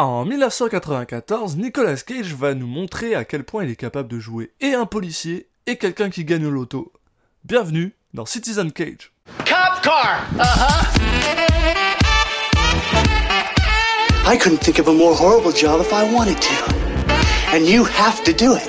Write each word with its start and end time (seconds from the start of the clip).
En 0.00 0.24
1994, 0.24 1.58
Nicolas 1.58 1.96
Cage 1.96 2.32
va 2.32 2.54
nous 2.54 2.66
montrer 2.66 3.14
à 3.14 3.26
quel 3.26 3.44
point 3.44 3.64
il 3.64 3.70
est 3.70 3.76
capable 3.76 4.08
de 4.08 4.18
jouer 4.18 4.50
et 4.62 4.72
un 4.72 4.86
policier 4.86 5.50
et 5.66 5.76
quelqu'un 5.76 6.08
qui 6.08 6.24
gagne 6.24 6.46
au 6.46 6.50
loto. 6.50 6.90
Bienvenue 7.44 7.92
dans 8.14 8.24
Citizen 8.24 8.72
Cage. 8.72 9.12
Cop 9.40 9.82
car. 9.82 10.24
Uh-huh. 10.38 10.86
I 14.26 14.38
couldn't 14.38 14.62
think 14.62 14.78
of 14.78 14.88
a 14.88 14.92
more 14.94 15.14
horrible 15.14 15.52
job 15.52 15.82
if 15.82 15.92
I 15.92 16.10
wanted 16.10 16.40
to. 16.40 16.54
And 17.54 17.66
you 17.66 17.84
have 17.84 18.24
to 18.24 18.32
do 18.32 18.54
it. 18.54 18.66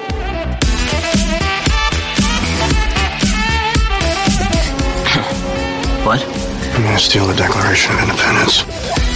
What? 6.03 6.25
I'm 6.75 6.83
gonna 6.83 6.99
steal 6.99 7.25
the 7.25 7.35
Declaration 7.35 7.93
of 7.93 8.01
Independence? 8.01 9.10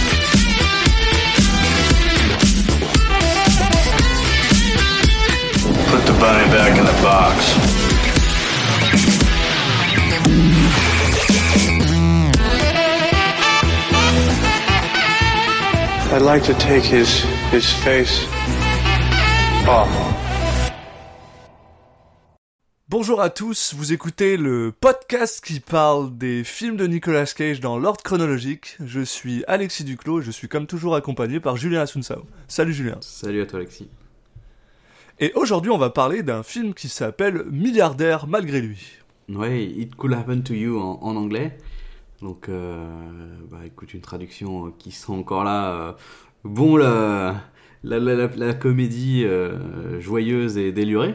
Bunny 6.18 6.46
back 6.50 6.78
in 6.78 6.84
the 6.84 7.02
box. 7.02 7.36
I'd 16.12 16.22
like 16.22 16.44
to 16.44 16.54
take 16.54 16.84
his 16.84 17.24
his 17.50 17.70
face 17.84 18.24
off. 19.68 19.88
Bonjour 22.88 23.20
à 23.20 23.30
tous, 23.30 23.74
vous 23.74 23.92
écoutez 23.92 24.36
le 24.36 24.72
podcast 24.72 25.44
qui 25.44 25.60
parle 25.60 26.16
des 26.16 26.44
films 26.44 26.76
de 26.76 26.86
Nicolas 26.86 27.26
Cage 27.26 27.60
dans 27.60 27.78
l'ordre 27.78 28.02
chronologique. 28.02 28.78
Je 28.82 29.00
suis 29.00 29.44
Alexis 29.48 29.84
Duclos, 29.84 30.20
je 30.22 30.30
suis 30.30 30.48
comme 30.48 30.66
toujours 30.66 30.94
accompagné 30.94 31.40
par 31.40 31.56
Julien 31.56 31.82
Asunsao. 31.82 32.24
Salut 32.48 32.72
Julien. 32.72 32.96
Salut 33.00 33.42
à 33.42 33.46
toi 33.46 33.58
Alexis. 33.58 33.90
Et 35.18 35.32
aujourd'hui 35.34 35.70
on 35.70 35.78
va 35.78 35.90
parler 35.90 36.22
d'un 36.22 36.42
film 36.42 36.74
qui 36.74 36.88
s'appelle 36.88 37.44
Milliardaire 37.50 38.26
malgré 38.26 38.60
lui. 38.60 38.98
Ouais, 39.28 39.64
It 39.64 39.94
Could 39.96 40.12
Happen 40.12 40.42
to 40.42 40.54
You 40.54 40.78
en, 40.78 41.16
anglais. 41.16 41.58
Donc, 42.22 42.48
euh, 42.48 42.86
bah 43.50 43.58
écoute, 43.66 43.92
une 43.92 44.00
traduction 44.00 44.70
qui 44.78 44.90
sera 44.90 45.14
encore 45.14 45.44
là. 45.44 45.72
euh, 45.74 45.92
bon, 46.44 46.76
la, 46.76 47.34
la, 47.82 47.98
la, 47.98 48.26
la- 48.28 48.54
comédie 48.54 49.24
euh, 49.24 50.00
joyeuse 50.00 50.56
et 50.58 50.70
délurée. 50.72 51.14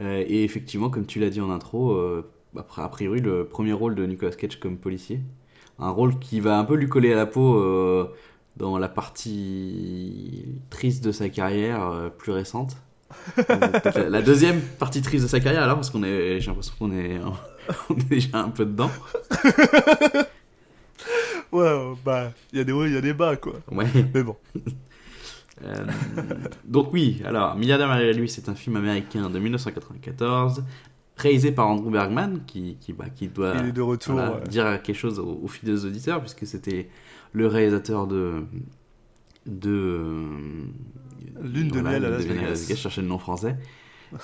Euh, 0.00 0.24
et 0.26 0.44
effectivement, 0.44 0.88
comme 0.90 1.06
tu 1.06 1.20
l'as 1.20 1.30
dit 1.30 1.40
en 1.40 1.50
intro, 1.50 1.92
euh, 1.92 2.28
a 2.76 2.88
priori, 2.88 3.20
le 3.20 3.44
premier 3.44 3.72
rôle 3.72 3.94
de 3.94 4.04
Nicolas 4.06 4.32
Cage 4.32 4.58
comme 4.58 4.78
policier. 4.78 5.20
Un 5.78 5.90
rôle 5.90 6.18
qui 6.18 6.40
va 6.40 6.58
un 6.58 6.64
peu 6.64 6.74
lui 6.74 6.88
coller 6.88 7.12
à 7.12 7.16
la 7.16 7.26
peau 7.26 7.56
euh, 7.60 8.08
dans 8.58 8.76
la 8.78 8.88
partie 8.88 10.44
triste 10.70 11.04
de 11.04 11.12
sa 11.12 11.28
carrière 11.28 11.82
euh, 11.88 12.08
plus 12.10 12.32
récente. 12.32 12.76
Euh, 13.38 13.80
la, 13.94 14.08
la 14.10 14.22
deuxième 14.22 14.60
partie 14.60 15.00
triste 15.00 15.22
de 15.24 15.28
sa 15.30 15.40
carrière 15.40 15.62
alors 15.62 15.76
parce 15.76 15.88
qu'on 15.88 16.02
est 16.02 16.40
j'ai 16.40 16.48
l'impression 16.48 16.74
qu'on 16.78 16.92
est 16.92 17.18
on 17.90 17.94
est 17.96 18.04
déjà 18.08 18.38
un 18.38 18.50
peu 18.50 18.66
dedans 18.66 18.90
Ouais, 21.52 21.94
bah, 22.04 22.32
il 22.52 22.58
y 22.58 22.60
a 22.60 22.64
des 22.64 22.72
hauts, 22.72 22.84
il 22.84 22.92
y 22.92 22.96
a 22.96 23.00
des 23.00 23.14
bas 23.14 23.36
quoi. 23.36 23.54
ouais 23.72 23.86
Mais 24.12 24.22
bon. 24.22 24.36
Euh, 25.64 25.86
donc 26.64 26.92
oui 26.92 27.22
alors 27.24 27.56
Milliardaire 27.56 27.88
malgré 27.88 28.12
lui 28.12 28.28
c'est 28.28 28.48
un 28.48 28.54
film 28.54 28.76
américain 28.76 29.28
de 29.30 29.38
1994 29.40 30.62
réalisé 31.16 31.50
par 31.50 31.66
Andrew 31.68 31.90
Bergman 31.90 32.40
qui 32.46 32.76
qui 32.80 32.92
bah, 32.92 33.06
qui 33.08 33.28
doit 33.28 33.54
Il 33.62 33.68
est 33.70 33.72
de 33.72 33.80
retour. 33.80 34.14
voilà, 34.14 34.36
ouais. 34.36 34.48
dire 34.48 34.82
quelque 34.82 34.96
chose 34.98 35.18
aux, 35.18 35.40
aux 35.42 35.48
fidèles 35.48 35.84
auditeurs 35.86 36.20
puisque 36.20 36.46
c'était 36.46 36.90
le 37.32 37.46
réalisateur 37.46 38.06
de 38.06 38.42
de 39.46 40.22
Lune 41.42 41.68
de 41.68 41.80
miel 41.80 42.04
à 42.04 42.10
Las 42.10 42.24
Vegas. 42.24 42.66
je 42.68 42.74
cherchais 42.74 43.00
le 43.02 43.08
nom 43.08 43.18
français 43.18 43.56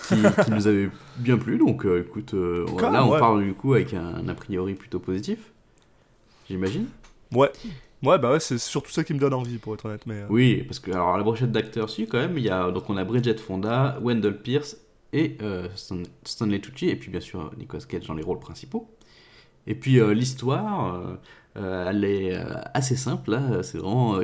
qui, 0.09 0.15
qui 0.45 0.51
nous 0.51 0.67
avait 0.67 0.89
bien 1.19 1.37
plu 1.39 1.59
donc 1.59 1.85
euh, 1.85 2.01
écoute 2.01 2.35
euh, 2.35 2.67
Quand 2.79 2.91
là 2.91 3.05
on 3.07 3.13
ouais. 3.13 3.19
parle 3.19 3.45
du 3.45 3.53
coup 3.55 3.75
avec 3.75 3.95
un, 3.95 4.15
un 4.17 4.29
a 4.29 4.35
priori 4.35 4.75
plutôt 4.75 4.99
positif 5.01 5.53
j'imagine 6.49 6.87
Ouais. 7.33 7.51
Ouais, 8.03 8.19
bah 8.19 8.31
ouais, 8.33 8.39
c'est 8.41 8.59
surtout 8.59 8.91
ça 8.93 9.03
qui 9.03 9.13
me 9.15 9.19
donne 9.19 9.33
envie 9.35 9.57
pour 9.59 9.75
être 9.75 9.87
honnête. 9.87 10.03
Mais, 10.07 10.21
euh, 10.21 10.27
oui 10.29 10.63
parce 10.65 10.79
que 10.79 10.91
alors 10.91 11.17
la 11.17 11.23
brochette 11.23 11.51
d'acteurs 11.53 11.89
si 11.91 12.07
quand 12.07 12.19
même 12.19 12.37
il 12.39 12.45
y 12.45 12.51
a 12.51 12.71
donc 12.71 12.89
on 12.91 12.97
a 12.97 13.05
Bridget 13.05 13.37
Fonda 13.39 13.99
Wendell 14.03 14.37
Pierce 14.43 14.77
et 15.13 15.37
euh, 15.43 15.69
Stan- 15.75 16.03
Stanley 16.25 16.61
Tucci 16.61 16.89
et 16.89 16.97
puis 16.97 17.11
bien 17.11 17.21
sûr 17.21 17.51
Nicolas 17.59 17.83
Cage 17.89 18.07
dans 18.07 18.15
les 18.15 18.23
rôles 18.23 18.41
principaux 18.41 18.89
et 19.67 19.75
puis 19.75 19.99
euh, 19.99 20.13
l'histoire 20.13 20.95
euh, 20.95 21.17
euh, 21.57 21.91
elle 21.91 22.05
est 22.05 22.37
assez 22.75 22.97
simple 22.97 23.31
là. 23.31 23.63
C'est 23.63 23.79
vraiment 23.79 24.19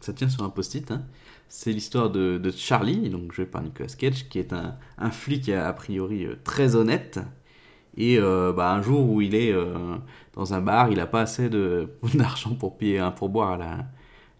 ça 0.00 0.12
tient 0.12 0.28
sur 0.28 0.42
un 0.42 0.50
post-it 0.50 0.90
hein. 0.90 1.02
c'est 1.48 1.72
l'histoire 1.72 2.10
de, 2.10 2.50
Charlie 2.50 3.08
donc 3.08 3.32
joué 3.32 3.46
par 3.46 3.62
Nicolas 3.62 3.88
Cage 3.96 4.28
qui 4.28 4.38
est 4.38 4.52
un, 4.52 5.10
flic 5.10 5.48
a, 5.48 5.72
priori 5.72 6.26
très 6.44 6.74
honnête. 6.76 7.20
Et 7.96 8.18
bah, 8.18 8.72
un 8.72 8.82
jour 8.82 9.08
où 9.10 9.20
il 9.20 9.34
est 9.34 9.54
dans 10.34 10.54
un 10.54 10.60
bar 10.60 10.90
il 10.90 10.98
a 11.00 11.06
pas 11.06 11.22
assez 11.22 11.48
d'argent 12.14 12.54
pour 12.54 12.76
payer 12.76 12.98
un 12.98 13.12
pourboire 13.12 13.60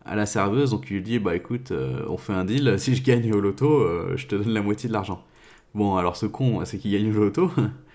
à 0.05 0.17
la 0.17 0.27
serveuse. 0.27 0.71
Donc 0.71 0.91
il 0.91 0.95
lui 0.95 1.03
dit 1.03 1.19
bah 1.21 1.37
écoute 1.37 1.73
on 2.09 2.17
fait 2.17 2.33
un 2.33 2.45
deal. 2.45 2.75
Si 2.79 2.97
je 2.97 3.05
gagne 3.05 3.33
au 3.33 3.41
loto 3.41 4.17
je 4.17 4.27
te 4.27 4.35
donne 4.35 4.53
la 4.53 4.63
moitié 4.63 4.89
de 4.89 4.95
l'argent. 4.95 5.25
Bon 5.75 5.95
alors 5.97 6.17
ce 6.17 6.27
con 6.27 6.65
c'est 6.65 6.79
qu'il 6.79 6.91
gagne 6.91 7.13
au 7.17 7.21
loto 7.21 7.53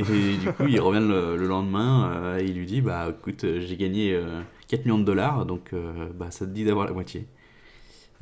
et 0.00 0.36
du 0.36 0.52
coup 0.52 0.66
il 0.68 0.80
revient 0.80 1.06
le, 1.06 1.36
le 1.36 1.46
lendemain 1.46 2.10
euh, 2.14 2.38
et 2.38 2.44
il 2.44 2.54
lui 2.56 2.66
dit 2.66 2.80
bah 2.80 3.08
écoute 3.10 3.44
euh, 3.44 3.60
j'ai 3.60 3.76
gagné 3.76 4.14
euh, 4.14 4.40
4 4.68 4.84
millions 4.84 4.98
de 4.98 5.04
dollars 5.04 5.44
donc 5.46 5.72
euh, 5.72 6.08
bah 6.14 6.30
ça 6.30 6.46
te 6.46 6.50
dit 6.50 6.64
d'avoir 6.64 6.86
la 6.86 6.92
moitié 6.92 7.26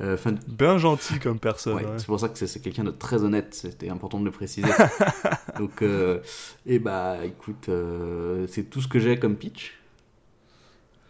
Euh, 0.01 0.17
fin 0.17 0.31
de- 0.31 0.39
Bien 0.47 0.79
gentil 0.79 1.19
comme 1.19 1.37
personne. 1.37 1.75
Ouais, 1.75 1.83
ouais. 1.85 1.97
c'est 1.99 2.07
pour 2.07 2.19
ça 2.19 2.27
que 2.29 2.37
c'est 2.39 2.47
c'est 2.47 2.59
quelqu'un 2.59 2.83
de 2.83 2.89
très 2.91 3.23
honnête, 3.23 3.53
c'était 3.53 3.89
important 3.89 4.19
de 4.19 4.25
le 4.25 4.31
préciser. 4.31 4.67
Donc, 5.59 5.83
euh, 5.83 6.19
et 6.65 6.79
bah 6.79 7.17
écoute, 7.23 7.69
euh, 7.69 8.47
c'est 8.49 8.63
tout 8.71 8.81
ce 8.81 8.87
que 8.87 8.97
j'ai 8.97 9.19
comme 9.19 9.35
pitch. 9.35 9.73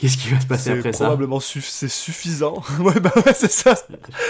Qu'est-ce 0.02 0.18
qui 0.18 0.30
va 0.30 0.40
se 0.42 0.48
passer 0.48 0.72
après 0.72 0.90
probablement 0.92 1.38
suff- 1.40 1.70
c'est 1.70 1.88
suffisant. 1.88 2.64
ouais, 2.80 3.00
bah 3.00 3.12
ouais, 3.26 3.34
c'est 3.36 3.52
ça. 3.52 3.76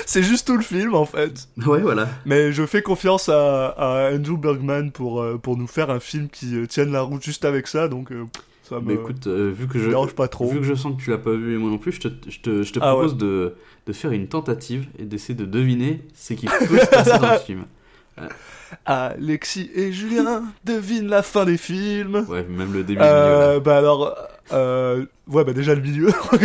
C'est 0.06 0.22
juste 0.22 0.46
tout 0.46 0.58
le 0.58 0.64
film 0.64 0.94
en 0.96 1.06
fait. 1.06 1.38
ça 1.38 1.68
Ouais, 1.70 1.80
voilà. 1.80 2.09
Mais 2.26 2.52
je 2.52 2.66
fais 2.66 2.82
confiance 2.82 3.30
à, 3.30 3.68
à 3.70 4.12
Andrew 4.14 4.38
Bergman 4.38 4.92
pour, 4.92 5.22
euh, 5.22 5.38
pour 5.38 5.56
nous 5.56 5.68
faire 5.68 5.90
un 5.90 6.02
film 6.02 6.28
qui 6.30 6.56
euh, 6.58 6.66
tienne 6.68 6.92
la 6.92 7.02
route 7.02 7.24
juste 7.24 7.46
avec 7.46 7.68
ça, 7.68 7.88
donc 7.88 8.12
euh, 8.12 8.26
ça 8.70 8.76
me 8.76 8.82
Bah 8.82 8.94
écoute, 8.94 9.28
vu 9.28 9.68
que 9.68 9.80
je 9.80 9.88
dérange 9.90 10.12
pas 10.14 10.28
trop. 10.28 10.50
vu 10.52 10.58
que 10.59 10.66
je 10.66 10.76
sens 10.76 10.96
que 10.98 11.02
tu 11.02 11.09
l'as 11.09 11.18
pas 11.18 11.32
vu 11.34 11.56
et 11.56 11.58
moi 11.58 11.70
non 11.70 11.78
plus, 11.78 11.94
je 11.94 12.02
te, 12.02 12.08
je 12.30 12.40
te, 12.42 12.64
je 12.64 12.74
te 12.74 12.80
Ah 12.82 12.92
propose 12.92 13.16
de, 13.16 13.56
de 13.88 13.94
faire 13.94 14.12
une 14.12 14.28
tentative 14.28 14.88
et 15.00 15.06
d'essayer 15.06 15.36
de 15.36 15.46
deviner 15.46 16.02
ce 16.14 16.34
qui 16.34 16.48
peut 16.48 16.78
se 16.80 16.86
passer 16.86 17.18
dans 17.18 17.32
le 17.32 17.40
film. 17.46 17.64
Alexis 18.86 19.70
et 19.76 19.92
Julien 19.92 20.44
devinent 20.64 21.08
la 21.09 21.24
fin 21.24 21.46
des 21.46 21.58
films. 21.58 22.26
Ouais, 22.30 22.44
même 22.50 22.72
le 22.74 22.84
début. 22.84 23.00
milieu, 23.00 23.06
Euh, 23.12 23.59
bah 23.59 23.78
alors, 23.78 24.16
euh, 24.54 25.06
ouais, 25.28 25.44
bah 25.44 25.54
déjà 25.54 25.76
le 25.76 25.82
milieu. 25.82 26.08
par- 26.30 26.40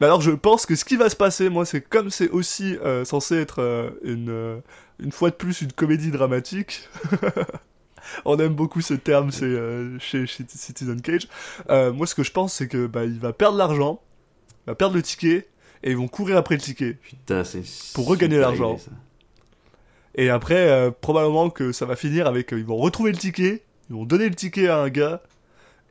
bah 0.00 0.06
alors, 0.06 0.20
je 0.20 0.30
pense 0.30 0.66
que 0.66 0.74
ce 0.74 0.84
qui 0.84 0.96
va 0.96 1.08
se 1.08 1.16
passer, 1.16 1.48
moi, 1.48 1.64
c'est 1.64 1.80
comme 1.80 2.10
c'est 2.10 2.28
aussi 2.30 2.76
euh, 2.84 3.04
censé 3.04 3.36
être 3.36 3.60
euh, 3.60 3.90
une, 4.02 4.30
euh, 4.30 4.58
une 4.98 5.12
fois 5.12 5.30
de 5.30 5.34
plus 5.36 5.62
une 5.62 5.72
comédie 5.72 6.10
dramatique. 6.10 6.88
on 8.24 8.38
aime 8.38 8.54
beaucoup 8.54 8.80
ce 8.80 8.94
terme, 8.94 9.30
c'est 9.30 9.54
chez, 9.98 10.26
chez 10.26 10.44
Citizen 10.48 11.00
Cage. 11.00 11.28
Moi, 11.68 12.06
ce 12.06 12.14
que 12.14 12.22
je 12.22 12.32
pense, 12.32 12.54
c'est 12.54 12.68
que 12.68 12.86
bah 12.86 13.04
il 13.04 13.18
va 13.18 13.32
perdre 13.32 13.56
l'argent, 13.56 14.00
il 14.66 14.70
va 14.70 14.74
perdre 14.74 14.94
le 14.94 15.02
ticket, 15.02 15.48
et 15.82 15.90
ils 15.90 15.96
vont 15.96 16.08
courir 16.08 16.36
après 16.36 16.56
le 16.56 16.60
ticket. 16.60 16.94
Putain, 16.94 17.44
c'est 17.44 17.62
pour 17.94 18.06
regagner 18.06 18.38
l'argent. 18.38 18.78
Et 20.16 20.28
après, 20.28 20.92
probablement 21.00 21.50
que 21.50 21.72
ça 21.72 21.86
va 21.86 21.94
finir 21.96 22.26
avec, 22.26 22.52
ils 22.52 22.64
vont 22.64 22.76
retrouver 22.76 23.12
le 23.12 23.18
ticket, 23.18 23.62
ils 23.88 23.96
vont 23.96 24.04
donner 24.04 24.28
le 24.28 24.34
ticket 24.34 24.68
à 24.68 24.78
un 24.78 24.88
gars, 24.88 25.22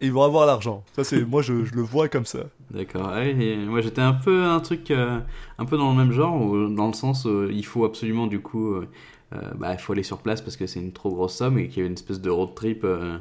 ils 0.02 0.12
vont 0.12 0.24
avoir 0.24 0.46
l'argent. 0.46 0.84
Ça, 0.96 1.04
c'est, 1.04 1.24
moi, 1.26 1.42
je, 1.42 1.54
le 1.54 1.82
vois 1.82 2.08
comme 2.08 2.26
ça. 2.26 2.46
D'accord. 2.72 3.10
Ouais, 3.10 3.32
et 3.32 3.58
moi 3.58 3.82
j'étais 3.82 4.02
un 4.02 4.14
peu 4.14 4.44
un 4.44 4.60
truc 4.60 4.92
euh, 4.92 5.20
un 5.58 5.66
peu 5.66 5.78
dans 5.78 5.92
le 5.92 5.98
même 5.98 6.12
genre, 6.12 6.70
dans 6.70 6.88
le 6.88 6.94
sens 6.94 7.26
où 7.26 7.50
il 7.50 7.66
faut 7.66 7.84
absolument 7.84 8.28
du 8.28 8.42
coup, 8.42 8.74
euh, 8.74 8.88
euh, 9.34 9.52
bah 9.56 9.74
il 9.74 9.80
faut 9.80 9.94
aller 9.94 10.04
sur 10.04 10.20
place 10.20 10.42
parce 10.42 10.58
que 10.58 10.66
c'est 10.66 10.80
une 10.80 10.92
trop 10.92 11.12
grosse 11.12 11.36
somme 11.36 11.60
et 11.60 11.68
qu'il 11.68 11.84
y 11.84 11.86
a 11.86 11.88
une 11.88 11.94
espèce 11.94 12.20
de 12.20 12.30
road 12.30 12.56
trip 12.56 12.84
euh, 12.84 13.18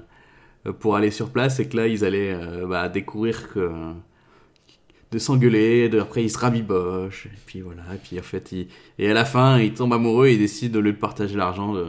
euh, 0.66 0.72
pour 0.72 0.96
aller 0.96 1.10
sur 1.10 1.30
place 1.30 1.60
et 1.60 1.68
que 1.68 1.76
là 1.76 1.86
ils 1.86 2.04
allaient 2.04 2.32
euh, 2.32 2.66
bah, 2.66 2.88
découvrir 2.88 3.48
de 5.10 5.18
s'engueuler, 5.18 5.88
de, 5.88 6.00
après 6.00 6.24
ils 6.24 6.30
se 6.30 6.38
rabibochent 6.38 7.26
et 7.26 7.38
puis 7.46 7.60
voilà 7.60 7.82
et 7.94 7.98
puis 7.98 8.18
en 8.18 8.22
fait 8.22 8.54
et 8.98 9.10
à 9.10 9.14
la 9.14 9.24
fin 9.24 9.58
ils 9.58 9.74
tombent 9.74 9.92
amoureux 9.92 10.28
et 10.28 10.34
ils 10.34 10.38
décident 10.38 10.74
de 10.74 10.80
lieu 10.80 10.94
partager 10.94 11.36
l'argent 11.36 11.74
de 11.74 11.86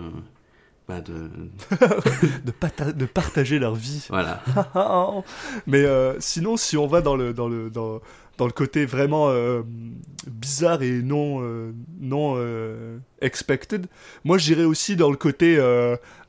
bah 0.89 1.01
de 1.01 1.13
de, 2.45 2.51
pata- 2.51 2.91
de 2.91 3.05
partager 3.05 3.59
leur 3.59 3.75
vie. 3.75 4.05
voilà 4.09 4.41
Mais 5.67 5.83
euh, 5.85 6.15
sinon, 6.19 6.57
si 6.57 6.75
on 6.77 6.87
va 6.87 7.01
dans 7.01 7.15
le, 7.15 7.33
dans 7.33 7.47
le, 7.47 7.69
dans, 7.69 8.01
dans 8.37 8.45
le 8.45 8.51
côté 8.51 8.85
vraiment 8.85 9.29
euh, 9.29 9.61
bizarre 10.27 10.81
et 10.81 11.01
non 11.01 11.39
euh, 11.43 11.71
non 11.99 12.35
expected. 13.21 13.85
Moi, 14.23 14.37
j'irais 14.37 14.63
aussi 14.63 14.95
dans 14.95 15.11
le 15.11 15.17
côté 15.17 15.57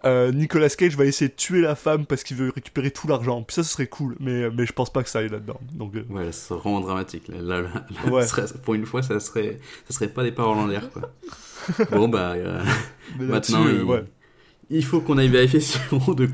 Nicolas 0.05 0.69
Cage 0.71 0.97
va 0.97 1.05
essayer 1.05 1.29
de 1.29 1.35
tuer 1.37 1.61
la 1.61 1.75
femme 1.77 2.05
parce 2.07 2.23
qu'il 2.25 2.37
veut 2.37 2.51
récupérer 2.55 2.91
tout 2.91 3.07
l'argent. 3.09 3.43
Puis 3.43 3.55
ça, 3.55 3.63
ce 3.63 3.71
serait 3.73 3.87
cool, 3.87 4.17
mais 4.21 4.51
mais 4.51 4.67
je 4.67 4.73
pense 4.73 4.93
pas 4.93 5.03
que 5.03 5.09
ça 5.09 5.21
aille 5.21 5.29
là-dedans. 5.29 5.61
Donc 5.73 5.95
Ouais, 6.11 6.25
là, 6.27 6.33
c'est 6.33 6.53
vraiment 6.55 6.81
dramatique. 6.81 7.29
Là, 7.29 7.63
là, 7.63 7.69
Ouais. 8.11 8.23
ça 8.27 8.47
serait- 8.47 8.59
pour 8.61 8.75
une 8.75 8.87
fois, 8.87 9.03
ça 9.03 9.21
serait, 9.21 9.59
ça 9.89 9.95
serait 9.95 10.09
pas 10.09 10.23
des 10.25 10.33
paroles 10.33 10.59
en 10.59 10.67
l'air, 10.67 10.91
quoi. 10.91 11.03
bon, 11.93 12.09
bah, 12.09 12.35
maintenant, 13.19 13.63
là-dessus, 13.65 13.77
il, 13.79 13.83
ouais. 13.85 14.05
Il 14.71 14.85
faut 14.85 15.01
qu'on 15.01 15.19
aille 15.19 15.29
vérifier 15.29 15.61
si 15.61 15.79
on, 15.93 16.15
de 16.15 16.29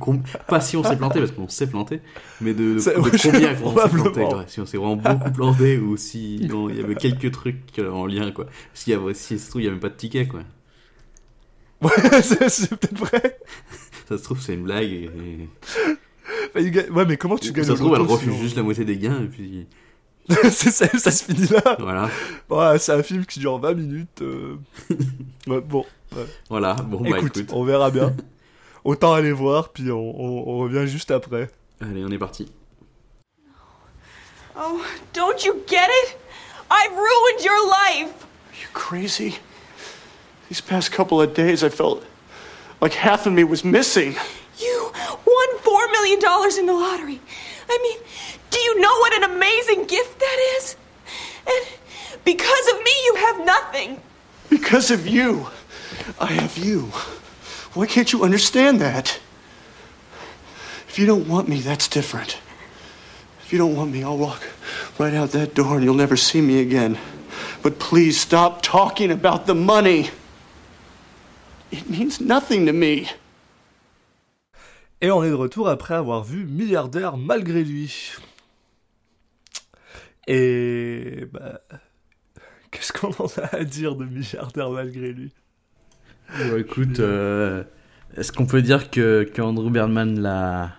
pas 0.46 0.60
si 0.60 0.76
on 0.76 0.84
s'est 0.84 0.96
planté, 0.96 1.18
parce 1.20 1.32
qu'on 1.32 1.48
s'est 1.48 1.66
planté, 1.66 2.00
mais 2.40 2.52
de, 2.52 2.74
de, 2.74 2.78
de 2.78 3.22
combien 3.22 3.56
on 3.64 3.76
s'est 3.76 3.88
planté. 3.88 4.24
Si 4.48 4.60
on 4.60 4.66
s'est 4.66 4.76
vraiment 4.76 4.96
beaucoup 4.96 5.32
planté 5.32 5.78
ou 5.78 5.96
si 5.96 6.46
non, 6.50 6.68
il 6.68 6.76
y 6.76 6.80
avait 6.80 6.94
quelques 6.94 7.30
trucs 7.32 7.78
euh, 7.78 7.90
en 7.90 8.06
lien, 8.06 8.30
quoi. 8.32 8.46
S'il 8.74 8.92
y 8.92 8.96
avait, 8.96 9.14
si 9.14 9.38
ça 9.38 9.44
se 9.44 9.50
trouve, 9.50 9.62
il 9.62 9.64
y 9.64 9.68
avait 9.68 9.74
même 9.76 9.80
pas 9.80 9.88
de 9.88 9.96
ticket, 9.96 10.26
quoi. 10.26 10.40
Ouais, 11.82 11.90
c'est 12.22 12.70
peut-être 12.70 12.98
vrai. 12.98 13.38
Ça 14.08 14.18
se 14.18 14.22
trouve, 14.22 14.40
c'est 14.40 14.54
une 14.54 14.64
blague 14.64 14.90
et, 14.90 15.10
Ouais, 16.54 17.04
mais 17.06 17.16
comment 17.16 17.36
tu 17.36 17.48
ça 17.48 17.52
gagnes 17.52 17.64
se 17.64 17.72
au 17.72 17.76
trouve, 17.76 17.94
elle 17.94 18.02
refuse 18.02 18.34
juste 18.40 18.56
la 18.56 18.62
moitié 18.62 18.84
des 18.84 18.96
gains 18.96 19.22
et 19.22 19.26
puis 19.26 19.66
ça, 20.50 20.88
ça 20.88 21.10
se 21.10 21.24
finit 21.24 21.48
là. 21.48 21.76
voilà. 22.48 22.78
C'est 22.78 22.92
un 22.92 23.02
film 23.02 23.24
qui 23.26 23.38
dure 23.40 23.58
20 23.58 23.74
minutes. 23.74 24.22
euh. 24.22 24.56
Ouais, 25.46 25.60
bon, 25.60 25.84
Voilà, 26.48 26.74
bon, 26.74 27.00
bah 27.02 27.18
écoute, 27.18 27.50
on 27.52 27.64
verra 27.64 27.90
bien. 27.90 28.14
Autant 28.84 29.12
aller 29.14 29.32
voir, 29.32 29.70
puis 29.70 29.90
on, 29.90 29.98
on- 29.98 30.44
on 30.48 30.58
revient 30.58 30.86
juste 30.86 31.10
après. 31.10 31.50
Allez, 31.80 32.04
on 32.04 32.10
est 32.10 32.18
parti. 32.18 32.50
Oh, 34.56 34.82
don't 35.12 35.44
you 35.44 35.62
get 35.66 35.88
it? 35.90 36.16
I've 36.70 36.92
ruined 36.92 37.44
your 37.44 37.58
life. 37.68 38.12
You 38.60 38.66
crazy? 38.72 39.38
These 40.48 40.60
past 40.62 40.92
couple 40.92 41.20
of 41.20 41.34
days, 41.34 41.62
I 41.62 41.68
felt 41.68 42.02
like 42.80 42.94
half 42.94 43.26
of 43.26 43.32
me 43.32 43.44
was 43.44 43.64
missing. 43.64 44.14
You 44.58 44.92
won 45.26 45.58
$4 45.58 45.92
million 45.92 46.18
in 46.58 46.66
the 46.66 46.72
lottery. 46.72 47.20
I 47.68 47.78
mean, 47.82 47.98
do 48.50 48.58
you 48.58 48.80
know 48.80 48.98
what 49.00 49.12
an 49.16 49.24
amazing 49.36 49.84
gift 49.86 50.18
that 50.20 50.38
is? 50.58 50.76
And 51.46 51.66
because 52.24 52.68
of 52.72 52.78
me, 52.82 52.90
you 53.04 53.14
have 53.16 53.44
nothing. 53.44 54.00
Because 54.48 54.90
of 54.90 55.06
you, 55.06 55.46
I 56.18 56.32
have 56.32 56.58
you. 56.58 56.92
Why 57.74 57.86
can't 57.86 58.12
you 58.12 58.24
understand 58.24 58.80
that? 58.80 59.20
If 60.88 60.98
you 60.98 61.06
don't 61.06 61.28
want 61.28 61.48
me, 61.48 61.60
that's 61.60 61.88
different. 61.88 62.38
If 63.40 63.52
you 63.52 63.58
don't 63.58 63.76
want 63.76 63.92
me, 63.92 64.02
I'll 64.02 64.16
walk 64.16 64.42
right 64.98 65.14
out 65.14 65.30
that 65.32 65.54
door 65.54 65.76
and 65.76 65.84
you'll 65.84 65.94
never 65.94 66.16
see 66.16 66.40
me 66.40 66.60
again. 66.60 66.98
But 67.62 67.78
please 67.78 68.18
stop 68.18 68.62
talking 68.62 69.10
about 69.10 69.46
the 69.46 69.54
money. 69.54 70.10
It 71.70 71.90
means 71.90 72.20
nothing 72.20 72.66
to 72.66 72.72
me. 72.72 73.08
Et 75.02 75.10
on 75.10 75.22
est 75.22 75.28
de 75.28 75.34
retour 75.34 75.68
après 75.68 75.94
avoir 75.94 76.24
vu 76.24 76.46
Milliardaire 76.46 77.16
malgré 77.16 77.62
lui. 77.62 78.12
Et 80.26 81.26
bah, 81.30 81.60
qu'est-ce 82.70 82.92
qu'on 82.92 83.10
en 83.22 83.28
a 83.36 83.54
à 83.54 83.64
dire 83.64 83.94
de 83.94 84.06
Milliardaire 84.06 84.70
malgré 84.70 85.12
lui 85.12 85.32
Bon, 86.38 86.56
écoute, 86.56 87.00
euh, 87.00 87.62
est-ce 88.16 88.32
qu'on 88.32 88.46
peut 88.46 88.62
dire 88.62 88.90
que, 88.90 89.22
que 89.24 89.40
Andrew 89.42 89.70
Birdman 89.70 90.20
l'a, 90.20 90.70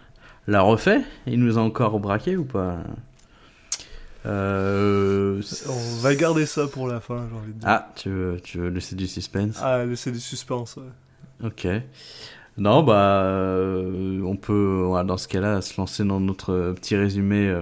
l'a 0.47 0.61
refait? 0.61 1.01
Il 1.25 1.39
nous 1.39 1.57
a 1.57 1.61
encore 1.61 1.99
braqué 1.99 2.35
ou 2.37 2.43
pas? 2.45 2.77
Euh, 4.25 5.41
On 5.69 5.95
va 6.01 6.15
garder 6.15 6.45
ça 6.45 6.67
pour 6.67 6.87
la 6.87 6.99
fin, 6.99 7.27
j'ai 7.29 7.37
envie 7.37 7.53
de 7.53 7.59
dire. 7.59 7.69
Ah, 7.69 7.91
tu 7.95 8.09
veux, 8.09 8.39
tu 8.43 8.57
veux 8.57 8.69
laisser 8.69 8.95
du 8.95 9.07
suspense? 9.07 9.57
Ah, 9.61 9.85
laisser 9.85 10.11
du 10.11 10.19
suspense. 10.19 10.75
ouais. 10.77 11.47
Ok. 11.47 11.67
Non, 12.57 12.83
bah, 12.83 13.21
euh, 13.23 14.19
on 14.23 14.35
peut, 14.35 14.83
dans 15.05 15.17
ce 15.17 15.27
cas-là, 15.27 15.61
se 15.61 15.79
lancer 15.79 16.03
dans 16.03 16.19
notre 16.19 16.73
petit 16.75 16.95
résumé 16.97 17.55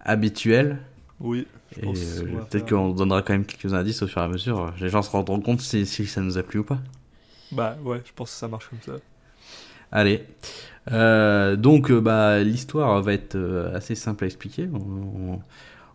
habituel. 0.00 0.78
Oui. 1.18 1.46
je 1.76 1.80
Et 1.84 1.88
euh, 1.88 2.22
peut-être 2.48 2.68
faire- 2.68 2.78
qu'on 2.78 2.90
donnera 2.90 3.20
quand 3.22 3.32
même 3.34 3.44
quelques 3.44 3.74
indices 3.74 4.00
au 4.02 4.06
fur 4.06 4.22
et 4.22 4.24
à 4.24 4.28
mesure. 4.28 4.72
Les 4.80 4.88
gens 4.88 5.02
se 5.02 5.10
rendront 5.10 5.40
compte 5.40 5.60
si, 5.60 5.84
si 5.84 6.06
ça 6.06 6.20
nous 6.22 6.38
a 6.38 6.42
plu 6.42 6.60
ou 6.60 6.64
pas. 6.64 6.78
Bah 7.52 7.76
ouais, 7.82 8.02
je 8.04 8.12
pense 8.12 8.30
que 8.32 8.36
ça 8.36 8.48
marche 8.48 8.68
comme 8.68 8.82
ça. 8.82 9.00
Allez. 9.92 10.24
Euh, 10.92 11.56
donc, 11.56 11.90
euh, 11.90 12.00
bah, 12.00 12.40
l'histoire 12.42 13.02
va 13.02 13.12
être 13.12 13.36
euh, 13.36 13.76
assez 13.76 13.94
simple 13.94 14.24
à 14.24 14.26
expliquer. 14.26 14.68
On, 14.72 15.40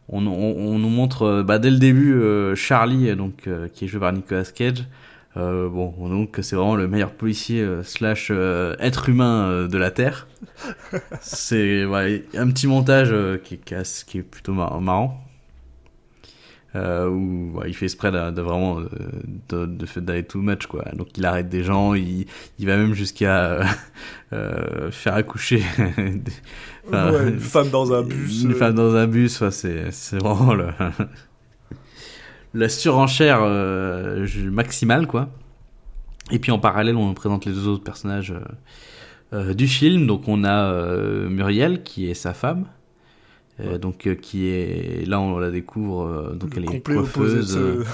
on, 0.09 0.27
on- 0.27 0.27
on 0.27 0.79
nous 0.79 0.89
montre 0.89 1.23
euh, 1.23 1.43
bah, 1.43 1.59
dès 1.59 1.71
le 1.71 1.79
début 1.79 2.13
euh, 2.15 2.55
Charlie, 2.55 3.15
donc, 3.15 3.47
euh, 3.47 3.69
qui 3.69 3.85
est 3.85 3.87
joué 3.87 3.99
par 4.01 4.13
Nicolas 4.13 4.45
Cage. 4.45 4.85
Euh, 5.37 5.69
bon, 5.69 6.27
que 6.27 6.41
c'est 6.41 6.55
vraiment 6.57 6.75
le 6.77 6.87
meilleur 6.87 7.11
policier 7.13 7.65
slash 7.83 8.31
être 8.79 9.09
humain 9.09 9.67
de 9.67 9.77
la 9.77 9.91
Terre. 9.91 10.27
c'est 11.21 11.85
ouais, 11.85 12.25
un 12.35 12.47
petit 12.49 12.67
montage 12.67 13.13
qui, 13.43 13.57
qui, 13.59 13.73
est- 13.75 14.05
qui 14.05 14.19
est 14.19 14.23
plutôt 14.23 14.53
mar- 14.53 14.81
marrant. 14.81 15.24
Euh, 16.75 17.07
où 17.07 17.53
ouais, 17.57 17.69
il 17.69 17.73
fait 17.73 17.85
exprès 17.85 18.11
de, 18.11 18.31
de 18.31 18.41
vraiment 18.41 18.79
euh, 18.81 18.89
de, 19.49 19.65
de, 19.65 19.99
d'aller 20.01 20.23
too 20.23 20.39
much 20.41 20.65
quoi. 20.67 20.83
Donc 20.93 21.17
il 21.17 21.25
arrête 21.25 21.47
des 21.47 21.63
gens, 21.63 21.93
il, 21.93 22.25
il 22.59 22.65
va 22.65 22.75
même 22.75 22.93
jusqu'à 22.93 23.45
euh, 23.45 23.63
euh, 24.33 24.91
faire 24.91 25.13
accoucher 25.13 25.63
des- 25.97 26.91
ouais, 26.91 27.29
une 27.29 27.39
femme 27.39 27.69
dans 27.69 27.93
un 27.93 28.01
bus. 28.01 28.43
une 28.43 28.53
femme 28.53 28.73
dans 28.75 28.93
un 28.95 29.07
bus, 29.07 29.35
enfin, 29.35 29.51
c'est 29.51 29.89
c'est 29.91 30.17
vraiment 30.17 30.53
le, 30.53 30.67
la 32.53 32.67
surenchère 32.67 33.41
maximale 34.51 35.07
quoi. 35.07 35.29
Et 36.31 36.39
puis 36.39 36.51
en 36.51 36.59
parallèle, 36.59 36.95
on 36.97 37.13
présente 37.13 37.45
les 37.45 37.53
deux 37.53 37.67
autres 37.67 37.83
personnages 37.83 38.33
du 39.31 39.67
film. 39.67 40.07
Donc 40.07 40.27
on 40.27 40.43
a 40.43 40.73
Muriel 41.29 41.83
qui 41.83 42.09
est 42.09 42.15
sa 42.15 42.33
femme. 42.33 42.65
Euh, 43.61 43.77
donc 43.77 44.05
euh, 44.05 44.15
qui 44.15 44.47
est 44.47 45.07
là 45.07 45.21
on 45.21 45.37
la 45.37 45.49
découvre 45.49 46.05
euh, 46.05 46.33
donc 46.33 46.55
le 46.55 46.63
elle 46.63 46.75
est 46.75 46.81
coiffeuse 46.81 47.55
euh, 47.55 47.85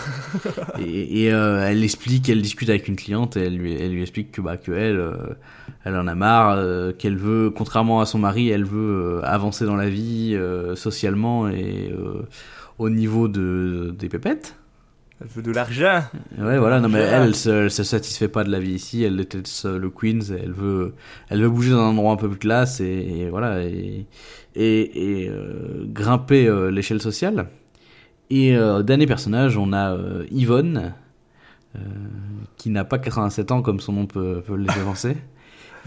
et, 0.80 1.26
et, 1.26 1.34
euh, 1.34 1.68
elle 1.68 1.84
explique, 1.84 2.30
elle 2.30 2.42
discute 2.42 2.70
avec 2.70 2.88
une 2.88 2.96
cliente 2.96 3.38
et 3.38 3.42
elle 3.42 3.58
lui, 3.58 3.74
elle 3.74 3.92
lui 3.92 4.02
explique 4.02 4.32
que 4.32 4.42
bah 4.42 4.58
que 4.58 4.72
elle, 4.72 4.98
euh, 4.98 5.14
elle 5.86 5.96
en 5.96 6.08
a 6.08 6.16
marre, 6.16 6.56
euh, 6.58 6.92
qu'elle 6.94 7.18
veut, 7.18 7.52
contrairement 7.52 8.02
à 8.02 8.06
son 8.06 8.18
mari, 8.18 8.50
elle 8.50 8.66
veut 8.66 9.20
euh, 9.20 9.22
avancer 9.24 9.66
dans 9.66 9.76
la 9.76 9.90
vie 9.90 10.34
euh, 10.36 10.76
socialement 10.76 11.48
et 11.48 11.92
euh, 11.92 12.24
au 12.80 12.90
niveau 12.90 13.28
de 13.28 13.94
des 13.98 14.10
pépettes. 14.10 14.56
Elle 15.22 15.28
veut 15.28 15.44
de 15.44 15.52
l'argent. 15.52 16.02
Ouais, 16.38 16.58
voilà. 16.58 16.80
Non, 16.80 16.90
mais 16.90 17.00
elle, 17.00 17.24
elle 17.24 17.36
se, 17.36 17.50
elle 17.50 17.72
se 17.72 17.84
satisfait 17.84 18.28
pas 18.28 18.44
de 18.44 18.50
la 18.50 18.60
vie 18.60 18.74
ici. 18.74 19.04
Elle 19.04 19.18
déteste 19.18 19.66
le 19.66 19.90
Queens. 19.90 20.32
Elle 20.32 20.52
veut, 20.52 20.96
elle 21.30 21.42
veut 21.42 21.50
bouger 21.50 21.72
dans 21.72 21.82
un 21.82 21.90
endroit 21.90 22.14
un 22.14 22.18
peu 22.18 22.28
plus 22.28 22.40
classe 22.40 22.80
et, 22.80 22.86
et 22.86 23.30
voilà 23.30 23.62
et 23.62 24.08
et, 24.56 25.24
et, 25.24 25.30
euh, 25.30 25.86
grimper 25.88 26.48
euh, 26.48 26.72
l'échelle 26.72 27.02
sociale. 27.02 27.48
Et 28.30 28.56
euh, 28.56 28.84
dernier 28.84 29.08
personnage, 29.08 29.58
on 29.58 29.74
a 29.74 29.94
euh, 29.94 30.26
Yvonne, 30.32 30.94
qui 32.58 32.70
n'a 32.70 32.84
pas 32.84 33.00
87 33.00 33.52
ans 33.54 33.62
comme 33.62 33.80
son 33.80 33.94
nom 33.94 34.06
peut, 34.06 34.44
peut 34.46 34.62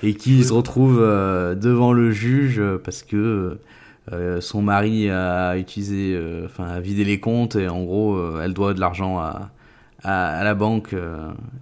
et 0.03 0.15
qui 0.15 0.43
se 0.43 0.51
retrouve 0.51 0.99
devant 0.99 1.93
le 1.93 2.11
juge 2.11 2.59
parce 2.83 3.03
que 3.03 3.59
euh, 4.13 4.41
son 4.41 4.61
mari 4.63 5.09
a 5.11 5.57
utilisé, 5.57 6.13
euh, 6.15 6.45
enfin 6.47 6.65
a 6.69 6.81
vidé 6.81 7.05
les 7.05 7.21
comptes 7.21 7.57
et 7.57 7.69
en 7.69 7.83
gros 7.83 8.17
euh, 8.17 8.43
elle 8.45 8.53
doit 8.55 8.75
de 8.75 8.81
l'argent 8.81 9.19
à, 9.19 9.51
à, 10.03 10.39
à 10.41 10.45
la 10.45 10.55
banque. 10.55 10.95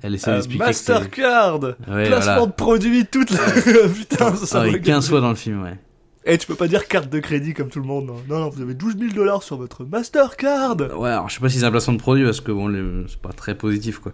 elle 0.02 0.14
essaie 0.14 0.32
d'expliquer 0.32 0.64
Mastercard 0.64 1.60
Ouais, 1.62 2.06
Placement 2.06 2.32
voilà. 2.34 2.46
de 2.46 2.52
produits, 2.52 3.06
toute 3.06 3.30
la... 3.30 3.38
Putain, 3.88 4.34
ça, 4.34 4.46
ça 4.46 4.60
Ah, 4.62 4.66
m'a 4.66 4.76
et 4.76 4.80
15 4.80 4.84
gâté. 5.04 5.08
fois 5.08 5.20
dans 5.20 5.28
le 5.30 5.34
film, 5.36 5.62
ouais. 5.62 5.78
Eh, 6.24 6.38
tu 6.38 6.46
peux 6.46 6.54
pas 6.54 6.68
dire 6.68 6.86
carte 6.86 7.08
de 7.10 7.18
crédit 7.18 7.52
comme 7.52 7.68
tout 7.68 7.80
le 7.80 7.86
monde. 7.86 8.06
Non, 8.06 8.14
non, 8.28 8.40
non, 8.42 8.48
vous 8.48 8.62
avez 8.62 8.74
12 8.74 8.96
000 8.96 9.12
dollars 9.12 9.42
sur 9.42 9.56
votre 9.56 9.84
Mastercard. 9.84 10.76
Ouais, 10.96 11.10
alors 11.10 11.28
je 11.28 11.34
sais 11.34 11.40
pas 11.40 11.48
si 11.48 11.58
c'est 11.58 11.64
un 11.64 11.70
placement 11.72 11.94
de 11.94 11.98
produit 11.98 12.24
parce 12.24 12.40
que 12.40 12.52
bon, 12.52 12.72
c'est 13.08 13.20
pas 13.20 13.32
très 13.32 13.56
positif 13.56 13.98
quoi. 13.98 14.12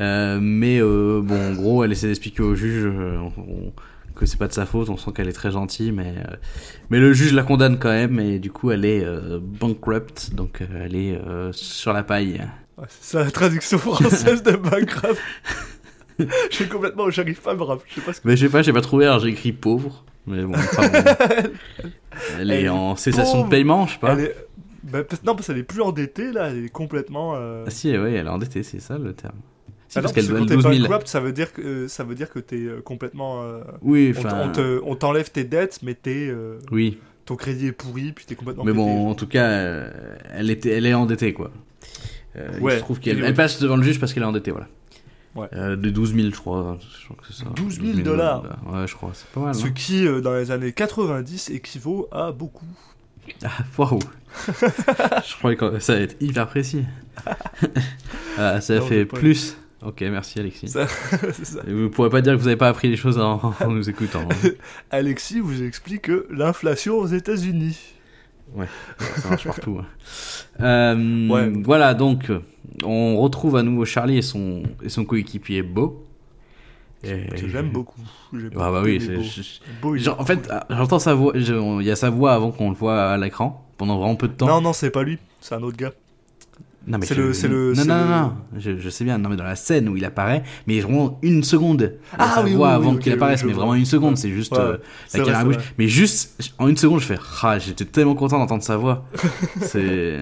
Euh, 0.00 0.38
mais 0.40 0.80
euh, 0.80 1.20
bon, 1.22 1.50
en 1.50 1.54
gros, 1.54 1.84
elle 1.84 1.92
essaie 1.92 2.06
d'expliquer 2.08 2.42
au 2.42 2.54
juge 2.56 2.84
euh, 2.86 3.18
on- 3.36 3.72
que 4.18 4.26
c'est 4.26 4.36
pas 4.36 4.48
de 4.48 4.52
sa 4.52 4.66
faute. 4.66 4.88
On 4.90 4.96
sent 4.96 5.12
qu'elle 5.14 5.28
est 5.28 5.32
très 5.32 5.50
gentille, 5.50 5.92
mais 5.92 6.14
euh, 6.18 6.36
mais 6.90 6.98
le 6.98 7.12
juge 7.12 7.32
la 7.32 7.42
condamne 7.42 7.78
quand 7.78 7.88
même 7.90 8.20
et 8.20 8.38
du 8.38 8.50
coup, 8.50 8.70
elle 8.70 8.84
est 8.84 9.04
euh, 9.04 9.38
bankrupt, 9.40 10.34
donc 10.34 10.60
euh, 10.60 10.66
elle 10.84 10.96
est 10.96 11.14
euh, 11.14 11.52
sur 11.52 11.92
la 11.92 12.02
paille. 12.02 12.40
Ouais, 12.76 12.84
c'est 13.00 13.18
la 13.18 13.30
traduction 13.30 13.78
française 13.78 14.42
de 14.42 14.52
Bankrupt. 14.52 15.18
J'ai 16.50 16.66
complètement, 16.68 17.08
j'arrive 17.10 17.40
pas 17.40 17.52
à 17.52 17.54
me 17.54 17.62
rappeler. 17.62 17.86
Je 17.88 17.94
sais 17.96 18.00
pas 18.00 18.12
ce 18.12 18.20
que. 18.20 18.28
Mais 18.28 18.36
je 18.36 18.46
sais 18.46 18.52
pas, 18.52 18.62
j'ai 18.62 18.72
pas 18.72 18.80
trouvé. 18.80 19.04
Alors 19.06 19.20
j'ai 19.20 19.28
écrit 19.28 19.52
pauvre, 19.52 20.04
mais 20.26 20.42
bon. 20.42 20.54
enfin, 20.54 20.88
bon. 20.88 20.98
elle 22.40 22.50
est 22.50 22.56
Elle 22.56 22.64
est 22.64 22.68
en 22.68 22.96
cessation 22.96 23.32
pauvre. 23.38 23.44
de 23.44 23.50
paiement, 23.50 23.86
je 23.86 23.92
sais 23.92 23.98
pas. 24.00 24.12
Elle 24.14 24.20
est... 24.20 24.36
bah, 24.82 24.98
non, 25.24 25.36
parce 25.36 25.46
qu'elle 25.46 25.58
est 25.58 25.62
plus 25.62 25.80
endettée 25.80 26.32
là, 26.32 26.50
elle 26.50 26.64
est 26.64 26.68
complètement. 26.70 27.34
Ah 27.34 27.70
si, 27.70 27.96
oui, 27.96 28.14
elle 28.14 28.26
est 28.26 28.30
endettée, 28.30 28.64
c'est 28.64 28.80
ça 28.80 28.98
le 28.98 29.12
terme. 29.12 29.38
Si, 29.88 29.98
Ah 29.98 30.02
parce 30.02 30.12
qu'elle 30.12 30.24
que 30.26 30.30
doit 30.30 30.38
quand 30.40 30.46
t'es 30.46 30.54
12 30.56 30.64
000. 30.64 30.78
bankrupt, 30.82 31.08
ça 31.08 31.20
veut 31.20 31.32
dire 31.32 31.52
que 31.52 31.62
euh, 31.62 31.88
ça 31.88 32.04
veut 32.04 32.14
dire 32.14 32.30
que 32.30 32.38
t'es 32.38 32.56
euh, 32.56 32.80
complètement. 32.82 33.42
euh, 33.42 33.60
Oui, 33.82 34.14
enfin. 34.16 34.42
on 34.44 34.52
te- 34.52 34.80
on 34.84 34.94
t'enlève 34.96 35.30
tes 35.30 35.44
dettes, 35.44 35.78
mais 35.82 35.94
t'es, 35.94 36.28
euh, 36.28 36.58
Oui, 36.70 36.98
ton 37.24 37.36
crédit 37.36 37.68
est 37.68 37.72
pourri, 37.72 38.12
puis 38.12 38.26
t'es 38.26 38.34
complètement. 38.34 38.64
Mais 38.64 38.72
pété. 38.72 38.84
bon, 38.84 39.08
en 39.10 39.14
tout 39.14 39.26
cas, 39.26 39.48
elle, 40.34 40.50
était, 40.50 40.70
elle 40.70 40.84
est 40.86 40.92
endettée, 40.94 41.32
quoi. 41.32 41.50
Il 42.36 42.62
Ouais, 42.62 42.74
se 42.76 42.80
trouve 42.80 43.00
qu'elle 43.00 43.18
il- 43.18 43.24
elle 43.24 43.34
passe 43.34 43.58
devant 43.60 43.76
le 43.76 43.82
juge 43.82 43.98
parce 43.98 44.12
qu'elle 44.12 44.22
est 44.22 44.26
endettée, 44.26 44.50
voilà. 44.50 44.68
Ouais. 45.34 45.48
Euh, 45.54 45.76
de 45.76 45.88
12 45.90 46.14
000, 46.14 46.28
je 46.32 46.36
crois. 46.38 46.78
Je 47.00 47.04
crois 47.06 47.16
que 47.26 47.32
ça. 47.32 47.44
12 47.56 47.80
000 47.80 47.98
dollars. 48.00 48.42
Ouais, 48.70 48.86
je 48.86 48.94
crois. 48.94 49.10
C'est 49.14 49.28
pas 49.28 49.40
mal. 49.40 49.54
Ce 49.54 49.66
qui, 49.68 50.06
euh, 50.06 50.20
dans 50.20 50.34
les 50.34 50.50
années 50.50 50.72
90, 50.72 51.50
équivaut 51.50 52.08
à 52.12 52.32
beaucoup. 52.32 52.66
Ah, 53.44 53.48
waouh. 53.76 53.98
je 54.48 55.36
croyais 55.36 55.56
que 55.56 55.78
ça 55.80 55.92
allait 55.94 56.04
être 56.04 56.16
hyper 56.20 56.46
précis. 56.48 56.84
ah, 58.38 58.60
ça 58.60 58.76
Non, 58.78 58.86
fait 58.86 59.04
plus. 59.04 59.56
Ok, 59.84 60.00
merci 60.02 60.40
Alexis. 60.40 60.68
Ça- 60.68 60.88
ça. 61.42 61.60
Vous 61.66 61.88
pourrez 61.90 62.10
pas 62.10 62.20
dire 62.20 62.32
que 62.34 62.38
vous 62.38 62.48
avez 62.48 62.56
pas 62.56 62.68
appris 62.68 62.88
les 62.88 62.96
choses 62.96 63.18
en, 63.18 63.40
en 63.64 63.70
nous 63.70 63.88
écoutant. 63.88 64.22
hein. 64.28 64.48
Alexis 64.90 65.40
vous 65.40 65.62
explique 65.62 66.10
l'inflation 66.30 66.98
aux 66.98 67.06
États-Unis. 67.06 67.78
ça 69.16 69.28
marche 69.30 69.44
partout. 69.44 69.78
hein. 69.80 69.86
Euh, 70.60 71.28
Ouais. 71.28 71.52
Voilà, 71.64 71.94
donc 71.94 72.32
on 72.84 73.16
retrouve 73.18 73.56
à 73.56 73.62
nouveau 73.62 73.84
Charlie 73.84 74.18
et 74.18 74.22
son, 74.22 74.62
et 74.82 74.88
son 74.88 75.04
coéquipier 75.04 75.62
Beau. 75.62 76.04
J'aime 77.04 77.70
beaucoup. 77.70 78.00
Ah 78.34 78.36
bah 78.72 78.82
beaucoup 78.82 78.84
oui, 78.86 78.98
Beau. 79.80 79.96
Genre, 79.96 80.18
en 80.20 80.24
fait, 80.24 80.48
ah, 80.50 80.66
j'entends 80.70 80.98
sa 80.98 81.14
voix, 81.14 81.32
il 81.36 81.82
y 81.86 81.90
a 81.92 81.96
sa 81.96 82.10
voix 82.10 82.32
avant 82.32 82.50
qu'on 82.50 82.70
le 82.70 82.74
voit 82.76 83.00
à 83.12 83.16
l'écran, 83.16 83.64
pendant 83.76 83.96
vraiment 83.98 84.16
peu 84.16 84.26
de 84.26 84.32
temps. 84.32 84.48
Non, 84.48 84.60
non, 84.60 84.72
c'est 84.72 84.90
pas 84.90 85.04
lui, 85.04 85.18
c'est 85.40 85.54
un 85.54 85.62
autre 85.62 85.76
gars. 85.76 85.92
Non, 86.86 86.96
mais 86.98 87.04
C'est 87.06 87.14
le- 87.16 87.32
c'est 87.34 87.48
le- 87.48 87.74
Non, 87.74 87.84
non, 87.84 87.96
non, 87.98 88.08
non, 88.08 88.32
je, 88.56 88.78
je 88.78 88.88
sais 88.88 89.04
bien, 89.04 89.18
non, 89.18 89.28
mais 89.28 89.36
dans 89.36 89.44
la 89.44 89.56
scène 89.56 89.88
où 89.90 89.96
il 89.96 90.04
apparaît, 90.06 90.42
mais 90.66 90.80
vraiment 90.80 91.18
une 91.22 91.42
seconde. 91.44 91.94
Ah 92.18 92.36
sa 92.36 92.44
oui, 92.44 92.54
voix 92.54 92.68
oui, 92.68 92.74
avant 92.76 92.92
oui, 92.94 92.98
qu'il 93.00 93.12
apparaisse, 93.12 93.44
mais 93.44 93.52
vraiment 93.52 93.74
une 93.74 93.84
seconde, 93.84 94.16
c'est 94.16 94.30
juste 94.30 94.52
Ouais, 94.52 94.60
euh, 94.60 94.76
la 95.12 95.20
caméra 95.20 95.44
bouge. 95.44 95.56
Mais 95.76 95.86
juste, 95.88 96.52
en 96.58 96.66
une 96.68 96.76
seconde, 96.78 97.00
je 97.00 97.06
fais, 97.06 97.18
ah, 97.42 97.58
j'étais 97.58 97.84
tellement 97.84 98.14
content 98.14 98.38
d'entendre 98.38 98.62
sa 98.62 98.76
voix. 98.78 99.04
c'est. 99.60 100.20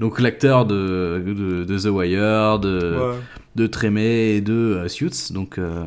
Donc 0.00 0.20
l'acteur 0.20 0.66
de, 0.66 1.22
de, 1.24 1.64
de 1.64 1.78
The 1.78 1.86
Wire, 1.86 2.58
de, 2.58 2.96
Ouais. 2.98 3.16
de 3.54 3.66
Trémé 3.66 4.34
et 4.36 4.40
de 4.40 4.52
euh, 4.52 4.88
Suits. 4.88 5.32
Donc 5.32 5.56
euh, 5.58 5.84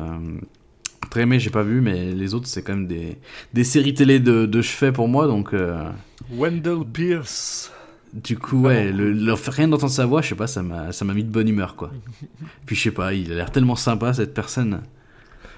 Trémé, 1.10 1.38
j'ai 1.38 1.50
pas 1.50 1.62
vu, 1.62 1.80
mais 1.80 2.12
les 2.12 2.34
autres, 2.34 2.46
c'est 2.48 2.62
quand 2.62 2.74
même 2.74 2.86
des, 2.86 3.18
des 3.52 3.64
séries 3.64 3.94
télé 3.94 4.18
de, 4.18 4.46
de 4.46 4.62
chevet 4.62 4.92
pour 4.92 5.08
moi. 5.08 5.26
Donc 5.26 5.52
euh, 5.52 5.84
Wendell 6.32 6.84
Pierce. 6.92 7.70
Du 8.12 8.38
coup, 8.38 8.62
ouais, 8.62 8.90
le, 8.92 9.12
le- 9.12 9.32
rien 9.34 9.68
d'entendre 9.68 9.92
sa 9.92 10.06
voix, 10.06 10.20
je 10.22 10.28
sais 10.30 10.34
pas, 10.34 10.46
ça 10.46 10.62
m'a 10.62 10.92
ça 10.92 11.04
m'a 11.04 11.14
mis 11.14 11.24
de 11.24 11.30
bonne 11.30 11.48
humeur, 11.48 11.76
quoi. 11.76 11.90
Puis 12.66 12.76
je 12.76 12.82
sais 12.82 12.90
pas, 12.90 13.14
il 13.14 13.30
a 13.32 13.34
l'air 13.36 13.52
tellement 13.52 13.76
sympa, 13.76 14.12
cette 14.12 14.34
personne. 14.34 14.82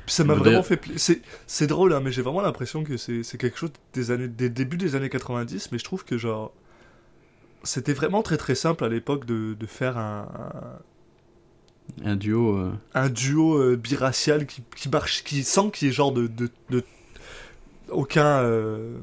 Puis 0.06 0.14
ça 0.16 0.24
m'a 0.24 0.34
vraiment 0.34 0.62
fait 0.64 0.76
plaisir. 0.76 1.16
C'est, 1.46 1.66
drôle, 1.68 1.92
hein, 1.92 2.00
mais 2.02 2.10
j'ai 2.10 2.22
vraiment 2.22 2.40
l'impression 2.42 2.82
que 2.82 2.96
c'est, 2.96 3.22
quelque 3.38 3.56
chose 3.56 3.70
des 3.94 4.10
années, 4.10 4.26
des 4.28 4.48
débuts 4.50 4.76
des 4.76 4.96
années 4.96 5.08
90, 5.08 5.70
mais 5.72 5.78
je 5.78 5.84
trouve 5.84 6.04
que 6.04 6.18
genre. 6.18 6.52
C'était 7.64 7.92
vraiment 7.92 8.22
très 8.22 8.36
très 8.36 8.56
simple 8.56 8.84
à 8.84 8.88
l'époque 8.88 9.24
de, 9.24 9.54
de 9.54 9.66
faire 9.66 9.96
un, 9.96 10.26
Un 12.04 12.16
duo. 12.16 12.56
euh, 12.56 12.72
un, 12.94 13.08
duo 13.08 13.56
euh, 13.56 13.76
biracial 13.76 14.46
qui, 14.46 14.62
qui 14.76 14.88
marche, 14.88 15.22
qui 15.22 15.44
sent 15.44 15.70
qu'il 15.72 15.86
y 15.86 15.90
ait 15.90 15.94
genre 15.94 16.12
de. 16.12 16.26
de, 16.26 16.50
de- 16.70 16.84
aucun. 17.88 18.26
euh, 18.42 18.98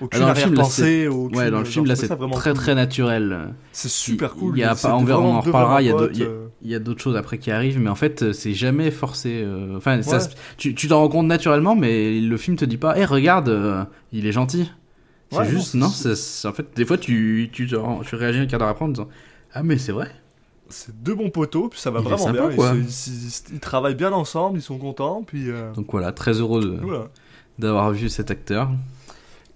aucune 0.00 0.22
Ah, 0.22 0.26
dans 0.26 0.28
le 0.28 0.34
film, 0.34 0.54
là, 0.54 0.60
arrière-pensée. 0.60 1.08
aucune- 1.08 1.36
Ouais, 1.38 1.50
dans 1.50 1.58
le 1.58 1.64
genre, 1.64 1.72
film, 1.72 1.84
je 1.84 1.88
là, 1.88 1.94
trouvais 1.96 2.08
c'est 2.08 2.38
très 2.38 2.50
cool. 2.50 2.58
très 2.58 2.74
naturel. 2.74 3.38
C'est 3.72 3.88
super 3.88 4.34
cool. 4.34 4.56
Il 4.56 4.60
y 4.60 4.64
a 4.64 4.74
pas, 4.74 4.94
on, 4.94 5.06
on 5.08 5.34
en 5.34 5.40
reparlera. 5.40 5.82
Il 5.82 5.86
y 5.86 6.74
a, 6.74 6.78
d'autres- 6.78 7.00
choses 7.02 7.16
après 7.16 7.38
qui 7.38 7.50
arrivent, 7.50 7.78
mais 7.80 7.90
en 7.90 7.94
fait, 7.94 8.22
euh, 8.22 8.32
c'est 8.32 8.54
jamais 8.54 8.90
forcé. 8.90 9.42
euh, 9.44 9.76
Enfin, 9.76 10.00
Ouais. 10.00 10.18
tu 10.56 10.74
t'en 10.88 10.98
rends 11.00 11.08
compte 11.08 11.26
naturellement, 11.26 11.76
mais 11.76 12.20
le 12.20 12.36
film 12.36 12.56
te 12.56 12.64
dit 12.64 12.76
pas, 12.78 12.98
hé, 12.98 13.04
regarde, 13.04 13.48
euh, 13.48 13.84
il 14.12 14.26
est 14.26 14.32
gentil. 14.32 14.70
C'est 15.30 15.38
Ouais, 15.38 15.44
non, 15.44 15.50
juste, 15.50 15.74
non, 15.74 15.86
en 15.86 16.52
fait, 16.52 16.66
des 16.74 16.84
fois, 16.86 16.96
tu, 16.96 17.50
tu, 17.52 17.66
tu 17.68 18.14
réagis 18.16 18.38
un 18.40 18.46
quart 18.46 18.58
d'heure 18.58 18.68
après 18.68 18.84
en 18.86 18.88
disant, 18.88 19.08
ah, 19.52 19.62
mais 19.62 19.76
c'est 19.78 19.92
vrai. 19.92 20.10
C'est 20.70 21.02
deux 21.02 21.14
bons 21.14 21.30
poteaux, 21.30 21.68
puis 21.68 21.78
ça 21.80 21.90
va 21.90 22.00
Il 22.00 22.04
vraiment 22.04 22.18
sympa, 22.18 22.46
bien. 22.48 22.56
quoi. 22.56 22.72
Ils, 22.76 22.90
se- 22.90 23.10
ils 23.10 23.30
se- 23.30 23.42
ils 23.52 23.60
travaillent 23.60 23.94
bien 23.94 24.12
ensemble, 24.12 24.58
ils 24.58 24.62
sont 24.62 24.78
contents, 24.78 25.22
puis 25.26 25.50
euh, 25.50 25.72
Donc 25.74 25.86
voilà, 25.90 26.12
très 26.12 26.32
heureux 26.40 26.78
voilà. 26.82 27.08
d'avoir 27.58 27.90
vu 27.92 28.08
cet 28.08 28.30
acteur. 28.30 28.70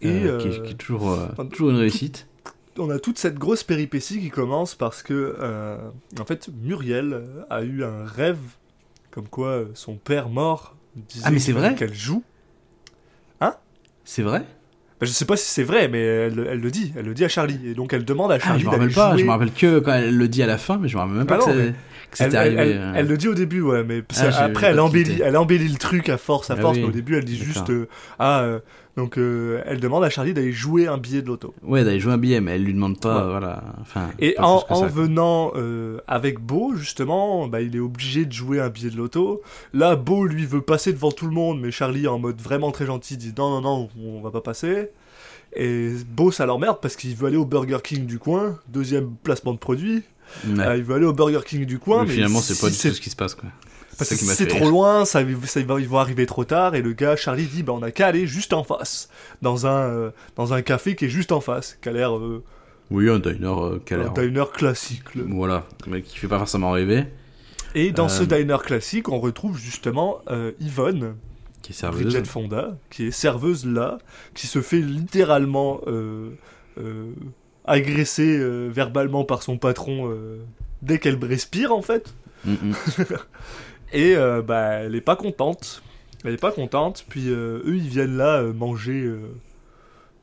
Et 0.02 0.25
euh, 0.25 0.38
qui, 0.38 0.49
euh, 0.49 0.62
qui 0.62 0.73
est 0.73 0.76
toujours, 0.76 1.11
euh, 1.11 1.26
enfin, 1.32 1.47
toujours 1.47 1.71
une 1.71 1.76
réussite. 1.76 2.26
on 2.78 2.90
a 2.90 2.99
toute 2.99 3.18
cette 3.18 3.38
grosse 3.38 3.62
péripétie 3.62 4.21
qui 4.21 4.30
commence 4.30 4.75
parce 4.75 5.02
que, 5.02 5.37
euh, 5.40 5.76
en 6.21 6.25
fait, 6.25 6.49
Muriel 6.62 7.23
a 7.50 7.62
eu 7.62 7.85
un 7.85 8.04
rêve 8.04 8.38
comme 9.11 9.28
quoi 9.28 9.64
son 9.75 9.97
père 9.97 10.28
mort 10.28 10.75
disait 10.97 11.25
Ah, 11.26 11.30
mais 11.30 11.38
c'est 11.38 11.47
qu'il 11.47 11.54
fallait 11.54 11.68
vrai 11.68 11.76
qu'elle 11.76 11.94
joue. 11.94 12.23
C'est 14.04 14.23
vrai? 14.23 14.40
Bah, 15.00 15.06
je 15.06 15.12
sais 15.12 15.25
pas 15.25 15.37
si 15.37 15.49
c'est 15.49 15.62
vrai, 15.62 15.87
mais 15.87 16.00
elle, 16.00 16.44
elle 16.50 16.61
le 16.61 16.71
dit, 16.73 16.92
elle 16.97 17.04
le 17.06 17.14
dit 17.14 17.25
à 17.25 17.28
Charlie, 17.28 17.61
et 17.68 17.75
donc 17.75 17.92
elle 17.92 18.04
demande 18.04 18.32
à 18.32 18.35
Ah, 18.35 18.38
Charlie 18.40 18.61
je 18.61 18.66
me 18.66 18.71
rappelle 18.71 18.90
pas. 18.92 19.11
jouer. 19.12 19.21
Je 19.21 19.25
me 19.26 19.30
rappelle 19.30 19.52
que 19.52 19.78
quand 19.78 19.92
elle 19.92 20.16
le 20.16 20.26
dit 20.28 20.42
à 20.42 20.47
la 20.47 20.59
fin, 20.59 20.76
mais 20.78 20.88
je 20.88 20.97
me 20.97 21.00
rappelle 21.02 21.16
même 21.18 21.26
pas 21.28 21.37
Ah 21.37 21.38
que 21.38 21.42
non, 21.44 21.49
c'est- 21.50 21.54
mais 21.66 21.73
que 21.73 21.76
Elle, 22.19 22.26
c'était 22.31 22.37
elle- 22.37 22.59
arrivé. 22.59 22.73
elle- 22.75 22.78
euh. 22.83 22.92
elle 22.97 23.07
le 23.07 23.16
dit 23.16 23.28
au 23.28 23.35
début, 23.35 23.62
ouais, 23.62 23.85
mais 23.85 24.02
Ah, 24.19 24.45
après 24.45 24.66
elle 24.69 24.81
embellit, 24.81 25.04
quitté. 25.04 25.23
elle 25.25 25.37
embellit 25.37 25.69
le 25.69 25.78
truc 25.78 26.09
à 26.09 26.19
force, 26.19 26.50
à 26.50 26.54
Ah 26.59 26.61
force, 26.61 26.76
oui, 26.76 26.83
mais 26.83 26.88
au 26.88 26.92
début 26.92 27.16
elle 27.16 27.25
dit 27.25 27.37
juste 27.37 27.71
euh, 27.71 27.88
ah 28.19 28.40
euh, 28.42 28.59
donc 28.97 29.16
euh, 29.19 29.62
elle 29.66 29.81
demande 29.81 30.04
à 30.04 30.11
Charlie 30.11 30.35
d'aller 30.35 30.52
jouer 30.52 30.87
un 30.87 30.99
billet 30.99 31.23
de 31.23 31.26
loto. 31.28 31.54
Ouais, 31.62 31.83
d'aller 31.85 31.99
jouer 32.00 32.12
un 32.12 32.19
billet, 32.19 32.40
mais 32.42 32.52
elle 32.52 32.64
lui 32.64 32.75
demande 32.75 33.00
pas, 33.00 33.25
Ouais. 33.25 33.31
voilà. 33.31 33.62
Enfin, 33.81 34.11
Et 34.19 34.33
pas 34.33 34.42
en, 34.45 34.61
ça. 34.81 34.87
venant 34.87 35.52
avec 36.07 36.38
Beau, 36.40 36.75
justement, 36.75 37.49
bah, 37.49 37.61
il 37.62 37.75
est 37.75 37.81
obligé 37.81 38.26
de 38.26 38.33
jouer 38.33 38.61
un 38.61 38.69
billet 38.69 38.90
de 38.90 38.97
loto. 38.97 39.40
Là, 39.73 39.97
Beau, 39.97 40.26
lui, 40.26 40.45
veut 40.45 40.61
passer 40.61 40.92
devant 40.92 41.11
tout 41.12 41.26
le 41.26 41.33
monde, 41.33 41.61
mais 41.61 41.71
Charlie, 41.71 42.07
en 42.07 42.19
mode 42.19 42.40
vraiment 42.40 42.71
très 42.71 42.85
gentil, 42.87 43.16
dit 43.16 43.33
non, 43.38 43.61
non, 43.61 43.62
non, 43.62 43.88
on 44.04 44.21
va 44.21 44.31
pas 44.31 44.40
passer. 44.42 44.90
Et 45.57 45.92
Beau, 46.14 46.31
ça 46.31 46.47
l'emmerde 46.47 46.78
parce 46.81 46.97
qu'il 46.97 47.14
veut 47.14 47.26
aller 47.28 47.37
au 47.37 47.45
Burger 47.45 47.78
King 47.83 48.07
du 48.07 48.19
coin, 48.19 48.59
deuxième 48.69 49.11
placement 49.23 49.52
de 49.52 49.59
produit. 49.59 50.02
Ouais. 50.46 50.66
Euh, 50.66 50.76
il 50.76 50.82
veut 50.84 50.94
aller 50.96 51.06
au 51.06 51.12
Burger 51.12 51.40
King 51.46 51.64
du 51.64 51.78
coin, 51.78 52.02
mais 52.02 52.08
mais 52.08 52.14
finalement, 52.14 52.40
si 52.40 52.54
c'est 52.54 52.60
pas 52.60 52.70
du 52.70 52.76
tout 52.78 52.94
ce 52.94 53.00
qui 53.00 53.10
se 53.10 53.16
passe, 53.16 53.34
quoi. 53.34 53.48
parce 53.98 54.10
que 54.10 54.16
c'est 54.16 54.46
trop 54.46 54.68
loin, 54.70 55.04
ça, 55.04 55.20
ça, 55.44 55.60
ils 55.60 55.66
vont- 55.66 55.98
arriver 55.98 56.26
trop 56.26 56.44
tard, 56.44 56.74
et 56.74 56.82
le 56.82 56.92
gars, 56.92 57.14
Charlie, 57.16 57.44
dit 57.46 57.62
bah, 57.62 57.72
on 57.74 57.82
a 57.82 57.90
qu'à 57.90 58.06
aller 58.08 58.26
juste 58.26 58.52
en 58.52 58.64
face, 58.64 59.08
dans 59.42 59.66
un, 59.66 59.80
euh, 59.88 60.10
dans 60.36 60.52
un 60.54 60.62
café 60.62 60.96
qui 60.96 61.04
est 61.04 61.08
juste 61.10 61.30
en 61.32 61.40
face, 61.40 61.78
qui 61.82 61.88
a 61.88 61.92
l'air 61.92 62.16
euh, 62.16 62.42
Oui, 62.90 63.08
un 63.08 63.18
diner 63.18 63.46
euh, 63.46 63.78
qui 63.84 63.94
a 63.94 63.98
l'air- 63.98 64.10
un 64.10 64.12
diner 64.26 64.50
classique. 64.52 65.14
là. 65.14 65.22
Voilà, 65.28 65.66
mais 65.86 66.02
qui 66.02 66.16
fait 66.18 66.28
pas 66.28 66.38
forcément 66.38 66.70
rêver. 66.72 67.04
Et 67.74 67.92
dans 67.92 68.08
ce 68.08 68.22
diner 68.24 68.58
classique, 68.62 69.08
on 69.08 69.18
retrouve 69.20 69.56
justement 69.58 70.20
Yvonne, 70.60 71.14
Qui 71.62 71.72
est 71.72 71.74
serveuse. 71.74 72.02
Bridget 72.02 72.24
Fonda, 72.24 72.76
qui 72.90 73.06
est 73.06 73.10
serveuse 73.12 73.64
là, 73.66 73.98
qui 74.34 74.46
se 74.46 74.60
fait 74.60 74.80
littéralement 74.80 75.80
euh, 77.69 78.04
euh, 78.19 78.69
verbalement 78.73 79.25
par 79.25 79.42
son 79.42 79.59
patron 79.59 80.11
euh, 80.11 80.38
dès 80.83 80.99
qu'elle 80.99 81.23
respire 81.25 81.73
en 81.73 81.83
fait. 81.83 82.14
Mm, 82.45 82.52
mm. 82.52 82.75
Et 83.92 84.16
euh, 84.16 84.42
bah, 84.42 84.73
elle 84.75 84.95
est 84.95 85.02
pas 85.02 85.16
contente. 85.16 85.83
Elle 86.25 86.35
est 86.35 86.40
pas 86.40 86.52
contente. 86.52 87.04
Puis 87.09 87.28
eux, 87.28 87.62
ils 87.66 87.88
viennent 87.88 88.16
là 88.16 88.42
manger. 88.42 89.11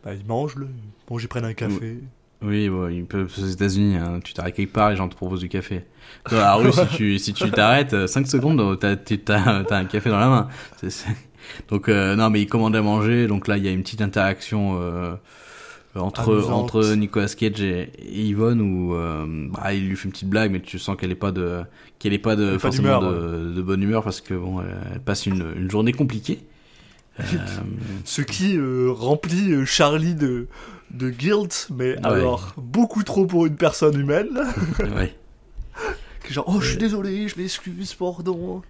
Bah, 0.03 0.13
ils 0.13 0.25
mangent. 0.25 0.55
Ils 0.57 1.11
mangent, 1.11 1.23
ils 1.23 1.27
prennent 1.27 1.45
un 1.45 1.53
café. 1.53 1.99
Oui, 2.41 2.69
bon, 2.69 2.87
ils 2.87 3.05
peuvent 3.05 3.29
aux 3.37 3.45
États-Unis, 3.45 3.97
hein, 3.97 4.21
tu 4.23 4.33
t'arrêtes 4.33 4.55
quelque 4.55 4.71
part, 4.71 4.91
les 4.91 4.95
gens 4.95 5.09
te 5.09 5.15
proposent 5.15 5.41
du 5.41 5.49
café. 5.49 5.83
Dans 6.31 6.37
la 6.37 6.55
rue, 6.55 6.71
si 6.71 6.87
tu 6.95 7.19
si 7.19 7.33
tu 7.33 7.51
t'arrêtes 7.51 8.07
5 8.07 8.27
secondes, 8.27 8.61
euh, 8.61 8.75
t'as 8.75 8.95
t'as 8.95 9.63
t'as 9.65 9.77
un 9.77 9.85
café 9.85 10.09
dans 10.09 10.19
la 10.19 10.29
main. 10.29 10.47
Donc 11.67 11.89
non, 11.89 12.29
mais 12.29 12.41
ils 12.41 12.47
commandent 12.47 12.77
à 12.77 12.81
manger. 12.81 13.27
Donc 13.27 13.47
là, 13.47 13.57
il 13.57 13.65
y 13.65 13.67
a 13.67 13.71
une 13.71 13.83
petite 13.83 14.01
interaction 14.01 14.79
entre 15.99 16.33
Amusante. 16.33 16.51
entre 16.53 16.95
Nicolas 16.95 17.27
Cage 17.37 17.61
et, 17.61 17.91
et 17.99 18.21
Yvonne 18.25 18.61
où 18.61 18.95
euh, 18.95 19.25
bah, 19.51 19.73
il 19.73 19.87
lui 19.87 19.95
fait 19.95 20.05
une 20.05 20.11
petite 20.11 20.29
blague, 20.29 20.51
mais 20.51 20.59
tu 20.61 20.79
sens 20.79 20.95
qu'elle 20.97 21.11
est 21.11 21.15
pas 21.15 21.31
de 21.31 21.61
qu'elle 21.99 22.13
est 22.13 22.17
pas 22.19 22.35
de 22.35 22.55
est 22.55 22.59
forcément 22.59 22.99
de, 23.01 23.51
de 23.53 23.61
bonne 23.61 23.81
humeur 23.83 24.03
parce 24.03 24.21
que 24.21 24.33
bon, 24.33 24.61
elle, 24.61 24.99
passe 25.01 25.25
une 25.25 25.45
une 25.57 25.69
journée 25.69 25.91
compliquée. 25.93 26.39
Euh, 27.19 27.23
Ce 28.05 28.21
qui 28.21 28.55
euh, 28.57 28.91
remplit 28.91 29.51
euh, 29.51 29.65
Charlie 29.65 30.15
de, 30.15 30.47
de 30.91 31.09
guilt, 31.09 31.67
mais 31.75 31.97
alors 32.05 32.53
beaucoup 32.55 33.03
trop 33.03 33.25
pour 33.25 33.45
une 33.45 33.55
personne 33.57 33.99
humaine. 33.99 34.29
ouais. 34.95 35.13
Genre, 36.29 36.45
oh, 36.47 36.61
je 36.61 36.69
suis 36.69 36.77
désolé, 36.77 37.27
je 37.27 37.37
m'excuse, 37.39 37.93
pardon. 37.95 38.61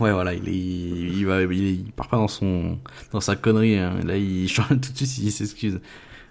Ouais, 0.00 0.10
voilà, 0.12 0.34
il, 0.34 0.48
est, 0.48 0.52
il, 0.52 1.24
va, 1.24 1.42
il, 1.42 1.64
est- 1.64 1.72
il 1.74 1.92
part 1.92 2.08
pas 2.08 2.16
dans 2.16 2.26
son, 2.28 2.78
dans 3.12 3.20
sa 3.20 3.36
connerie. 3.36 3.78
hein. 3.78 4.00
Là, 4.04 4.16
il 4.16 4.48
change 4.50 4.68
tout 4.68 4.76
de 4.92 4.96
suite, 4.96 5.18
il 5.18 5.30
s'excuse. 5.32 5.80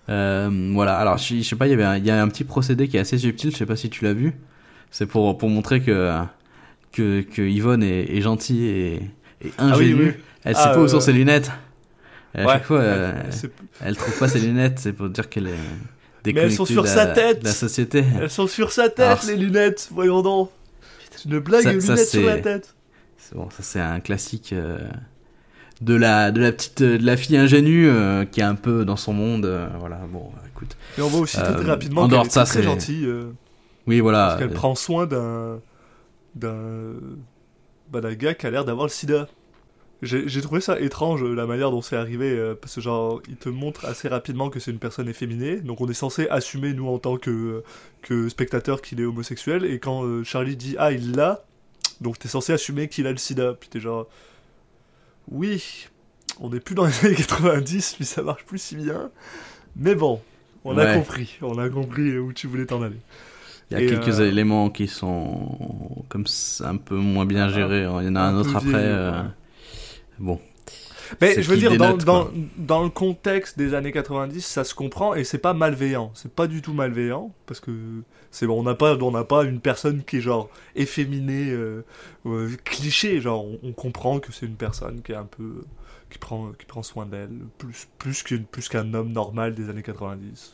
Euh, 0.10 0.50
voilà. 0.74 0.98
Alors, 0.98 1.18
je, 1.18 1.36
je 1.38 1.42
sais 1.44 1.56
pas, 1.56 1.68
il 1.68 1.72
y 1.72 1.74
avait, 1.74 1.84
un, 1.84 1.98
il 1.98 2.06
y 2.06 2.12
a 2.12 2.22
un 2.22 2.28
petit 2.28 2.44
procédé 2.44 2.88
qui 2.88 2.98
est 2.98 3.00
assez 3.02 3.18
subtil. 3.18 3.52
Je 3.52 3.58
sais 3.58 3.66
pas 3.66 3.76
si 3.76 3.90
tu 3.90 4.04
l'as 4.04 4.14
vu. 4.14 4.34
C'est 4.92 5.06
pour 5.06 5.38
pour 5.38 5.50
montrer 5.50 5.82
que 5.82 6.12
que, 6.92 7.22
que 7.22 7.42
Yvonne 7.42 7.82
est, 7.84 8.16
est 8.16 8.22
gentille 8.22 8.66
et, 8.66 8.94
et 9.44 9.52
ingénue. 9.58 9.94
oui, 9.96 10.04
oui. 10.10 10.14
Elle 10.44 10.56
sait 10.56 10.62
Ah, 10.66 10.74
pas 10.74 10.80
où 10.80 10.84
euh, 10.84 10.88
sont 10.88 11.00
ses 11.00 11.14
lunettes. 11.14 11.52
Et 12.36 12.40
à 12.42 12.46
Ouais, 12.46 12.54
chaque 12.54 12.66
fois, 12.66 12.80
euh, 12.80 13.14
c'est- 13.32 13.52
elle 13.82 13.96
trouve 13.96 14.18
pas 14.20 14.28
ses 14.28 14.40
lunettes. 14.40 14.80
C'est 14.80 14.94
pour 14.94 15.10
dire 15.10 15.30
qu'elle 15.30 15.48
est 15.48 15.52
Mais 16.26 16.34
elles 16.36 16.52
sont 16.52 16.64
déconnectée 16.66 16.74
sur 16.74 16.84
de 16.84 16.88
sa 16.88 17.06
la- 17.06 17.14
tête. 17.14 17.44
la 17.44 17.52
société. 17.54 18.04
Elles 18.22 18.30
sont 18.30 18.48
sur 18.48 18.72
sa 18.72 18.90
tête, 18.90 19.00
Alors, 19.08 19.24
les 19.28 19.36
lunettes, 19.38 19.90
voyons 19.92 20.22
donc. 20.22 20.50
C'est 21.12 21.26
une 21.30 21.40
blague, 21.40 21.64
Ça- 21.64 21.74
les 21.74 21.82
ça, 21.82 21.94
lunettes 21.94 22.08
sur 22.10 22.26
la 22.26 22.38
tête. 22.40 22.76
C'est 23.18 23.36
Bon, 23.36 23.50
ça 23.50 23.64
c'est 23.64 23.80
un 23.80 24.00
classique 24.02 24.52
euh, 24.54 24.80
de 25.84 25.96
la 25.96 26.32
de 26.32 26.42
la 26.42 26.52
petite 26.52 26.82
euh, 26.82 26.98
de 26.98 27.06
la 27.06 27.18
fille 27.18 27.38
ingénue 27.38 27.88
euh, 27.88 28.26
qui 28.26 28.40
est 28.40 28.44
un 28.44 28.56
peu 28.56 28.86
dans 28.86 28.96
son 28.96 29.14
monde. 29.14 29.46
euh, 29.46 29.68
voilà, 29.80 30.00
bon, 30.12 30.32
écoute. 30.48 30.78
Et 30.98 31.02
on 31.02 31.08
voit 31.08 31.22
aussi 31.22 31.38
très, 31.38 31.54
très 31.54 31.66
rapidement 31.66 32.04
en 32.04 32.10
qu'elle 32.10 32.20
est 32.20 32.30
ça, 32.30 32.46
très, 32.46 32.64
gentille. 32.64 33.08
Oui, 33.86 34.00
voilà. 34.00 34.28
Parce 34.28 34.40
qu'elle 34.40 34.52
prend 34.52 34.76
soin 34.76 35.06
d'un. 35.06 35.60
d'un. 36.36 36.94
bah, 37.92 38.02
d'un 38.02 38.14
gars 38.14 38.34
qui 38.34 38.48
a 38.48 38.52
l'air 38.52 38.66
d'avoir 38.66 38.88
le 38.88 38.92
sida. 38.92 39.28
J'ai 40.02 40.28
j'ai 40.28 40.42
trouvé 40.42 40.60
ça 40.60 40.82
étrange 40.82 41.24
la 41.24 41.46
manière 41.46 41.72
dont 41.72 41.82
c'est 41.82 41.96
arrivé, 41.96 42.54
parce 42.62 42.76
que 42.76 42.82
genre, 42.82 43.22
il 43.30 43.38
te 43.38 43.48
montre 43.48 43.86
assez 43.86 44.10
rapidement 44.10 44.50
que 44.50 44.60
c'est 44.60 44.72
une 44.72 44.80
personne 44.80 45.08
efféminée, 45.08 45.62
donc 45.62 45.80
on 45.80 45.88
est 45.88 45.94
censé 45.94 46.28
assumer, 46.28 46.74
nous, 46.74 46.90
en 46.90 47.00
tant 47.00 47.16
que, 47.16 47.64
que 48.02 48.28
spectateur, 48.28 48.82
qu'il 48.82 49.00
est 49.00 49.06
homosexuel, 49.06 49.64
et 49.64 49.80
quand 49.80 50.24
Charlie 50.26 50.58
dit 50.58 50.76
Ah, 50.78 50.92
il 50.92 51.14
l'a, 51.16 51.46
donc 52.02 52.20
t'es 52.20 52.28
censé 52.28 52.52
assumer 52.52 52.90
qu'il 52.90 53.08
a 53.08 53.12
le 53.12 53.18
sida, 53.18 53.54
puis 53.54 53.70
t'es 53.70 53.80
genre. 53.80 54.08
Oui, 55.32 55.88
on 56.40 56.50
n'est 56.50 56.60
plus 56.60 56.76
dans 56.76 56.86
les 56.86 57.06
années 57.06 57.16
90, 57.16 57.96
puis 57.96 58.06
ça 58.06 58.22
marche 58.22 58.44
plus 58.46 58.60
si 58.60 58.76
bien, 58.76 59.10
mais 59.76 59.96
bon, 59.96 60.22
on 60.66 60.78
a 60.78 60.94
compris, 60.96 61.38
on 61.42 61.58
a 61.58 61.70
compris 61.70 62.18
où 62.18 62.34
tu 62.34 62.48
voulais 62.48 62.66
t'en 62.66 62.82
aller. 62.82 63.00
Il 63.72 63.78
y 63.78 63.82
a 63.82 63.84
Et, 63.84 63.88
quelques 63.88 64.20
euh, 64.20 64.28
éléments 64.28 64.70
qui 64.70 64.88
sont 64.88 66.06
comme 66.10 66.26
un 66.62 66.78
peu 66.78 66.96
moins 66.96 67.26
bien 67.26 67.50
gérés. 67.50 67.80
Il 67.80 68.06
y 68.06 68.10
en 68.10 68.16
a 68.16 68.22
un, 68.22 68.36
un 68.36 68.38
autre 68.38 68.56
après. 68.56 68.74
euh. 68.76 69.24
Bon. 70.20 70.40
Mais 71.22 71.42
je 71.42 71.50
veux 71.50 71.58
dire, 71.58 71.78
dans, 71.78 71.96
dénote, 71.98 72.34
dans, 72.58 72.84
le 72.84 72.90
contexte 72.90 73.58
des 73.58 73.74
années 73.74 73.92
90, 73.92 74.42
ça 74.46 74.64
se 74.64 74.74
comprend 74.74 75.16
et 75.16 75.24
c'est 75.24 75.38
pas 75.38 75.54
malveillant. 75.54 76.12
C'est 76.14 76.32
pas 76.32 76.48
du 76.48 76.62
tout 76.62 76.74
malveillant 76.74 77.34
parce 77.46 77.60
que 77.60 77.72
c'est 78.32 78.48
bon, 78.48 78.60
on 78.60 78.64
n'a 78.64 78.76
pas, 78.76 78.96
on 78.96 79.24
pas 79.24 79.44
une 79.44 79.60
personne 79.60 80.04
qui 80.04 80.18
est 80.18 80.22
genre 80.22 80.50
efféminée, 80.76 81.52
euh, 81.52 81.86
euh, 82.26 82.50
cliché. 82.64 83.22
Genre, 83.22 83.46
on, 83.46 83.60
on 83.64 83.72
comprend 83.74 84.20
que 84.20 84.32
c'est 84.32 84.46
une 84.46 84.56
personne 84.56 85.02
qui 85.04 85.12
est 85.12 85.16
un 85.16 85.26
peu, 85.26 85.64
qui 86.10 86.18
prend, 86.18 86.52
qui 86.58 86.66
prend 86.66 86.84
soin 86.84 87.06
d'elle, 87.06 87.30
plus, 87.58 87.88
plus 87.98 88.24
qu'une, 88.24 88.46
plus 88.46 88.70
qu'un 88.70 88.94
homme 88.94 89.12
normal 89.12 89.54
des 89.56 89.70
années 89.70 89.84
90, 89.84 90.54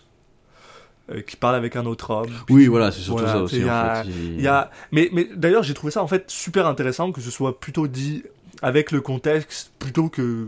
euh, 1.11 1.21
qui 1.21 1.35
parle 1.35 1.55
avec 1.55 1.75
un 1.75 1.85
autre 1.85 2.11
homme. 2.11 2.31
Oui, 2.49 2.67
voilà, 2.67 2.91
c'est 2.91 3.01
surtout 3.01 3.23
Voilà, 3.23 3.33
ça 3.33 3.41
aussi. 3.43 3.59
y 3.59 3.69
a- 3.69 4.01
en 4.01 4.03
fait. 4.03 4.09
Il 4.09 4.41
y 4.41 4.47
a... 4.47 4.71
Mais, 4.91 5.09
mais 5.11 5.29
d'ailleurs, 5.35 5.63
j'ai 5.63 5.73
trouvé 5.73 5.91
ça 5.91 6.03
en 6.03 6.07
fait 6.07 6.29
super 6.29 6.67
intéressant 6.67 7.11
que 7.11 7.21
ce 7.21 7.31
soit 7.31 7.59
plutôt 7.59 7.87
dit 7.87 8.23
avec 8.61 8.91
le 8.91 9.01
contexte 9.01 9.71
plutôt 9.79 10.09
que 10.09 10.47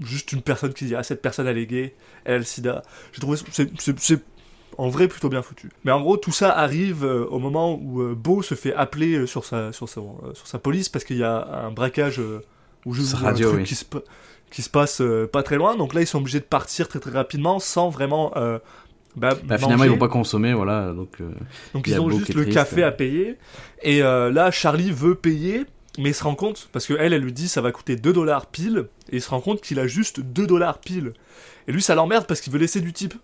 juste 0.00 0.32
une 0.32 0.42
personne 0.42 0.72
qui 0.72 0.86
dit 0.86 0.94
Ah, 0.94 1.02
cette 1.02 1.22
personne 1.22 1.46
est 1.48 1.66
gay, 1.66 1.94
elle 2.24 2.34
a 2.34 2.38
le 2.38 2.44
sida. 2.44 2.82
J'ai 3.12 3.20
trouvé 3.20 3.38
c'est- 3.78 4.22
en 4.78 4.88
vrai 4.88 5.06
plutôt 5.06 5.28
bien 5.28 5.42
foutu. 5.42 5.68
Mais 5.84 5.92
en 5.92 6.00
gros, 6.00 6.16
tout 6.16 6.32
ça 6.32 6.50
arrive 6.50 7.04
euh, 7.04 7.26
au 7.26 7.38
moment 7.38 7.74
où 7.74 8.00
euh, 8.00 8.14
Beau 8.14 8.40
se 8.40 8.54
fait 8.54 8.72
appeler 8.74 9.16
euh, 9.16 9.26
sur, 9.26 9.44
sa, 9.44 9.70
sur, 9.70 9.84
euh, 9.86 10.32
sur 10.32 10.46
sa 10.46 10.58
police 10.58 10.88
parce 10.88 11.04
qu'il 11.04 11.18
y 11.18 11.22
a 11.24 11.66
un 11.66 11.70
braquage 11.70 12.20
ou 12.86 12.94
juste 12.94 13.10
Sa 13.16 13.22
ou 13.22 13.26
un 13.26 13.34
truc 13.34 13.46
oui. 13.56 13.62
qui 13.64 13.74
se, 13.74 13.84
qui 14.50 14.62
se 14.62 14.70
passe 14.70 15.02
pas 15.30 15.42
très 15.42 15.56
loin. 15.56 15.76
Donc 15.76 15.92
là, 15.92 16.00
ils 16.00 16.06
sont 16.06 16.18
obligés 16.20 16.40
de 16.40 16.44
partir 16.44 16.88
très 16.88 17.00
très 17.00 17.10
rapidement 17.10 17.58
sans 17.58 17.90
vraiment. 17.90 18.32
bah, 19.14 19.34
Bah, 19.44 19.58
finalement, 19.58 19.84
ils 19.84 19.90
vont 19.90 19.98
pas 19.98 20.08
consommer, 20.08 20.54
voilà. 20.54 20.92
Donc, 20.94 21.18
Donc 21.74 21.86
Il 21.86 21.90
ils 21.92 21.96
a 21.96 22.00
ont 22.00 22.08
juste 22.10 22.32
le 22.34 22.42
triste. 22.44 22.56
café 22.56 22.82
à 22.82 22.92
payer. 22.92 23.36
Et 23.82 24.00
là, 24.00 24.50
Charlie 24.50 24.90
veut 24.90 25.14
payer, 25.14 25.66
mais 25.98 26.10
il 26.10 26.14
se 26.14 26.24
rend 26.24 26.34
compte, 26.34 26.68
parce 26.72 26.86
que 26.86 26.94
elle, 26.94 27.12
elle 27.12 27.22
lui 27.22 27.32
dit 27.32 27.48
ça 27.48 27.60
va 27.60 27.70
coûter 27.72 27.96
2 27.96 28.12
dollars 28.12 28.46
pile, 28.46 28.88
et 29.10 29.16
il 29.16 29.22
se 29.22 29.30
rend 29.30 29.40
compte 29.40 29.60
qu'il 29.60 29.78
a 29.78 29.86
juste 29.86 30.20
2 30.20 30.46
dollars 30.46 30.78
pile. 30.78 31.12
Et 31.68 31.72
lui, 31.72 31.82
ça 31.82 31.94
l'emmerde 31.94 32.26
parce 32.26 32.40
qu'il 32.40 32.52
veut 32.52 32.58
laisser 32.58 32.80
du 32.80 32.92
type. 32.92 33.14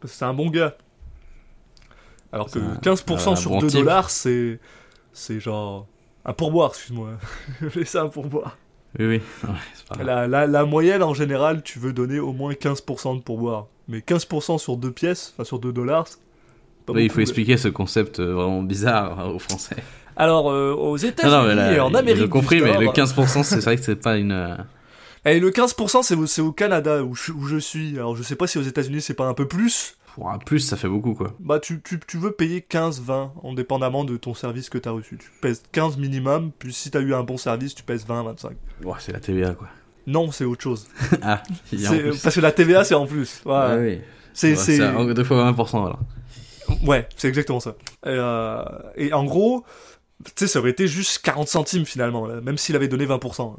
Parce 0.00 0.12
que 0.12 0.18
c'est 0.18 0.24
un 0.24 0.34
bon 0.34 0.48
gars. 0.50 0.76
Alors 2.32 2.46
que 2.46 2.52
C'est 2.58 2.88
un- 2.88 2.94
15% 2.94 3.32
un 3.32 3.36
sur 3.36 3.50
bon 3.50 3.58
2 3.60 3.66
type. 3.68 3.80
dollars, 3.80 4.10
c'est. 4.10 4.58
C'est 5.12 5.38
genre. 5.40 5.86
Un 6.24 6.32
pourboire, 6.32 6.70
excuse-moi. 6.70 7.10
Laisser 7.74 7.98
un 7.98 8.08
pourboire. 8.08 8.56
oui, 8.98 9.06
oui. 9.06 9.20
Ouais, 9.48 9.54
pas. 9.96 10.02
La, 10.02 10.26
la, 10.28 10.46
la 10.46 10.64
moyenne, 10.64 11.02
en 11.02 11.14
général, 11.14 11.62
tu 11.62 11.78
veux 11.78 11.92
donner 11.92 12.18
au 12.20 12.32
moins 12.32 12.52
15% 12.52 13.16
de 13.18 13.22
pourboire. 13.22 13.66
Mais 13.88 13.98
15% 13.98 14.58
sur 14.58 14.76
deux 14.76 14.92
pièces, 14.92 15.32
enfin 15.34 15.44
sur 15.44 15.58
2 15.58 15.72
dollars, 15.72 16.06
Oui, 16.88 17.04
il 17.04 17.10
faut 17.10 17.20
expliquer 17.20 17.56
ce 17.56 17.68
concept 17.68 18.20
euh, 18.20 18.32
vraiment 18.32 18.62
bizarre 18.62 19.20
euh, 19.20 19.32
aux 19.32 19.38
Français. 19.40 19.76
Alors, 20.16 20.50
euh, 20.50 20.72
aux 20.72 20.96
États-Unis 20.96 21.74
et 21.76 21.80
en 21.80 21.90
j'ai 21.90 21.96
Amérique 21.96 22.28
compris, 22.30 22.56
du 22.58 22.64
mais 22.64 22.76
le 22.78 22.84
Nord- 22.86 22.94
15%, 22.94 23.42
c'est 23.42 23.60
vrai 23.60 23.76
que 23.76 23.82
c'est 23.82 23.96
pas 23.96 24.16
une. 24.18 24.32
euh, 24.32 24.56
Et 25.24 25.40
le 25.40 25.50
15%, 25.50 26.02
c'est 26.02 26.14
au, 26.14 26.26
c'est 26.26 26.42
au 26.42 26.52
Canada 26.52 27.02
où 27.02 27.14
je, 27.14 27.32
où 27.32 27.46
je 27.46 27.56
suis. 27.56 27.96
Alors, 27.98 28.14
je 28.16 28.22
sais 28.22 28.36
pas 28.36 28.46
si 28.46 28.58
aux 28.58 28.62
États-Unis 28.62 29.00
c'est 29.00 29.14
pas 29.14 29.26
un 29.26 29.34
peu 29.34 29.46
plus. 29.48 29.96
Pour 30.14 30.28
un 30.30 30.36
plus, 30.38 30.60
ça 30.60 30.76
fait 30.76 30.88
beaucoup, 30.88 31.14
quoi. 31.14 31.32
Bah, 31.40 31.58
tu, 31.58 31.80
tu, 31.80 31.98
tu 32.06 32.18
veux 32.18 32.32
payer 32.32 32.60
15, 32.60 33.00
20, 33.00 33.32
en 33.42 33.54
dépendamment 33.54 34.04
de 34.04 34.18
ton 34.18 34.34
service 34.34 34.68
que 34.68 34.76
t'as 34.76 34.90
reçu. 34.90 35.16
Tu 35.16 35.30
pèses 35.40 35.62
15 35.72 35.96
minimum, 35.96 36.50
puis 36.58 36.74
si 36.74 36.90
t'as 36.90 37.00
eu 37.00 37.14
un 37.14 37.22
bon 37.22 37.38
service, 37.38 37.74
tu 37.74 37.82
pèses 37.82 38.04
20, 38.06 38.22
25. 38.24 38.52
Ouais, 38.84 38.92
c'est 38.98 39.12
la 39.12 39.20
TVA, 39.20 39.52
quoi. 39.54 39.68
Non, 40.06 40.30
c'est 40.30 40.44
autre 40.44 40.62
chose. 40.62 40.86
ah, 41.22 41.42
il 41.72 41.80
y 41.80 41.86
a 41.86 41.88
en 41.88 41.92
C'est- 41.94 41.98
plus. 42.00 42.18
Parce 42.20 42.34
que 42.34 42.40
la 42.42 42.52
TVA, 42.52 42.84
c'est 42.84 42.94
en 42.94 43.06
plus. 43.06 43.40
Ouais, 43.46 43.52
Ah 43.54 43.76
oui. 43.78 44.00
c'est, 44.34 44.52
Ouais, 44.94 45.14
deux 45.14 45.24
fois 45.24 45.50
20%, 45.50 45.80
voilà. 45.80 45.98
Ouais, 46.84 47.08
c'est 47.16 47.28
exactement 47.28 47.60
ça. 47.60 47.70
Et, 48.04 48.08
euh, 48.08 48.62
et 48.96 49.12
en 49.14 49.24
gros, 49.24 49.64
tu 50.24 50.32
sais, 50.36 50.46
ça 50.46 50.58
aurait 50.58 50.70
été 50.70 50.86
juste 50.86 51.20
40 51.24 51.48
centimes 51.48 51.84
finalement, 51.84 52.26
là, 52.26 52.40
même 52.40 52.58
s'il 52.58 52.76
avait 52.76 52.88
donné 52.88 53.06
20%. 53.06 53.54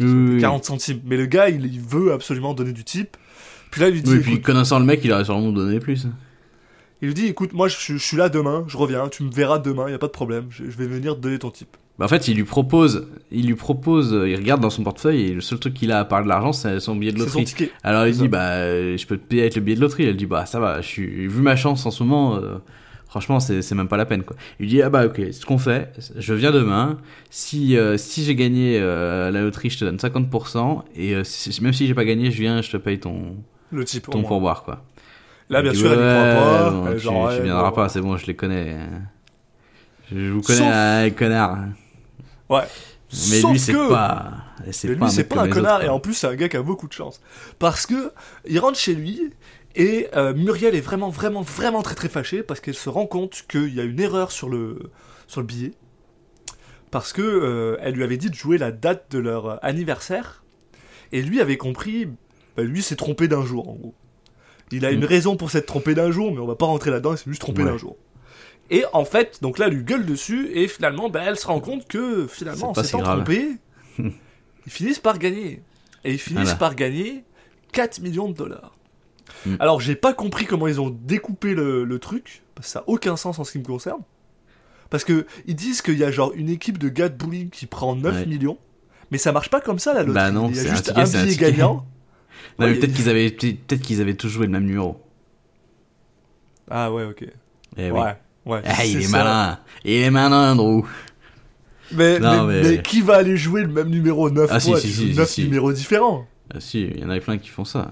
Oui, 0.00 0.06
oui, 0.06 0.34
oui. 0.34 0.40
40 0.40 0.64
centimes. 0.64 1.00
Mais 1.04 1.16
le 1.16 1.26
gars, 1.26 1.48
il, 1.48 1.66
il 1.66 1.80
veut 1.80 2.12
absolument 2.12 2.54
donner 2.54 2.72
du 2.72 2.84
type. 2.84 3.16
Puis 3.70 3.80
là, 3.80 3.88
il 3.88 3.94
lui 3.94 4.02
dit, 4.02 4.10
Oui, 4.12 4.18
puis 4.20 4.40
connaissant 4.40 4.78
le 4.78 4.84
mec, 4.84 5.00
il 5.04 5.12
aurait 5.12 5.24
sûrement 5.24 5.50
donné 5.52 5.78
plus. 5.80 6.06
il 7.02 7.08
lui 7.08 7.14
dit, 7.14 7.26
écoute, 7.26 7.52
moi, 7.52 7.68
je, 7.68 7.76
je 7.78 7.96
suis 7.96 8.16
là 8.16 8.28
demain, 8.28 8.64
je 8.68 8.76
reviens, 8.76 9.08
tu 9.08 9.22
me 9.24 9.30
verras 9.30 9.58
demain, 9.58 9.90
y 9.90 9.94
a 9.94 9.98
pas 9.98 10.06
de 10.06 10.12
problème, 10.12 10.46
je, 10.50 10.64
je 10.70 10.76
vais 10.78 10.86
venir 10.86 11.14
te 11.16 11.20
donner 11.20 11.38
ton 11.38 11.50
type. 11.50 11.76
Bah, 11.98 12.06
en 12.06 12.08
fait, 12.08 12.26
il 12.26 12.36
lui 12.36 12.42
propose, 12.44 13.06
il 13.30 13.46
lui 13.46 13.54
propose, 13.54 14.12
euh, 14.14 14.28
il 14.28 14.34
regarde 14.34 14.60
dans 14.60 14.70
son 14.70 14.82
portefeuille 14.82 15.26
et 15.26 15.32
le 15.32 15.40
seul 15.40 15.60
truc 15.60 15.74
qu'il 15.74 15.92
a 15.92 16.00
à 16.00 16.04
part 16.04 16.24
de 16.24 16.28
l'argent, 16.28 16.52
c'est 16.52 16.80
son 16.80 16.96
billet 16.96 17.12
de 17.12 17.18
son 17.24 17.38
loterie. 17.38 17.70
Alors 17.84 18.04
il 18.08 18.16
dit 18.16 18.26
bah 18.26 18.54
euh, 18.54 18.96
je 18.96 19.06
peux 19.06 19.16
te 19.16 19.24
payer 19.24 19.42
avec 19.42 19.54
le 19.54 19.60
billet 19.60 19.76
de 19.76 19.80
loterie. 19.80 20.04
Elle 20.06 20.16
dit 20.16 20.26
bah 20.26 20.44
ça 20.44 20.58
va, 20.58 20.80
je 20.80 20.88
suis 20.88 21.28
vu 21.28 21.40
ma 21.40 21.54
chance 21.54 21.86
en 21.86 21.92
ce 21.92 22.02
moment. 22.02 22.34
euh, 22.34 22.56
franchement 23.14 23.38
c'est 23.38 23.62
c'est 23.62 23.76
même 23.76 23.86
pas 23.86 23.96
la 23.96 24.06
peine 24.06 24.24
quoi. 24.24 24.34
Il 24.58 24.66
dit 24.68 24.82
ah 24.82 24.90
bah 24.90 25.06
ok 25.06 25.20
ce 25.30 25.46
qu'on 25.46 25.56
fait, 25.58 25.92
je 26.16 26.34
viens 26.34 26.50
demain. 26.50 26.98
Si 27.30 27.76
euh, 27.76 27.96
si 27.96 28.24
j'ai 28.24 28.34
gagné 28.34 28.80
euh, 28.80 29.30
la 29.30 29.40
loterie 29.42 29.70
je 29.70 29.78
te 29.78 29.84
donne 29.84 29.98
50% 29.98 30.82
et 30.96 31.14
euh, 31.14 31.22
si- 31.22 31.62
même 31.62 31.72
si 31.72 31.86
j'ai 31.86 31.94
pas 31.94 32.04
gagné 32.04 32.32
je 32.32 32.40
viens 32.40 32.60
je 32.60 32.72
te 32.72 32.76
paye 32.76 32.98
ton 32.98 33.36
Le 33.70 33.84
type. 33.84 34.10
ton 34.10 34.24
pourboire 34.24 34.64
quoi. 34.64 34.82
Là, 35.50 35.62
bien 35.62 35.70
dit, 35.72 35.78
sûr, 35.78 35.92
elle 35.92 35.98
y 35.98 36.02
ouais, 36.02 36.34
croit 36.34 36.42
pas. 36.64 36.70
bon, 36.70 36.86
elle 36.86 36.92
est 36.92 36.96
tu, 36.96 37.02
genre, 37.04 37.28
tu 37.30 37.36
ouais, 37.36 37.42
viendras 37.44 37.70
pas 37.72 37.88
c'est 37.88 38.00
bon 38.00 38.16
je 38.16 38.26
les 38.26 38.34
connais. 38.34 38.76
Je, 40.12 40.30
vous 40.30 40.42
connais 40.42 40.58
Sauf- 40.58 40.68
un 40.72 41.10
connard. 41.10 41.58
Ouais. 42.48 42.62
Mais 43.12 43.40
Sauf 43.40 43.52
lui 43.52 43.58
c'est 43.58 43.72
que- 43.72 43.88
pas 43.90 44.32
Mais 44.66 44.72
c'est 44.72 44.88
lui, 44.88 44.96
pas 44.96 45.06
un 45.06 45.08
c'est 45.08 45.24
pas 45.24 45.42
un 45.42 45.48
connard, 45.48 45.76
autres, 45.76 45.84
et 45.86 45.88
en 45.88 46.00
plus, 46.00 46.14
c'est 46.14 46.26
un 46.26 46.34
gars 46.34 46.48
qui 46.48 46.56
a 46.56 46.62
beaucoup 46.62 46.88
de 46.88 46.92
chance. 46.92 47.20
Parce 47.58 47.86
que, 47.86 48.12
il 48.48 48.58
rentre 48.58 48.78
chez 48.78 48.94
lui, 48.94 49.30
et 49.74 50.08
euh, 50.14 50.34
Muriel 50.34 50.74
est 50.74 50.80
vraiment, 50.80 51.10
vraiment, 51.10 51.42
vraiment 51.42 51.82
très, 51.82 51.94
très 51.94 52.08
fâchée, 52.08 52.42
parce 52.42 52.60
qu'elle 52.60 52.74
se 52.74 52.88
rend 52.88 53.06
compte 53.06 53.44
qu'il 53.48 53.74
y 53.74 53.80
a 53.80 53.84
une 53.84 54.00
erreur 54.00 54.30
sur 54.32 54.48
le, 54.48 54.78
sur 55.26 55.40
le 55.40 55.46
billet. 55.46 55.72
Parce 56.90 57.12
que, 57.12 57.22
euh, 57.22 57.76
elle 57.80 57.94
lui 57.94 58.04
avait 58.04 58.16
dit 58.16 58.30
de 58.30 58.34
jouer 58.34 58.56
la 58.58 58.70
date 58.70 59.06
de 59.10 59.18
leur 59.18 59.46
euh, 59.46 59.56
anniversaire, 59.62 60.44
et 61.12 61.22
lui 61.22 61.40
avait 61.40 61.56
compris, 61.56 62.06
bah, 62.56 62.62
lui 62.62 62.82
s'est 62.82 62.96
trompé 62.96 63.26
d'un 63.28 63.44
jour, 63.44 63.68
en 63.68 63.74
gros. 63.74 63.94
Il 64.70 64.84
a 64.86 64.90
une 64.92 65.00
Mm. 65.02 65.06
raison 65.06 65.36
pour 65.36 65.50
s'être 65.50 65.66
trompé 65.66 65.94
d'un 65.94 66.10
jour, 66.10 66.32
mais 66.32 66.40
on 66.40 66.46
va 66.46 66.54
pas 66.56 66.66
rentrer 66.66 66.90
là-dedans, 66.90 67.12
il 67.12 67.18
s'est 67.18 67.24
juste 67.30 67.40
trompé 67.40 67.62
Ouais. 67.62 67.70
d'un 67.70 67.76
jour. 67.76 67.96
Et 68.70 68.84
en 68.92 69.04
fait, 69.04 69.40
donc 69.42 69.58
là, 69.58 69.66
elle 69.66 69.74
lui 69.74 69.84
gueule 69.84 70.06
dessus, 70.06 70.48
et 70.54 70.68
finalement, 70.68 71.10
bah, 71.10 71.22
elle 71.26 71.36
se 71.38 71.46
rend 71.46 71.60
compte 71.60 71.86
que 71.86 72.26
finalement, 72.26 72.70
en 72.70 72.74
si 72.74 72.84
s'étant 72.84 73.02
trompé, 73.02 73.50
ils 73.98 74.12
finissent 74.72 74.98
par 75.00 75.18
gagner. 75.18 75.62
Et 76.04 76.12
ils 76.12 76.18
finissent 76.18 76.42
Voilà. 76.44 76.56
par 76.58 76.74
gagner 76.74 77.24
4 77.72 78.00
millions 78.00 78.28
de 78.28 78.34
dollars. 78.34 78.76
Mm. 79.46 79.54
Alors, 79.60 79.80
j'ai 79.80 79.94
pas 79.96 80.12
compris 80.14 80.46
comment 80.46 80.68
ils 80.68 80.80
ont 80.80 80.90
découpé 80.90 81.54
le, 81.54 81.84
le 81.84 81.98
truc, 81.98 82.42
parce 82.54 82.66
que 82.68 82.72
ça 82.72 82.78
a 82.80 82.84
aucun 82.86 83.16
sens 83.16 83.38
en 83.38 83.44
ce 83.44 83.52
qui 83.52 83.58
me 83.58 83.64
concerne. 83.64 84.00
Parce 84.90 85.04
que 85.04 85.26
ils 85.46 85.54
disent 85.56 85.82
qu'il 85.82 85.98
y 85.98 86.04
a 86.04 86.10
genre 86.10 86.32
une 86.34 86.48
équipe 86.48 86.78
de 86.78 86.88
gars 86.88 87.08
de 87.08 87.16
bowling 87.16 87.50
qui 87.50 87.66
prend 87.66 87.96
9 87.96 88.14
Ouais. 88.14 88.26
millions, 88.26 88.58
mais 89.10 89.18
ça 89.18 89.32
marche 89.32 89.50
pas 89.50 89.60
comme 89.60 89.78
ça 89.78 89.92
la 89.94 90.00
loterie. 90.02 90.14
Bah 90.14 90.30
non, 90.30 90.48
Il 90.50 90.56
y 90.56 90.58
a 90.60 90.62
c'est 90.62 90.68
un 90.68 90.74
juste 90.74 90.86
ticket, 90.88 91.00
un 91.18 91.24
billet 91.24 91.36
gagnant. 91.36 91.86
Non, 92.58 92.66
Ouais, 92.66 92.70
mais 92.70 92.72
il 92.72 92.74
y 92.74 92.78
a- 92.78 92.80
peut-être 92.80 92.94
qu'ils 92.96 93.08
avaient 93.08 93.30
peut-être 93.30 93.80
qu'ils 93.80 94.00
avaient 94.00 94.14
tous 94.14 94.28
joué 94.28 94.46
le 94.46 94.52
même 94.52 94.64
numéro. 94.64 95.00
Ah 96.70 96.92
ouais, 96.92 97.04
ok. 97.04 97.24
Eh 97.76 97.90
oui. 97.90 97.98
Ouais. 98.00 98.16
Ouais, 98.46 98.62
Ah, 98.64 98.84
il 98.84 99.02
est 99.02 99.08
malin. 99.10 99.58
Il 99.84 99.92
est 99.94 100.10
malin, 100.10 100.54
Drew. 100.54 100.82
Mais, 101.92 102.18
Non, 102.18 102.44
mais, 102.44 102.62
mais- 102.62 102.70
mais 102.76 102.82
qui 102.82 103.00
va 103.00 103.16
aller 103.16 103.36
jouer 103.36 103.62
le 103.62 103.68
même 103.68 103.88
numéro 103.88 104.30
9 104.30 104.50
Ah, 104.52 104.60
si, 104.60 104.70
fois 104.70 104.80
si, 104.80 104.88
si, 104.92 105.12
si, 105.12 105.16
9 105.16 105.28
si. 105.28 105.44
numéros 105.44 105.72
différents? 105.72 106.26
Ah 106.54 106.60
si, 106.60 106.82
il 106.82 107.00
y 107.00 107.04
en 107.04 107.10
avait 107.10 107.20
plein 107.20 107.38
qui 107.38 107.48
font 107.48 107.64
ça. 107.64 107.90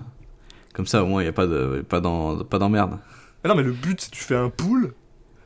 Comme 0.73 0.87
ça, 0.87 1.03
au 1.03 1.07
moins, 1.07 1.21
il 1.23 1.27
n'y 1.27 1.29
a 1.29 1.33
pas 1.33 1.47
de, 1.47 1.85
pas 1.89 2.01
d'emmerde. 2.01 2.99
Ah 3.45 3.49
non, 3.49 3.55
mais 3.55 3.63
le 3.63 3.73
but, 3.73 4.01
c'est 4.01 4.11
que 4.11 4.17
tu 4.17 4.23
fais 4.25 4.37
un 4.37 4.49
pool, 4.49 4.95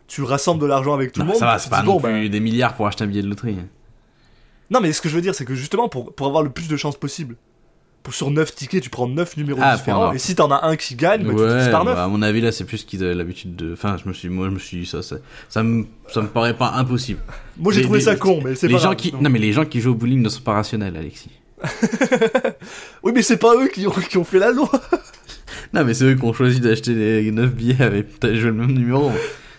tu 0.06 0.22
rassembles 0.22 0.60
de 0.60 0.66
l'argent 0.66 0.94
avec 0.94 1.12
tout 1.12 1.20
Non, 1.20 1.26
le 1.26 1.30
monde. 1.32 1.40
ça 1.40 1.46
va, 1.46 1.58
c'est 1.58 1.70
pas 1.70 1.82
non 1.82 1.94
bon, 1.94 2.00
plus 2.00 2.22
bah, 2.24 2.28
des 2.28 2.40
milliards 2.40 2.74
pour 2.74 2.86
acheter 2.86 3.04
un 3.04 3.06
billet 3.08 3.22
de 3.22 3.28
loterie. 3.28 3.56
Non, 4.70 4.80
mais 4.80 4.92
ce 4.92 5.00
que 5.00 5.08
je 5.08 5.14
veux 5.14 5.20
dire, 5.22 5.34
c'est 5.34 5.44
que 5.44 5.54
justement, 5.54 5.88
pour, 5.88 6.14
pour 6.14 6.26
avoir 6.26 6.42
le 6.42 6.50
plus 6.50 6.68
de 6.68 6.76
chances 6.76 6.96
possible, 6.96 7.36
pour 8.02 8.14
sur 8.14 8.30
9 8.30 8.54
tickets, 8.54 8.82
tu 8.84 8.90
prends 8.90 9.08
9 9.08 9.36
numéros 9.36 9.60
Ah, 9.62 9.76
différents, 9.76 9.98
avoir- 10.02 10.14
et 10.14 10.18
si 10.18 10.34
t'en 10.36 10.50
as 10.52 10.64
un 10.64 10.76
qui 10.76 10.94
gagne, 10.94 11.24
bah, 11.24 11.32
tu 11.36 11.48
divises 11.48 11.68
par 11.70 11.84
9. 11.84 11.96
bah, 11.96 12.04
à 12.04 12.08
mon 12.08 12.22
avis, 12.22 12.40
là, 12.40 12.52
c'est 12.52 12.64
plus 12.64 12.84
qu'ils 12.84 13.02
avaient 13.02 13.14
l'habitude 13.14 13.56
de. 13.56 13.72
Enfin, 13.72 13.96
je 13.96 14.08
me 14.08 14.12
suis, 14.14 14.28
moi, 14.28 14.46
je 14.46 14.50
me 14.54 14.58
suis 14.60 14.78
dit 14.80 14.86
ça, 14.86 15.02
ça, 15.02 15.16
ça 15.48 15.62
me, 15.64 15.86
ça 16.08 16.20
me 16.22 16.28
paraît 16.28 16.54
pas 16.56 16.70
impossible. 16.74 17.20
Moi, 17.56 17.72
j'ai 17.72 17.82
trouvé 17.82 17.98
les- 17.98 18.04
ça 18.04 18.14
con, 18.14 18.40
mais 18.44 18.54
c'est 18.54 18.68
pas 18.68 18.74
gens 18.78 18.84
grave. 18.90 18.96
qui, 18.96 19.12
non, 19.20 19.28
mais 19.30 19.38
les 19.40 19.52
gens 19.52 19.64
qui 19.64 19.80
jouent 19.80 19.90
au 19.92 19.94
bowling 19.96 20.22
ne 20.22 20.28
sont 20.28 20.42
pas 20.42 20.52
rationnels, 20.52 20.96
Alexis. 20.96 21.30
Oui, 23.02 23.12
mais 23.14 23.22
c'est 23.22 23.36
pas 23.38 23.54
eux 23.56 23.68
qui 23.68 23.86
ont, 23.86 23.90
qui 23.90 24.18
ont 24.18 24.24
fait 24.24 24.38
la 24.38 24.50
loi. 24.52 24.68
Non, 25.72 25.84
mais 25.84 25.94
c'est 25.94 26.04
eux 26.04 26.14
qui 26.14 26.24
ont 26.24 26.32
choisi 26.32 26.60
d'acheter 26.60 26.94
les 26.94 27.30
9 27.30 27.54
billets 27.54 27.82
avec 27.82 28.18
peut-être 28.18 28.34
jouer 28.36 28.50
le 28.50 28.56
même 28.56 28.72
numéro. 28.72 29.10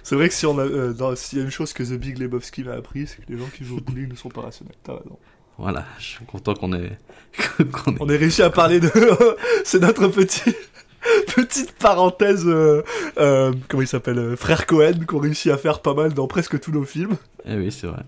C'est 0.04 0.16
vrai 0.16 0.30
que 0.30 0.34
si 0.34 0.46
on 0.46 0.58
a, 0.58 0.64
euh, 0.64 1.16
s'il 1.16 1.40
y 1.40 1.42
a 1.42 1.46
une 1.46 1.52
chose 1.52 1.74
que 1.74 1.84
The 1.84 2.00
Big 2.00 2.18
Lebowski 2.18 2.64
m'a 2.64 2.74
appris, 2.74 3.08
c'est 3.08 3.18
que 3.18 3.30
les 3.32 3.38
gens 3.38 3.50
qui 3.56 3.66
jouent 3.66 3.78
au 3.78 3.82
bowling 3.82 4.10
ne 4.10 4.16
sont 4.16 4.30
pas 4.30 4.42
rationnels. 4.42 4.76
T'as 4.84 4.94
raison. 4.94 5.18
Voilà, 5.58 5.86
je 6.00 6.04
suis 6.06 6.26
content 6.26 6.54
qu'on 6.54 6.72
ait. 6.74 6.98
qu'on 7.72 7.92
ait- 7.94 7.98
On 8.00 8.08
est 8.10 8.16
réussi 8.18 8.42
à 8.42 8.50
parler 8.50 8.80
de. 8.80 8.90
c'est 9.66 9.82
notre 9.82 10.08
petit. 10.08 10.44
Petite 11.36 11.74
parenthèse, 11.74 12.44
euh, 12.48 12.82
euh, 13.18 13.54
comment 13.68 13.82
il 13.84 13.88
s'appelle 13.88 14.36
Frère 14.36 14.66
Cohen, 14.66 14.94
qu'on 15.08 15.20
réussit 15.20 15.52
à 15.52 15.58
faire 15.58 15.82
pas 15.82 15.94
mal 15.94 16.14
dans 16.14 16.28
presque 16.28 16.60
tous 16.60 16.72
nos 16.72 16.84
films. 16.84 17.16
Eh 17.46 17.56
oui, 17.56 17.72
c'est 17.72 17.88
vrai. 17.88 18.04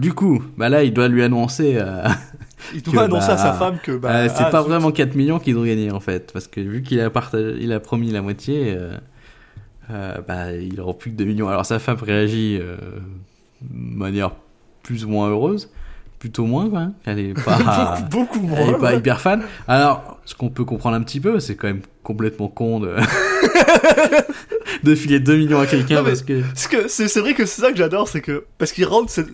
Du 0.00 0.12
coup, 0.14 0.42
bah 0.56 0.68
là, 0.68 0.82
il 0.84 0.92
doit 0.94 1.08
lui 1.08 1.22
annoncer. 1.22 1.78
Il 2.74 2.82
doit 2.82 3.02
annoncer 3.04 3.30
à 3.30 3.34
bah, 3.36 3.42
sa 3.42 3.52
femme 3.52 3.78
que. 3.82 3.92
Bah, 3.92 4.10
euh, 4.10 4.28
c'est 4.34 4.44
ah, 4.44 4.50
pas 4.50 4.62
vraiment 4.62 4.90
4 4.90 5.14
millions 5.14 5.38
qu'ils 5.38 5.56
ont 5.58 5.64
gagné 5.64 5.90
en 5.90 6.00
fait, 6.00 6.32
parce 6.32 6.46
que 6.46 6.60
vu 6.60 6.82
qu'il 6.82 7.00
a 7.00 7.10
partagé, 7.10 7.56
il 7.60 7.72
a 7.72 7.80
promis 7.80 8.10
la 8.10 8.22
moitié, 8.22 8.74
euh, 8.76 8.96
euh, 9.90 10.18
bah 10.26 10.52
il 10.52 10.80
aura 10.80 10.94
plus 10.94 11.10
que 11.10 11.16
2 11.16 11.24
millions. 11.24 11.48
Alors 11.48 11.66
sa 11.66 11.78
femme 11.78 11.98
réagit 12.00 12.58
de 12.58 12.66
manière 13.70 14.32
plus 14.82 15.04
ou 15.04 15.08
moins 15.10 15.28
heureuse, 15.28 15.70
plutôt 16.18 16.44
moins 16.46 16.68
quoi. 16.70 16.88
Elle 17.04 17.18
est 17.18 17.44
pas, 17.44 17.98
Beaucoup 18.10 18.40
moins. 18.40 18.58
elle 18.58 18.70
est 18.70 18.78
pas 18.78 18.94
hyper 18.94 19.20
fan. 19.20 19.42
Alors 19.68 20.18
ce 20.24 20.34
qu'on 20.34 20.48
peut 20.48 20.64
comprendre 20.64 20.96
un 20.96 21.02
petit 21.02 21.20
peu, 21.20 21.40
c'est 21.40 21.56
quand 21.56 21.68
même 21.68 21.82
complètement 22.02 22.48
con 22.48 22.80
de 22.80 22.94
de 24.82 24.94
filer 24.94 25.20
2 25.20 25.36
millions 25.36 25.60
à 25.60 25.66
quelqu'un 25.66 26.02
parce 26.02 26.22
que 26.22 26.40
Parce 26.42 26.68
que 26.68 26.88
c'est 26.88 27.08
c'est 27.08 27.20
vrai 27.20 27.34
que 27.34 27.44
c'est 27.46 27.60
ça 27.62 27.70
que 27.70 27.76
j'adore, 27.76 28.08
c'est 28.08 28.20
que. 28.20 28.44
Parce 28.58 28.72
qu'il 28.72 28.86
rentre. 28.86 29.10
c'est- 29.10 29.26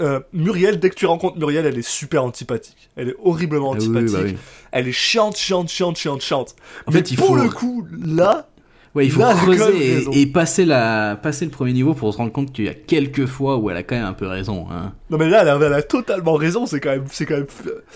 euh, 0.00 0.20
Muriel, 0.32 0.78
dès 0.80 0.90
que 0.90 0.94
tu 0.94 1.06
rencontres 1.06 1.38
Muriel, 1.38 1.66
elle 1.66 1.78
est 1.78 1.88
super 1.88 2.24
antipathique. 2.24 2.90
Elle 2.96 3.10
est 3.10 3.16
horriblement 3.22 3.72
Ah 3.72 3.76
oui, 3.78 3.84
antipathique. 3.86 4.12
bah 4.16 4.22
oui. 4.24 4.36
Elle 4.72 4.88
est 4.88 4.92
chiante, 4.92 5.36
chiante, 5.36 5.68
chiante, 5.68 5.96
chiante, 5.96 6.20
chiante. 6.22 6.56
En 6.86 6.90
Mais 6.92 6.98
fait, 6.98 7.10
il 7.12 7.16
pour 7.16 7.28
faut- 7.28 7.36
le 7.36 7.48
coup, 7.48 7.86
là, 8.04 8.48
Ouais, 8.94 9.06
il 9.06 9.10
faut 9.10 9.18
Là, 9.18 9.34
creuser 9.34 10.04
et- 10.12 10.26
passer, 10.28 10.64
la, 10.64 11.18
passer 11.20 11.44
le 11.44 11.50
premier 11.50 11.72
niveau 11.72 11.94
pour 11.94 12.12
se 12.12 12.18
rendre 12.18 12.30
compte 12.30 12.52
qu'il 12.52 12.66
y 12.66 12.68
a 12.68 12.74
quelques 12.74 13.26
fois 13.26 13.56
où 13.56 13.68
elle 13.68 13.76
a 13.76 13.82
quand 13.82 13.96
même 13.96 14.04
un 14.04 14.12
peu 14.12 14.28
raison. 14.28 14.66
Hein. 14.70 14.92
Non 15.10 15.18
mais 15.18 15.28
là, 15.28 15.42
elle 15.42 15.48
a, 15.48 15.56
elle 15.56 15.72
a 15.72 15.82
totalement 15.82 16.34
raison, 16.34 16.64
c'est 16.64 16.78
quand 16.78 16.90
même, 16.90 17.04
c'est 17.10 17.26
quand 17.26 17.34
même 17.34 17.46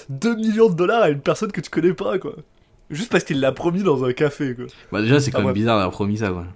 2 0.08 0.34
millions 0.34 0.68
de 0.68 0.74
dollars 0.74 1.02
à 1.02 1.10
une 1.10 1.20
personne 1.20 1.52
que 1.52 1.60
tu 1.60 1.70
connais 1.70 1.92
pas, 1.92 2.18
quoi. 2.18 2.34
Juste 2.90 3.12
parce 3.12 3.22
qu'il 3.22 3.38
l'a 3.38 3.52
promis 3.52 3.84
dans 3.84 4.02
un 4.04 4.12
café, 4.12 4.56
quoi. 4.56 4.64
Bah 4.90 5.00
déjà, 5.00 5.20
c'est 5.20 5.28
Ah, 5.28 5.32
quand 5.34 5.38
même 5.38 5.46
ouais. 5.48 5.52
bizarre 5.52 5.76
d'avoir 5.76 5.92
promis 5.92 6.16
ça, 6.16 6.30
quoi. 6.30 6.46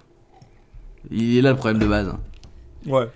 Il 1.09 1.37
est 1.37 1.41
là 1.41 1.51
le 1.51 1.55
problème 1.57 1.79
de 1.81 1.87
base. 1.87 2.09
hein. 2.09 2.19
Ouais. 2.85 3.07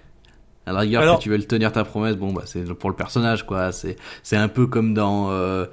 À 0.67 0.73
la 0.73 0.79
rigueur, 0.81 1.01
Alors- 1.01 1.17
que 1.17 1.23
tu 1.23 1.29
veux 1.29 1.37
le 1.37 1.43
tenir 1.45 1.71
ta 1.71 1.83
promesse, 1.83 2.15
bon, 2.17 2.33
bah 2.33 2.43
c'est 2.45 2.63
pour 2.73 2.89
le 2.89 2.95
personnage, 2.95 3.45
quoi. 3.45 3.71
C'est 3.71 3.95
c'est 4.21 4.37
un 4.37 4.47
peu 4.49 4.67
comme 4.67 4.93
dans 4.93 5.31
euh, 5.31 5.65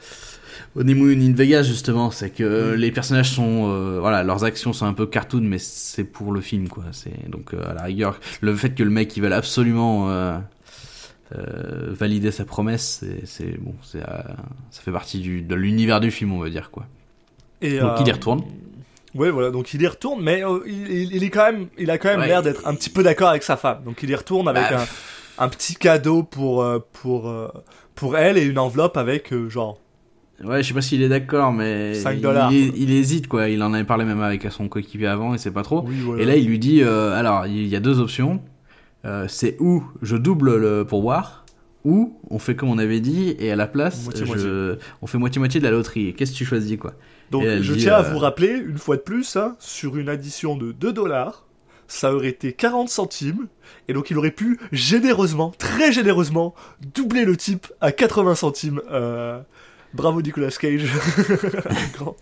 Honeymoon 0.77 1.21
in 1.21 1.33
Vegas, 1.35 1.65
justement. 1.65 2.11
C'est 2.11 2.31
que 2.31 2.75
Mm. 2.75 2.79
les 2.79 2.91
personnages 2.93 3.31
sont... 3.31 3.69
euh, 3.69 3.99
voilà, 4.01 4.23
leurs 4.23 4.45
actions 4.45 4.73
sont 4.73 4.87
un 4.87 4.93
peu 4.95 5.07
cartoon, 5.07 5.41
mais 5.43 5.59
c'est 5.59 6.05
pour 6.05 6.33
le 6.33 6.41
film, 6.41 6.69
quoi. 6.69 6.85
C'est 6.93 7.29
Donc, 7.31 7.55
euh, 7.55 7.63
à 7.71 7.75
la 7.75 7.83
rigueur, 7.83 8.19
le 8.41 8.55
fait 8.55 8.71
que 8.75 8.83
le 8.83 8.91
mec, 8.91 9.17
il 9.17 9.21
veuille 9.23 9.33
absolument... 9.33 10.11
euh, 10.11 10.39
euh, 11.37 11.89
valider 11.91 12.31
sa 12.31 12.45
promesse, 12.45 12.99
c'est- 13.01 13.27
c'est 13.27 13.59
bon, 13.59 13.75
c'est 13.83 13.99
euh, 14.03 14.23
ça 14.71 14.83
fait 14.83 14.93
partie 14.93 15.19
du, 15.19 15.41
de 15.43 15.55
l'univers 15.55 15.99
du 16.01 16.11
film, 16.11 16.33
on 16.33 16.39
va 16.39 16.51
dire 16.51 16.71
quoi. 16.71 16.85
Et, 17.63 17.79
Donc, 17.79 17.93
il 18.01 18.09
y 18.09 18.13
retourne. 18.13 18.43
Ouais, 19.15 19.31
voilà, 19.31 19.51
donc 19.51 19.73
il 19.75 19.83
y 19.83 19.87
retourne, 19.87 20.23
mais 20.23 20.45
euh, 20.45 20.59
il, 20.67 21.23
est 21.23 21.31
quand 21.31 21.53
même, 21.53 21.69
il 21.79 21.91
a 21.91 21.99
quand 21.99 22.09
même 22.09 22.21
Ouais. 22.21 22.27
l'air 22.27 22.43
d'être 22.43 22.67
un 22.67 22.75
petit 22.75 22.91
peu 22.91 23.03
d'accord 23.03 23.29
avec 23.29 23.43
sa 23.45 23.57
femme. 23.57 23.83
Donc 23.85 24.03
il 24.03 24.11
y 24.11 24.15
retourne 24.15 24.49
avec 24.49 24.65
Bah, 24.71 24.85
un, 25.39 25.45
un 25.45 25.49
petit 25.49 25.77
cadeau 25.77 26.23
pour, 26.23 26.63
euh, 26.63 26.79
pour, 26.93 27.29
euh, 27.29 27.49
pour 27.95 28.17
elle 28.17 28.39
et 28.39 28.43
une 28.45 28.59
enveloppe 28.59 28.97
avec, 28.97 29.33
euh, 29.33 29.49
genre, 29.49 29.79
Ouais, 30.43 30.65
je 30.65 30.69
sais 30.69 30.75
pas 30.75 30.83
s'il 30.83 31.01
est 31.01 31.09
d'accord, 31.09 31.53
mais 31.53 31.95
5 31.95 32.15
il, 32.15 32.21
dollars, 32.21 32.53
il, 32.53 32.91
hésite 32.91 33.29
quoi. 33.29 33.49
Il 33.49 33.63
en 33.63 33.73
avait 33.73 33.85
parlé 33.85 34.05
même 34.05 34.21
avec 34.21 34.45
son 34.51 34.69
coéquipier 34.69 35.07
avant, 35.07 35.33
et 35.33 35.39
c'est 35.39 35.53
pas 35.53 35.63
trop. 35.63 35.85
oui, 35.87 36.01
voilà. 36.01 36.23
Et 36.23 36.27
là, 36.27 36.35
il 36.37 36.49
lui 36.49 36.59
dit, 36.59 36.83
euh, 36.83 37.13
alors 37.13 37.47
il 37.47 37.69
y 37.69 37.77
a 37.77 37.81
deux 37.81 38.01
options. 38.01 38.43
C'est 39.29 39.57
ou 39.61 39.85
je 40.03 40.17
double 40.17 40.57
le 40.57 40.85
pourboire, 40.85 41.45
ou 41.85 42.19
on 42.31 42.41
fait 42.41 42.57
comme 42.57 42.69
on 42.71 42.79
avait 42.79 42.99
dit, 43.01 43.37
et 43.39 43.53
à 43.53 43.57
la 43.57 43.69
place, 43.69 44.09
je... 44.15 44.77
on 45.03 45.07
fait 45.07 45.19
moitié-moitié 45.19 45.61
de 45.61 45.65
la 45.65 45.71
loterie. 45.71 46.15
Qu'est-ce 46.15 46.33
que 46.33 46.37
tu 46.39 46.45
choisis 46.45 46.77
quoi? 46.79 46.95
Donc 47.35 47.63
je 47.63 47.73
dit, 47.75 47.81
tiens 47.81 47.95
à 47.95 48.05
euh, 48.05 48.11
vous 48.13 48.19
rappeler, 48.19 48.51
une 48.51 48.79
fois 48.79 48.97
de 48.97 49.03
plus, 49.03 49.37
hein, 49.37 49.57
sur 49.59 49.97
une 49.97 50.09
addition 50.09 50.57
de 50.57 50.73
2 50.73 50.93
dollars, 50.93 51.45
ça 51.89 52.15
aurait 52.15 52.29
été 52.29 52.53
40 52.53 52.89
centimes, 52.89 53.47
et 53.89 53.93
donc 53.93 54.11
il 54.11 54.19
aurait 54.19 54.31
pu 54.31 54.59
généreusement, 54.73 55.53
très 55.59 55.93
généreusement, 55.93 56.55
doubler 56.95 57.25
le 57.25 57.37
type 57.37 57.67
à 57.81 57.93
80 57.93 58.35
centimes. 58.37 58.81
Euh, 58.91 59.41
Bravo 59.93 60.23
Nicolas 60.23 60.51
Cage. 60.51 60.87
Grand. 61.95 62.17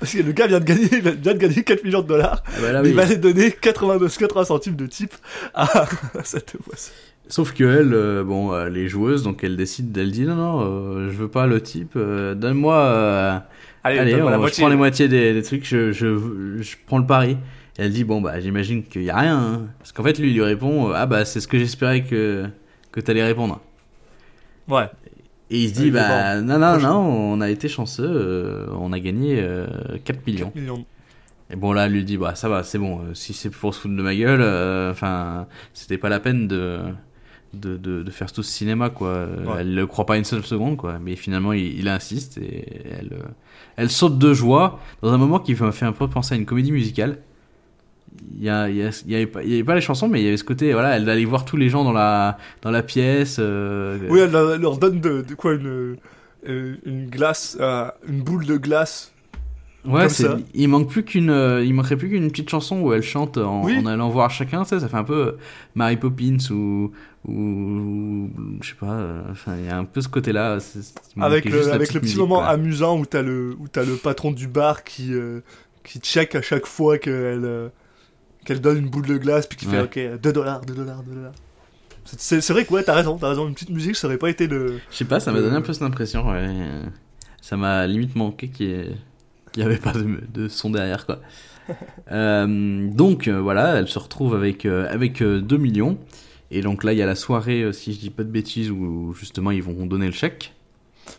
Parce 0.00 0.12
que 0.12 0.18
le 0.18 0.32
gars 0.32 0.48
vient 0.48 0.58
de 0.60 0.64
gagner, 0.64 0.88
vient 0.88 1.34
de 1.34 1.38
gagner 1.38 1.62
4 1.62 1.84
millions 1.84 2.02
de 2.02 2.08
dollars, 2.08 2.42
Ah 2.46 2.50
bah 2.60 2.72
là, 2.72 2.82
mais 2.82 2.88
oui. 2.88 2.90
il 2.90 2.96
va 2.96 3.02
aller 3.02 3.16
donner 3.16 3.52
82, 3.52 4.08
80 4.08 4.44
centimes 4.46 4.76
de 4.76 4.86
type 4.86 5.14
à, 5.54 5.82
à 5.82 5.88
cette 6.24 6.56
voici. 6.66 6.90
Sauf 7.28 7.54
que 7.54 7.64
elle, 7.64 7.94
euh, 7.94 8.24
bon, 8.24 8.54
elle 8.58 8.76
est 8.76 8.88
joueuse, 8.88 9.22
donc 9.22 9.42
elle 9.42 9.56
décide, 9.56 9.96
elle 9.96 10.10
dit 10.10 10.24
non 10.26 10.34
non, 10.34 10.60
euh, 10.60 11.08
je 11.10 11.16
veux 11.16 11.28
pas 11.28 11.46
le 11.46 11.60
type, 11.62 11.92
euh, 11.96 12.34
donne-moi. 12.34 12.74
euh, 12.76 13.38
Allez, 13.84 13.98
Allez, 13.98 14.14
on- 14.22 14.26
la 14.28 14.32
je 14.34 14.38
moitié. 14.38 14.62
prends 14.62 14.68
les 14.70 14.76
moitiés 14.76 15.08
des, 15.08 15.32
des 15.32 15.42
trucs, 15.42 15.64
je, 15.66 15.92
je, 15.92 16.60
je 16.60 16.76
prends 16.86 16.98
le 16.98 17.06
pari. 17.06 17.32
Et 17.78 17.82
elle 17.84 17.90
dit, 17.92 18.04
bon, 18.04 18.20
bah, 18.20 18.38
j'imagine 18.38 18.84
qu'il 18.84 19.02
y 19.02 19.10
a 19.10 19.18
rien. 19.18 19.38
hein. 19.38 19.62
Parce 19.78 19.92
qu'en 19.92 20.02
fait, 20.04 20.18
lui, 20.18 20.28
il 20.30 20.34
lui 20.34 20.42
répond, 20.42 20.90
ah, 20.94 21.06
bah, 21.06 21.24
c'est 21.24 21.40
ce 21.40 21.48
que 21.48 21.58
j'espérais 21.58 22.02
que, 22.04 22.44
que 22.92 23.00
t'allais 23.00 23.24
répondre. 23.24 23.60
Ouais. 24.68 24.88
Et 25.50 25.64
il 25.64 25.68
se 25.70 25.74
dit, 25.74 25.84
Oui, 25.84 25.90
bah, 25.90 26.40
non, 26.42 26.58
non, 26.58 26.78
non, 26.78 26.98
on 26.98 27.40
a 27.40 27.50
été 27.50 27.68
chanceux, 27.68 28.04
euh, 28.06 28.66
on 28.78 28.92
a 28.92 29.00
gagné 29.00 29.36
euh, 29.40 29.66
4 30.04 30.26
millions. 30.26 30.46
4 30.50 30.54
millions. 30.56 30.84
Et 31.50 31.56
bon, 31.56 31.72
là, 31.72 31.86
elle 31.86 31.92
lui 31.92 32.04
dit, 32.04 32.16
bah, 32.18 32.34
ça 32.34 32.48
va, 32.48 32.62
c'est 32.62 32.78
bon, 32.78 33.00
si 33.14 33.32
c'est 33.32 33.50
pour 33.50 33.74
se 33.74 33.80
foutre 33.80 33.96
de 33.96 34.02
ma 34.02 34.14
gueule, 34.14 34.40
euh, 34.42 34.90
enfin, 34.92 35.46
c'était 35.74 35.98
pas 35.98 36.08
la 36.08 36.20
peine 36.20 36.46
de, 36.48 36.78
de, 37.54 37.76
de, 37.76 38.02
de 38.02 38.10
faire 38.10 38.32
tout 38.32 38.42
ce 38.42 38.50
cinéma, 38.50 38.90
quoi. 38.90 39.24
Ouais. 39.26 39.60
Elle 39.60 39.74
le 39.74 39.86
croit 39.86 40.06
pas 40.06 40.16
une 40.16 40.24
seule 40.24 40.44
seconde, 40.44 40.76
quoi. 40.76 40.98
Mais 41.00 41.16
finalement, 41.16 41.52
il, 41.52 41.78
il 41.78 41.88
insiste 41.88 42.38
et 42.38 42.64
elle, 42.98 43.10
euh, 43.12 43.22
elle 43.76 43.90
saute 43.90 44.18
de 44.18 44.32
joie 44.32 44.80
dans 45.02 45.12
un 45.12 45.18
moment 45.18 45.38
qui 45.38 45.54
m'a 45.54 45.72
fait 45.72 45.84
un 45.86 45.92
peu 45.92 46.08
penser 46.08 46.34
à 46.34 46.38
une 46.38 46.46
comédie 46.46 46.72
musicale. 46.72 47.18
Il 48.36 48.44
y, 48.44 48.48
a, 48.50 48.68
il, 48.68 48.76
y 48.76 48.82
a- 48.82 49.02
il 49.06 49.12
y 49.12 49.14
avait 49.14 49.26
pas, 49.26 49.42
il 49.42 49.50
y 49.50 49.54
avait 49.54 49.64
pas 49.64 49.74
les 49.74 49.80
chansons, 49.80 50.08
mais 50.08 50.20
il 50.20 50.24
y 50.24 50.28
avait 50.28 50.36
ce 50.36 50.44
côté, 50.44 50.72
voilà, 50.72 50.96
elle 50.96 51.08
allait 51.08 51.24
voir 51.24 51.44
tous 51.44 51.56
les 51.56 51.68
gens 51.70 51.82
dans 51.84 51.92
la, 51.92 52.36
dans 52.62 52.70
la 52.70 52.82
pièce. 52.82 53.36
euh, 53.38 53.98
Oui, 54.10 54.20
elle 54.20 54.30
leur- 54.30 54.58
leur 54.58 54.76
donne 54.78 55.00
de, 55.00 55.22
de 55.22 55.34
quoi 55.34 55.54
une, 55.54 55.96
euh, 56.48 56.76
une 56.84 57.06
glace, 57.08 57.56
euh, 57.60 57.86
une 58.08 58.22
boule 58.22 58.44
de 58.46 58.56
glace. 58.56 59.12
Ouais, 59.84 60.08
ça. 60.08 60.36
il 60.54 60.68
manque 60.68 60.88
plus 60.90 61.02
qu'une, 61.04 61.34
il 61.64 61.74
manquerait 61.74 61.96
plus 61.96 62.08
qu'une 62.08 62.30
petite 62.30 62.48
chanson 62.50 62.80
où 62.82 62.92
elle 62.92 63.02
chante 63.02 63.36
en, 63.38 63.64
Oui. 63.64 63.76
en 63.78 63.86
allant 63.86 64.10
voir 64.10 64.30
chacun, 64.30 64.64
sais, 64.64 64.78
ça 64.78 64.88
fait 64.88 64.96
un 64.96 65.02
peu 65.02 65.36
Mary 65.74 65.96
Poppins 65.96 66.36
ou, 66.52 66.92
ou, 67.28 68.28
je 68.60 68.68
sais 68.70 68.74
pas, 68.74 68.92
euh, 68.94 69.22
enfin, 69.30 69.56
il 69.56 69.66
y 69.66 69.68
a 69.68 69.76
un 69.78 69.84
peu 69.84 70.00
ce 70.00 70.08
c'est- 70.60 70.94
il 71.16 71.22
Avec 71.22 71.44
le, 71.44 71.72
avec 71.72 71.88
petit 72.00 72.06
musique, 72.06 72.18
moment 72.18 72.36
quoi. 72.40 72.48
amusant 72.48 72.98
où 72.98 73.06
t'as 73.06 73.22
le, 73.22 73.54
où 73.60 73.68
t'as 73.68 73.84
le 73.84 73.94
patron 73.96 74.32
du 74.32 74.48
bar 74.48 74.82
qui, 74.84 75.14
euh, 75.14 75.40
qui 75.84 76.00
check 76.00 76.34
à 76.34 76.42
chaque 76.42 76.66
fois 76.66 76.98
qu'elle, 76.98 77.44
euh, 77.44 77.68
qu'elle 78.44 78.60
donne 78.60 78.78
une 78.78 78.88
boule 78.88 79.06
de 79.06 79.16
glace 79.18 79.46
puis 79.46 79.56
qui 79.56 79.66
Ouais. 79.68 79.86
fait 79.88 80.14
ok 80.14 80.20
2 80.20 80.32
dollars, 80.32 80.62
2 80.64 80.74
dollars, 80.74 81.02
2 81.04 81.14
dollars. 81.14 81.32
C'est- 82.04 82.40
vrai 82.52 82.64
que 82.64 82.72
ouais, 82.74 82.82
t'as 82.82 82.94
raison, 82.94 83.16
t'as 83.16 83.28
raison, 83.28 83.46
une 83.46 83.54
petite 83.54 83.70
musique 83.70 83.94
ça 83.94 84.08
aurait 84.08 84.18
pas 84.18 84.28
été 84.30 84.48
le. 84.48 84.80
Je 84.90 84.96
sais 84.96 85.04
pas, 85.04 85.20
ça 85.20 85.30
m'a 85.30 85.38
Euh, 85.38 85.42
donné 85.42 85.56
un 85.56 85.62
peu 85.62 85.72
cette 85.72 85.82
impression, 85.84 86.28
ouais. 86.28 86.48
Ça 87.40 87.56
m'a 87.56 87.86
limite 87.86 88.16
manqué 88.16 88.48
qu'il 88.48 88.66
y, 88.68 88.72
ait- 88.72 88.96
qu'il 89.52 89.62
y 89.62 89.66
avait 89.66 89.76
pas 89.76 89.92
de, 89.92 90.20
de 90.34 90.48
son 90.48 90.70
derrière, 90.70 91.06
quoi. 91.06 91.20
Euh, 92.10 92.90
donc, 92.90 93.28
euh, 93.28 93.40
voilà, 93.40 93.76
elle 93.76 93.86
se 93.86 93.98
retrouve 94.00 94.34
avec, 94.34 94.66
euh, 94.66 94.92
avec 94.92 95.22
euh, 95.22 95.40
2 95.40 95.56
millions. 95.58 95.96
Et 96.54 96.60
donc 96.60 96.84
là, 96.84 96.92
il 96.92 96.98
y 96.98 97.02
a 97.02 97.06
la 97.06 97.14
soirée, 97.16 97.62
euh, 97.62 97.72
si 97.72 97.92
je 97.94 97.98
dis 97.98 98.10
pas 98.10 98.22
de 98.24 98.28
bêtises, 98.28 98.70
où 98.70 99.14
justement 99.18 99.50
ils 99.50 99.62
vont 99.62 99.86
donner 99.86 100.06
le 100.06 100.12
chèque. 100.12 100.52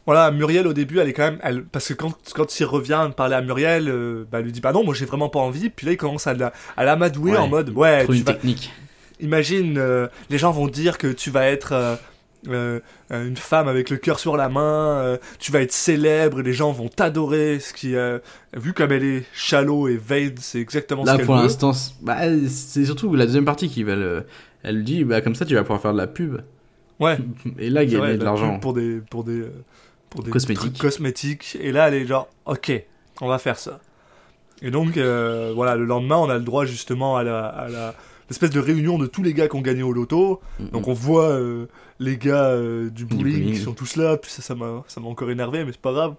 Voilà, 0.05 0.31
Muriel 0.31 0.65
au 0.67 0.73
début, 0.73 0.99
elle 0.99 1.09
est 1.09 1.13
quand 1.13 1.23
même, 1.23 1.39
elle, 1.43 1.63
parce 1.65 1.89
que 1.89 1.93
quand, 1.93 2.13
quand 2.33 2.59
il 2.59 2.63
revient 2.65 3.09
parler 3.15 3.35
à 3.35 3.41
Muriel, 3.41 3.89
euh, 3.89 4.25
bah, 4.31 4.39
elle 4.39 4.45
lui 4.45 4.51
dit 4.51 4.61
bah 4.61 4.71
non, 4.71 4.83
moi 4.83 4.93
j'ai 4.93 5.05
vraiment 5.05 5.29
pas 5.29 5.39
envie. 5.39 5.69
Puis 5.69 5.85
là, 5.85 5.91
il 5.91 5.97
commence 5.97 6.27
à 6.27 6.33
la, 6.33 6.53
à 6.77 6.85
l'amadouer 6.85 7.31
Ouais. 7.31 7.37
en 7.37 7.47
mode 7.47 7.69
ouais, 7.71 8.05
tu 8.05 8.13
une 8.15 8.23
vas, 8.23 8.33
technique. 8.33 8.71
Imagine, 9.19 9.77
euh, 9.77 10.07
les 10.29 10.37
gens 10.37 10.51
vont 10.51 10.67
dire 10.67 10.97
que 10.97 11.07
tu 11.07 11.29
vas 11.31 11.45
être 11.47 11.71
euh, 11.73 11.95
euh, 12.49 12.79
une 13.09 13.37
femme 13.37 13.67
avec 13.67 13.89
le 13.89 13.97
cœur 13.97 14.19
sur 14.19 14.35
la 14.37 14.49
main, 14.49 14.97
euh, 14.99 15.17
tu 15.39 15.51
vas 15.51 15.61
être 15.61 15.71
célèbre, 15.71 16.39
et 16.41 16.43
les 16.43 16.53
gens 16.53 16.71
vont 16.71 16.89
t'adorer. 16.89 17.59
Ce 17.59 17.73
qui, 17.73 17.95
euh, 17.95 18.19
vu 18.55 18.73
comme 18.73 18.91
elle 18.91 19.03
est 19.03 19.23
shallow 19.33 19.87
et 19.87 19.97
vague, 19.97 20.35
c'est 20.39 20.59
exactement 20.59 21.03
ce 21.05 21.11
Là, 21.11 21.17
qu'elle 21.17 21.25
pour 21.25 21.35
veut. 21.37 21.43
l'instant, 21.43 21.73
c'est 21.73 21.93
bah, 22.01 22.17
c'est 22.47 22.85
surtout 22.85 23.13
la 23.15 23.25
deuxième 23.25 23.45
partie 23.45 23.69
qui 23.69 23.83
va 23.83 23.95
le. 23.95 24.25
Elle 24.63 24.83
dit, 24.83 25.03
bah, 25.03 25.21
comme 25.21 25.35
ça, 25.35 25.45
tu 25.45 25.55
vas 25.55 25.61
pouvoir 25.63 25.81
faire 25.81 25.93
de 25.93 25.97
la 25.97 26.07
pub. 26.07 26.41
Ouais, 26.99 27.17
Et 27.59 27.69
là, 27.69 27.85
gagner 27.85 28.13
de 28.13 28.19
la 28.19 28.25
l'argent. 28.25 28.59
pour 28.59 28.73
des 28.73 29.01
pour 29.09 29.23
des 29.23 29.39
euh, 29.41 29.51
pour 30.09 30.23
des 30.23 30.31
Cosmétiques. 30.31 30.73
trucs 30.73 30.77
cosmétiques. 30.77 31.57
Et 31.59 31.71
là, 31.71 31.87
elle 31.89 31.95
est 31.95 32.05
genre, 32.05 32.27
ok, 32.45 32.71
on 33.21 33.27
va 33.27 33.39
faire 33.39 33.57
ça. 33.57 33.79
Et 34.61 34.71
donc, 34.71 34.95
euh, 34.95 35.51
voilà, 35.55 35.75
le 35.75 35.83
lendemain, 35.85 36.15
on 36.17 36.29
a 36.29 36.35
le 36.35 36.43
droit 36.43 36.63
justement 36.65 37.17
à 37.17 37.23
la, 37.23 37.45
à 37.47 37.67
la 37.67 37.95
l'espèce 38.29 38.49
de 38.49 38.59
réunion 38.59 38.97
de 38.97 39.05
tous 39.07 39.23
les 39.23 39.33
gars 39.33 39.47
qui 39.47 39.55
ont 39.55 39.61
gagné 39.61 39.83
au 39.83 39.93
loto. 39.93 40.41
Mm, 40.59 40.65
Donc 40.69 40.87
on 40.87 40.93
voit 40.93 41.29
euh, 41.29 41.65
les 41.99 42.17
gars 42.17 42.49
euh, 42.49 42.89
du 42.89 43.05
bowling 43.05 43.39
bowling. 43.39 43.53
qui 43.53 43.59
sont 43.59 43.73
tous 43.73 43.95
là, 43.95 44.17
puis 44.17 44.31
ça 44.31 44.41
ça 44.41 44.55
m'a 44.55 44.83
encore 45.07 45.29
énervé, 45.31 45.63
mais 45.65 45.71
c'est 45.71 45.81
pas 45.81 45.93
grave. 45.93 46.15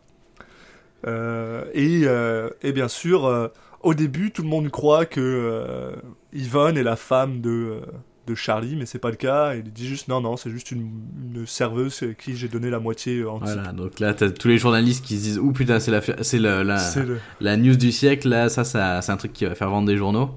Euh, 1.06 1.64
et, 1.74 2.04
et 2.66 2.72
bien 2.72 2.88
sûr, 2.88 3.50
au 3.82 3.94
début, 3.94 4.30
tout 4.30 4.42
le 4.42 4.48
monde 4.48 4.70
croit 4.70 5.04
que 5.06 5.92
Yvonne 6.32 6.76
est 6.78 6.82
la 6.82 6.96
femme 6.96 7.40
de, 7.40 7.80
de 8.26 8.34
Charlie, 8.34 8.76
mais 8.76 8.86
c'est 8.86 8.98
pas 8.98 9.10
le 9.10 9.16
cas. 9.16 9.54
Il 9.54 9.64
dit 9.64 9.86
juste 9.86 10.08
non, 10.08 10.20
non, 10.20 10.36
c'est 10.36 10.50
juste 10.50 10.70
une, 10.70 10.90
une 11.34 11.46
serveuse 11.46 12.02
à 12.02 12.14
qui 12.14 12.36
j'ai 12.36 12.48
donné 12.48 12.70
la 12.70 12.78
moitié 12.80 13.24
en 13.24 13.38
Voilà, 13.38 13.72
donc 13.72 14.00
là, 14.00 14.14
t'as 14.14 14.30
tous 14.30 14.48
les 14.48 14.58
journalistes 14.58 15.04
qui 15.04 15.18
se 15.18 15.22
disent, 15.22 15.38
ouh 15.38 15.52
putain, 15.52 15.80
c'est 15.80 15.90
la, 15.90 16.00
c'est 16.22 16.38
la, 16.38 16.64
la 17.40 17.56
news 17.56 17.76
du 17.76 17.92
siècle, 17.92 18.28
là, 18.28 18.48
ça, 18.48 18.64
ça 18.64 19.02
c'est 19.02 19.12
un 19.12 19.16
truc 19.16 19.32
qui 19.32 19.44
va 19.44 19.54
faire 19.54 19.68
vendre 19.70 19.86
des 19.86 19.96
journaux. 19.96 20.30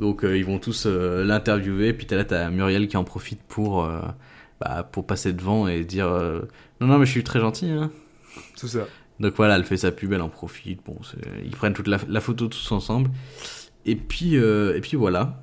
Donc 0.00 0.24
euh, 0.24 0.36
ils 0.36 0.44
vont 0.44 0.58
tous 0.58 0.84
euh, 0.86 1.24
l'interviewer, 1.24 1.92
puis 1.92 2.06
t'as 2.06 2.16
là, 2.16 2.24
t'as 2.24 2.50
Muriel 2.50 2.88
qui 2.88 2.96
en 2.96 3.04
profite 3.04 3.40
pour, 3.48 3.84
euh, 3.84 4.00
bah, 4.60 4.88
pour 4.90 5.06
passer 5.06 5.32
devant 5.32 5.66
et 5.68 5.84
dire, 5.84 6.08
non, 6.80 6.86
non, 6.86 6.98
mais 6.98 7.06
je 7.06 7.10
suis 7.10 7.24
très 7.24 7.40
gentil, 7.40 7.70
hein. 7.70 7.90
Tout 8.56 8.68
ça. 8.68 8.86
Donc 9.18 9.34
voilà, 9.36 9.56
elle 9.56 9.64
fait 9.64 9.76
sa 9.76 9.90
pub, 9.90 10.12
elle 10.12 10.22
en 10.22 10.28
profite. 10.28 10.80
Bon, 10.86 10.96
ils 11.44 11.50
prennent 11.56 11.72
toute 11.72 11.88
la, 11.88 11.98
la 12.08 12.20
photo 12.20 12.46
tous 12.46 12.70
ensemble. 12.72 13.10
Et 13.84 13.96
puis, 13.96 14.34
et 14.34 14.80
puis 14.80 14.96
voilà. 14.96 15.42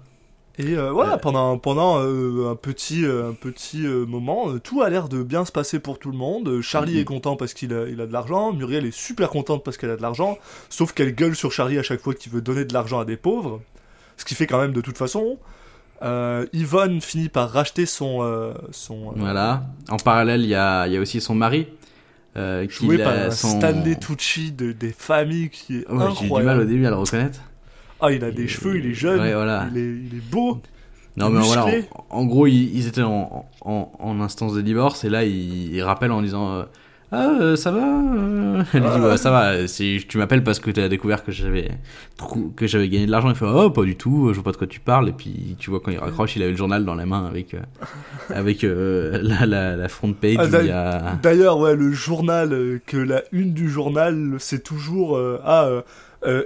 Et 0.57 0.77
euh, 0.77 0.91
voilà, 0.91 1.17
pendant, 1.17 1.57
pendant 1.57 1.99
euh, 2.01 2.49
un 2.49 2.55
petit, 2.55 3.05
un 3.05 3.33
petit 3.33 3.85
euh, 3.85 4.05
moment, 4.05 4.57
tout 4.59 4.81
a 4.81 4.89
l'air 4.89 5.09
de 5.09 5.21
bien 5.21 5.43
se 5.43 5.51
passer 5.51 5.79
pour 5.79 5.99
tout 5.99 6.11
le 6.11 6.17
monde. 6.17 6.61
Charlie 6.61 6.93
Mhm. 6.93 6.99
est 6.99 7.03
content 7.03 7.35
parce 7.35 7.53
qu'il 7.53 7.73
a, 7.73 7.87
il 7.89 7.99
a 7.99 8.07
de 8.07 8.13
l'argent, 8.13 8.53
Muriel 8.53 8.85
est 8.85 8.95
super 8.95 9.29
contente 9.29 9.65
parce 9.65 9.75
qu'elle 9.75 9.89
a 9.89 9.97
de 9.97 10.01
l'argent, 10.01 10.37
sauf 10.69 10.93
qu'elle 10.93 11.13
gueule 11.13 11.35
sur 11.35 11.51
Charlie 11.51 11.77
à 11.77 11.83
chaque 11.83 11.99
fois 11.99 12.13
qu'il 12.13 12.31
veut 12.31 12.41
donner 12.41 12.63
de 12.63 12.73
l'argent 12.73 12.99
à 12.99 13.05
des 13.05 13.17
pauvres, 13.17 13.59
ce 14.17 14.25
qu'il 14.25 14.37
fait 14.37 14.47
quand 14.47 14.59
même 14.59 14.73
de 14.73 14.81
toute 14.81 14.97
façon. 14.97 15.37
Euh, 16.03 16.45
Yvonne 16.53 16.99
finit 17.01 17.29
par 17.29 17.49
racheter 17.49 17.85
son... 17.85 18.21
euh, 18.21 18.53
son 18.71 19.09
euh, 19.09 19.13
Voilà. 19.15 19.63
En 19.89 19.97
parallèle, 19.97 20.41
il 20.41 20.49
y 20.49 20.55
a, 20.55 20.87
y 20.87 20.97
a 20.97 20.99
aussi 20.99 21.21
son 21.21 21.35
mari. 21.35 21.67
Euh, 22.37 22.67
qui 22.67 22.85
joué 22.85 22.97
par 22.97 23.31
son... 23.31 23.57
Stanley 23.59 23.95
Tucci 23.95 24.51
de, 24.51 24.73
des 24.73 24.91
familles 24.91 25.49
qui 25.49 25.77
est 25.77 25.89
Ouais, 25.89 26.07
J'ai 26.19 26.27
du 26.27 26.43
mal 26.43 26.59
au 26.59 26.65
début 26.65 26.85
à 26.85 26.89
le 26.89 26.97
reconnaître. 26.97 27.39
Ah, 28.01 28.11
il 28.11 28.23
a 28.25 28.31
des 28.31 28.47
cheveux, 28.49 28.77
il 28.77 28.87
est 28.87 28.93
jeune, 28.93 29.21
Ouais, 29.21 29.33
voilà. 29.33 29.67
il, 29.71 29.77
est, 29.77 29.81
il 30.11 30.17
est 30.17 30.29
beau. 30.29 30.61
Non, 31.15 31.29
mais 31.29 31.39
voilà, 31.39 31.65
en, 32.09 32.17
en 32.19 32.25
gros, 32.25 32.45
ils, 32.45 32.75
ils 32.77 32.87
étaient 32.87 33.01
en, 33.01 33.45
en, 33.61 33.91
en 33.97 34.19
instance 34.19 34.53
de 34.53 34.61
divorce 34.61 35.05
et 35.05 35.09
là, 35.09 35.23
ils, 35.23 35.73
ils 35.73 35.81
rappellent 35.81 36.11
en 36.11 36.21
disant 36.21 36.65
Ah, 37.11 37.29
euh, 37.39 37.55
ça 37.55 37.71
va 37.71 37.79
euh 37.83 38.63
Elle 38.73 38.81
lui 38.83 38.89
dit 38.89 38.99
Ouais, 38.99 39.17
ça 39.17 39.31
va, 39.31 39.67
c'est- 39.67 39.99
tu 40.07 40.17
m'appelles 40.17 40.43
parce 40.43 40.59
que 40.59 40.71
tu 40.71 40.81
as 40.81 40.89
découvert 40.89 41.23
que 41.23 41.31
j'avais 41.31 41.69
trou- 42.17 42.51
que 42.55 42.67
j'avais 42.67 42.89
gagné 42.89 43.05
de 43.05 43.11
l'argent. 43.11 43.29
Il 43.29 43.35
fait 43.35 43.45
Oh, 43.47 43.69
pas 43.69 43.83
du 43.83 43.95
tout, 43.95 44.29
je 44.29 44.35
vois 44.35 44.43
pas 44.43 44.51
de 44.51 44.57
quoi 44.57 44.67
tu 44.67 44.79
parles. 44.79 45.09
Et 45.09 45.11
puis, 45.13 45.55
tu 45.59 45.69
vois, 45.69 45.79
quand 45.79 45.91
il 45.91 45.99
raccroche, 45.99 46.35
il 46.35 46.41
avait 46.41 46.51
le 46.51 46.57
journal 46.57 46.83
dans 46.83 46.95
la 46.95 47.05
main 47.05 47.25
avec, 47.25 47.53
euh, 47.53 47.59
avec 48.33 48.63
la, 48.63 49.45
la, 49.45 49.75
la 49.75 49.87
front 49.87 50.13
page 50.13 50.37
Ah, 50.39 50.47
a. 51.11 51.15
D'ailleurs, 51.21 51.59
ouais, 51.59 51.75
le 51.75 51.91
journal, 51.91 52.79
que 52.85 52.97
la 52.97 53.21
une 53.31 53.53
du 53.53 53.69
journal, 53.69 54.35
c'est 54.39 54.63
toujours 54.63 55.19
ah, 55.45 55.69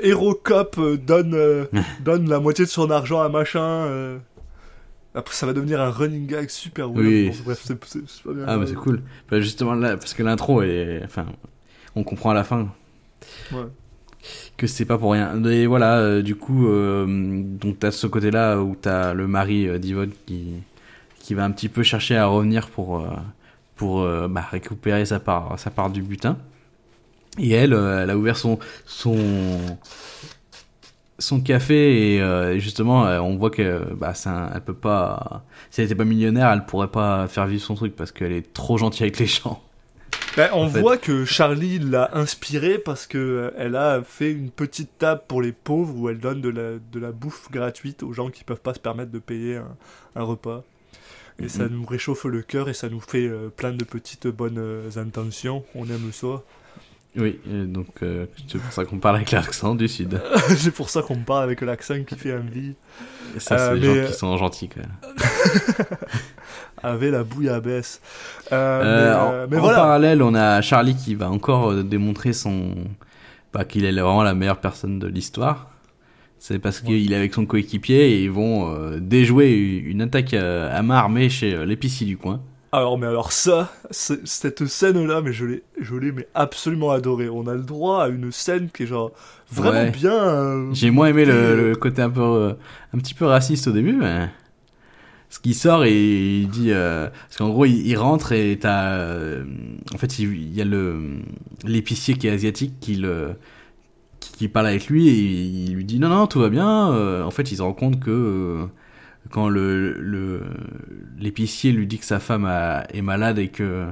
Hero 0.04 0.34
Cop 0.36 0.78
donne 1.08 1.38
donne 2.04 2.30
la 2.30 2.40
moitié 2.40 2.66
de 2.66 2.70
son 2.70 2.92
argent 2.92 3.22
à 3.22 3.30
machin. 3.30 4.20
Après, 5.20 5.36
ça 5.36 5.46
va 5.46 5.54
devenir 5.54 5.82
un 5.82 5.90
running 5.92 6.26
gag 6.28 6.50
super. 6.50 6.92
Oui. 6.92 7.30
Bon, 7.30 7.36
bref, 7.46 7.62
c'est 7.64 7.84
c'est- 7.86 8.00
c'est 8.08 8.24
pas 8.24 8.34
bien. 8.34 8.46
Ah, 8.48 8.58
mais 8.58 8.66
c'est 8.68 8.74
cool. 8.76 9.02
Bah, 9.30 9.40
justement, 9.40 9.74
là, 9.76 9.98
parce 9.98 10.14
que 10.14 10.24
l'intro 10.24 10.62
est. 10.64 11.02
Enfin, 11.04 11.26
on 11.96 12.04
comprend 12.04 12.32
à 12.32 12.34
la 12.34 12.44
fin 12.44 12.70
Ouais. 13.52 13.64
que 14.58 14.66
c'est 14.68 14.86
pas 14.86 14.98
pour 14.98 15.12
rien. 15.14 15.44
Et 15.46 15.68
voilà, 15.68 15.98
euh, 16.00 16.22
du 16.22 16.36
coup, 16.36 16.68
euh, 16.68 17.06
donc 17.44 17.80
t'as 17.80 17.92
ce 17.92 18.08
côté-là 18.08 18.58
où 18.62 18.76
t'as 18.80 19.14
le 19.14 19.28
mari 19.28 19.68
euh, 19.68 19.78
d'Yvonne 19.78 20.12
qui, 20.26 20.54
qui 21.20 21.34
va 21.34 21.44
un 21.46 21.52
petit 21.52 21.70
peu 21.70 21.84
chercher 21.84 22.16
à 22.18 22.26
revenir 22.28 22.70
pour, 22.70 23.00
euh, 23.00 23.08
pour 23.76 24.06
bah, 24.30 24.46
récupérer 24.52 25.06
sa 25.06 25.20
part, 25.20 25.58
sa 25.60 25.70
part 25.70 25.90
du 25.90 26.02
butin. 26.02 26.38
Et 27.38 27.52
elle, 27.52 27.74
elle 27.74 28.10
a 28.10 28.18
ouvert 28.18 28.36
son, 28.38 28.60
son, 28.86 29.16
son 31.20 31.42
café 31.42 32.16
et 32.16 32.22
euh, 32.22 32.58
justement, 32.60 33.06
euh, 33.06 33.20
on 33.20 33.36
voit 33.38 33.50
que 33.52 33.94
bah, 33.94 34.14
un- 34.26 34.50
elle 34.56 34.62
peut 34.62 34.74
pas. 34.74 35.44
Si 35.70 35.82
elle 35.82 35.86
était 35.86 35.96
pas 35.96 36.06
millionnaire, 36.06 36.50
elle 36.52 36.66
pourrait 36.66 36.88
pas 36.90 37.28
faire 37.28 37.46
vivre 37.48 37.62
son 37.62 37.76
truc 37.76 37.96
parce 37.96 38.12
qu'elle 38.12 38.32
est 38.32 38.54
trop 38.54 38.78
gentille 38.78 39.04
avec 39.04 39.20
les 39.20 39.26
gens. 39.28 39.62
Ben, 40.38 40.50
on 40.54 40.70
fait. 40.70 40.80
voit 40.82 40.98
que 40.98 41.26
Charlie 41.26 41.80
l'a 41.80 42.12
inspirée 42.14 42.78
parce 42.78 43.08
que 43.08 43.18
euh, 43.18 43.52
elle 43.58 43.76
a 43.76 44.02
fait 44.04 44.32
une 44.32 44.52
petite 44.52 44.98
table 44.98 45.22
pour 45.28 45.42
les 45.42 45.52
pauvres 45.52 45.96
où 45.98 46.08
elle 46.10 46.20
donne 46.20 46.40
de 46.42 46.50
la, 46.50 46.72
de 46.92 47.00
la 47.00 47.12
bouffe 47.12 47.50
gratuite 47.52 48.04
aux 48.04 48.14
gens 48.14 48.30
qui 48.30 48.44
peuvent 48.44 48.62
pas 48.62 48.74
se 48.74 48.80
permettre 48.80 49.12
de 49.12 49.20
payer 49.20 49.58
un, 49.58 49.76
un 50.16 50.24
repas. 50.24 50.64
Et 51.42 51.48
ça 51.50 51.64
Mhm. 51.64 51.70
nous 51.72 51.86
réchauffe 51.86 52.26
le 52.26 52.42
cœur 52.42 52.68
et 52.70 52.74
ça 52.74 52.90
nous 52.90 53.00
fait 53.00 53.30
plein 53.56 53.72
de 53.72 53.84
petites 53.86 54.28
bonnes 54.28 54.62
intentions. 54.98 55.64
On 55.74 55.86
aime 55.86 56.12
ça. 56.12 56.42
Oui, 57.18 57.40
donc 57.48 57.88
euh, 58.04 58.28
c'est 58.48 58.60
pour 58.62 58.72
ça 58.72 58.86
qu'on 58.86 59.00
parle 59.00 59.16
avec 59.18 59.32
l'accent 59.32 59.74
du 59.76 59.88
sud. 59.88 60.22
c'est 60.56 60.72
pour 60.72 60.90
ça 60.90 61.02
qu'on 61.02 61.18
parle 61.18 61.44
avec 61.44 61.62
l'accent 61.62 62.04
qui 62.04 62.16
fait 62.16 62.34
envie. 62.34 62.76
Ça, 63.38 63.56
Euh, 63.56 63.58
c'est 63.58 63.76
les 63.76 63.80
mais, 63.80 63.96
gens 63.96 64.02
euh, 64.02 64.08
qui 64.08 64.14
sont 64.14 64.38
gentils 64.38 64.70
quand 64.70 64.82
même. 64.82 65.16
Avec 66.84 67.12
la 67.12 67.24
bouillabaisse. 67.24 68.00
Euh, 68.52 68.82
Euh, 68.82 69.12
mais, 69.12 69.20
en, 69.20 69.34
euh, 69.34 69.48
mais 69.50 69.58
en 69.58 69.68
parallèle, 69.76 70.22
on 70.24 70.34
a 70.34 70.62
Charlie 70.62 70.96
qui 70.96 71.14
va 71.16 71.30
encore 71.30 71.72
euh, 71.72 71.84
démontrer 71.84 72.32
son, 72.32 72.76
bah, 73.54 73.66
qu'il 73.66 73.86
est 73.86 73.92
vraiment 73.92 74.24
la 74.24 74.34
meilleure 74.34 74.60
personne 74.62 74.98
de 75.00 75.08
l'histoire. 75.08 75.72
C'est 76.38 76.60
parce 76.60 76.80
qu'il 76.80 77.12
est 77.12 77.16
avec 77.16 77.34
son 77.34 77.46
coéquipier 77.46 78.12
et 78.14 78.24
ils 78.24 78.32
vont 78.32 78.74
euh, 78.74 79.00
déjouer 79.02 79.52
une 79.86 80.02
attaque 80.02 80.34
euh, 80.34 80.74
à 80.74 80.82
main 80.84 80.96
armée 80.96 81.30
chez 81.30 81.54
euh, 81.54 81.66
l'épicier 81.66 82.08
du 82.08 82.18
coin. 82.18 82.42
Alors, 82.72 83.00
mais 83.00 83.08
alors 83.08 83.32
ça, 83.32 83.72
cette 83.90 84.66
scène-là, 84.68 85.22
mais 85.22 85.34
je 85.34 85.46
l'ai, 85.46 85.64
je 85.82 85.96
l'ai 85.96 86.12
mais 86.12 86.28
absolument 86.36 86.92
adoré. 86.92 87.28
On 87.28 87.48
a 87.48 87.56
le 87.56 87.64
droit 87.64 88.04
à 88.04 88.10
une 88.10 88.32
scène 88.32 88.70
qui 88.72 88.84
est 88.84 88.86
genre 88.88 89.12
vraiment 89.52 89.72
Ouais. 89.86 89.90
bien. 89.92 90.14
euh, 90.14 90.70
J'ai 90.74 90.92
moins 90.92 91.08
aimé 91.08 91.26
le, 91.26 91.70
le 91.70 91.76
côté 91.76 92.04
un 92.04 92.12
peu, 92.12 92.22
euh, 92.22 92.54
un 92.94 93.00
petit 93.00 93.16
peu 93.16 93.26
raciste 93.26 93.68
au 93.68 93.72
début, 93.72 93.94
mais 93.94 94.30
ce 95.32 95.40
qui 95.40 95.56
sort 95.56 95.84
et 95.86 96.40
il 96.42 96.50
dit, 96.50 96.72
euh, 96.72 97.10
parce 97.10 97.38
qu'en 97.38 97.50
gros 97.50 97.66
il, 97.66 97.88
il 97.88 97.96
rentre 97.98 98.34
et 98.34 98.58
t'as, 98.60 98.98
euh, 99.00 99.44
en 99.94 99.98
fait 99.98 100.20
il, 100.20 100.32
il 100.34 100.54
y 100.54 100.62
a 100.62 100.66
le 100.66 101.20
l'épicier 101.66 102.16
qui 102.16 102.28
est 102.28 102.32
asiatique 102.32 102.80
qui 102.80 102.96
le 102.96 103.32
qui, 104.20 104.32
qui 104.34 104.48
parle 104.48 104.68
avec 104.68 104.88
lui 104.88 105.08
et 105.10 105.14
il 105.14 105.74
lui 105.76 105.86
dit 105.86 106.00
non 106.00 106.10
non 106.10 106.28
tout 106.28 106.40
va 106.40 106.50
bien. 106.50 106.92
Euh, 106.94 107.24
en 107.24 107.32
fait 107.32 107.52
il 107.52 107.58
se 107.58 107.62
rend 107.64 107.74
compte 107.74 108.00
que 108.00 108.12
euh, 108.12 108.66
quand 109.30 109.50
le 109.50 110.44
l'épicier 111.20 111.72
lui 111.72 111.88
dit 111.88 112.00
que 112.00 112.06
sa 112.06 112.20
femme 112.20 112.46
a- 112.46 112.84
est 112.94 113.02
malade 113.02 113.40
et 113.40 113.50
que 113.50 113.86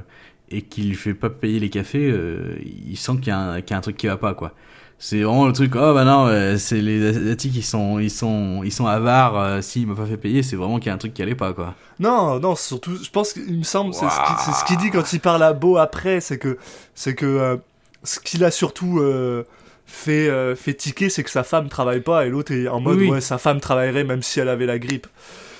et 0.50 0.62
qu'il 0.62 0.88
lui 0.88 0.96
fait 0.96 1.12
pas 1.14 1.28
payer 1.30 1.60
les 1.60 1.68
cafés, 1.70 2.10
euh, 2.10 2.56
il 2.64 2.96
sent 2.96 3.12
qu'il 3.16 3.28
y, 3.28 3.30
a 3.32 3.38
un- 3.38 3.60
qu'il 3.60 3.72
y 3.72 3.74
a 3.74 3.78
un 3.78 3.82
truc 3.82 3.96
qui 3.98 4.06
va 4.06 4.16
pas 4.16 4.32
quoi. 4.34 4.52
C'est 5.00 5.22
vraiment 5.22 5.46
le 5.46 5.52
truc. 5.52 5.74
Oh 5.76 5.92
bah 5.94 6.04
non, 6.04 6.26
euh, 6.26 6.56
c'est 6.56 6.80
les 6.80 7.06
asiatiques 7.06 7.54
ils 7.54 7.62
sont 7.62 7.98
ils 8.00 8.10
sont 8.10 8.62
ils 8.64 8.72
sont 8.72 8.86
avares. 8.86 9.38
euh, 9.38 9.60
S'il 9.60 9.86
m'a 9.86 9.94
pas 9.94 10.06
fait 10.06 10.16
payer, 10.16 10.42
c'est 10.42 10.56
vraiment 10.56 10.78
qu'il 10.78 10.86
y 10.86 10.90
a 10.90 10.94
un 10.94 10.98
truc 10.98 11.14
qui 11.14 11.22
allait 11.22 11.34
pas 11.36 11.52
quoi. 11.52 11.74
Non, 12.00 12.40
non, 12.40 12.56
surtout, 12.56 12.96
je 13.02 13.10
pense 13.10 13.32
qu'il 13.34 13.58
me 13.58 13.62
semble, 13.62 13.92
c'est 13.94 14.06
ce 14.08 14.64
qu'il 14.64 14.76
ce 14.76 14.80
dit 14.82 14.90
quand 14.90 15.12
il 15.12 15.20
parle 15.20 15.42
à 15.42 15.52
Beau 15.52 15.76
après, 15.76 16.20
c'est 16.20 16.38
que, 16.38 16.56
c'est 16.94 17.14
que 17.14 17.26
euh, 17.26 17.56
ce 18.02 18.18
qu'il 18.20 18.42
a 18.44 18.50
surtout 18.50 19.00
fait, 19.88 20.28
euh, 20.28 20.54
fait 20.54 20.74
tiquer, 20.74 21.08
c'est 21.10 21.24
que 21.24 21.30
sa 21.30 21.42
femme 21.42 21.68
travaille 21.68 22.00
pas 22.00 22.24
et 22.26 22.30
l'autre 22.30 22.52
est 22.52 22.68
en 22.68 22.78
mode, 22.80 22.98
Oui, 22.98 23.08
ouais, 23.10 23.20
sa 23.20 23.38
femme 23.38 23.58
travaillerait 23.60 24.04
même 24.04 24.22
si 24.22 24.38
elle 24.38 24.48
avait 24.48 24.66
la 24.66 24.78
grippe. 24.78 25.06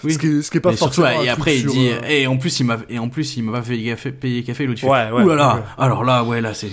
Oui. 0.04 0.12
Ce 0.12 0.18
qui 0.20 0.26
est, 0.28 0.42
ce 0.42 0.50
qui 0.52 0.58
est 0.58 0.60
pas 0.60 0.70
Mais 0.70 0.76
forcément. 0.76 1.08
et 1.22 1.28
après 1.28 1.56
il 1.56 1.62
sur, 1.62 1.72
dit 1.72 1.88
euh, 1.90 2.00
et 2.08 2.28
en 2.28 2.36
plus 2.36 2.60
il 2.60 2.64
m'a 2.66 2.78
et 2.88 3.00
en 3.00 3.08
plus 3.08 3.36
il 3.36 3.42
m'a 3.42 3.50
pas 3.58 3.62
fait 3.62 3.82
café, 3.82 4.12
payer 4.12 4.44
café 4.44 4.64
l'autre 4.66 4.78
il 4.80 4.86
fait, 4.86 4.88
Ouais, 4.92 5.10
ouais, 5.10 5.24
Ouh 5.24 5.28
là 5.30 5.34
là. 5.34 5.54
ouais. 5.56 5.62
Alors 5.76 6.04
là 6.04 6.22
ouais 6.22 6.40
là 6.40 6.54
c'est 6.54 6.68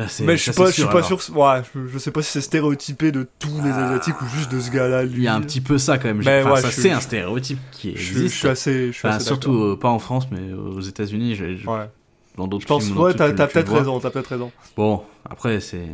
là 0.00 0.08
c'est 0.08 0.24
Mais 0.24 0.36
je 0.36 0.42
suis 0.42 0.50
pas, 0.50 0.64
c'est 0.64 0.70
je 0.70 0.72
suis 0.72 0.82
sûr, 0.82 0.90
pas 0.90 1.02
sûr, 1.04 1.18
ouais, 1.36 1.62
je, 1.72 1.86
je 1.86 1.98
sais 1.98 2.10
pas 2.10 2.20
si 2.22 2.32
c'est 2.32 2.40
stéréotypé 2.40 3.12
de 3.12 3.28
tous 3.38 3.60
les 3.62 3.70
asiatiques 3.70 4.20
ou 4.20 4.26
juste 4.26 4.50
de 4.50 4.58
ce 4.58 4.72
gars-là, 4.72 5.04
lui. 5.04 5.18
Il 5.18 5.22
y 5.22 5.28
a 5.28 5.34
un 5.36 5.40
petit 5.40 5.60
peu 5.60 5.78
ça 5.78 5.98
quand 5.98 6.08
même. 6.08 6.22
Mais 6.24 6.40
Enfin, 6.42 6.54
ouais, 6.54 6.60
ça 6.62 6.72
c'est 6.72 6.90
un 6.90 6.98
stéréotype 6.98 7.60
qui 7.70 7.90
existe. 7.90 8.18
je 8.18 8.26
suis 8.38 8.48
assez, 8.48 8.86
je 8.88 8.92
suis 8.92 9.06
Enfin, 9.06 9.18
assez 9.18 9.26
surtout 9.26 9.52
d'accord. 9.52 9.66
euh, 9.74 9.78
pas 9.78 9.90
en 9.90 10.00
France 10.00 10.26
mais 10.32 10.52
aux 10.52 10.80
États-Unis. 10.80 11.38
Ouais. 11.68 11.88
Dans 12.36 12.48
d'autres 12.48 12.62
Je 12.62 12.66
pense, 12.66 12.86
films. 12.86 12.98
ouais, 12.98 13.14
t'as 13.14 13.30
peut-être 13.30 13.72
raison, 13.72 14.00
t'as 14.00 14.10
peut-être 14.10 14.30
raison. 14.30 14.50
Bon, 14.76 15.04
après, 15.30 15.60
c'est 15.60 15.86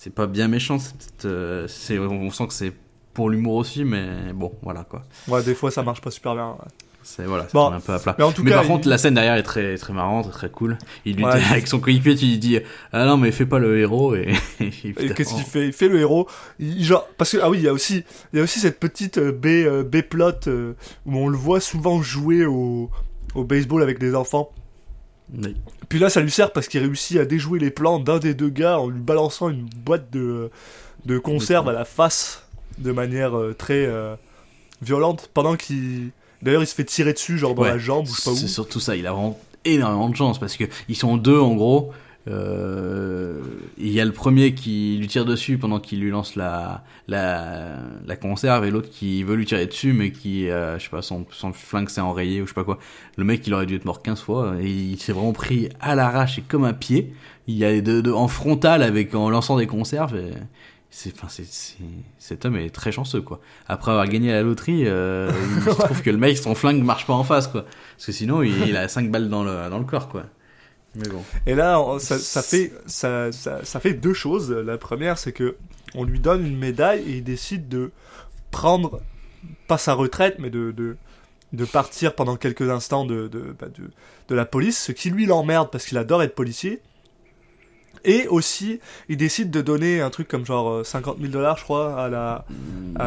c'est 0.00 0.14
pas 0.14 0.26
bien 0.26 0.48
méchant. 0.48 0.78
c'est 0.78 1.26
euh, 1.26 1.66
on 2.08 2.30
sent 2.30 2.46
que 2.48 2.52
c'est 2.54 2.72
pour 3.14 3.30
l'humour 3.30 3.54
aussi, 3.54 3.84
mais 3.84 4.32
bon, 4.34 4.52
voilà 4.62 4.84
quoi. 4.84 5.02
Ouais, 5.26 5.42
des 5.42 5.54
fois 5.54 5.70
ça 5.70 5.82
marche 5.82 6.00
pas 6.00 6.10
super 6.10 6.34
bien. 6.34 6.50
ouais. 6.50 6.68
C'est 7.02 7.24
voilà, 7.24 7.44
ça 7.44 7.50
Bon, 7.54 7.72
un 7.72 7.80
peu 7.80 7.94
à 7.94 7.98
plat. 7.98 8.14
mais 8.18 8.24
en 8.24 8.32
tout 8.32 8.42
mais 8.42 8.50
cas, 8.50 8.56
par 8.56 8.64
il- 8.66 8.68
contre, 8.68 8.86
la 8.88 8.98
scène 8.98 9.14
derrière 9.14 9.34
est 9.36 9.42
très 9.42 9.78
très 9.78 9.94
marrante, 9.94 10.30
très 10.30 10.50
cool. 10.50 10.76
Il 11.06 11.16
lui 11.16 11.24
Ouais, 11.24 11.32
dit, 11.38 11.44
il- 11.46 11.52
avec 11.52 11.66
son 11.66 11.80
coéquipier, 11.80 12.14
tu 12.16 12.26
lui 12.26 12.38
dis 12.38 12.58
ah 12.92 13.06
non 13.06 13.16
mais 13.16 13.32
fais 13.32 13.46
pas 13.46 13.58
le 13.58 13.78
héros 13.80 14.14
et, 14.14 14.34
et 14.60 14.70
qu'est-ce 15.14 15.34
qu'il 15.34 15.44
fait? 15.44 15.68
Il 15.68 15.72
fait 15.72 15.88
le 15.88 15.98
héros. 16.00 16.28
Il, 16.58 16.84
genre, 16.84 17.08
parce 17.16 17.32
que, 17.32 17.38
ah 17.42 17.48
oui, 17.48 17.58
il 17.58 17.64
y 17.64 17.68
a 17.68 17.72
aussi, 17.72 18.04
il 18.32 18.36
y 18.36 18.40
a 18.40 18.42
aussi 18.42 18.60
cette 18.60 18.78
petite 18.78 19.16
euh, 19.18 19.32
B, 19.32 19.46
euh, 19.46 19.82
B-plot 19.84 20.48
euh, 20.48 20.74
où 21.06 21.16
on 21.16 21.28
le 21.28 21.36
voit 21.38 21.60
souvent 21.60 22.02
jouer 22.02 22.44
au, 22.44 22.90
au 23.34 23.42
baseball 23.44 23.82
avec 23.82 23.98
des 23.98 24.14
enfants. 24.14 24.50
Oui. 25.36 25.54
Puis 25.88 25.98
là, 25.98 26.08
ça 26.10 26.20
lui 26.20 26.30
sert 26.30 26.52
parce 26.52 26.68
qu'il 26.68 26.80
réussit 26.80 27.18
à 27.18 27.24
déjouer 27.24 27.58
les 27.58 27.70
plans 27.70 27.98
d'un 27.98 28.18
des 28.18 28.34
deux 28.34 28.48
gars 28.48 28.78
en 28.78 28.88
lui 28.88 29.00
balançant 29.00 29.48
une 29.50 29.64
boîte 29.64 30.10
de, 30.10 30.50
de 31.06 31.18
conserve 31.18 31.68
à 31.68 31.72
la 31.72 31.84
face 31.84 32.44
de 32.78 32.92
manière 32.92 33.36
euh, 33.36 33.54
très 33.56 33.86
euh, 33.86 34.14
violente 34.82 35.30
pendant 35.34 35.56
qu'il. 35.56 36.10
D'ailleurs, 36.42 36.62
il 36.62 36.66
se 36.66 36.74
fait 36.74 36.84
tirer 36.84 37.12
dessus, 37.12 37.36
genre 37.36 37.54
dans 37.54 37.62
Ouais. 37.62 37.70
la 37.70 37.78
jambe 37.78 38.06
ou 38.08 38.14
je 38.14 38.20
sais 38.20 38.24
pas 38.24 38.30
où. 38.30 38.36
C'est 38.36 38.48
surtout 38.48 38.80
ça, 38.80 38.94
il 38.96 39.06
a 39.06 39.12
vraiment 39.12 39.38
énormément 39.64 40.08
de 40.08 40.16
chance 40.16 40.38
parce 40.38 40.56
que 40.56 40.64
ils 40.88 40.96
sont 40.96 41.16
deux 41.16 41.38
en 41.38 41.54
gros. 41.54 41.92
Euh, 42.28 43.40
Il 43.78 43.90
y 43.90 44.00
a 44.00 44.04
le 44.04 44.12
premier 44.12 44.54
qui 44.54 44.96
lui 44.98 45.06
tire 45.06 45.24
dessus 45.24 45.56
pendant 45.58 45.80
qu'il 45.80 46.00
lui 46.00 46.10
lance 46.10 46.36
la, 46.36 46.84
la, 47.06 47.76
la 48.06 48.16
conserve 48.16 48.64
et 48.64 48.70
l'autre 48.70 48.90
qui 48.90 49.22
veut 49.22 49.36
lui 49.36 49.46
tirer 49.46 49.66
dessus 49.66 49.92
mais 49.92 50.10
qui, 50.12 50.48
euh, 50.50 50.78
je 50.78 50.84
sais 50.84 50.90
pas, 50.90 51.02
son, 51.02 51.26
son 51.30 51.52
flingue 51.52 51.88
s'est 51.88 52.00
enrayé 52.00 52.42
ou 52.42 52.44
je 52.44 52.50
sais 52.50 52.54
pas 52.54 52.64
quoi. 52.64 52.78
Le 53.16 53.24
mec, 53.24 53.46
il 53.46 53.54
aurait 53.54 53.66
dû 53.66 53.76
être 53.76 53.84
mort 53.84 54.02
15 54.02 54.20
fois 54.20 54.56
et 54.60 54.68
il 54.68 54.98
s'est 54.98 55.12
vraiment 55.12 55.32
pris 55.32 55.68
à 55.80 55.94
l'arrache 55.94 56.38
et 56.38 56.42
comme 56.42 56.64
un 56.64 56.72
pied. 56.74 57.12
Il 57.46 57.56
y 57.56 57.64
a 57.64 57.80
de, 57.80 58.00
de, 58.00 58.12
en 58.12 58.28
frontal 58.28 58.82
avec, 58.82 59.14
en 59.14 59.30
lançant 59.30 59.56
des 59.56 59.66
conserves. 59.66 60.16
Et, 60.16 60.32
c'est, 60.90 61.12
enfin, 61.14 61.28
c'est, 61.30 61.46
c'est, 61.46 61.76
cet 62.18 62.44
homme 62.46 62.56
est 62.56 62.70
très 62.70 62.92
chanceux, 62.92 63.20
quoi. 63.20 63.40
Après 63.68 63.90
avoir 63.90 64.08
gagné 64.08 64.30
à 64.32 64.36
la 64.36 64.42
loterie, 64.42 64.84
euh, 64.86 65.30
il 65.56 65.62
se 65.70 65.70
trouve 65.70 66.02
que 66.02 66.10
le 66.10 66.16
mec, 66.16 66.36
son 66.38 66.54
flingue 66.54 66.82
marche 66.82 67.06
pas 67.06 67.12
en 67.14 67.24
face, 67.24 67.46
quoi. 67.46 67.64
Parce 67.96 68.06
que 68.06 68.12
sinon, 68.12 68.42
il, 68.42 68.68
il 68.68 68.76
a 68.76 68.88
5 68.88 69.10
balles 69.10 69.28
dans 69.28 69.44
le, 69.44 69.68
dans 69.70 69.78
le 69.78 69.84
corps, 69.84 70.08
quoi. 70.08 70.24
Mais 70.94 71.08
bon. 71.08 71.22
Et 71.46 71.54
là, 71.54 71.80
on- 71.80 71.98
ça, 71.98 72.18
ça 72.18 72.42
fait, 72.42 72.72
ça, 72.86 73.30
ça, 73.32 73.64
ça 73.64 73.80
fait 73.80 73.94
deux 73.94 74.14
choses. 74.14 74.50
La 74.50 74.78
première, 74.78 75.18
c'est 75.18 75.32
que 75.32 75.56
on 75.94 76.04
lui 76.04 76.18
donne 76.20 76.46
une 76.46 76.58
médaille 76.58 77.02
et 77.06 77.16
il 77.18 77.24
décide 77.24 77.68
de 77.68 77.90
prendre, 78.50 79.00
pas 79.68 79.78
sa 79.78 79.94
retraite, 79.94 80.36
mais 80.38 80.50
de, 80.50 80.70
de, 80.72 80.96
de 81.52 81.64
partir 81.64 82.14
pendant 82.14 82.36
quelques 82.36 82.68
instants 82.70 83.04
de, 83.04 83.28
de, 83.28 83.54
bah, 83.58 83.68
de, 83.68 83.84
de 84.28 84.34
la 84.34 84.44
police, 84.44 84.78
ce 84.82 84.92
qui 84.92 85.10
lui 85.10 85.26
l'emmerde 85.26 85.68
parce 85.70 85.86
qu'il 85.86 85.98
adore 85.98 86.22
être 86.22 86.34
policier. 86.34 86.80
Et 88.04 88.26
aussi, 88.28 88.80
il 89.08 89.16
décide 89.16 89.50
de 89.50 89.60
donner 89.60 90.00
un 90.00 90.10
truc 90.10 90.28
comme 90.28 90.46
genre 90.46 90.70
euh, 90.70 90.84
50 90.84 91.18
000 91.20 91.32
dollars, 91.32 91.58
je 91.58 91.64
crois, 91.64 92.00
à 92.00 92.08
la, 92.08 92.44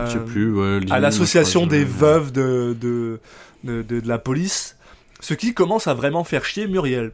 je 0.06 0.12
sais 0.12 0.18
Euh, 0.18 0.26
plus, 0.26 0.54
ouais, 0.54 0.80
à 0.92 1.00
l'association 1.00 1.66
des 1.66 1.86
veuves 1.86 2.32
de, 2.32 2.76
de- 2.80 3.20
de 3.64 4.02
la 4.08 4.18
police, 4.18 4.76
ce 5.22 5.34
qui 5.34 5.54
commence 5.54 5.88
à 5.88 5.94
vraiment 5.94 6.24
faire 6.24 6.44
chier 6.46 6.68
Muriel. 6.68 7.12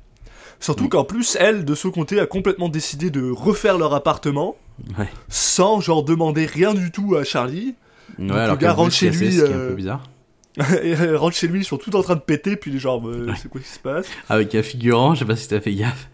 Surtout 0.60 0.86
Oui. 0.86 0.90
qu'en 0.90 1.04
plus, 1.04 1.38
elle, 1.40 1.66
de 1.66 1.76
son 1.76 1.92
côté, 1.92 2.20
a 2.20 2.26
complètement 2.26 2.70
décidé 2.70 3.10
de 3.12 3.30
refaire 3.30 3.78
leur 3.78 3.94
appartement, 3.94 4.56
Ouais. 4.98 5.08
sans 5.30 5.82
genre 5.82 6.04
demander 6.04 6.46
rien 6.46 6.74
du 6.74 6.92
tout 6.92 7.16
à 7.16 7.24
Charlie. 7.24 7.76
Ouais, 8.20 8.26
le 8.28 8.34
alors 8.34 8.58
gars 8.58 8.68
qu'elle 8.70 8.76
rentre 8.78 8.94
chez 8.94 9.10
lui, 9.10 9.32
ce 9.34 9.44
qui 9.44 9.52
est 9.52 9.54
un 9.54 9.58
euh, 9.58 9.70
peu 9.70 9.76
bizarre. 9.76 10.04
Et 10.84 10.90
elle 10.92 11.16
rentre 11.16 11.36
chez 11.36 11.48
lui, 11.48 11.60
ils 11.60 11.66
sont 11.66 11.78
tout 11.78 11.96
en 11.96 12.02
train 12.02 12.16
de 12.16 12.20
péter, 12.22 12.56
puis 12.56 12.80
genre, 12.80 13.08
euh, 13.08 13.28
c'est 13.40 13.48
quoi 13.48 13.62
qui 13.62 13.68
se 13.68 13.78
passe? 13.78 14.08
Avec 14.28 14.56
un 14.56 14.64
figurant, 14.64 15.14
je 15.14 15.20
sais 15.20 15.26
pas 15.26 15.36
si 15.36 15.48
t'as 15.48 15.62
fait 15.62 15.74
gaffe. 15.76 16.10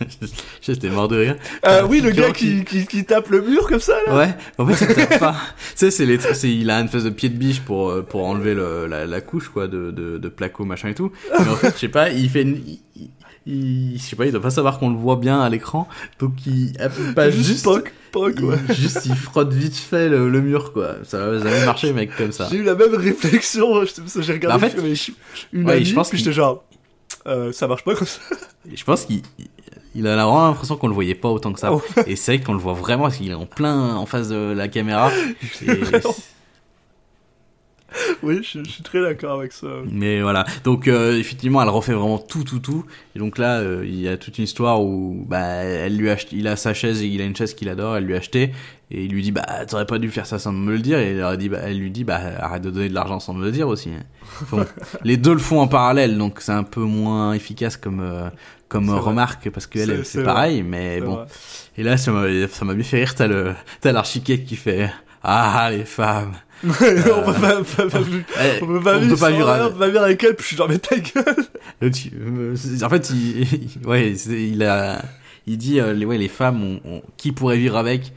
J'étais 0.60 0.90
mort 0.90 1.08
de 1.08 1.16
rire. 1.16 1.36
euh, 1.66 1.86
Oui, 1.88 2.00
le 2.00 2.10
gars 2.10 2.32
qui, 2.32 2.64
qui, 2.64 2.86
qui 2.86 3.04
tape 3.04 3.28
le 3.30 3.40
mur 3.40 3.66
comme 3.68 3.80
ça, 3.80 3.94
là 4.06 4.14
Ouais, 4.16 4.34
en 4.58 4.66
fait, 4.66 4.84
il 4.88 4.94
tape 4.94 5.18
pas. 5.18 5.32
tu 5.32 5.62
sais, 5.76 5.90
c'est 5.90 6.04
les, 6.06 6.18
c'est, 6.18 6.50
il 6.52 6.68
a 6.70 6.78
une 6.80 6.86
espèce 6.86 7.04
de 7.04 7.10
pied 7.10 7.28
de 7.30 7.36
biche 7.36 7.60
pour, 7.60 7.88
euh, 7.90 8.02
pour 8.02 8.26
enlever 8.26 8.54
le, 8.54 8.86
la, 8.86 9.06
la 9.06 9.20
couche, 9.22 9.48
quoi, 9.48 9.68
de, 9.68 9.90
de, 9.90 10.18
de 10.18 10.28
placo, 10.28 10.64
machin 10.64 10.88
et 10.88 10.94
tout. 10.94 11.10
Mais 11.38 11.48
en 11.48 11.56
fait, 11.56 11.72
je 11.74 11.78
sais 11.78 11.88
pas, 11.88 12.10
il 12.10 12.28
fait 12.28 12.42
une, 12.42 12.60
il, 12.96 13.08
il- 13.46 13.96
je 13.98 14.02
sais 14.02 14.16
pas, 14.16 14.26
il 14.26 14.32
doit 14.32 14.40
pas 14.40 14.50
savoir 14.50 14.78
qu'on 14.78 14.90
le 14.90 14.96
voit 14.96 15.16
bien 15.16 15.40
à 15.40 15.48
l'écran. 15.48 15.88
Donc, 16.18 16.32
il 16.46 16.72
appuie 16.80 17.12
pas 17.14 17.30
juste 17.30 17.46
juste, 17.48 17.64
poc, 17.64 17.92
poc, 18.12 18.34
ouais. 18.42 18.56
il- 18.68 18.74
juste, 18.74 19.06
il 19.06 19.14
frotte 19.16 19.52
vite 19.52 19.76
fait 19.76 20.08
le, 20.08 20.28
le 20.30 20.40
mur, 20.40 20.72
quoi. 20.72 20.96
Ça 21.04 21.18
va 21.26 21.38
jamais 21.38 21.64
marcher, 21.64 21.92
mec, 21.92 22.10
comme 22.16 22.32
ça. 22.32 22.48
J'ai 22.50 22.58
eu 22.58 22.62
la 22.64 22.74
même 22.74 22.94
réflexion, 22.94 23.84
je- 23.84 24.20
j'ai 24.22 24.32
regardé 24.32 24.46
Bah, 24.60 24.66
en 24.66 24.70
fait, 24.70 24.78
avec 24.78 25.10
une 25.52 25.66
ouais, 25.66 25.74
amie, 25.76 25.84
je 25.84 25.94
pense 25.94 26.08
puis 26.08 26.18
j'étais 26.18 26.32
genre, 26.32 26.62
euh, 27.26 27.52
ça 27.52 27.66
marche 27.68 27.84
pas 27.84 27.94
comme 27.94 28.06
ça. 28.06 28.20
Je 28.72 28.84
pense 28.84 29.04
qu'il, 29.04 29.22
il- 29.94 30.06
a 30.06 30.14
vraiment 30.14 30.46
l'impression 30.48 30.76
qu'on 30.76 30.88
le 30.88 30.94
voyait 30.94 31.14
pas 31.14 31.28
autant 31.28 31.52
que 31.52 31.60
ça. 31.60 31.72
Ouais. 31.74 31.80
Et 32.06 32.16
c'est 32.16 32.36
vrai 32.36 32.44
qu'on 32.44 32.52
le 32.54 32.58
voit 32.60 32.72
vraiment 32.74 33.04
parce 33.04 33.16
qu'il 33.16 33.30
est 33.30 33.34
en 33.34 33.46
plein 33.46 33.94
en 33.96 34.06
face 34.06 34.28
de 34.28 34.52
la 34.56 34.68
caméra. 34.68 35.10
Et-. 35.66 35.80
Oui, 38.22 38.40
je, 38.42 38.60
je 38.64 38.70
suis 38.70 38.82
très 38.82 39.00
d'accord 39.00 39.40
avec 39.40 39.52
ça. 39.52 39.66
Mais 39.90 40.22
voilà. 40.22 40.44
Donc 40.64 40.86
euh, 40.88 41.18
effectivement, 41.18 41.62
elle 41.62 41.68
refait 41.68 41.92
vraiment 41.92 42.18
tout, 42.18 42.44
tout, 42.44 42.60
tout. 42.60 42.84
Et 43.16 43.18
donc 43.18 43.38
là, 43.38 43.58
euh, 43.58 43.82
il 43.84 44.00
y 44.00 44.08
a 44.08 44.16
toute 44.16 44.38
une 44.38 44.44
histoire 44.44 44.82
où 44.82 45.24
bah 45.28 45.38
elle 45.40 45.96
lui 45.96 46.08
achète, 46.10 46.32
il 46.32 46.46
a 46.46 46.56
sa 46.56 46.74
chaise, 46.74 47.02
et 47.02 47.06
il 47.06 47.20
a 47.20 47.24
une 47.24 47.34
chaise 47.36 47.54
qu'il 47.54 47.68
adore, 47.68 47.96
elle 47.96 48.04
lui 48.04 48.14
a 48.14 48.18
acheté 48.18 48.52
et 48.94 49.04
il 49.04 49.10
lui 49.10 49.22
dit 49.22 49.32
bah 49.32 49.46
t'aurais 49.66 49.86
pas 49.86 49.98
dû 49.98 50.10
faire 50.10 50.26
ça 50.26 50.38
sans 50.38 50.52
me 50.52 50.70
le 50.70 50.78
dire. 50.78 50.98
Et 50.98 51.10
elle, 51.10 51.18
leur 51.18 51.36
dit, 51.38 51.48
bah, 51.48 51.60
elle 51.64 51.78
lui 51.78 51.90
dit 51.90 52.04
bah 52.04 52.20
arrête 52.38 52.62
de 52.62 52.70
donner 52.70 52.90
de 52.90 52.94
l'argent 52.94 53.20
sans 53.20 53.32
me 53.32 53.42
le 53.44 53.50
dire 53.50 53.68
aussi. 53.68 53.90
Bon, 54.50 54.64
les 55.04 55.16
deux 55.16 55.32
le 55.32 55.38
font 55.38 55.60
en 55.60 55.66
parallèle, 55.68 56.18
donc 56.18 56.40
c'est 56.40 56.52
un 56.52 56.62
peu 56.62 56.82
moins 56.82 57.32
efficace 57.32 57.78
comme 57.78 58.00
euh, 58.00 58.28
comme 58.68 58.88
vrai. 58.88 59.00
remarque 59.00 59.50
parce 59.50 59.66
que 59.66 59.78
elle, 59.78 60.04
C'est- 60.04 60.22
pareil. 60.22 60.62
Mais 60.62 61.00
bon. 61.00 61.14
vrai. 61.14 61.26
Et 61.78 61.82
là, 61.82 61.96
ça 61.96 62.12
m'a 62.12 62.26
ça 62.48 62.64
m'a 62.66 62.74
bien 62.74 62.84
fait 62.84 62.98
rire. 62.98 63.14
T'as 63.14 63.28
le 63.28 63.54
t'as 63.80 63.92
l'archiquette 63.92 64.44
qui 64.44 64.56
fait 64.56 64.90
ah 65.22 65.70
les 65.70 65.84
femmes. 65.84 66.32
on 66.64 66.72
peut 66.72 67.40
pas, 67.40 67.62
pas- 67.62 67.86
pas- 67.88 67.98
Eh, 68.40 68.62
on 68.62 68.66
peut 68.66 68.80
pas 68.80 68.96
on 68.96 69.00
vivre 69.00 69.16
peut 69.18 69.32
vivre 69.32 69.46
rien, 69.46 69.54
avec- 69.54 69.66
on 69.66 69.72
peut 69.72 69.78
pas 69.80 69.88
vivre 69.88 70.02
avec 70.02 70.24
elle, 70.24 70.34
puis 70.36 70.42
je 70.42 70.46
suis 70.48 70.56
genre, 70.56 70.68
mais 70.68 70.78
ta 70.78 70.96
gueule 70.96 71.34
euh, 71.82 72.54
En 72.84 72.88
fait, 72.88 73.10
il, 73.10 73.40
il- 73.40 73.86
ouais, 73.86 74.12
il 74.12 74.62
a, 74.62 75.02
il 75.46 75.58
dit, 75.58 75.80
euh, 75.80 75.92
les, 75.92 76.04
ouais, 76.04 76.18
les 76.18 76.28
femmes, 76.28 76.62
on, 76.62 76.80
on- 76.88 77.02
qui 77.16 77.32
pourrait 77.32 77.56
vivre 77.58 77.76
avec, 77.76 78.12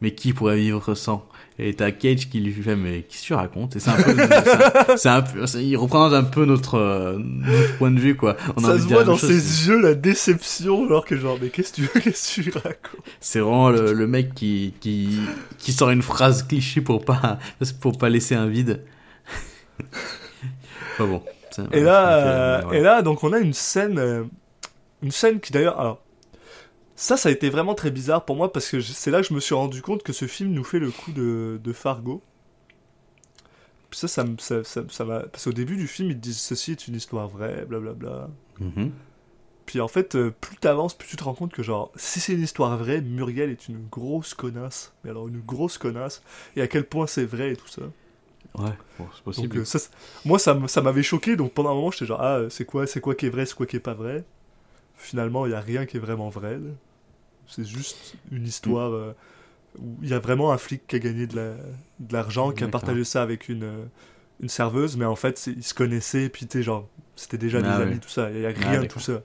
mais 0.00 0.12
qui 0.14 0.32
pourrait 0.32 0.56
vivre 0.56 0.94
sans. 0.94 1.26
Et 1.62 1.74
t'as 1.74 1.90
Cage 1.90 2.30
qui 2.30 2.40
lui 2.40 2.52
fait, 2.54 2.74
mais 2.74 3.02
qu'est-ce 3.02 3.20
que 3.20 3.26
tu 3.26 3.34
racontes? 3.34 3.76
Et 3.76 3.80
c'est 3.80 3.90
un 3.90 3.96
peu, 4.00 4.16
c'est- 4.96 5.08
un 5.10 5.20
peu, 5.20 5.44
il 5.60 5.76
représente 5.76 6.14
un 6.14 6.22
peu 6.24 6.46
notre, 6.46 6.76
euh, 6.78 7.18
notre 7.18 7.76
point 7.76 7.90
de 7.90 8.00
vue, 8.00 8.16
quoi. 8.16 8.36
On 8.56 8.60
Ça 8.62 8.78
se 8.78 8.84
voit 8.88 9.04
dans 9.04 9.14
chose, 9.16 9.28
ses 9.30 9.68
yeux 9.68 9.78
la 9.78 9.94
déception, 9.94 10.86
alors 10.86 11.04
que 11.04 11.16
genre, 11.18 11.36
mais 11.42 11.50
qu'est-ce 11.50 11.72
que 11.72 11.76
tu 11.76 11.82
veux, 11.82 12.00
qu'est-ce 12.00 12.36
que 12.40 12.50
tu 12.50 12.50
racontes? 12.52 13.04
C'est 13.20 13.40
vraiment 13.40 13.68
le, 13.68 13.92
le 13.92 14.06
mec 14.06 14.34
qui, 14.34 14.72
qui, 14.80 15.18
qui 15.58 15.72
sort 15.74 15.90
une 15.90 16.00
phrase 16.00 16.44
cliché 16.44 16.80
pour 16.80 17.04
pas, 17.04 17.38
pour 17.82 17.98
pas 17.98 18.08
laisser 18.08 18.34
un 18.34 18.46
vide. 18.46 18.80
Enfin 20.94 21.06
bon. 21.06 21.22
Et 21.72 21.80
là, 21.80 22.60
donc, 22.62 22.72
euh, 22.72 22.76
et 22.76 22.80
là, 22.80 23.02
donc 23.02 23.24
on 23.24 23.32
a 23.32 23.38
une 23.38 23.52
scène, 23.52 23.98
euh, 23.98 24.22
une 25.02 25.10
scène 25.10 25.40
qui 25.40 25.52
d'ailleurs, 25.52 25.78
alors, 25.80 26.00
ça, 27.00 27.16
ça 27.16 27.30
a 27.30 27.32
été 27.32 27.48
vraiment 27.48 27.74
très 27.74 27.90
bizarre 27.90 28.26
pour 28.26 28.36
moi 28.36 28.52
parce 28.52 28.68
que 28.68 28.78
c'est 28.82 29.10
là 29.10 29.22
que 29.22 29.26
je 29.26 29.32
me 29.32 29.40
suis 29.40 29.54
rendu 29.54 29.80
compte 29.80 30.02
que 30.02 30.12
ce 30.12 30.26
film 30.26 30.50
nous 30.50 30.64
fait 30.64 30.78
le 30.78 30.90
coup 30.90 31.12
de, 31.12 31.58
de 31.64 31.72
Fargo. 31.72 32.22
Puis 33.88 34.00
ça, 34.00 34.06
ça, 34.06 34.26
ça, 34.38 34.62
ça, 34.86 35.04
parce 35.32 35.44
qu'au 35.44 35.52
début 35.52 35.78
du 35.78 35.86
film, 35.86 36.10
ils 36.10 36.16
te 36.16 36.20
disent 36.20 36.38
ceci 36.38 36.72
est 36.72 36.88
une 36.88 36.94
histoire 36.94 37.26
vraie, 37.26 37.64
blablabla. 37.64 38.28
Mhm. 38.58 38.92
Puis 39.64 39.80
en 39.80 39.88
fait, 39.88 40.14
euh, 40.14 40.30
plus 40.42 40.58
t'avances, 40.58 40.92
plus 40.92 41.08
tu 41.08 41.16
te 41.16 41.24
rends 41.24 41.32
compte 41.32 41.54
que 41.54 41.62
genre, 41.62 41.90
si 41.96 42.20
c'est 42.20 42.34
une 42.34 42.42
histoire 42.42 42.76
vraie, 42.76 43.00
Muriel 43.00 43.48
est 43.48 43.68
une 43.68 43.88
grosse 43.88 44.34
connasse. 44.34 44.92
Mais 45.02 45.08
alors 45.08 45.26
une 45.26 45.40
grosse 45.40 45.78
connasse. 45.78 46.22
Et 46.54 46.60
à 46.60 46.68
quel 46.68 46.84
point 46.84 47.06
c'est 47.06 47.24
vrai 47.24 47.52
et 47.52 47.56
tout 47.56 47.68
ça. 47.68 47.82
Ouais, 48.58 48.72
bon, 48.98 49.06
c'est 49.14 49.24
possible. 49.24 49.48
Donc 49.48 49.56
euh, 49.56 49.64
ça, 49.64 49.78
moi 50.26 50.38
ça, 50.38 50.82
m'avait 50.82 51.02
choqué, 51.02 51.36
donc 51.36 51.54
pendant 51.54 51.70
un 51.70 51.74
moment 51.74 51.90
j'étais 51.90 52.04
genre 52.04 52.20
ah 52.20 52.40
c'est 52.50 52.66
quoi 52.66 52.86
c'est 52.86 53.00
quoi 53.00 53.14
qui 53.14 53.24
est 53.24 53.30
vrai, 53.30 53.46
c'est 53.46 53.54
quoi 53.54 53.64
qui 53.64 53.76
est 53.76 53.80
pas 53.80 53.94
vrai. 53.94 54.22
Finalement 54.96 55.46
il 55.46 55.52
y 55.52 55.54
a 55.54 55.60
rien 55.60 55.86
qui 55.86 55.96
est 55.96 56.00
vraiment 56.00 56.28
vrai. 56.28 56.58
là. 56.58 56.70
C'est 57.50 57.66
juste 57.66 58.14
une 58.32 58.46
histoire 58.46 58.92
euh, 58.92 59.12
où 59.78 59.96
il 60.02 60.08
y 60.08 60.14
a 60.14 60.18
vraiment 60.18 60.52
un 60.52 60.58
flic 60.58 60.86
qui 60.86 60.96
a 60.96 60.98
gagné 60.98 61.26
de 61.26 61.36
la- 61.36 61.54
de 62.00 62.12
l'argent, 62.12 62.52
qui 62.52 62.64
a 62.64 62.68
partagé 62.68 63.04
ça 63.04 63.22
avec 63.22 63.48
une 63.48 63.64
euh, 63.64 63.84
une 64.42 64.48
serveuse, 64.48 64.96
mais 64.96 65.04
en 65.04 65.16
fait 65.16 65.48
ils 65.54 65.62
se 65.64 65.74
connaissaient, 65.74 66.28
puis 66.28 66.46
tu 66.46 66.58
sais 66.58 66.62
genre 66.62 66.88
c'était 67.16 67.36
déjà 67.38 67.58
Ah 67.58 67.62
des 67.76 67.82
amis 67.82 67.98
tout 68.00 68.08
ça, 68.08 68.30
il 68.30 68.40
y 68.40 68.46
a 68.46 68.48
Ah, 68.48 68.52
rien 68.58 68.78
de 68.78 68.86
d'accord. 68.86 68.88
tout 68.94 69.00
ça. 69.00 69.20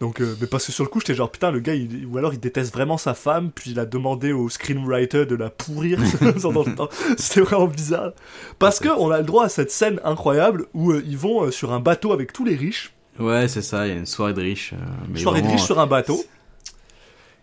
Donc 0.00 0.20
euh, 0.20 0.34
mais 0.40 0.46
parce 0.48 0.66
que 0.66 0.72
sur 0.72 0.84
le 0.84 0.90
coup 0.90 1.00
j'étais 1.00 1.14
genre 1.14 1.30
putain 1.30 1.50
le 1.50 1.60
gars 1.60 1.74
il- 1.74 2.04
ou 2.06 2.18
alors 2.18 2.34
il 2.34 2.40
déteste 2.40 2.72
vraiment 2.72 2.98
sa 2.98 3.14
femme, 3.14 3.50
puis 3.52 3.70
il 3.70 3.78
a 3.80 3.86
demandé 3.86 4.32
au 4.32 4.48
screenwriter 4.50 5.24
de 5.24 5.34
la 5.36 5.48
pourrir. 5.50 5.98
C'était 7.16 7.40
vraiment 7.40 7.66
bizarre. 7.68 8.12
Parce 8.58 8.80
que 8.80 8.88
on 8.88 9.10
a 9.10 9.18
le 9.18 9.24
droit 9.24 9.44
à 9.44 9.48
cette 9.48 9.70
scène 9.70 10.00
incroyable 10.04 10.66
où 10.74 10.90
euh, 10.92 11.02
ils 11.06 11.16
vont 11.18 11.44
euh, 11.44 11.50
sur 11.50 11.72
un 11.72 11.80
bateau 11.80 12.12
avec 12.12 12.32
tous 12.32 12.44
les 12.44 12.56
riches, 12.56 12.92
Ouais, 13.18 13.46
c'est 13.46 13.62
ça, 13.62 13.86
il 13.86 13.90
y 13.92 13.96
a 13.96 13.98
une 13.98 14.06
soirée 14.06 14.34
de 14.34 14.40
riches. 14.40 14.74
mais 15.08 15.20
soirée 15.20 15.40
de 15.40 15.46
riches 15.46 15.62
sur 15.62 15.78
un 15.78 15.86
bateau. 15.86 16.22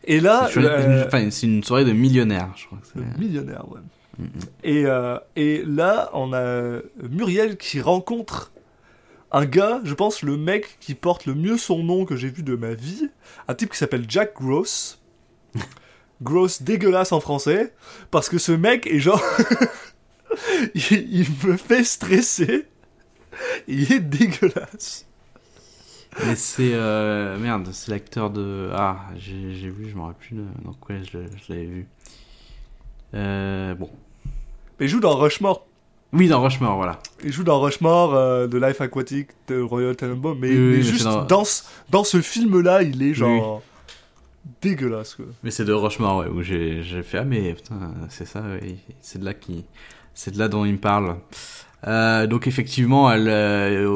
Et 0.06 0.20
là, 0.20 0.50
c'est 0.52 0.60
une- 0.60 0.66
euh, 0.66 1.30
c'est 1.32 1.46
une 1.48 1.64
soirée 1.64 1.86
de 1.86 1.92
millionnaires, 1.94 2.50
je 2.56 2.66
crois. 2.66 2.80
que 2.94 3.20
millionnaire, 3.20 3.70
ouais. 3.72 3.80
Mhm. 4.20 4.30
Et, 4.64 4.86
euh, 4.86 5.18
et 5.36 5.64
là, 5.66 6.10
on 6.14 6.34
a 6.34 6.80
Muriel 7.10 7.58
qui 7.58 7.82
rencontre 7.82 8.52
un 9.32 9.46
gars, 9.46 9.80
je 9.86 9.94
pense 9.94 10.24
le 10.24 10.36
mec 10.38 10.78
qui 10.82 10.94
porte 10.96 11.26
le 11.26 11.34
mieux 11.36 11.58
son 11.58 11.84
nom 11.84 12.06
que 12.06 12.16
j'ai 12.18 12.30
vu 12.30 12.44
de 12.44 12.56
ma 12.56 12.74
vie, 12.74 13.10
un 13.48 13.54
type 13.56 13.72
qui 13.72 13.78
s'appelle 13.78 14.06
Jack 14.10 14.34
Gross. 14.36 15.00
Gross 16.22 16.62
dégueulasse 16.62 17.14
en 17.14 17.20
français, 17.20 17.74
parce 18.12 18.28
que 18.30 18.38
ce 18.38 18.52
mec 18.52 18.86
est 18.88 19.00
genre... 19.00 19.24
il, 20.76 20.82
il 20.92 21.28
me 21.46 21.58
fait 21.58 21.84
stresser. 21.84 22.68
Il 23.68 23.92
est 23.92 24.00
dégueulasse. 24.00 25.08
Mais 26.26 26.36
c'est 26.36 26.72
euh, 26.74 27.38
merde, 27.38 27.70
c'est 27.72 27.90
l'acteur 27.92 28.30
de 28.30 28.70
ah 28.74 28.98
j'ai 29.18 29.70
vu, 29.70 29.90
je 29.90 29.96
me 29.96 30.02
rappelle 30.02 30.16
plus 30.20 30.38
dans 30.66 30.74
quoi 30.74 30.96
je, 31.02 31.20
je 31.20 31.54
l'avais 31.54 31.66
vu. 31.66 31.88
Euh, 33.14 33.74
bon, 33.76 33.90
Mais 34.80 34.86
il 34.86 34.90
joue 34.90 35.00
dans 35.00 35.16
Rushmore. 35.18 35.66
oui 36.14 36.28
dans 36.28 36.42
Rushmore, 36.42 36.76
voilà. 36.76 37.00
Il 37.24 37.32
joue 37.32 37.44
dans 37.44 37.60
Rushmore, 37.62 38.14
euh, 38.14 38.48
de 38.48 38.58
Life 38.58 38.82
Aquatic, 38.82 39.30
de 39.48 39.62
Royal 39.62 39.96
Tenenbaum, 39.96 40.38
mais, 40.40 40.50
Oui, 40.50 40.56
oui, 40.58 40.78
mais 40.78 40.82
juste 40.82 41.04
dans- 41.06 41.24
dans... 41.26 41.44
ce- 41.46 41.64
dans 41.90 42.04
ce 42.04 42.22
film-là, 42.22 42.84
il 42.84 43.02
est 43.04 43.14
genre 43.14 43.62
dégueulasse. 44.62 45.16
Quoi. 45.16 45.26
Mais 45.44 45.52
c'est 45.52 45.66
de 45.66 45.74
Rushmore 45.74 46.18
ouais, 46.18 46.28
où 46.28 46.42
j'ai 46.42 46.82
j'ai 46.84 47.04
fait 47.04 47.20
ah 47.20 47.24
mais 47.24 47.54
putain 47.54 47.94
c'est 48.10 48.26
ça, 48.26 48.42
ouais, 48.42 48.76
c'est 49.00 49.20
de 49.20 49.26
là 49.26 49.34
qui 49.34 49.66
c'est 50.14 50.32
de 50.32 50.40
là 50.40 50.48
dont 50.48 50.66
il 50.66 50.74
me 50.74 50.78
parle. 50.80 51.18
Euh, 51.88 52.28
donc 52.28 52.48
effectivement, 52.48 53.12
elle, 53.12 53.28
euh, 53.28 53.88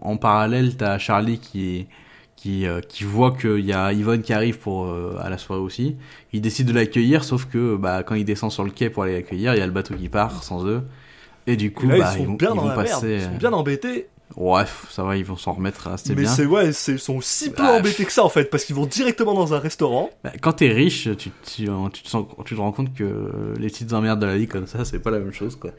en 0.00 0.16
parallèle, 0.16 0.76
t'as 0.76 0.98
Charlie 0.98 1.38
qui 1.38 1.86
qui, 2.36 2.66
euh, 2.66 2.80
qui 2.80 3.04
voit 3.04 3.32
qu'il 3.32 3.60
y 3.66 3.72
a 3.74 3.92
Yvonne 3.92 4.22
qui 4.22 4.32
arrive 4.32 4.58
pour, 4.58 4.86
euh, 4.86 5.14
à 5.20 5.28
la 5.28 5.36
soirée 5.36 5.60
aussi. 5.60 5.96
Il 6.32 6.40
décide 6.40 6.66
de 6.68 6.72
l'accueillir, 6.72 7.22
sauf 7.22 7.44
que 7.44 7.76
bah, 7.76 8.02
quand 8.02 8.14
il 8.14 8.24
descend 8.24 8.50
sur 8.50 8.64
le 8.64 8.70
quai 8.70 8.88
pour 8.88 9.02
aller 9.02 9.12
l'accueillir, 9.12 9.54
il 9.54 9.58
y 9.58 9.60
a 9.60 9.66
le 9.66 9.72
bateau 9.72 9.94
qui 9.94 10.08
part 10.08 10.42
sans 10.42 10.64
eux. 10.66 10.82
Et 11.46 11.56
du 11.56 11.70
coup, 11.72 11.84
Et 11.90 11.98
là, 11.98 11.98
bah, 11.98 12.12
ils 12.16 12.24
sont 12.24 12.24
vont, 12.24 12.38
ils 12.64 12.74
passer. 12.74 13.06
merde. 13.06 13.20
Ils 13.20 13.20
sont 13.24 13.34
euh, 13.34 13.38
bien 13.38 13.52
embêtés. 13.52 14.08
Ouais, 14.36 14.62
ça 14.90 15.02
va, 15.02 15.16
ils 15.16 15.24
vont 15.24 15.36
s'en 15.36 15.54
remettre 15.54 15.88
assez 15.88 16.14
Mais 16.14 16.22
bien. 16.22 16.30
c'est 16.30 16.46
ouais, 16.46 16.72
c'est- 16.72 16.92
ils 16.92 16.98
sont 17.00 17.20
si 17.20 17.50
peu 17.50 17.62
Bah, 17.64 17.72
embêtés 17.78 18.04
que 18.04 18.12
ça 18.12 18.24
en 18.24 18.28
fait, 18.28 18.44
parce 18.44 18.64
qu'ils 18.64 18.76
vont 18.76 18.86
directement 18.86 19.34
dans 19.34 19.54
un 19.54 19.58
restaurant. 19.58 20.08
Bah, 20.22 20.30
quand 20.40 20.52
t'es 20.52 20.68
riche, 20.72 21.08
tu, 21.18 21.30
tu, 21.44 21.68
tu, 21.92 22.02
te 22.02 22.08
sens, 22.08 22.26
tu 22.44 22.54
te 22.54 22.60
rends 22.60 22.70
compte 22.72 22.94
que 22.94 23.30
les 23.58 23.66
petites 23.68 23.92
emmerdes 23.92 24.20
de 24.20 24.26
la 24.26 24.36
vie 24.36 24.46
comme 24.46 24.66
ça, 24.66 24.84
c'est 24.84 25.00
pas 25.00 25.10
la 25.10 25.18
même 25.18 25.32
chose, 25.32 25.56
quoi. 25.56 25.70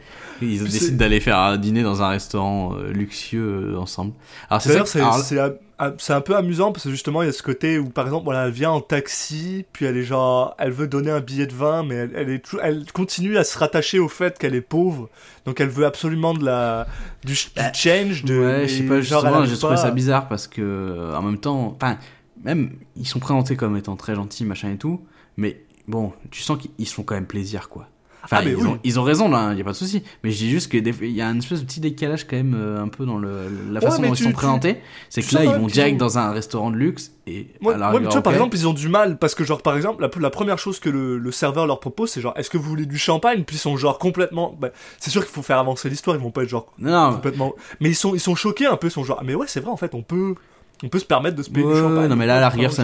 Ils 0.41 0.59
Puis 0.59 0.69
décident 0.71 0.97
d'aller 0.97 1.19
faire 1.21 1.37
un 1.39 1.57
dîner 1.57 1.81
dans 1.83 2.01
un 2.01 2.09
restaurant 2.09 2.75
euh, 2.75 2.91
luxueux 2.91 3.73
euh, 3.73 3.77
ensemble. 3.77 4.13
Alors 4.49 4.61
c'est 4.61 4.85
ça 4.85 5.13
c'est 5.23 5.39
c'est 5.81 5.85
a- 5.85 5.87
a- 5.89 5.93
c'est 5.97 6.13
un 6.13 6.21
peu 6.21 6.35
amusant 6.35 6.71
parce 6.71 6.83
que 6.85 6.89
justement, 6.91 7.21
il 7.21 7.25
y 7.25 7.29
a 7.29 7.31
ce 7.33 7.43
côté 7.43 7.79
où, 7.79 7.89
par 7.89 8.05
exemple, 8.05 8.25
voilà, 8.25 8.45
elle 8.45 8.51
vient 8.51 8.71
en 8.71 8.81
taxi, 8.81 9.65
puis 9.73 9.85
elle 9.85 9.97
est 9.97 10.03
genre, 10.03 10.55
elle 10.59 10.71
veut 10.71 10.87
donner 10.87 11.11
un 11.11 11.19
billet 11.21 11.47
de 11.47 11.53
vin, 11.53 11.83
mais 11.83 11.95
elle, 11.95 12.11
elle 12.15 12.29
est, 12.29 12.39
tou- 12.39 12.59
elle 12.61 12.85
continue 12.91 13.37
à 13.37 13.43
se 13.43 13.57
rattacher 13.57 13.99
au 13.99 14.07
fait 14.07 14.37
qu'elle 14.37 14.55
est 14.55 14.61
pauvre, 14.61 15.09
donc 15.45 15.59
elle 15.59 15.69
veut 15.69 15.85
absolument 15.85 16.33
de 16.33 16.43
la, 16.45 16.87
du, 17.25 17.33
du 17.33 17.61
change, 17.73 18.23
de, 18.23 18.39
ouais, 18.39 18.67
je 18.67 18.75
sais 18.75 18.83
pas, 18.83 19.01
genre, 19.01 19.21
pas 19.69 19.77
ça 19.77 19.91
bizarre 19.91 20.27
parce 20.27 20.47
que, 20.47 20.61
euh, 20.61 21.15
en 21.15 21.21
même 21.21 21.37
temps, 21.39 21.75
enfin, 21.81 21.97
même, 22.43 22.71
ils 22.95 23.07
sont 23.07 23.19
présentés 23.19 23.55
comme 23.55 23.77
étant 23.77 23.95
très 23.95 24.15
gentils, 24.15 24.45
machin 24.45 24.71
et 24.71 24.77
tout, 24.77 25.01
mais 25.37 25.63
bon, 25.87 26.13
tu 26.31 26.41
sens 26.41 26.57
qu'ils 26.57 26.87
se 26.87 26.93
font 26.93 27.03
quand 27.03 27.15
même 27.15 27.25
plaisir, 27.27 27.69
quoi. 27.69 27.87
Enfin, 28.23 28.37
Ah, 28.39 28.43
ils, 28.45 28.55
oui. 28.55 28.67
ont, 28.67 28.79
ils 28.83 28.99
ont 28.99 29.03
raison, 29.03 29.29
là, 29.29 29.51
il 29.51 29.57
y 29.57 29.61
a 29.61 29.63
pas 29.63 29.71
de 29.71 29.75
souci. 29.75 30.03
Mais 30.23 30.29
je 30.31 30.37
dis 30.37 30.49
juste 30.51 30.71
que 30.71 30.77
des- 30.77 30.93
il 31.01 31.11
y 31.11 31.21
a 31.21 31.27
un 31.27 31.37
espèce 31.39 31.61
de 31.61 31.65
petit 31.65 31.79
décalage 31.79 32.27
quand 32.27 32.35
même 32.35 32.53
euh, 32.55 32.81
un 32.83 32.87
peu 32.87 33.05
dans 33.05 33.17
le, 33.17 33.47
la 33.71 33.81
façon 33.81 34.01
dont 34.03 34.11
tu- 34.13 34.21
ils 34.21 34.25
sont 34.27 34.31
présentés. 34.31 34.77
C'est 35.09 35.21
que 35.23 35.33
là, 35.33 35.43
ils 35.45 35.51
vont 35.55 35.65
direct 35.67 35.97
dans 35.97 36.17
un 36.19 36.31
restaurant 36.31 36.69
de 36.69 36.75
luxe 36.77 37.11
et 37.27 37.47
Ouais, 37.61 37.73
à 37.73 37.77
la 37.77 37.91
ouais, 37.93 37.99
mais 37.99 38.07
tu 38.07 38.11
vois, 38.13 38.21
par 38.21 38.33
exemple, 38.33 38.55
ils 38.55 38.67
ont 38.67 38.73
du 38.73 38.89
mal 38.89 39.17
parce 39.17 39.33
que, 39.35 39.43
genre, 39.43 39.61
par 39.61 39.75
exemple, 39.75 40.01
la, 40.03 40.09
la 40.19 40.29
première 40.29 40.59
chose 40.59 40.79
que 40.79 40.89
le, 40.89 41.17
le 41.17 41.31
serveur 41.31 41.65
leur 41.67 41.79
propose, 41.79 42.09
c'est 42.11 42.21
genre, 42.21 42.33
est-ce 42.37 42.49
que 42.49 42.57
vous 42.57 42.69
voulez 42.69 42.85
du 42.85 42.97
champagne? 42.97 43.43
Puis 43.43 43.55
ils 43.55 43.59
sont 43.59 43.75
genre 43.77 43.97
complètement. 43.97 44.55
bah, 44.59 44.69
c'est 44.99 45.09
sûr 45.09 45.23
qu'il 45.25 45.33
faut 45.33 45.41
faire 45.41 45.57
avancer 45.57 45.89
l'histoire, 45.89 46.15
ils 46.15 46.21
vont 46.21 46.31
pas 46.31 46.43
être 46.43 46.49
genre 46.49 46.71
Non, 46.77 47.13
complètement. 47.13 47.53
Mais 47.79 47.89
ils 47.89 47.95
sont, 47.95 48.13
ils 48.13 48.19
sont 48.19 48.35
choqués 48.35 48.65
un 48.67 48.75
peu, 48.77 48.87
ils 48.87 48.91
sont 48.91 49.03
genre, 49.03 49.17
ah, 49.19 49.23
mais 49.25 49.33
ouais, 49.35 49.47
c'est 49.47 49.59
vrai, 49.61 49.71
en 49.71 49.77
fait, 49.77 49.93
on 49.95 50.03
peut, 50.03 50.35
on 50.83 50.89
peut 50.89 50.99
se 50.99 51.05
permettre 51.05 51.35
de 51.35 51.43
se 51.43 51.49
payer 51.49 51.65
Ouais, 51.65 51.73
du 51.75 51.79
champagne. 51.79 52.07
non 52.09 52.15
mais 52.15 52.25
là 52.25 52.37
à 52.37 52.41
la 52.41 52.49
rigueur 52.49 52.71
c'est 52.73 52.83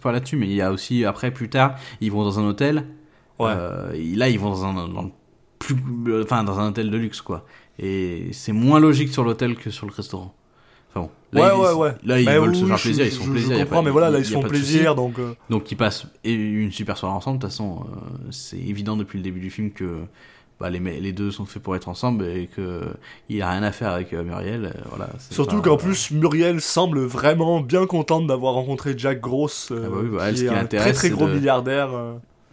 pas 0.00 0.12
là-dessus 0.12 0.36
mais 0.36 0.46
il 0.46 0.52
y 0.54 0.60
a 0.60 0.70
aussi 0.70 1.06
après 1.06 1.30
plus 1.30 1.48
tard 1.48 1.76
ils 2.02 2.12
vont 2.12 2.24
dans 2.24 2.38
un 2.38 2.44
hôtel 2.44 2.84
Ouais. 3.38 3.52
Euh, 3.56 3.92
et 3.94 4.14
là 4.14 4.28
ils 4.28 4.38
vont 4.38 4.50
dans 4.50 4.64
un 4.64 4.88
dans 4.88 5.02
le 5.02 5.08
plus 5.58 5.76
enfin 6.22 6.44
dans 6.44 6.58
un 6.58 6.68
hôtel 6.68 6.90
de 6.90 6.96
luxe 6.96 7.20
quoi 7.20 7.44
et 7.78 8.28
c'est 8.32 8.52
moins 8.52 8.78
logique 8.80 9.08
sur 9.12 9.24
l'hôtel 9.24 9.56
que 9.56 9.70
sur 9.70 9.86
le 9.86 9.92
restaurant 9.92 10.34
enfin 10.94 11.06
bon 11.06 11.10
là, 11.40 11.56
ouais, 11.56 11.60
ils, 11.60 11.66
ouais, 11.66 11.72
ouais. 11.88 11.94
là 12.04 12.20
ils 12.20 12.26
Mais 12.26 12.38
veulent 12.38 12.50
oui, 12.50 12.60
se 12.60 12.66
faire 12.66 12.76
je- 12.76 12.82
plaisir 12.82 13.06
ils 13.06 13.12
se 13.12 13.18
font 13.20 13.30
plaisir 13.30 13.58
comprends, 13.58 13.76
pas- 13.76 13.82
mais 13.82 13.90
voilà, 13.90 14.10
là, 14.10 14.18
ils 14.18 14.24
se 14.26 14.32
font 14.32 14.42
plaisir, 14.42 14.94
donc. 14.94 15.18
euh, 15.18 15.32
donc 15.50 15.70
ils 15.72 15.76
passent 15.76 16.06
une 16.24 16.70
super 16.72 16.96
soirée 16.98 17.14
ensemble 17.14 17.38
de 17.38 17.42
toute 17.42 17.50
façon 17.50 17.84
euh, 17.86 18.28
c'est 18.30 18.58
évident 18.58 18.96
depuis 18.96 19.18
le 19.18 19.22
début 19.24 19.40
du 19.40 19.50
film 19.50 19.70
que 19.70 20.00
bah, 20.60 20.68
les, 20.70 21.12
deux 21.12 21.30
sont 21.32 21.44
faits 21.46 21.60
pour 21.62 21.74
être 21.74 21.88
ensemble 21.88 22.24
et 22.26 22.46
que 22.46 22.82
il 23.28 23.40
a 23.42 23.50
rien 23.50 23.62
à 23.64 23.72
faire 23.72 23.90
avec 23.90 24.12
euh, 24.12 24.22
Muriel 24.22 24.74
voilà 24.90 25.08
Surtout 25.30 25.60
qu'en 25.62 25.76
plus, 25.76 26.10
Muriel 26.12 26.60
semble 26.60 27.00
vraiment 27.00 27.60
bien 27.60 27.86
contente 27.86 28.26
d'avoir 28.28 28.54
rencontré 28.54 28.94
Jack 28.96 29.20
Gross, 29.20 29.72
Ah 29.74 29.80
bah 29.88 29.96
oui, 30.02 30.08
bah, 30.12 30.32
qui 30.32 30.44
est 30.44 30.48
qui 30.48 30.54
un 30.54 30.64
très 30.66 30.92
très 30.92 31.10
gros 31.10 31.26
de- 31.26 31.34
milliardaire. 31.34 31.88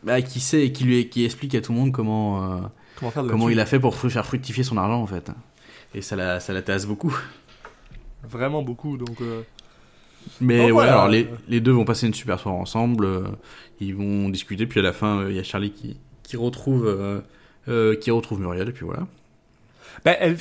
Bah, 0.03 0.21
qui 0.21 0.39
sait 0.39 0.65
et 0.65 0.71
qui 0.71 0.83
lui 0.83 1.09
qui 1.09 1.25
explique 1.25 1.55
à 1.55 1.61
tout 1.61 1.71
le 1.71 1.77
monde 1.79 1.91
comment 1.91 2.43
euh, 2.43 2.57
comment 2.95 3.11
faire 3.11 3.23
la 3.23 3.51
il 3.51 3.59
a 3.59 3.65
fait 3.65 3.79
pour 3.79 3.95
faire 3.95 4.25
fructifier 4.25 4.63
son 4.63 4.77
argent 4.77 5.01
en 5.01 5.07
fait. 5.07 5.31
Et 5.95 6.01
ça 6.01 6.15
la, 6.15 6.39
ça 6.39 6.53
l'intéresse 6.53 6.85
beaucoup. 6.85 7.15
Vraiment 8.23 8.61
beaucoup, 8.61 8.97
donc. 8.97 9.21
euh, 9.21 9.41
Mais 10.41 10.59
Oh, 10.59 10.65
ouais, 10.65 10.71
voilà. 10.71 10.91
alors 10.93 11.07
les, 11.07 11.27
les 11.47 11.61
deux 11.61 11.71
vont 11.71 11.85
passer 11.85 12.05
une 12.07 12.13
super 12.13 12.39
soirée 12.39 12.57
ensemble, 12.57 13.05
euh, 13.05 13.23
ils 13.79 13.95
vont 13.95 14.29
discuter, 14.29 14.67
puis 14.67 14.79
à 14.81 14.83
la 14.83 14.93
fin, 14.93 15.27
il 15.29 15.35
y 15.35 15.39
a 15.39 15.43
Charlie 15.43 15.71
qui, 15.71 15.97
qui, 16.23 16.37
retrouve, 16.37 17.23
qui 18.01 18.11
retrouve 18.11 18.39
Muriel, 18.41 18.69
et 18.69 18.71
puis 18.73 18.85
voilà. 18.85 19.07
Ben, 20.05 20.15
elle, 20.19 20.37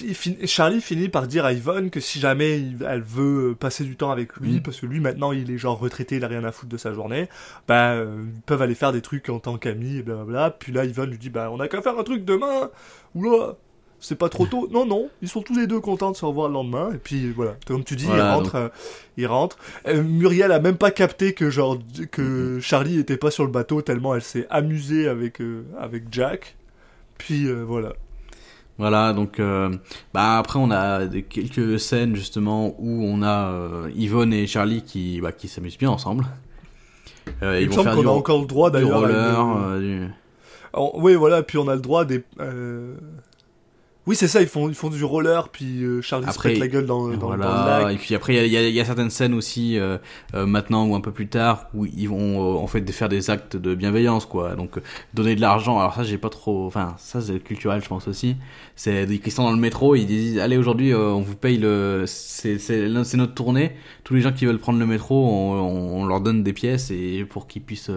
Charlie 0.46 0.80
finit 0.80 1.08
par 1.08 1.26
dire 1.26 1.44
à 1.44 1.52
Yvonne 1.52 1.90
que 1.90 2.00
si 2.00 2.20
jamais 2.20 2.62
elle 2.86 3.02
veut 3.02 3.56
passer 3.58 3.84
du 3.84 3.96
temps 3.96 4.10
avec 4.10 4.36
lui, 4.36 4.56
Mm. 4.56 4.62
parce 4.62 4.80
que 4.80 4.86
lui 4.86 5.00
maintenant 5.00 5.32
il 5.32 5.50
est 5.50 5.58
genre 5.58 5.78
retraité, 5.78 6.16
il 6.16 6.24
a 6.24 6.28
rien 6.28 6.44
à 6.44 6.52
foutre 6.52 6.70
de 6.70 6.76
sa 6.76 6.92
journée, 6.92 7.28
ben 7.66 7.92
euh, 7.94 8.22
ils 8.34 8.42
peuvent 8.42 8.62
aller 8.62 8.74
faire 8.74 8.92
des 8.92 9.00
trucs 9.02 9.28
en 9.28 9.38
tant 9.40 9.56
qu'amis, 9.58 9.96
et 9.98 10.02
blablabla. 10.02 10.50
Puis 10.58 10.72
là 10.72 10.84
Yvonne 10.84 11.10
lui 11.10 11.18
dit 11.18 11.30
ben 11.30 11.48
on 11.52 11.60
a 11.60 11.68
qu'à 11.68 11.82
faire 11.82 11.98
un 11.98 12.02
truc 12.04 12.24
demain, 12.24 12.70
oula, 13.14 13.56
c'est 14.00 14.14
pas 14.16 14.28
trop 14.28 14.46
tôt. 14.46 14.68
Non 14.70 14.86
non, 14.86 15.10
ils 15.22 15.28
sont 15.28 15.42
tous 15.42 15.56
les 15.58 15.66
deux 15.66 15.80
contents 15.80 16.12
de 16.12 16.16
se 16.16 16.24
revoir 16.24 16.46
le 16.48 16.54
lendemain. 16.54 16.92
Et 16.94 16.98
puis 16.98 17.30
voilà, 17.30 17.56
comme 17.66 17.82
tu 17.82 17.96
dis, 17.96 18.04
Voilà, 18.06 18.30
il 18.30 18.34
rentre, 18.36 18.54
euh, 18.54 18.68
il 19.16 19.26
rentre. 19.26 19.58
Euh, 19.88 20.02
Muriel 20.04 20.52
a 20.52 20.60
même 20.60 20.76
pas 20.76 20.92
capté 20.92 21.32
que 21.34 21.50
genre 21.50 21.78
que 22.12 22.60
Charlie 22.60 22.98
était 23.00 23.16
pas 23.16 23.30
sur 23.32 23.44
le 23.44 23.50
bateau 23.50 23.82
tellement 23.82 24.14
elle 24.14 24.22
s'est 24.22 24.46
amusée 24.50 25.08
avec 25.08 25.40
avec 25.80 26.04
Jack. 26.12 26.54
Puis 27.18 27.50
voilà. 27.50 27.94
Voilà, 28.78 29.12
donc 29.12 29.40
euh, 29.40 29.70
bah 30.14 30.38
après 30.38 30.58
on 30.60 30.70
a 30.70 31.00
quelques 31.28 31.80
scènes 31.80 32.14
justement 32.14 32.76
où 32.78 33.02
on 33.04 33.22
a 33.22 33.48
euh, 33.50 33.90
Yvonne 33.96 34.32
et 34.32 34.46
Charlie 34.46 34.82
qui, 34.82 35.20
bah, 35.20 35.32
qui 35.32 35.48
s'amusent 35.48 35.76
bien 35.78 35.90
ensemble. 35.90 36.26
Euh, 37.42 37.56
Il 37.58 37.64
ils 37.64 37.68
me 37.68 37.74
vont 37.74 37.82
semble 37.82 37.96
qu'on 37.96 38.08
a 38.08 38.12
encore 38.12 38.40
le 38.40 38.46
droit 38.46 38.70
d'ailleurs. 38.70 39.00
roller, 39.00 39.40
une- 39.40 39.62
euh, 39.64 39.80
du- 40.06 40.12
Alors, 40.72 40.96
oui, 40.96 41.14
voilà, 41.14 41.42
puis 41.42 41.58
on 41.58 41.66
a 41.68 41.74
le 41.74 41.80
droit 41.80 42.04
des. 42.04 42.22
Oui, 44.08 44.16
c'est 44.16 44.26
ça, 44.26 44.40
ils 44.40 44.48
font, 44.48 44.68
ils 44.70 44.74
font 44.74 44.88
du 44.88 45.04
roller, 45.04 45.50
puis 45.50 45.84
euh, 45.84 46.00
Charlie 46.00 46.26
se 46.32 46.38
pète 46.54 46.58
la 46.60 46.68
gueule 46.68 46.86
dans, 46.86 47.08
dans, 47.08 47.26
voilà. 47.26 47.44
dans 47.44 47.52
le 47.52 47.84
lac. 47.84 47.94
Et 47.94 47.98
puis 47.98 48.14
après, 48.14 48.32
il 48.46 48.50
y 48.50 48.56
a- 48.56 48.66
il 48.66 48.72
y, 48.72 48.76
y 48.76 48.80
a 48.80 48.84
certaines 48.86 49.10
scènes 49.10 49.34
aussi, 49.34 49.78
euh, 49.78 49.98
euh, 50.34 50.46
maintenant 50.46 50.86
ou 50.86 50.94
un 50.94 51.00
peu 51.02 51.12
plus 51.12 51.28
tard, 51.28 51.66
où 51.74 51.84
ils 51.84 52.08
vont 52.08 52.40
euh, 52.40 52.58
en 52.58 52.66
fait 52.66 52.90
faire 52.90 53.10
des 53.10 53.28
actes 53.28 53.56
de 53.56 53.74
bienveillance, 53.74 54.24
quoi. 54.24 54.56
Donc 54.56 54.78
euh, 54.78 54.80
donner 55.12 55.36
de 55.36 55.42
l'argent. 55.42 55.78
Alors 55.78 55.92
ça, 55.94 56.04
j'ai 56.04 56.16
pas 56.16 56.30
trop. 56.30 56.66
Enfin, 56.66 56.94
ça 56.96 57.20
c'est 57.20 57.38
culturel, 57.38 57.82
je 57.82 57.88
pense 57.88 58.08
aussi. 58.08 58.36
C'est 58.76 59.04
ils 59.04 59.30
sont 59.30 59.44
dans 59.44 59.50
le 59.52 59.58
métro, 59.58 59.94
ils 59.94 60.06
disent 60.06 60.38
allez 60.38 60.56
aujourd'hui, 60.56 60.92
euh, 60.94 61.10
on 61.12 61.20
vous 61.20 61.36
paye 61.36 61.58
le. 61.58 62.04
C'est 62.06 62.58
c'est 62.58 62.88
c'est 63.04 63.16
notre 63.18 63.34
tournée. 63.34 63.72
Tous 64.04 64.14
les 64.14 64.22
gens 64.22 64.32
qui 64.32 64.46
veulent 64.46 64.58
prendre 64.58 64.78
le 64.78 64.86
métro, 64.86 65.26
on, 65.28 65.52
on, 65.52 66.00
on 66.02 66.06
leur 66.06 66.22
donne 66.22 66.42
des 66.42 66.54
pièces 66.54 66.90
et 66.90 67.26
pour 67.28 67.46
qu'ils 67.46 67.60
puissent. 67.62 67.90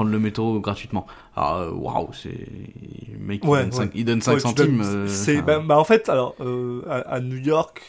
Prendre 0.00 0.10
le 0.12 0.18
métro 0.18 0.58
gratuitement. 0.60 1.06
Alors, 1.36 1.56
euh, 1.56 1.70
waouh, 1.72 2.08
c'est. 2.12 2.28
Le 2.30 3.18
mec, 3.18 3.44
Ouais, 3.44 3.60
il, 3.60 3.62
donne 3.64 3.72
5, 3.72 3.82
ouais. 3.82 3.90
il 3.94 4.04
donne 4.04 4.22
5 4.22 4.30
Ouais, 4.32 4.36
tu 4.38 4.42
centimes. 4.48 4.82
euh, 4.84 5.06
c'est, 5.08 5.42
bah, 5.42 5.58
bah, 5.60 5.78
en 5.78 5.84
fait, 5.84 6.08
alors, 6.08 6.34
euh, 6.40 6.82
à, 6.88 6.96
à 7.16 7.20
New 7.20 7.36
York, 7.36 7.82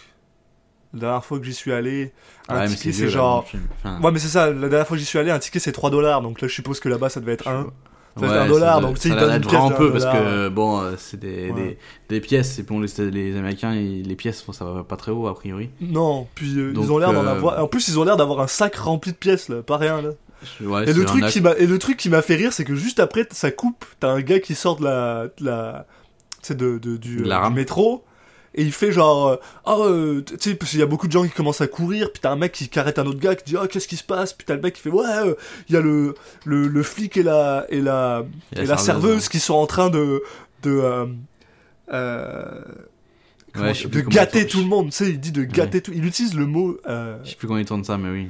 la 0.94 1.00
dernière 1.00 1.24
fois 1.26 1.40
que 1.40 1.46
j'y 1.46 1.54
suis 1.54 1.72
allé, 1.72 2.12
un 2.50 2.68
ticket 2.68 2.92
c'est 2.92 3.08
genre. 3.10 3.46
Enfin, 3.84 4.02
Ouais, 4.02 4.12
mais 4.12 4.20
c'est 4.20 4.28
ça, 4.28 4.52
la 4.52 4.68
dernière 4.68 4.86
fois 4.88 4.96
que 4.98 5.00
j'y 5.00 5.06
suis 5.06 5.20
allé, 5.20 5.32
un 5.32 5.40
ticket 5.40 5.60
c'est 5.60 5.72
3 5.72 5.90
dollars, 5.90 6.22
donc 6.22 6.42
là 6.42 6.48
je 6.50 6.54
suppose 6.54 6.80
que 6.82 6.90
là-bas 6.90 7.08
ça 7.10 7.22
devait 7.22 7.32
être 7.34 7.48
1. 7.48 7.68
Ça 8.20 8.42
un 8.44 8.46
dollar, 8.46 8.82
donc, 8.82 9.00
tu 9.00 9.08
sais, 9.08 9.16
d'un 9.16 9.40
peu 9.40 9.90
parce 9.90 10.04
dollar. 10.04 10.18
que 10.22 10.50
bon, 10.50 10.82
euh, 10.82 10.96
c'est 10.98 11.18
des, 11.18 11.50
Ouais. 11.52 11.54
des, 11.54 11.78
des 12.10 12.20
pièces, 12.20 12.60
et 12.60 12.64
pour 12.66 12.78
les, 12.82 13.10
les 13.10 13.38
Américains, 13.38 13.74
ils- 13.74 14.06
les 14.06 14.16
pièces, 14.18 14.44
bon, 14.46 14.52
ça 14.52 14.66
va 14.66 14.84
pas 14.84 14.98
très 14.98 15.14
haut 15.14 15.28
a 15.28 15.34
priori. 15.34 15.70
Non, 15.80 16.28
puis 16.36 16.60
euh, 16.60 16.74
Donc, 16.74 16.84
ils 16.84 16.92
ont 16.92 16.98
l'air 16.98 17.14
d'en 17.14 17.24
euh, 17.26 17.32
avoir. 17.32 17.64
En 17.64 17.68
plus, 17.68 17.88
ils 17.88 17.98
ont 17.98 18.04
l'air 18.04 18.18
d'avoir 18.18 18.42
un 18.42 18.48
sac 18.48 18.76
rempli 18.76 19.14
de 19.14 19.18
pièces 19.18 19.48
là, 19.48 19.62
pas 19.62 19.78
rien 19.78 20.02
là. 20.02 20.10
Ouais, 20.62 20.90
Et 20.90 20.94
le, 20.94 21.06
truc 21.06 21.26
qui 21.28 21.42
m'a, 21.42 21.54
et 21.58 21.68
le 21.68 21.78
truc 21.80 21.98
qui 21.98 22.10
m'a 22.10 22.22
fait 22.22 22.36
rire, 22.36 22.52
c'est 22.54 22.64
que 22.66 22.76
juste 22.76 23.00
après, 23.00 23.28
ça 23.32 23.52
coupe, 23.52 23.86
t'as 24.00 24.10
un 24.10 24.22
gars 24.22 24.40
qui 24.40 24.56
sort 24.56 24.78
de 24.78 24.84
la, 24.86 25.28
de 25.38 25.46
la, 25.46 25.86
de, 26.50 26.78
de- 26.80 26.98
du, 26.98 27.18
De 27.18 27.24
la 27.26 27.46
euh, 27.46 27.50
du 27.50 27.54
métro, 27.56 28.04
et 28.56 28.64
il 28.64 28.72
fait 28.72 28.92
genre, 28.92 29.28
euh, 29.30 29.36
oh, 29.66 29.86
euh, 29.88 30.24
tu 30.26 30.36
sais, 30.40 30.56
parce 30.56 30.72
qu'il 30.72 30.80
y 30.80 30.84
a 30.84 30.88
beaucoup 30.88 31.08
de 31.08 31.12
gens 31.12 31.24
qui 31.24 31.30
commencent 31.30 31.62
à 31.62 31.68
courir, 31.68 32.12
puis 32.12 32.20
t'as 32.22 32.32
un 32.32 32.36
mec 32.36 32.52
qui 32.52 32.70
arrête 32.80 32.98
un 33.00 33.06
autre 33.06 33.20
gars 33.20 33.36
qui 33.36 33.46
dit, 33.46 33.56
oh, 33.56 33.66
qu'est-ce 33.68 33.88
qui 33.88 33.98
se 33.98 34.04
passe, 34.04 34.34
puis 34.34 34.46
t'as 34.46 34.56
le 34.56 34.62
mec 34.62 34.74
qui 34.74 34.82
fait, 34.82 34.90
ouais, 34.90 35.06
euh, 35.08 35.36
il 35.70 35.76
y 35.76 35.78
a 35.78 35.82
le, 35.82 36.16
le, 36.46 36.68
le 36.68 36.84
flic 36.84 37.16
et 37.18 37.24
la, 37.24 37.66
et 37.70 37.80
la, 37.80 38.26
Et 38.56 38.62
et 38.62 38.66
la 38.66 38.78
serveuse 38.78 39.04
serveuse, 39.04 39.30
qui 39.30 39.40
sont 39.40 39.54
en 39.54 39.68
train 39.68 39.90
de, 39.90 40.22
de, 40.64 40.82
euh, 41.94 42.62
comment 43.54 43.66
Ouais, 43.68 43.74
dire, 43.74 43.74
je 43.74 43.82
sais 43.84 43.88
de 43.90 44.02
gâter 44.02 44.40
il 44.42 44.48
tout 44.48 44.60
le 44.60 44.66
monde, 44.66 44.88
tu 44.90 44.98
sais, 44.98 45.10
il 45.10 45.20
dit 45.20 45.32
de 45.32 45.44
gâter 45.44 45.82
tout, 45.82 45.92
il 45.94 46.06
utilise 46.06 46.36
le 46.36 46.46
mot, 46.46 46.78
Je 46.86 47.30
sais 47.30 47.36
plus 47.36 47.48
comment 47.48 47.60
ils 47.60 47.66
tournent 47.66 47.84
ça, 47.84 47.98
mais 47.98 48.10
oui. 48.10 48.28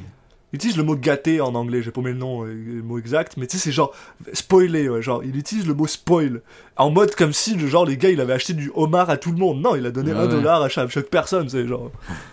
Il 0.53 0.57
utilise 0.57 0.75
le 0.77 0.83
mot 0.83 0.95
gâter 0.95 1.39
en 1.41 1.55
anglais, 1.55 1.81
j'ai 1.81 1.91
paumé 1.91 2.11
le 2.11 2.17
nom, 2.17 2.43
euh, 2.43 2.47
le 2.53 2.81
mot 2.83 2.97
exact, 2.99 3.37
mais 3.37 3.47
tu 3.47 3.57
sais, 3.57 3.63
c'est 3.63 3.71
genre 3.71 3.93
spoiler, 4.33 4.89
ouais, 4.89 5.01
genre, 5.01 5.23
il 5.23 5.35
utilise 5.37 5.65
le 5.65 5.73
mot 5.73 5.87
spoil, 5.87 6.41
en 6.77 6.89
mode 6.91 7.15
comme 7.15 7.31
si, 7.33 7.55
le 7.55 7.67
genre, 7.67 7.85
les 7.85 7.95
gars, 7.97 8.09
il 8.09 8.19
avait 8.19 8.33
acheté 8.33 8.53
du 8.53 8.71
homard 8.75 9.09
à 9.09 9.17
tout 9.17 9.31
le 9.31 9.37
monde. 9.37 9.61
Non, 9.61 9.75
il 9.75 9.85
a 9.85 9.91
donné 9.91 10.11
Ouais, 10.11 10.19
un 10.19 10.23
ouais. 10.25 10.29
dollar 10.29 10.61
à 10.61 10.67
chaque, 10.69 10.89
chaque 10.89 11.07
personne, 11.09 11.47
c'est 11.49 11.65
genre, 11.67 11.91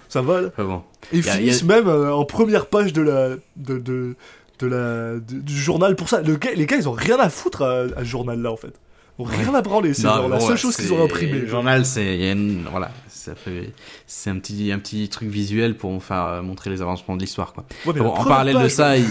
ça 0.08 0.20
va, 0.22 0.40
là. 0.42 0.48
Bon. 0.58 0.82
Et 1.12 1.18
ils 1.18 1.28
a- 1.28 1.32
finissent 1.32 1.62
a- 1.62 1.66
même 1.66 1.86
euh, 1.88 2.12
en 2.14 2.24
première 2.24 2.66
page 2.66 2.92
de 2.92 3.02
la, 3.02 3.28
de, 3.56 3.78
de, 3.78 4.16
de 4.58 4.66
la, 4.66 5.14
de- 5.14 5.40
du 5.40 5.56
journal 5.56 5.94
pour 5.94 6.08
ça. 6.08 6.20
Le 6.20 6.34
gars, 6.36 6.50
les 6.56 6.66
gars, 6.66 6.76
ils 6.76 6.88
ont 6.88 6.92
rien 6.92 7.18
à 7.20 7.30
foutre 7.30 7.62
à, 7.62 7.82
à 7.96 8.00
ce 8.00 8.04
journal-là, 8.04 8.50
en 8.50 8.56
fait. 8.56 8.72
Ils 9.18 9.22
ont 9.22 9.24
rien 9.26 9.54
à 9.54 9.62
branler, 9.62 9.94
c'est 9.94 10.02
genre 10.02 10.28
la 10.28 10.38
seule 10.40 10.56
chose 10.56 10.76
qu'ils 10.76 10.92
ont 10.92 11.04
imprimée. 11.04 11.40
Le 11.40 11.46
journal, 11.46 11.84
c'est, 11.84 12.30
une- 12.32 12.64
voilà, 12.70 12.90
ça 13.18 13.34
fait, 13.34 13.72
c'est 14.06 14.30
un 14.30 14.38
petit, 14.38 14.72
un 14.72 14.78
petit 14.78 15.08
truc 15.08 15.28
visuel 15.28 15.76
pour 15.76 15.92
me 15.92 16.00
faire 16.00 16.24
euh, 16.24 16.42
montrer 16.42 16.70
les 16.70 16.80
avancements 16.82 17.16
de 17.16 17.20
l'histoire, 17.20 17.52
quoi. 17.52 17.64
Ouais, 17.86 17.92
Bon, 17.92 18.08
en 18.10 18.24
parallèle 18.24 18.54
de 18.56 18.60
page, 18.62 18.70
ça, 18.70 18.96
il- 18.96 19.04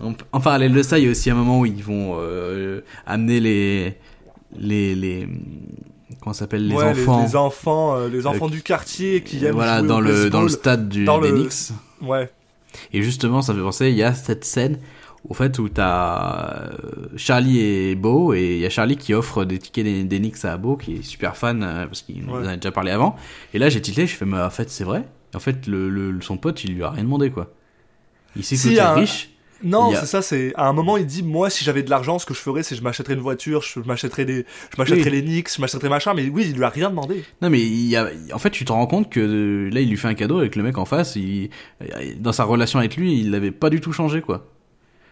en, 0.00 0.14
en 0.32 0.40
parallèle 0.40 0.72
de 0.72 0.82
ça, 0.82 0.98
il 0.98 1.04
y 1.04 1.08
a 1.08 1.10
aussi 1.10 1.30
un 1.30 1.34
moment 1.34 1.60
où 1.60 1.66
ils 1.66 1.82
vont 1.84 2.16
euh, 2.18 2.80
amener 3.06 3.40
les, 3.40 3.94
les, 4.56 4.94
les, 4.94 5.28
comment 6.20 6.32
s'appelle, 6.34 6.66
les 6.66 6.74
ouais, 6.74 6.84
enfants, 6.84 7.22
les, 7.24 7.36
enfants, 7.36 7.96
euh, 7.96 8.08
les 8.08 8.26
enfants 8.26 8.46
Euh, 8.46 8.50
du 8.50 8.62
quartier 8.62 9.22
qui 9.22 9.44
aiment 9.44 9.54
voilà, 9.54 9.78
jouer 9.80 9.88
dans 9.88 9.98
au 9.98 10.00
le, 10.00 10.30
dans 10.30 10.40
le 10.40 10.46
baseball. 10.46 10.50
stade 10.50 10.88
du, 10.88 11.04
dans 11.04 11.18
le-. 11.18 11.48
Ouais. 12.02 12.30
Et 12.92 13.02
justement, 13.02 13.42
ça 13.42 13.52
me 13.52 13.58
fait 13.58 13.64
penser, 13.64 13.90
il 13.90 13.96
y 13.96 14.02
a 14.02 14.14
cette 14.14 14.44
scène 14.44 14.78
au 15.28 15.34
fait 15.34 15.58
où 15.58 15.68
t'as 15.68 16.62
euh, 16.62 16.68
Charlie 17.16 17.60
et 17.60 17.94
Beau 17.94 18.32
et 18.32 18.54
il 18.56 18.60
y 18.60 18.66
a 18.66 18.70
Charlie 18.70 18.96
qui 18.96 19.12
offre 19.14 19.44
des 19.44 19.58
tickets 19.58 19.84
des- 19.84 20.04
d'Enix 20.04 20.44
à 20.44 20.56
Beau 20.56 20.76
qui 20.76 20.94
est 20.96 21.02
super 21.02 21.36
fan 21.36 21.62
euh, 21.62 21.86
parce 21.86 22.02
qu'il 22.02 22.24
nous 22.24 22.32
en 22.34 22.44
a 22.46 22.56
déjà 22.56 22.72
parlé 22.72 22.90
avant. 22.90 23.16
Et 23.52 23.58
là 23.58 23.68
j'ai 23.68 23.80
tilté 23.82 24.06
je 24.06 24.16
fais 24.16 24.24
mais 24.24 24.40
en 24.40 24.50
fait 24.50 24.70
c'est 24.70 24.84
vrai. 24.84 25.04
En 25.34 25.38
fait 25.38 25.66
le, 25.66 25.88
le- 25.90 26.20
son 26.22 26.36
pote 26.38 26.64
il 26.64 26.74
lui 26.74 26.82
a 26.82 26.90
rien 26.90 27.04
demandé 27.04 27.30
quoi. 27.30 27.52
Il 28.36 28.44
sait 28.44 28.54
que 28.56 28.60
Si, 28.62 28.80
un- 28.80 28.94
riche. 28.94 29.30
Non, 29.62 29.92
a- 29.92 29.96
c'est 29.96 30.06
ça, 30.06 30.22
c'est 30.22 30.54
à 30.56 30.66
un 30.68 30.72
moment 30.72 30.96
il 30.96 31.04
dit 31.04 31.22
moi 31.22 31.50
si 31.50 31.64
j'avais 31.64 31.82
de 31.82 31.90
l'argent 31.90 32.18
ce 32.18 32.24
que 32.24 32.32
je 32.32 32.38
ferais 32.38 32.62
c'est 32.62 32.74
je 32.74 32.82
m'achèterais 32.82 33.12
une 33.12 33.20
voiture, 33.20 33.60
je 33.60 33.80
m'achèterais 33.80 34.24
des 34.24 34.46
je 34.74 34.76
m'achèterais 34.80 35.10
Oui. 35.10 35.20
les 35.20 35.22
Nix, 35.22 35.54
je 35.56 35.60
m'achèterais 35.60 35.90
machin 35.90 36.14
mais 36.14 36.30
oui, 36.30 36.46
il 36.48 36.56
lui 36.56 36.64
a 36.64 36.70
rien 36.70 36.88
demandé. 36.88 37.22
non 37.42 37.50
mais 37.50 37.60
il 37.60 37.86
y 37.86 37.94
a 37.94 38.08
en 38.32 38.38
fait 38.38 38.48
tu 38.48 38.64
te 38.64 38.72
rends 38.72 38.86
compte 38.86 39.10
que 39.10 39.20
euh, 39.20 39.68
là 39.70 39.80
il 39.82 39.90
lui 39.90 39.98
fait 39.98 40.08
un 40.08 40.14
cadeau 40.14 40.38
avec 40.38 40.56
le 40.56 40.62
mec 40.62 40.78
en 40.78 40.86
face 40.86 41.14
il 41.16 41.50
dans 42.18 42.32
sa 42.32 42.44
relation 42.44 42.78
avec 42.78 42.96
lui 42.96 43.20
il 43.20 43.30
l'avait 43.32 43.50
pas 43.50 43.68
du 43.68 43.82
tout 43.82 43.92
changé 43.92 44.22
quoi 44.22 44.46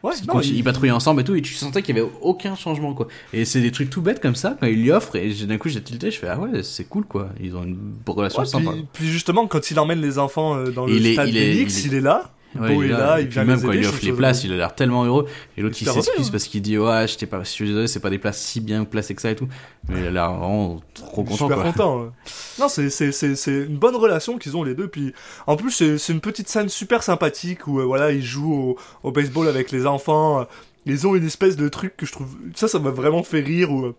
Ouais, 0.03 0.13
non, 0.29 0.41
il- 0.41 0.57
ils 0.57 0.63
patrouillaient 0.65 0.93
ensemble 0.93 1.23
et 1.23 1.25
tout, 1.25 1.35
et 1.35 1.43
tu 1.43 1.55
sentais 1.55 1.83
qu'il 1.83 1.97
y 1.97 1.99
avait 2.01 2.09
aucun 2.23 2.55
changement, 2.55 2.95
quoi. 2.95 3.09
Et 3.33 3.45
c'est 3.45 3.61
des 3.61 3.73
trucs 3.73 3.91
tout 3.91 4.01
bêtes 4.01 4.21
comme 4.21 4.37
ça, 4.37 4.57
quand 4.61 4.67
il 4.67 4.81
lui 4.83 4.93
offre, 4.93 5.17
et 5.17 5.29
d'un 5.47 5.59
coup 5.59 5.69
j'ai 5.69 5.83
tilté, 5.83 6.11
je 6.13 6.19
fais, 6.19 6.29
ah 6.29 6.39
ouais, 6.39 6.63
c'est 6.63 6.85
cool, 6.85 7.05
quoi. 7.05 7.31
Ils 7.41 7.57
ont 7.57 7.65
une 7.65 7.95
relation 8.07 8.41
Ouais, 8.43 8.47
sympa. 8.47 8.71
puis, 8.71 8.85
puis 8.93 9.09
justement 9.09 9.47
quand 9.49 9.71
il 9.71 9.79
emmène 9.81 10.01
les 10.01 10.19
enfants 10.19 10.55
euh, 10.57 10.71
dans 10.71 10.87
le 10.87 10.93
Il 10.95 11.07
est- 11.07 11.15
stade 11.15 11.29
il 11.31 11.37
est- 11.37 11.55
Nix, 11.55 11.85
il 11.85 11.87
est- 11.87 11.89
il 11.89 11.95
est 11.97 12.01
là. 12.01 12.31
Ouais, 12.55 12.75
Beau 12.75 12.83
il 12.83 12.91
est 12.91 12.95
là, 12.95 13.21
et 13.21 13.25
il 13.25 13.29
vient 13.29 13.45
même 13.45 13.61
quand 13.61 13.73
il 13.73 13.87
offre 13.87 14.01
je 14.01 14.07
les 14.07 14.13
places, 14.13 14.43
il 14.43 14.53
a 14.53 14.57
l'air 14.57 14.75
tellement 14.75 15.05
heureux. 15.05 15.27
Et 15.57 15.61
l'autre 15.61 15.77
il 15.81 15.89
s'excuse 15.89 16.27
hein. 16.27 16.31
parce 16.33 16.45
qu'il 16.45 16.63
dit 16.63 16.79
ouais, 16.79 17.07
j'étais 17.07 17.27
pas, 17.27 17.41
je 17.41 17.49
suis 17.49 17.67
désolé, 17.67 17.87
c'est 17.89 18.01
pas 18.01 18.11
des 18.11 18.19
places 18.19 18.41
si 18.41 18.61
bien 18.61 18.85
placées 18.85 19.15
que 19.15 19.21
ça 19.21 19.31
et 19.31 19.37
tout. 19.37 19.49
Mais 19.89 20.01
il 20.01 20.07
a 20.07 20.11
l'air 20.11 20.33
vraiment 20.33 20.81
trop 20.95 21.25
content 21.25 21.47
super 21.47 21.57
quoi. 21.57 21.73
content. 21.73 22.03
ouais. 22.03 22.09
Non, 22.59 22.69
c'est 22.69 23.47
une 23.47 23.77
bonne 23.77 23.97
relation 23.97 24.39
qu'ils 24.39 24.57
ont 24.57 24.65
les 24.65 24.75
deux. 24.75 24.89
Puis 24.89 25.13
en 25.47 25.57
plus 25.57 25.99
c'est 25.99 26.13
une 26.13 26.21
petite 26.21 26.49
scène 26.49 26.69
super 26.69 27.03
sympathique 27.03 27.67
où 27.67 27.81
euh, 27.81 27.85
voilà 27.85 28.13
ils 28.13 28.25
jouent 28.25 28.55
au, 28.55 28.77
au 29.03 29.13
baseball 29.13 29.49
avec 29.49 29.71
les 29.71 29.87
enfants. 29.87 30.47
Ils 30.87 31.07
ont 31.07 31.15
une 31.15 31.27
espèce 31.27 31.57
de 31.57 31.69
truc 31.69 31.97
que 31.97 32.07
je 32.07 32.13
trouve 32.13 32.35
ça 32.55 32.67
ça 32.67 32.79
m'a 32.79 32.91
vraiment 32.91 33.23
fait 33.23 33.41
rire 33.41 33.71
où 33.71 33.85
euh, 33.85 33.95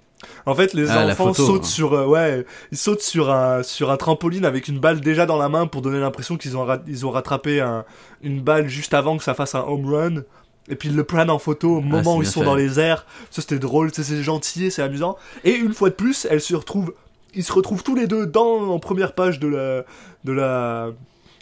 en 0.45 0.53
fait 0.55 0.73
les 0.73 0.89
Ah, 0.89 1.05
enfants 1.07 1.33
photo, 1.33 1.45
sautent 1.45 1.63
hein. 1.63 1.67
sur 1.67 1.93
euh, 1.93 2.05
ouais 2.05 2.45
ils 2.71 2.77
sautent 2.77 3.01
sur 3.01 3.29
un 3.31 3.63
sur 3.63 3.89
un 3.91 3.97
trampoline 3.97 4.45
avec 4.45 4.67
une 4.67 4.79
balle 4.79 4.99
déjà 4.99 5.25
dans 5.25 5.37
la 5.37 5.47
main 5.49 5.65
pour 5.67 5.81
donner 5.81 5.99
l'impression 5.99 6.37
qu'ils 6.37 6.57
ont 6.57 6.67
ils 6.87 7.05
ont 7.05 7.11
rattrapé 7.11 7.61
un, 7.61 7.85
une 8.21 8.41
balle 8.41 8.67
juste 8.67 8.93
avant 8.93 9.17
que 9.17 9.23
ça 9.23 9.33
fasse 9.33 9.55
un 9.55 9.61
home 9.61 9.85
run. 9.93 10.23
Et 10.71 10.75
puis 10.75 10.89
ils 10.89 10.95
le 10.95 11.03
prennent 11.03 11.31
en 11.31 11.39
photo 11.39 11.77
au 11.77 11.81
moment 11.81 12.11
c'est 12.13 12.17
où 12.19 12.21
ils 12.21 12.27
sont 12.27 12.41
fait. 12.41 12.45
dans 12.45 12.53
les 12.55 12.79
airs. 12.79 13.05
Ça 13.31 13.41
c'était 13.41 13.57
drôle, 13.59 13.91
c'est 13.93 14.21
gentil 14.21 14.69
c'est 14.69 14.83
amusant. 14.83 15.17
Et 15.43 15.55
une 15.55 15.73
fois 15.73 15.89
de 15.89 15.95
plus, 15.95 16.27
elle 16.29 16.41
se 16.41 16.55
retrouve 16.55 16.93
ils 17.33 17.43
se 17.43 17.53
retrouvent 17.53 17.81
tous 17.83 17.95
les 17.95 18.05
deux 18.07 18.25
dans 18.27 18.69
en 18.69 18.77
première 18.79 19.13
page 19.13 19.39
de 19.39 19.47
la 19.47 19.83
de 20.25 20.31
la 20.31 20.89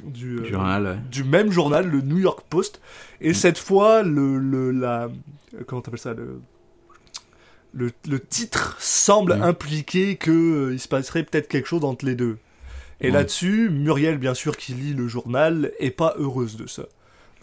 du, 0.03 0.37
euh, 0.37 0.41
Du 0.43 0.49
journal, 0.53 0.83
ouais. 0.85 0.95
du 1.11 1.23
même 1.23 1.51
journal 1.51 1.87
le 1.87 2.01
New 2.01 2.19
York 2.19 2.41
Post 2.49 2.79
et 3.19 3.33
cette 3.33 3.57
fois 3.57 4.03
le 4.03 4.37
le 4.37 4.71
la 4.71 5.09
comment 5.65 5.81
t'appelles 5.81 5.99
ça 5.99 6.13
le 6.13 6.39
le, 7.77 7.91
le 8.09 8.19
titre 8.19 8.75
semble 8.79 9.35
Mm. 9.35 9.43
impliquer 9.43 10.15
que 10.15 10.31
euh, 10.31 10.73
il 10.73 10.79
se 10.79 10.87
passerait 10.87 11.23
peut-être 11.23 11.47
quelque 11.47 11.67
chose 11.67 11.83
entre 11.85 12.05
les 12.05 12.15
deux. 12.15 12.37
Et 12.99 13.07
Ouais. 13.07 13.11
là-dessus, 13.13 13.69
Muriel, 13.69 14.17
bien 14.17 14.33
sûr, 14.33 14.57
qui 14.57 14.73
lit 14.73 14.93
le 14.95 15.07
journal, 15.07 15.71
est 15.79 15.91
pas 15.91 16.15
heureuse 16.17 16.57
de 16.57 16.65
ça. 16.67 16.83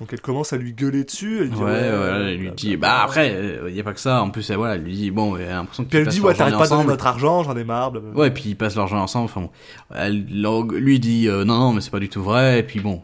Donc 0.00 0.12
elle 0.12 0.20
commence 0.20 0.52
à 0.52 0.56
lui 0.56 0.72
gueuler 0.72 1.04
dessus. 1.04 1.38
Elle 1.42 1.50
dit, 1.50 1.56
Ouais, 1.60 1.62
ouais, 1.70 1.70
euh, 1.72 2.32
il 2.34 2.40
lui 2.40 2.50
dit, 2.50 2.76
bah 2.76 3.02
après, 3.04 3.60
il 3.68 3.74
y 3.76 3.78
a 3.78 3.84
pas 3.84 3.92
que 3.94 4.00
ça. 4.00 4.20
En 4.20 4.30
plus, 4.30 4.50
elle, 4.50 4.56
voilà, 4.56 4.74
elle 4.74 4.82
lui 4.82 4.92
dit, 4.92 5.12
bon, 5.12 5.36
elle 5.36 5.46
a 5.48 5.54
l'impression 5.54 5.84
Puis 5.84 5.90
qu'ils 5.90 6.00
elle 6.00 6.08
dit, 6.08 6.20
ouais, 6.20 6.34
t'arrêtes 6.34 6.58
pas 6.58 6.64
de 6.64 6.70
donner 6.70 6.84
notre 6.86 7.06
argent, 7.06 7.44
j'en 7.44 7.56
ai 7.56 7.62
marre. 7.62 7.92
blablabla. 7.92 8.18
Ouais, 8.18 8.30
puis 8.32 8.42
ils 8.46 8.56
passent 8.56 8.74
leur 8.74 8.88
journée 8.88 9.04
ensemble. 9.04 9.26
Enfin 9.26 9.42
bon, 9.42 9.50
elle, 9.94 10.24
lui 10.72 10.98
dit 10.98 11.28
euh, 11.28 11.44
non, 11.44 11.58
non, 11.58 11.72
mais 11.72 11.80
c'est 11.80 11.90
pas 11.92 12.00
du 12.00 12.08
tout 12.08 12.24
vrai. 12.24 12.58
Et 12.58 12.62
puis 12.64 12.80
bon, 12.80 13.02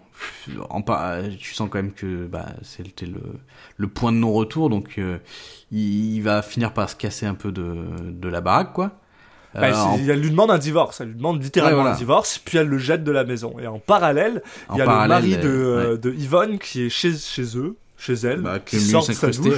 en 0.70 0.82
pas, 0.82 1.20
tu 1.38 1.54
sens 1.54 1.68
quand 1.70 1.78
même 1.78 1.92
que 1.92 2.26
bah 2.26 2.46
c'était 2.62 3.06
le 3.06 3.20
le 3.76 3.86
point 3.88 4.12
de 4.12 4.18
non 4.18 4.32
retour. 4.32 4.70
Donc 4.70 4.94
euh, 4.98 5.18
il, 5.72 6.14
il 6.16 6.20
va 6.22 6.42
finir 6.42 6.72
par 6.72 6.90
se 6.90 6.96
casser 6.96 7.26
un 7.26 7.34
peu 7.34 7.52
de 7.52 7.76
de 8.04 8.28
la 8.28 8.40
baraque, 8.40 8.72
quoi. 8.72 8.92
Bah, 9.54 9.68
Euh, 9.68 9.74
en, 9.74 9.96
Elle 9.98 10.20
lui 10.20 10.30
demande 10.30 10.50
un 10.52 10.58
divorce, 10.58 11.00
elle 11.00 11.08
lui 11.08 11.16
demande 11.16 11.42
littéralement 11.42 11.76
Ouais, 11.78 11.82
voilà. 11.82 11.96
un 11.96 11.98
divorce, 11.98 12.38
puis 12.38 12.58
elle 12.58 12.68
le 12.68 12.78
jette 12.78 13.02
de 13.02 13.10
la 13.10 13.24
maison. 13.24 13.56
Et 13.60 13.66
en 13.66 13.78
parallèle, 13.80 14.42
il 14.72 14.78
y 14.78 14.80
a 14.80 14.84
le 14.84 15.08
mari 15.08 15.36
de, 15.38 15.48
euh, 15.48 15.92
euh, 15.92 15.96
de 15.96 16.12
Yvonne 16.12 16.58
qui 16.60 16.82
est 16.82 16.88
chez, 16.88 17.16
chez 17.16 17.56
eux, 17.58 17.74
chez 17.98 18.12
elle, 18.14 18.42
bah, 18.42 18.60
qui 18.60 18.78
sort 18.80 19.04
de 19.06 19.12
sa 19.12 19.30
douche. 19.30 19.56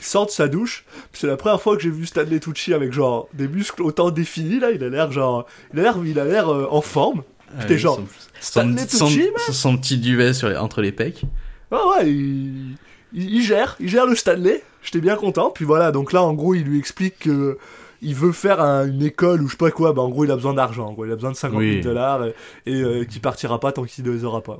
qui 0.00 0.04
sort 0.04 0.26
de 0.26 0.30
sa 0.32 0.48
douche. 0.48 0.84
C'est 1.12 1.28
la 1.28 1.36
première 1.36 1.62
fois 1.62 1.76
que 1.76 1.82
j'ai 1.82 1.90
vu 1.90 2.04
Stanley 2.04 2.40
Tucci 2.40 2.74
avec 2.74 2.92
genre 2.92 3.28
des 3.32 3.46
muscles 3.46 3.82
autant 3.82 4.10
définis 4.10 4.58
là. 4.58 4.72
Il 4.72 4.82
a 4.82 4.88
l'air 4.88 5.12
genre, 5.12 5.46
il 5.72 5.78
a 5.78 5.82
l'air, 5.84 5.96
il 6.04 6.18
a 6.18 6.24
l'air 6.24 6.48
euh, 6.48 6.66
en 6.68 6.80
forme. 6.80 7.22
T'es 7.64 7.74
Ouais, 7.74 7.78
genre, 7.78 7.96
son- 7.96 8.04
Stanley 8.40 8.86
son, 8.88 9.08
son, 9.08 9.52
son 9.52 9.76
petit 9.78 9.98
duvet 9.98 10.32
sur 10.34 10.48
les- 10.48 10.56
entre 10.56 10.80
les 10.82 10.92
pecs. 10.92 11.22
Ah 11.70 11.80
ouais, 11.98 12.10
il, 12.10 12.76
il, 13.12 13.34
il 13.36 13.42
gère, 13.42 13.76
il 13.80 13.88
gère 13.88 14.06
le 14.06 14.14
Stanley. 14.14 14.62
J'étais 14.82 15.00
bien 15.00 15.16
content. 15.16 15.50
Puis 15.50 15.64
voilà, 15.64 15.90
donc 15.92 16.12
là 16.12 16.22
en 16.22 16.32
gros 16.34 16.54
il 16.54 16.62
lui 16.64 16.78
explique 16.78 17.18
que 17.20 17.58
il 18.02 18.14
veut 18.14 18.32
faire 18.32 18.60
un- 18.60 18.86
une 18.86 19.02
école 19.02 19.42
ou 19.42 19.46
je 19.46 19.52
sais 19.52 19.56
pas 19.56 19.70
quoi. 19.70 19.92
Bah 19.92 20.02
en 20.02 20.08
gros 20.10 20.24
il 20.24 20.30
a 20.30 20.36
besoin 20.36 20.54
d'argent. 20.54 20.94
Il 21.04 21.10
a 21.10 21.14
besoin 21.16 21.30
de 21.32 21.36
50 21.36 21.60
000 21.60 21.72
Oui. 21.76 21.80
dollars 21.80 22.24
et, 22.26 22.34
et, 22.66 22.74
euh, 22.82 23.04
qu'il 23.04 23.20
partira 23.20 23.58
pas 23.58 23.72
tant 23.72 23.84
qu'il 23.84 24.04
ne 24.04 24.10
les 24.10 24.24
aura 24.24 24.42
pas. 24.42 24.58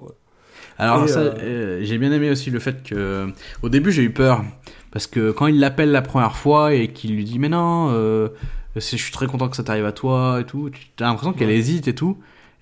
Alors 0.78 1.05
Et, 1.05 1.09
ça, 1.09 1.20
euh, 1.20 1.34
euh, 1.38 1.80
j'ai 1.82 1.97
bien 1.99 2.12
aimé 2.12 2.30
aussi 2.30 2.51
le 2.51 2.59
fait 2.59 2.82
que 2.82 3.28
au 3.62 3.68
début 3.68 3.92
j'ai 3.92 4.03
eu 4.03 4.11
peur 4.12 4.42
parce 4.90 5.07
que 5.07 5.30
quand 5.30 5.47
il 5.47 5.59
l'appelle 5.61 5.90
la 5.92 6.03
première 6.03 6.36
fois 6.36 6.74
et 6.74 6.88
qu'il 6.88 7.14
lui 7.14 7.24
dit 7.24 7.38
mais 7.38 7.49
non, 7.49 7.90
euh, 7.92 8.28
je 8.74 8.80
suis 8.80 9.12
très 9.12 9.26
content 9.26 9.49
que 9.49 9.57
ça 9.57 9.62
t'arrive 9.62 9.86
à 9.86 9.92
toi 9.92 10.38
et 10.40 10.44
tout, 10.44 10.70
tu 10.70 11.03
as 11.03 11.07
l'impression 11.07 11.32
qu'elle 11.32 11.49
Ouais. 11.49 11.57
hésite 11.57 11.88
et 11.88 11.94
tout 11.94 12.18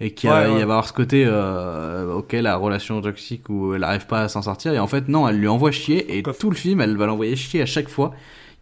et 0.07 0.13
qu'il 0.13 0.29
y, 0.29 0.33
Ouais, 0.33 0.39
ouais. 0.41 0.51
va 0.53 0.59
y 0.59 0.63
avoir 0.63 0.87
ce 0.87 0.93
côté 0.93 1.25
euh, 1.27 2.13
ok 2.15 2.33
la 2.33 2.57
relation 2.57 3.01
toxique 3.01 3.49
où 3.49 3.75
elle 3.75 3.85
arrive 3.85 4.07
pas 4.07 4.23
à 4.23 4.29
s'en 4.29 4.43
sortir 4.43 4.73
et 4.75 4.79
en 4.79 4.87
fait 4.87 5.09
non 5.09 5.27
elle 5.29 5.39
lui 5.39 5.49
envoie 5.49 5.71
chier 5.71 6.17
et 6.19 6.23
Coff. 6.23 6.39
tout 6.39 6.51
le 6.51 6.57
film 6.57 6.81
elle 6.81 6.97
va 6.97 7.07
l'envoyer 7.07 7.37
chier 7.37 7.63
à 7.63 7.67
chaque 7.67 7.89
fois. 7.89 8.13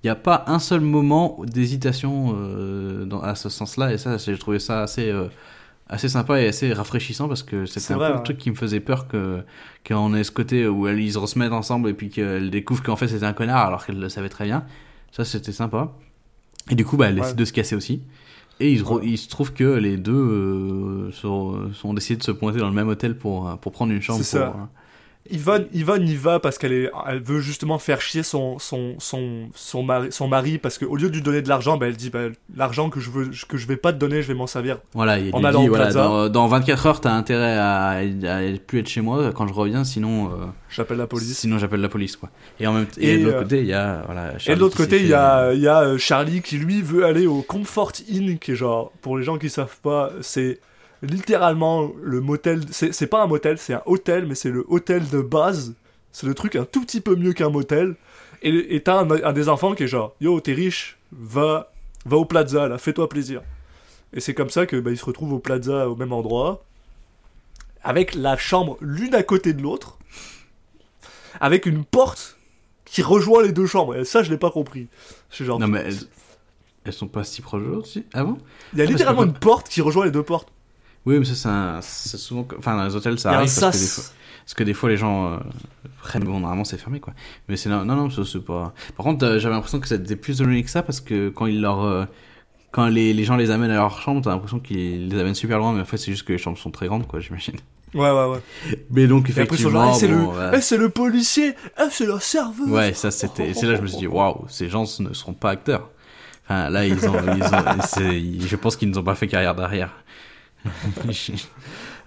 Il 0.03 0.07
n'y 0.07 0.11
a 0.11 0.15
pas 0.17 0.45
un 0.49 0.59
seul 0.59 0.81
moment 0.81 1.39
d'hésitation 1.45 2.35
euh, 2.37 3.07
à 3.23 3.35
ce 3.35 3.49
sens-là 3.49 3.93
et 3.93 3.99
ça 3.99 4.17
j'ai 4.19 4.37
trouvé 4.39 4.59
ça 4.59 4.83
assez 4.83 5.09
euh, 5.11 5.27
assez 5.89 6.09
sympa 6.09 6.41
et 6.41 6.49
assez 6.49 6.73
rafraîchissant 6.73 7.29
parce 7.29 7.43
que 7.43 7.67
C'est 7.67 7.81
c'était 7.81 7.95
un 7.95 7.97
vrai, 7.99 8.07
peu 8.09 8.13
ouais. 8.15 8.19
le 8.19 8.25
truc 8.25 8.39
qui 8.39 8.51
me 8.51 8.57
faisait 8.57 8.81
peur 8.81 9.09
que 9.09 9.43
qu'on 9.87 10.15
ait 10.15 10.25
ce 10.25 10.31
côté 10.33 10.67
où 10.69 10.87
elles, 10.89 11.01
ils 11.01 11.13
se 11.13 11.19
remettent 11.19 11.53
ensemble 11.53 11.89
et 11.89 11.95
puis 11.95 12.09
qu'elle 12.09 12.51
découvre 12.51 12.83
qu'en 12.83 12.97
fait 12.97 13.09
c'était 13.09 13.27
un 13.27 13.33
connard 13.33 13.67
alors 13.67 13.85
qu'elle 13.87 13.99
le 14.01 14.09
savait 14.09 14.29
très 14.29 14.45
bien. 14.45 14.65
Ça 15.13 15.25
c'était 15.25 15.53
sympa. 15.53 15.93
Et 16.71 16.75
du 16.77 16.85
coup 16.85 16.97
bah 16.97 17.07
elle 17.09 17.17
décide 17.17 17.37
de 17.37 17.45
se 17.45 17.53
casser 17.53 17.75
aussi. 17.77 18.03
Et 18.61 18.73
il, 18.73 18.85
il 19.03 19.19
se 19.19 19.29
trouve 19.29 19.53
que 19.53 19.65
les 19.65 19.97
deux 19.97 20.13
euh, 20.13 21.13
sont, 21.13 21.73
sont 21.73 21.95
décidés 21.95 22.19
de 22.19 22.23
se 22.23 22.31
pointer 22.31 22.59
dans 22.59 22.69
le 22.69 22.75
même 22.75 22.89
hôtel 22.89 23.17
pour, 23.17 23.49
euh, 23.49 23.57
pour 23.57 23.73
prendre 23.73 23.93
une 23.93 24.03
chambre. 24.03 24.19
C'est 24.23 24.39
ça. 24.39 24.51
pour, 24.51 24.61
euh, 24.61 24.65
Yvonne, 25.31 25.67
Yvonne 25.73 26.09
y 26.09 26.17
va 26.17 26.41
parce 26.41 26.59
qu'elle 26.59 26.91
elle 27.07 27.23
veut 27.23 27.41
justement 27.41 27.79
faire 27.79 28.01
chier 28.01 28.23
son, 28.25 28.59
son, 28.59 28.97
son, 28.99 29.49
son 29.55 29.83
mari, 29.85 30.09
son 30.11 30.27
mari 30.27 30.59
parce 30.59 30.79
qu'au 30.79 30.97
lieu 30.97 31.09
de 31.09 31.15
lui 31.15 31.23
donner 31.23 31.43
de 31.43 31.49
l'argent, 31.49 31.77
bah, 31.77 31.87
elle 31.87 31.97
dit, 31.97 32.11
bah, 32.11 32.25
l'argent 32.57 32.91
que 32.91 32.99
je 32.99 33.09
veux, 33.11 33.31
que 33.49 33.57
je 33.57 33.67
vais 33.69 33.77
pas 33.77 33.93
te 33.93 33.99
donner, 33.99 34.23
je 34.23 34.29
vais 34.29 34.35
m'en 34.35 34.49
servir. 34.49 34.79
Voilà, 34.95 35.19
il 35.21 35.33
En 35.35 35.45
allant 35.45 35.61
dit 35.61 35.67
au 35.67 35.71
voilà, 35.71 35.85
Plaza. 35.87 36.03
dans, 36.05 36.29
dans 36.29 36.49
24 36.49 36.87
heures 36.87 37.01
t'as 37.01 37.13
intérêt 37.13 37.57
à, 37.57 37.91
à 37.91 38.41
plus 38.67 38.81
être 38.81 38.89
chez 38.89 39.01
moi 39.01 39.31
quand 39.33 39.47
je 39.47 39.53
reviens 39.55 39.85
sinon 39.85 40.27
euh, 40.33 40.47
J'appelle 40.71 40.99
la 40.99 41.07
police. 41.07 41.39
sinon 41.39 41.59
j'appelle 41.59 41.81
la 41.83 41.89
police 41.89 42.17
quoi. 42.17 42.29
Et 42.59 42.67
en 42.67 42.73
même 42.73 42.87
Et, 42.99 43.15
et 43.15 43.19
de 43.19 43.25
l'autre 43.25 43.37
euh, 43.37 43.43
côté 43.43 43.61
il 43.61 43.67
y 43.67 43.75
a 43.75 44.03
voilà 44.07 44.35
Et 44.35 44.39
Charlie 44.39 44.57
de 44.59 44.61
l'autre 44.65 44.77
côté, 44.77 44.97
il 45.01 45.05
y 45.05 45.09
fait- 45.09 45.15
a, 45.15 45.53
il 45.55 45.61
y 45.61 45.69
a 45.69 45.81
euh, 45.83 45.99
Charlie 45.99 46.43
qui 46.43 46.59
lui 46.59 46.83
veut 46.83 47.05
aller 47.05 47.27
au 47.29 47.43
Comfort 47.43 47.93
Inn, 48.11 48.39
qui 48.39 48.53
est 48.53 48.57
genre, 48.57 48.91
pour 49.03 49.17
les 49.19 49.25
gens 49.25 49.39
qui 49.39 49.49
savent 49.51 49.79
pas, 49.83 50.11
c'est 50.21 50.59
littéralement 51.03 51.91
le 52.03 52.21
motel. 52.21 52.63
C'est 52.71 53.07
pas 53.07 53.23
un 53.23 53.27
motel, 53.27 53.59
c'est 53.59 53.75
un 53.75 53.83
hôtel, 53.87 54.27
mais 54.27 54.35
c'est 54.35 54.51
le 54.51 54.65
hôtel 54.69 55.09
de 55.09 55.21
base. 55.21 55.75
C'est 56.13 56.27
le 56.27 56.35
truc 56.35 56.57
un 56.57 56.65
tout 56.65 56.83
petit 56.85 57.01
peu 57.01 57.17
mieux 57.17 57.33
qu'un 57.33 57.49
motel. 57.51 57.97
Et 58.43 58.81
t'as 58.83 59.01
un, 59.03 59.11
un 59.11 59.33
des 59.33 59.49
enfants 59.49 59.75
qui 59.75 59.85
est 59.85 59.89
genre, 59.89 60.15
yo, 60.21 60.41
t'es 60.41 60.53
riche, 60.53 60.99
va, 61.13 61.73
va 62.05 62.17
au 62.17 62.25
Plaza, 62.25 62.67
là, 62.69 62.77
fais-toi 62.79 63.09
plaisir. 63.09 63.41
Et 64.13 64.21
c'est 64.21 64.35
comme 64.35 64.51
ça 64.51 64.67
que 64.67 64.77
bah, 64.77 64.91
ils 64.91 64.99
se 64.99 65.05
retrouvent 65.05 65.33
au 65.35 65.39
Plaza 65.39 65.89
au 65.89 65.95
même 65.97 66.13
endroit, 66.13 66.65
avec 67.85 68.15
la 68.15 68.37
chambre 68.37 68.77
l'une 68.81 69.15
à 69.15 69.23
côté 69.23 69.53
de 69.53 69.63
l'autre, 69.63 69.97
avec 71.41 71.67
une 71.67 71.85
porte 71.85 72.37
qui 72.85 73.03
rejoint 73.03 73.43
les 73.43 73.53
deux 73.53 73.67
chambres. 73.67 73.97
Et 73.97 74.05
ça, 74.05 74.23
je 74.23 74.31
l'ai 74.31 74.39
pas 74.39 74.51
compris. 74.51 74.89
Genre, 75.31 75.59
Non 75.59 75.69
mais 75.69 75.81
elles, 75.87 75.99
elles 76.85 76.93
sont 76.93 77.07
pas 77.09 77.25
si 77.25 77.43
proches 77.43 77.63
de 77.63 77.69
l'autre 77.69 77.87
si 77.87 78.05
Ah 78.13 78.25
bon 78.25 78.39
il 78.75 78.79
y 78.81 78.83
a 78.83 78.85
parce 78.85 78.91
littéralement 78.93 79.23
que- 79.23 79.29
une 79.29 79.33
porte 79.39 79.69
qui 79.69 79.81
rejoint 79.81 80.05
les 80.05 80.11
deux 80.11 80.23
portes. 80.23 80.49
Oui, 81.05 81.19
mais 81.19 81.25
ça, 81.25 81.79
c'est 81.83 82.17
souvent. 82.19 82.47
Enfin, 82.59 82.77
dans 82.77 82.85
les 82.85 82.95
hôtels, 82.95 83.19
ça 83.19 83.31
arrive 83.33 83.53
parce 83.61 83.77
que, 83.77 83.87
fois, 83.87 84.05
parce 84.45 84.55
que 84.55 84.65
des 84.65 84.75
fois, 84.75 84.89
les 84.89 84.97
gens. 84.97 85.33
Euh, 85.33 85.37
prennent- 86.01 86.25
bon, 86.25 86.39
normalement, 86.41 86.65
c'est 86.65 86.79
fermé, 86.79 87.01
quoi. 87.01 87.13
Mais 87.49 87.57
c'est. 87.57 87.69
Non, 87.69 87.85
non, 87.85 88.09
ça, 88.11 88.23
c'est 88.25 88.45
pas. 88.45 88.73
Par 88.97 89.05
contre, 89.05 89.25
euh, 89.27 89.39
j'avais 89.39 89.55
l'impression 89.55 89.81
que 89.81 89.89
c'était 89.89 90.17
plus 90.17 90.39
donné 90.39 90.63
que 90.63 90.71
ça 90.71 90.83
parce 90.83 91.01
que 91.01 91.29
quand 91.29 91.47
ils 91.47 91.61
leur. 91.61 91.83
euh, 91.83 92.05
quand 92.71 92.87
les, 92.87 93.13
les 93.13 93.25
gens 93.25 93.37
les 93.37 93.51
amènent 93.51 93.71
à 93.71 93.75
leur 93.77 94.01
chambre, 94.01 94.23
t'as 94.23 94.31
l'impression 94.31 94.59
qu'ils 94.59 95.09
les 95.09 95.19
amènent 95.19 95.35
super 95.35 95.59
loin, 95.59 95.73
mais 95.75 95.83
en 95.83 95.85
fait, 95.85 95.99
c'est 95.99 96.11
juste 96.13 96.23
que 96.27 96.33
les 96.33 96.39
chambres 96.39 96.57
sont 96.57 96.71
très 96.71 96.87
grandes, 96.87 97.07
quoi, 97.07 97.21
j'imagine. 97.21 97.57
Ouais, 97.95 98.11
ouais, 98.11 98.25
ouais. 98.31 98.41
Mais 98.91 99.07
donc, 99.07 99.29
effectivement. 99.29 99.93
Eh, 99.95 99.99
c'est 99.99 100.09
le, 100.09 100.17
bon, 100.17 100.31
voilà. 100.31 100.57
eh, 100.57 100.61
c'est 100.63 100.79
le 100.79 100.89
policier, 100.89 101.55
eh, 101.79 101.83
c'est 101.91 102.07
la 102.07 102.19
serveuse. 102.21 102.71
Ouais, 102.71 102.95
ça 102.95 103.11
c'était. 103.11 103.53
C'est 103.53 103.67
là 103.67 103.75
je 103.77 103.83
me 103.83 103.87
suis 103.89 103.99
dit, 103.99 104.07
waouh, 104.07 104.47
ces 104.49 104.69
gens 104.71 104.85
ne 105.01 105.13
seront 105.13 105.35
pas 105.35 105.51
acteurs. 105.51 105.91
Enfin, 106.45 106.71
là, 106.71 106.87
ils 106.87 107.07
ont. 107.07 107.13
ils 107.37 107.43
ont 107.45 107.83
c'est- 107.87 108.49
je 108.49 108.57
pense 108.57 108.77
qu'ils 108.77 108.91
ne 108.91 108.97
ont 108.99 109.03
pas 109.05 109.15
fait 109.15 109.27
carrière 109.29 109.55
derrière. 109.55 109.91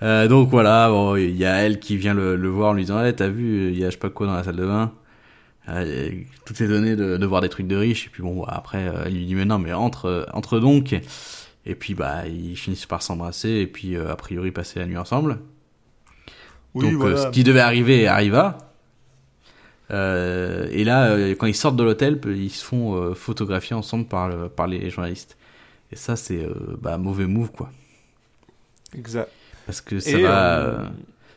Euh, 0.03 0.28
donc 0.28 0.49
voilà, 0.49 0.89
bon, 0.89 1.16
il 1.16 1.38
y 1.38 1.45
a 1.45 1.53
elle 1.64 1.80
qui 1.80 1.95
vient 1.95 2.14
le, 2.14 2.36
le 2.36 2.49
voir 2.49 2.72
en 2.72 2.74
lui 2.74 2.84
disant 2.84 3.01
hey, 3.01 3.16
T'as 3.16 3.30
vu, 3.30 3.70
il 3.72 3.80
y 3.80 3.84
a 3.86 3.88
je 3.88 3.91
sais 3.93 3.97
pas 3.97 4.10
quoi 4.10 4.28
dans 4.28 4.34
la 4.34 4.43
salle 4.43 4.58
de 4.58 4.66
bain. 4.66 4.91
Euh, 5.70 6.12
tout 6.45 6.62
est 6.62 6.68
donné 6.68 6.97
de, 6.97 7.16
de 7.16 7.26
voir 7.26 7.39
des 7.41 7.47
trucs 7.47 7.66
de 7.68 7.78
riches. 7.78 8.08
Et 8.08 8.10
puis 8.10 8.22
bon, 8.22 8.41
bah, 8.41 8.51
après, 8.56 8.89
euh, 8.89 9.03
elle 9.06 9.14
lui 9.14 9.26
dit 9.26 9.36
Mais 9.36 9.45
non, 9.45 9.58
mais 9.58 9.72
entre, 9.72 10.06
euh, 10.08 10.26
entre 10.34 10.60
donc. 10.60 10.93
Et 11.66 11.76
puis 11.76 11.93
bah, 11.95 12.28
ils 12.28 12.58
finissent 12.58 12.86
par 12.86 13.01
s'embrasser 13.01 13.49
et 13.51 13.68
puis 13.68 13.95
euh, 13.95 14.12
a 14.12 14.18
priori 14.18 14.51
passer 14.51 14.80
la 14.80 14.86
nuit 14.86 14.97
ensemble. 14.97 15.39
Oui, 16.74 16.84
donc 16.84 16.93
euh, 16.95 16.97
voilà. 16.97 17.18
ce 17.22 17.28
qui 17.30 17.45
devait 17.45 17.62
arriver 17.62 18.06
arriva. 18.06 18.58
Euh, 19.91 20.68
et 20.72 20.84
là, 20.84 21.06
euh, 21.12 21.36
quand 21.36 21.45
ils 21.45 21.56
sortent 21.56 21.78
de 21.78 21.84
l'hôtel, 21.84 22.20
ils 22.26 22.49
se 22.49 22.64
font 22.66 22.95
euh, 22.95 23.14
photographier 23.14 23.76
ensemble 23.76 24.06
par, 24.06 24.28
le- 24.28 24.49
par 24.49 24.68
les 24.68 24.89
journalistes. 24.89 25.38
Et 25.91 25.95
ça, 25.95 26.16
c'est 26.16 26.43
euh, 26.43 26.53
bah, 26.82 26.97
mauvais 26.97 27.28
move, 27.28 27.51
quoi. 27.51 27.70
Exact. 28.93 29.29
Parce 29.65 29.81
que 29.81 29.99
ça 29.99 30.11
Et, 30.11 30.23
va, 30.23 30.59
euh, 30.59 30.79
euh, 30.79 30.86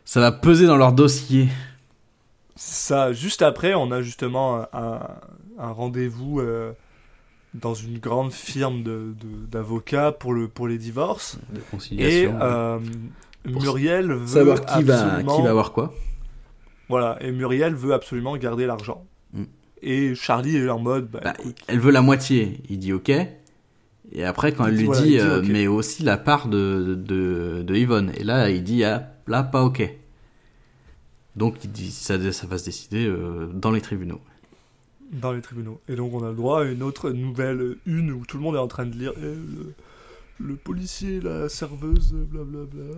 ça 0.05 0.20
va 0.20 0.32
peser 0.32 0.66
dans 0.66 0.76
leur 0.76 0.92
dossier. 0.92 1.49
Ça, 2.57 3.12
juste 3.12 3.42
après, 3.42 3.74
on 3.74 3.90
a 3.92 4.03
justement 4.03 4.66
un, 4.72 5.01
rendez-vous 5.59 6.40
euh, 6.40 6.72
dans 7.55 7.74
une 7.74 7.99
grande 7.99 8.32
firme 8.32 8.82
de- 8.82 9.14
de- 9.20 9.46
d'avocats 9.46 10.12
pour, 10.12 10.32
le, 10.34 10.49
pour 10.49 10.68
les 10.68 10.78
divorces. 10.78 11.38
De 11.53 11.59
Et 11.59 11.62
conciliation. 11.70 12.38
euh, 12.40 12.78
Pour 13.53 13.62
Muriel 13.62 14.12
veut 14.12 14.26
savoir 14.26 14.64
qui 14.66 14.82
va, 14.82 15.22
qui 15.22 15.42
va 15.42 15.51
avoir 15.51 15.72
quoi. 15.72 15.94
Voilà, 16.88 17.16
et 17.20 17.30
Muriel 17.32 17.74
veut 17.74 17.92
absolument 17.92 18.36
garder 18.36 18.66
l'argent. 18.66 19.05
Mm. 19.32 19.44
Et 19.82 20.14
Charlie 20.14 20.57
est 20.57 20.68
en 20.68 20.78
mode... 20.80 21.09
bah, 21.11 21.20
Bah, 21.22 21.34
écoute, 21.38 21.59
elle 21.68 21.78
veut 21.80 21.92
la 21.92 22.03
moitié. 22.03 22.61
Il 22.68 22.78
dit 22.78 22.92
OK. 22.92 23.11
Et 24.13 24.25
après, 24.25 24.53
quand 24.53 24.67
Il 24.67 24.71
elle 24.71 24.77
dit, 24.77 24.81
lui 24.81 24.87
voilà, 24.87 25.03
dit, 25.03 25.19
euh, 25.21 25.43
mais 25.47 25.67
aussi 25.67 26.03
la 26.03 26.17
part 26.17 26.49
de, 26.49 26.95
de, 26.99 27.63
de 27.63 27.75
Yvonne. 27.77 28.13
Et 28.17 28.25
là, 28.25 28.51
il 28.51 28.65
dit, 28.65 28.85
ah, 28.85 29.13
là, 29.27 29.43
pas 29.43 29.63
OK. 29.63 29.83
Donc, 31.37 31.63
il 31.65 31.71
dit, 31.73 31.91
ça, 31.91 32.15
ça 32.33 32.47
va 32.47 32.59
se 32.59 32.65
décider 32.65 33.07
euh, 33.07 33.47
dans 33.53 33.71
les 33.71 33.81
tribunaux. 33.81 34.21
dans 35.13 35.33
les 35.33 35.41
tribunaux. 35.41 35.81
Et 35.89 35.95
donc 35.97 36.13
on 36.15 36.23
a 36.25 36.31
le 36.31 36.35
droit 36.37 36.63
à 36.63 36.65
une 36.65 36.83
autre 36.83 37.11
nouvelle 37.11 37.77
une 37.87 38.13
où 38.13 38.25
tout 38.27 38.37
le 38.37 38.43
monde 38.43 38.57
est 38.57 38.59
en 38.59 38.69
train 38.69 38.87
de 38.87 38.95
lire 38.95 39.13
eh, 39.17 39.21
le, 39.21 39.75
le 40.39 40.57
policier, 40.57 41.21
la 41.21 41.49
serveuse, 41.49 42.13
blablabla. 42.13 42.95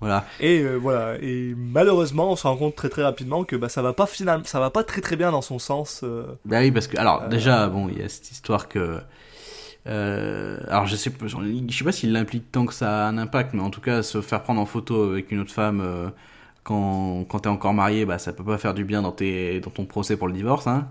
Voilà. 0.00 0.26
Et 0.40 0.60
euh, 0.60 0.76
voilà. 0.76 1.16
Et 1.22 1.54
malheureusement, 1.56 2.32
on 2.32 2.36
se 2.36 2.46
rend 2.46 2.56
compte 2.56 2.76
très 2.76 2.88
très 2.90 3.02
rapidement 3.02 3.44
que 3.44 3.56
bah, 3.56 3.68
ça 3.70 3.80
va 3.82 3.92
pas 3.94 4.06
finalement, 4.06 4.44
ça 4.44 4.60
va 4.60 4.70
pas 4.70 4.84
très 4.84 5.00
très 5.00 5.16
bien 5.16 5.30
dans 5.32 5.42
son 5.42 5.58
sens. 5.58 6.04
Bah 6.44 6.58
oui, 6.60 6.70
parce 6.70 6.86
que, 6.88 6.98
alors, 6.98 7.28
déjà, 7.28 7.68
bon, 7.68 7.88
il 7.88 7.98
y 7.98 8.02
a 8.02 8.08
cette 8.08 8.30
histoire 8.30 8.68
que. 8.68 9.00
Euh, 9.86 10.58
alors, 10.68 10.86
je 10.86 10.96
sais, 10.96 11.10
pas- 11.10 11.26
je 11.28 11.36
sais 11.76 11.84
pas 11.84 11.92
s'il 11.92 12.12
l'implique 12.12 12.50
tant 12.52 12.66
que 12.66 12.74
ça 12.74 13.06
a 13.06 13.08
un 13.08 13.18
impact, 13.18 13.54
mais 13.54 13.62
en 13.62 13.70
tout 13.70 13.80
cas, 13.80 14.02
se 14.02 14.20
faire 14.20 14.42
prendre 14.42 14.60
en 14.60 14.66
photo 14.66 15.10
avec 15.10 15.30
une 15.32 15.40
autre 15.40 15.52
femme 15.52 15.80
euh, 15.80 16.08
quand, 16.64 17.24
quand 17.28 17.40
t'es 17.40 17.48
encore 17.48 17.74
marié, 17.74 18.04
bah, 18.06 18.18
ça 18.18 18.32
peut 18.32 18.44
pas 18.44 18.58
faire 18.58 18.74
du 18.74 18.84
bien 18.84 19.02
dans, 19.02 19.12
tes, 19.12 19.60
dans 19.60 19.70
ton 19.70 19.84
procès 19.86 20.16
pour 20.16 20.28
le 20.28 20.34
divorce, 20.34 20.66
hein. 20.66 20.88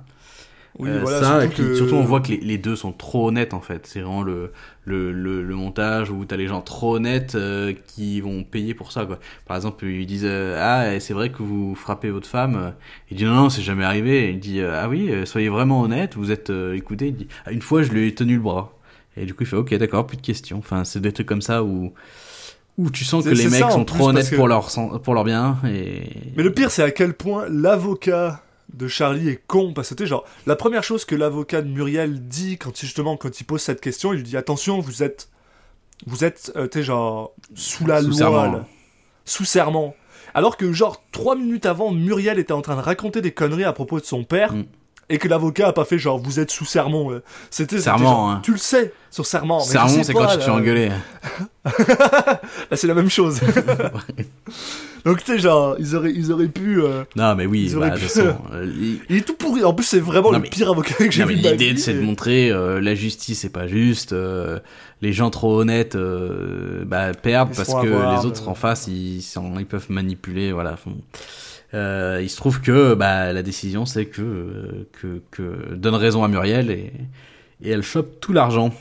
Oui, 0.77 0.89
Euh, 0.89 0.99
voilà. 0.99 1.19
ça, 1.19 1.25
surtout 1.41 1.45
et 1.45 1.49
puis, 1.49 1.69
que- 1.69 1.75
surtout, 1.75 1.95
on 1.95 2.03
voit 2.03 2.19
que 2.21 2.29
les, 2.29 2.37
les 2.37 2.57
deux 2.57 2.75
sont 2.75 2.91
trop 2.91 3.29
honnêtes 3.29 3.53
en 3.53 3.61
fait. 3.61 3.87
C'est 3.87 4.01
vraiment 4.01 4.23
le, 4.23 4.51
le, 4.83 5.13
le, 5.13 5.41
le 5.41 5.55
montage 5.55 6.11
où 6.11 6.25
t'as 6.25 6.35
les 6.35 6.47
gens 6.47 6.61
trop 6.61 6.95
honnêtes 6.97 7.35
euh, 7.35 7.73
qui 7.87 8.19
vont 8.21 8.43
payer 8.43 8.73
pour 8.73 8.91
ça. 8.91 9.05
Quoi. 9.05 9.19
Par 9.45 9.55
exemple, 9.55 9.85
ils 9.85 10.05
disent 10.05 10.25
euh, 10.25 10.59
Ah, 10.61 10.99
c'est 10.99 11.13
vrai 11.13 11.31
que 11.31 11.43
vous 11.43 11.75
frappez 11.75 12.11
votre 12.11 12.27
femme. 12.27 12.73
Il 13.09 13.17
dit 13.17 13.23
Non, 13.25 13.33
non, 13.35 13.49
c'est 13.49 13.61
jamais 13.61 13.85
arrivé. 13.85 14.31
Il 14.31 14.39
dit 14.39 14.61
Ah 14.61 14.89
oui, 14.89 15.11
soyez 15.25 15.49
vraiment 15.49 15.81
honnête. 15.81 16.15
Vous 16.17 16.31
êtes 16.31 16.51
écoutez. 16.73 17.07
Il 17.07 17.15
dit 17.15 17.27
Ah, 17.45 17.51
Une 17.53 17.61
fois, 17.61 17.81
je 17.83 17.91
lui 17.91 18.07
ai 18.07 18.13
tenu 18.15 18.35
le 18.35 18.41
bras. 18.41 18.74
Et 19.17 19.25
du 19.25 19.33
coup, 19.33 19.43
il 19.43 19.45
fait 19.47 19.55
Ok, 19.55 19.73
d'accord, 19.75 20.05
plus 20.07 20.17
de 20.17 20.21
questions. 20.21 20.57
Enfin, 20.57 20.83
c'est 20.83 20.99
des 20.99 21.11
trucs 21.13 21.27
comme 21.27 21.41
ça 21.41 21.63
où, 21.63 21.93
où 22.77 22.89
tu 22.91 23.05
sens 23.05 23.23
que 23.23 23.29
les 23.29 23.45
mecs 23.49 23.61
ça, 23.61 23.71
sont 23.71 23.85
trop 23.85 24.09
honnêtes 24.09 24.29
que- 24.29 24.35
pour, 24.35 24.47
leur, 24.47 24.69
pour 25.03 25.13
leur 25.13 25.23
bien. 25.23 25.57
Et... 25.67 26.03
Mais 26.35 26.43
le 26.43 26.53
pire, 26.53 26.71
c'est 26.71 26.83
à 26.83 26.91
quel 26.91 27.13
point 27.13 27.45
l'avocat 27.49 28.41
de 28.73 28.87
Charlie 28.87 29.29
est 29.29 29.41
con. 29.47 29.73
Parce 29.73 29.93
que 29.95 30.05
genre, 30.05 30.25
la 30.47 30.55
première 30.55 30.83
chose 30.83 31.05
que 31.05 31.15
l'avocat 31.15 31.61
de 31.61 31.69
Muriel 31.69 32.27
dit 32.27 32.57
quand 32.57 32.81
il, 32.81 32.85
justement, 32.85 33.15
quand 33.15 33.39
il 33.39 33.43
pose 33.45 33.61
cette 33.61 33.79
question, 33.81 34.11
il 34.11 34.17
lui 34.17 34.23
dit 34.23 34.37
attention, 34.37 34.79
vous 34.79 35.03
êtes, 35.03 35.29
vous 36.05 36.23
êtes, 36.25 36.51
euh, 36.55 36.67
tu 36.67 36.79
sais, 36.79 36.83
genre, 36.83 37.33
sous 37.53 37.85
la 37.85 38.01
Sous 38.01 38.07
loi, 38.09 38.17
serment. 38.17 38.43
là. 38.51 38.65
sous 39.23 39.45
serment. 39.45 39.95
Alors 40.33 40.57
que, 40.57 40.73
genre, 40.73 41.01
trois 41.13 41.37
minutes 41.37 41.65
avant, 41.65 41.91
Muriel 41.91 42.39
était 42.39 42.51
en 42.51 42.61
train 42.61 42.75
de 42.75 42.81
raconter 42.81 43.21
des 43.21 43.31
conneries 43.31 43.63
à 43.63 43.71
propos 43.71 44.01
de 44.01 44.05
son 44.05 44.25
père. 44.25 44.51
Mm. 44.53 44.65
Et 45.07 45.19
que 45.19 45.27
l'avocat 45.27 45.67
a 45.67 45.73
pas 45.73 45.85
fait 45.85 45.99
genre 45.99 46.17
vous 46.17 46.39
êtes 46.39 46.49
sous 46.49 46.65
serment. 46.65 47.11
là. 47.11 47.19
C'était 47.51 47.79
Serment, 47.79 48.03
genre, 48.05 48.29
hein. 48.29 48.39
Tu 48.43 48.51
le 48.51 48.57
sais 48.57 48.91
sur 49.11 49.25
serment. 49.25 49.59
mais 49.59 49.97
sais 49.97 50.03
c'est 50.03 50.13
pas, 50.13 50.19
quand 50.25 50.31
tu 50.31 50.37
te 50.37 50.41
fais 50.43 50.49
là. 50.49 50.55
engueuler. 50.55 50.89
Bah, 52.69 52.75
c'est 52.77 52.87
la 52.87 52.93
même 52.93 53.09
chose. 53.09 53.39
Donc 55.05 55.23
tu 55.23 55.33
sais 55.33 55.39
genre 55.39 55.75
ils 55.79 55.95
auraient 55.95 56.11
ils 56.11 56.31
auraient 56.31 56.47
pu. 56.47 56.81
euh, 56.81 57.03
Non, 57.15 57.35
mais 57.35 57.45
oui, 57.45 57.65
Ils 57.65 57.77
auraient 57.77 57.89
bah, 57.89 57.95
de 57.95 57.99
pu- 58.01 58.07
façon, 58.07 58.35
euh, 58.53 58.65
il- 58.75 58.99
Il 59.09 59.17
est 59.17 59.21
tout 59.21 59.35
pourri. 59.35 59.63
En 59.63 59.73
plus, 59.73 59.85
c'est 59.85 59.99
vraiment 59.99 60.29
Non, 60.31 60.37
le 60.37 60.43
mais- 60.43 60.49
pire 60.49 60.69
avocat 60.71 60.95
que 60.95 61.11
j'ai 61.11 61.21
Non, 61.21 61.27
vu 61.27 61.35
de 61.35 61.47
l'idée, 61.49 61.77
c'est 61.77 61.93
de 61.93 61.99
et- 62.01 62.03
montrer 62.03 62.49
euh, 62.51 62.81
la 62.81 62.95
justice, 62.95 63.41
c'est 63.41 63.49
pas 63.49 63.67
juste. 63.67 64.13
euh, 64.13 64.59
les 65.01 65.13
gens 65.13 65.29
trop 65.29 65.59
honnêtes 65.59 65.95
euh, 65.95 66.83
bah, 66.85 67.11
perdent 67.13 67.49
Ils 67.53 67.57
parce 67.57 67.69
que 67.69 67.87
avoir, 67.87 68.19
les 68.19 68.25
autres 68.25 68.47
euh. 68.47 68.51
en 68.51 68.55
face, 68.55 68.87
ils, 68.87 69.21
peuvent 69.65 69.85
manipuler. 69.89 70.51
Voilà. 70.51 70.75
Font- 70.77 70.97
Euh, 71.73 72.19
il 72.21 72.29
se 72.29 72.37
trouve 72.37 72.61
que 72.61 72.93
bah, 72.93 73.33
la 73.33 73.43
décision, 73.43 73.85
c'est 73.85 74.05
que, 74.05 74.21
euh, 74.21 74.87
que, 74.93 75.21
que 75.31 75.73
donne 75.75 75.95
raison 75.95 76.23
à 76.23 76.27
Muriel 76.27 76.69
et, 76.69 76.93
et 77.63 77.69
elle 77.69 77.83
chope 77.83 78.19
tout 78.19 78.33
l'argent. 78.33 78.73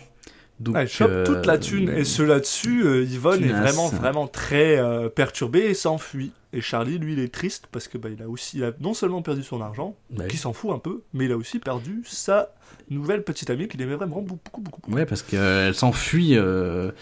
Donc, 0.61 0.77
il 0.81 0.87
chope 0.87 1.11
euh, 1.11 1.27
toute 1.27 1.47
la 1.47 1.59
thune. 1.59 1.89
Et 1.89 2.05
ce 2.05 2.23
là-dessus, 2.23 2.85
euh, 2.87 3.03
Yvonne 3.03 3.43
est 3.43 3.49
vraiment, 3.53 3.89
vraiment 3.89 4.29
très 4.29 4.79
euh, 4.79 5.09
perturbée 5.09 5.63
et 5.63 5.75
s'enfuit. 5.75 6.31
Et 6.53 6.61
Charlie, 6.61 6.99
lui, 6.99 7.15
il 7.15 7.19
est 7.19 7.35
triste 7.35 7.67
parce 7.73 7.89
que 7.89 7.99
bah, 7.99 8.09
il 8.09 8.23
a 8.23 8.29
aussi, 8.29 8.59
il 8.59 8.65
a 8.65 8.71
non 8.81 8.95
seulement 8.95 9.23
perdu 9.23 9.43
son 9.43 9.61
argent, 9.61 9.97
bah, 10.11 10.29
qui 10.29 10.37
s'en 10.37 10.53
fout 10.53 10.71
un 10.71 10.79
peu, 10.79 11.03
mais 11.13 11.25
il 11.25 11.33
a 11.33 11.37
aussi 11.37 11.59
perdu 11.59 12.03
sa 12.07 12.51
nouvelle 12.89 13.25
petite 13.25 13.51
amie 13.51 13.67
qu'il 13.67 13.83
aimait 13.83 13.97
vraiment 13.97 14.23
beaucoup, 14.23 14.61
beaucoup, 14.61 14.81
beaucoup. 14.81 14.93
Ouais, 14.93 15.07
parce 15.07 15.23
qu'elle 15.23 15.75
s'enfuit 15.75 16.37
euh, 16.37 16.93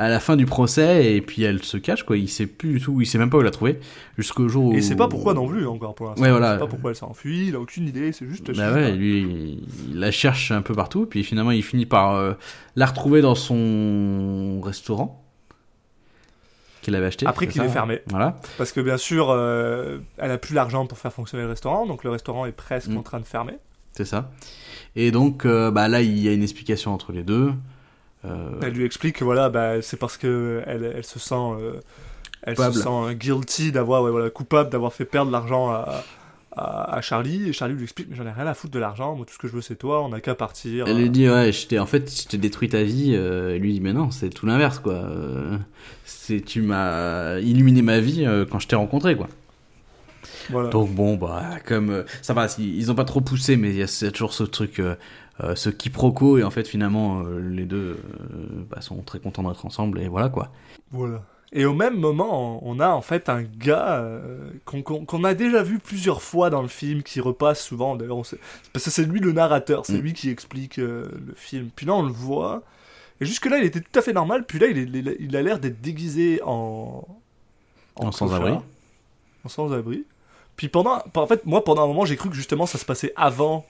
à 0.00 0.08
la 0.08 0.20
fin 0.20 0.36
du 0.36 0.46
procès 0.46 1.12
et 1.16 1.20
puis 1.20 1.42
elle 1.42 1.62
se 1.64 1.76
cache, 1.76 2.04
quoi. 2.04 2.16
Il 2.16 2.28
sait 2.28 2.46
plus 2.46 2.74
du 2.74 2.80
tout, 2.80 3.00
il 3.00 3.06
sait 3.06 3.18
même 3.18 3.30
pas 3.30 3.36
où 3.38 3.42
la 3.42 3.50
trouver. 3.50 3.80
Jusqu'au 4.16 4.48
jour 4.48 4.66
où. 4.66 4.72
Et 4.74 4.80
sait 4.80 4.94
pas 4.96 5.08
pourquoi 5.08 5.34
non 5.34 5.46
plus 5.48 5.66
encore 5.66 5.94
pour 5.96 6.06
l'instant. 6.06 6.22
Ouais, 6.22 6.30
voilà. 6.30 6.50
Il 6.50 6.54
sait 6.54 6.58
pas 6.60 6.66
pourquoi 6.68 6.90
elle 6.90 6.96
s'est 6.96 7.04
enfuie, 7.04 7.48
il 7.48 7.56
a 7.56 7.60
aucune 7.60 7.88
idée, 7.88 8.12
c'est 8.12 8.26
juste. 8.28 8.50
Bah 8.56 8.72
ouais, 8.72 8.92
lui, 8.92 9.22
il- 9.90 9.98
la 9.98 10.10
cherche 10.12 10.52
un 10.52 10.62
peu 10.62 10.72
partout, 10.74 11.04
puis 11.06 11.24
finalement, 11.24 11.50
il 11.50 11.64
finit 11.64 11.84
par 11.84 12.14
euh, 12.14 12.34
la 12.76 12.86
retrouver 12.86 13.20
dans 13.22 13.34
son 13.34 14.60
restaurant 14.62 15.24
qu'il 16.82 16.94
avait 16.94 17.06
acheté. 17.06 17.26
Après 17.26 17.46
c'est 17.46 17.52
qu'il 17.52 17.62
est 17.62 17.68
fermé. 17.68 18.00
Voilà. 18.08 18.36
Parce 18.56 18.70
que 18.72 18.80
bien 18.80 18.96
sûr, 18.96 19.30
euh, 19.30 19.98
elle 20.16 20.30
a 20.30 20.38
plus 20.38 20.54
l'argent 20.54 20.86
pour 20.86 20.96
faire 20.98 21.12
fonctionner 21.12 21.42
le 21.42 21.50
restaurant, 21.50 21.86
donc 21.86 22.04
le 22.04 22.10
restaurant 22.10 22.46
est 22.46 22.52
presque 22.52 22.88
Mm. 22.90 22.96
en 22.98 23.02
train 23.02 23.18
de 23.20 23.24
fermer. 23.26 23.54
C'est 23.92 24.04
ça. 24.04 24.30
Et 24.94 25.10
donc, 25.10 25.44
euh, 25.44 25.72
bah 25.72 25.88
là, 25.88 26.02
il 26.02 26.18
y 26.20 26.28
a 26.28 26.32
une 26.32 26.42
explication 26.44 26.94
entre 26.94 27.10
les 27.12 27.24
deux. 27.24 27.52
Euh, 28.24 28.50
Elle 28.62 28.72
lui 28.72 28.84
explique 28.84 29.16
que 29.18 29.24
voilà, 29.24 29.48
bah, 29.48 29.80
c'est 29.82 29.96
parce 29.96 30.16
que 30.16 30.62
elle, 30.66 30.92
elle 30.96 31.04
se 31.04 31.18
sent, 31.18 31.34
euh, 31.34 31.74
elle 32.42 32.56
Coupable. 32.56 32.74
se 32.74 32.80
sent 32.82 32.88
euh, 32.88 33.12
guilty 33.12 33.72
d'avoir, 33.72 34.02
ouais, 34.02 34.10
voilà, 34.10 34.28
coupable 34.30 34.70
d'avoir 34.70 34.92
fait 34.92 35.04
perdre 35.04 35.30
l'argent 35.30 35.70
à, 35.70 36.02
à, 36.56 36.94
à 36.96 37.00
Charlie. 37.00 37.48
Et 37.48 37.52
Charlie 37.52 37.74
lui 37.74 37.84
explique, 37.84 38.08
mais 38.10 38.16
j'en 38.16 38.26
ai 38.26 38.32
rien 38.32 38.46
à 38.46 38.54
foutre 38.54 38.72
de 38.72 38.78
l'argent. 38.80 39.14
Moi, 39.14 39.24
tout 39.24 39.34
ce 39.34 39.38
que 39.38 39.46
je 39.46 39.52
veux, 39.52 39.60
c'est 39.60 39.76
toi. 39.76 40.02
On 40.02 40.08
n'a 40.08 40.20
qu'à 40.20 40.34
partir. 40.34 40.86
Elle 40.88 40.98
lui 40.98 41.10
dit, 41.10 41.28
ouais, 41.28 41.52
je 41.52 41.78
en 41.78 41.86
fait, 41.86 42.10
je 42.22 42.26
t'ai 42.26 42.38
détruit 42.38 42.68
ta 42.68 42.82
vie. 42.82 43.12
Euh, 43.14 43.54
et 43.54 43.58
lui 43.60 43.72
dit, 43.74 43.80
mais 43.80 43.92
non, 43.92 44.10
c'est 44.10 44.30
tout 44.30 44.46
l'inverse, 44.46 44.80
quoi. 44.80 44.94
Euh, 44.94 45.56
c'est, 46.04 46.40
tu 46.40 46.60
m'as 46.62 47.38
illuminé 47.38 47.82
ma 47.82 48.00
vie 48.00 48.24
euh, 48.26 48.44
quand 48.50 48.58
je 48.58 48.66
t'ai 48.66 48.76
rencontré, 48.76 49.16
quoi. 49.16 49.28
Voilà. 50.50 50.68
Donc 50.70 50.90
bon, 50.94 51.16
bah, 51.16 51.44
comme 51.66 51.90
euh, 51.90 52.02
ça 52.22 52.34
va, 52.34 52.46
ils 52.58 52.90
ont 52.90 52.94
pas 52.94 53.04
trop 53.04 53.20
poussé, 53.20 53.56
mais 53.56 53.70
il 53.70 53.76
y 53.76 53.82
a 53.82 54.10
toujours 54.10 54.32
ce 54.32 54.44
truc, 54.44 54.78
euh, 54.80 54.94
euh, 55.42 55.54
ce 55.54 55.70
quiproquo, 55.70 56.38
et 56.38 56.44
en 56.44 56.50
fait, 56.50 56.66
finalement, 56.66 57.22
euh, 57.22 57.38
les 57.40 57.64
deux 57.64 57.96
euh, 57.96 58.46
bah, 58.70 58.80
sont 58.80 59.02
très 59.02 59.18
contents 59.20 59.42
d'être 59.42 59.64
ensemble, 59.66 60.00
et 60.00 60.08
voilà 60.08 60.28
quoi. 60.28 60.50
Voilà. 60.90 61.22
Et 61.50 61.64
au 61.64 61.72
même 61.72 61.96
moment, 61.98 62.60
on 62.68 62.78
a 62.78 62.88
en 62.90 63.00
fait 63.00 63.30
un 63.30 63.42
gars 63.42 64.00
euh, 64.02 64.50
qu'on 64.66 65.24
a 65.24 65.32
déjà 65.32 65.62
vu 65.62 65.78
plusieurs 65.78 66.20
fois 66.20 66.50
dans 66.50 66.60
le 66.60 66.68
film, 66.68 67.02
qui 67.02 67.20
repasse 67.20 67.64
souvent. 67.64 67.96
D'ailleurs, 67.96 68.20
parce 68.74 68.84
que 68.84 68.90
c'est 68.90 69.04
lui 69.06 69.18
le 69.20 69.32
narrateur, 69.32 69.86
c'est 69.86 69.94
Mm. 69.94 70.00
lui 70.02 70.12
qui 70.12 70.28
explique 70.28 70.78
euh, 70.78 71.08
le 71.26 71.32
film. 71.34 71.70
Puis 71.74 71.86
là, 71.86 71.94
on 71.94 72.02
le 72.02 72.12
voit. 72.12 72.62
Et 73.22 73.24
jusque-là, 73.24 73.58
il 73.58 73.64
était 73.64 73.80
tout 73.80 73.98
à 73.98 74.02
fait 74.02 74.12
normal. 74.12 74.44
Puis 74.46 74.58
là, 74.58 74.66
il, 74.66 74.76
est- 74.94 75.16
il 75.20 75.36
a 75.36 75.42
l'air 75.42 75.58
d'être 75.58 75.80
déguisé 75.80 76.40
en. 76.44 77.02
En 77.96 78.12
sans-abri. 78.12 78.52
En 79.44 79.48
sans-abri. 79.48 80.04
Puis 80.58 80.68
pendant. 80.68 81.02
En 81.14 81.26
fait, 81.26 81.46
moi, 81.46 81.64
pendant 81.64 81.84
un 81.84 81.86
moment, 81.86 82.04
j'ai 82.04 82.16
cru 82.16 82.28
que 82.28 82.34
justement 82.36 82.66
ça 82.66 82.76
se 82.76 82.84
passait 82.84 83.14
avant. 83.16 83.64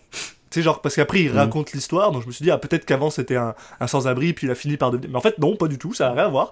Tu 0.50 0.60
sais, 0.60 0.62
genre, 0.62 0.80
parce 0.80 0.96
qu'après, 0.96 1.20
il 1.20 1.32
Mm. 1.32 1.36
raconte 1.36 1.72
l'histoire. 1.72 2.10
Donc 2.10 2.22
je 2.22 2.26
me 2.26 2.32
suis 2.32 2.42
dit, 2.42 2.50
ah, 2.50 2.58
peut-être 2.58 2.84
qu'avant 2.86 3.10
c'était 3.10 3.36
un, 3.36 3.54
un 3.78 3.86
sans-abri, 3.86 4.32
puis 4.32 4.46
il 4.46 4.50
a 4.50 4.54
fini 4.56 4.76
par 4.78 4.90
devenir. 4.90 5.10
Mais 5.10 5.16
en 5.16 5.20
fait, 5.20 5.38
non, 5.38 5.54
pas 5.56 5.68
du 5.68 5.78
tout, 5.78 5.92
ça 5.94 6.06
n'a 6.08 6.12
rien 6.14 6.24
à 6.24 6.28
voir. 6.28 6.48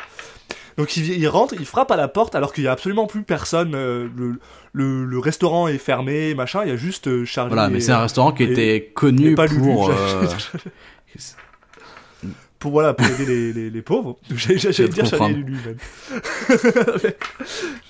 Donc 0.76 0.94
il, 0.98 1.08
il 1.18 1.26
rentre, 1.26 1.54
il 1.58 1.64
frappe 1.64 1.90
à 1.90 1.96
la 1.96 2.06
porte 2.06 2.34
alors 2.34 2.52
qu'il 2.52 2.64
y 2.64 2.68
a 2.68 2.72
absolument 2.72 3.06
plus 3.06 3.22
personne. 3.22 3.74
euh, 3.74 4.08
le, 4.14 4.38
le, 4.74 5.06
le 5.06 5.18
restaurant 5.18 5.66
est 5.68 5.78
fermé, 5.78 6.34
machin. 6.34 6.60
Il 6.64 6.68
y 6.68 6.72
a 6.72 6.76
juste 6.76 7.08
euh, 7.08 7.24
Charlie. 7.24 7.54
Voilà, 7.54 7.70
mais 7.70 7.80
c'est 7.80 7.92
un 7.92 8.00
restaurant 8.02 8.32
qui 8.32 8.42
et- 8.44 8.52
était 8.52 8.92
connu 8.94 9.34
pas 9.34 9.46
Lulu. 9.46 9.62
pour. 9.62 9.88
euh, 9.90 9.94
pour 12.58 12.72
voilà 12.72 12.94
pour 12.94 13.06
aider 13.06 13.26
les, 13.26 13.52
les, 13.52 13.70
les 13.70 13.82
pauvres. 13.82 14.16
J'allais 14.34 14.56
dire 14.58 14.70
vais 14.72 14.88
te 14.88 15.04
Charlie 15.06 15.34
et 15.34 15.36
Lulu 15.36 15.58
même. 15.66 15.76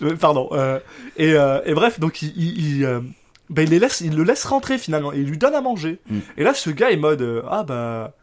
Je- 0.01 0.15
Pardon. 0.15 0.49
euh, 0.53 0.79
et, 1.17 1.33
euh, 1.35 1.61
et 1.65 1.75
bref, 1.75 2.01
donc 2.01 2.23
il, 2.23 2.33
il, 2.37 2.77
il, 2.79 2.85
euh, 2.85 3.01
ben, 3.51 3.63
il 3.63 3.71
les 3.71 3.79
laisse, 3.79 4.01
il 4.01 4.17
le 4.17 4.23
laisse 4.25 4.45
rentrer 4.45 4.79
finalement 4.79 5.13
et 5.13 5.19
il 5.19 5.27
lui 5.29 5.39
donne 5.39 5.55
à 5.55 5.61
manger. 5.61 5.99
Mm. 6.11 6.19
Et 6.37 6.45
là, 6.45 6.55
ce 6.55 6.71
gars 6.71 6.91
est 6.91 6.97
mode 6.97 7.23
euh, 7.23 7.43
ah 7.49 7.63
bah 7.63 8.15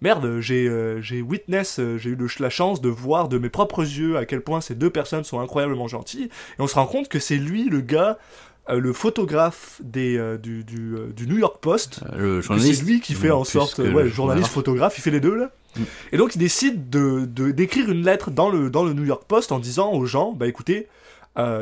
merde, 0.00 0.40
j'ai 0.40 0.68
j'ai 1.00 1.22
witness, 1.22 1.80
j'ai 1.98 2.10
eu 2.10 2.16
le- 2.16 2.26
la 2.40 2.50
chance 2.50 2.80
de 2.80 2.88
voir 2.88 3.28
de 3.28 3.38
mes 3.38 3.50
propres 3.50 3.82
yeux 3.82 4.16
à 4.16 4.24
quel 4.26 4.40
point 4.40 4.60
ces 4.60 4.74
deux 4.74 4.90
personnes 4.90 5.24
sont 5.24 5.40
incroyablement 5.40 5.88
gentilles. 5.88 6.24
Et 6.24 6.60
on 6.60 6.66
se 6.66 6.74
rend 6.74 6.86
compte 6.86 7.08
que 7.08 7.18
c'est 7.20 7.36
lui 7.36 7.68
le 7.68 7.80
gars, 7.80 8.18
euh, 8.70 8.78
le 8.78 8.92
photographe 8.92 9.80
des, 9.82 10.16
euh, 10.16 10.38
du, 10.38 10.64
du, 10.64 10.94
euh, 10.94 11.12
du 11.14 11.26
New 11.26 11.38
York 11.38 11.56
Post. 11.60 12.00
Le 12.16 12.36
Que 12.36 12.40
journaliste. 12.42 12.80
C'est 12.80 12.86
lui 12.86 13.00
qui 13.00 13.14
fait 13.14 13.30
en 13.30 13.44
sorte, 13.44 13.78
ouais, 13.78 14.04
le 14.04 14.08
journaliste, 14.08 14.48
photographe, 14.48 14.96
il 14.98 15.00
fait 15.00 15.10
les 15.10 15.20
deux 15.20 15.34
là. 15.34 15.50
Mm. 15.76 15.80
Et 16.12 16.16
donc 16.16 16.34
il 16.34 16.38
décide 16.38 16.88
de 16.90 17.24
de- 17.26 17.50
d'écrire 17.50 17.90
une 17.90 18.04
lettre 18.04 18.30
dans 18.30 18.48
le 18.50 18.70
dans 18.70 18.84
le 18.84 18.92
New 18.92 19.04
York 19.04 19.24
Post 19.26 19.52
en 19.52 19.58
disant 19.58 19.92
aux 19.92 20.06
gens, 20.06 20.32
bah 20.32 20.46
écoutez, 20.46 20.86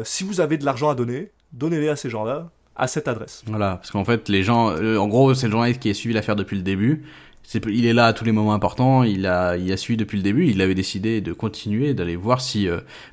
si 0.05 0.25
vous 0.25 0.41
avez 0.41 0.59
de 0.59 0.65
l'argent 0.65 0.91
à 0.91 0.95
donner, 0.95 1.31
donnez-les 1.53 1.89
à 1.89 1.97
ces 1.97 2.11
gens-là 2.11 2.51
à 2.77 2.87
cette 2.89 3.09
adresse. 3.09 3.43
Voilà, 3.47 3.77
parce 3.77 3.91
qu'en 3.91 4.05
fait, 4.05 4.29
les 4.29 4.43
gens, 4.43 4.75
en 4.75 5.07
gros, 5.09 5.35
c'est 5.35 5.47
le 5.47 5.53
journaliste 5.53 5.81
qui 5.81 5.91
a 5.91 5.95
suivi 5.95 6.15
l'affaire 6.15 6.35
depuis 6.37 6.57
le 6.57 6.63
début. 6.63 7.05
Il 7.67 7.85
est 7.87 7.93
là 7.93 8.07
à 8.07 8.13
tous 8.13 8.25
les 8.25 8.33
moments 8.33 8.55
importants. 8.55 9.03
Il 9.05 9.27
a, 9.27 9.57
il 9.57 9.71
a 9.73 9.77
suivi 9.77 9.97
depuis 9.97 10.17
le 10.17 10.23
début. 10.23 10.49
Il 10.49 10.61
avait 10.63 10.75
décidé 10.75 11.21
de 11.21 11.33
continuer, 11.33 11.95
d'aller 11.95 12.17
voir 12.17 12.41
si, 12.41 12.69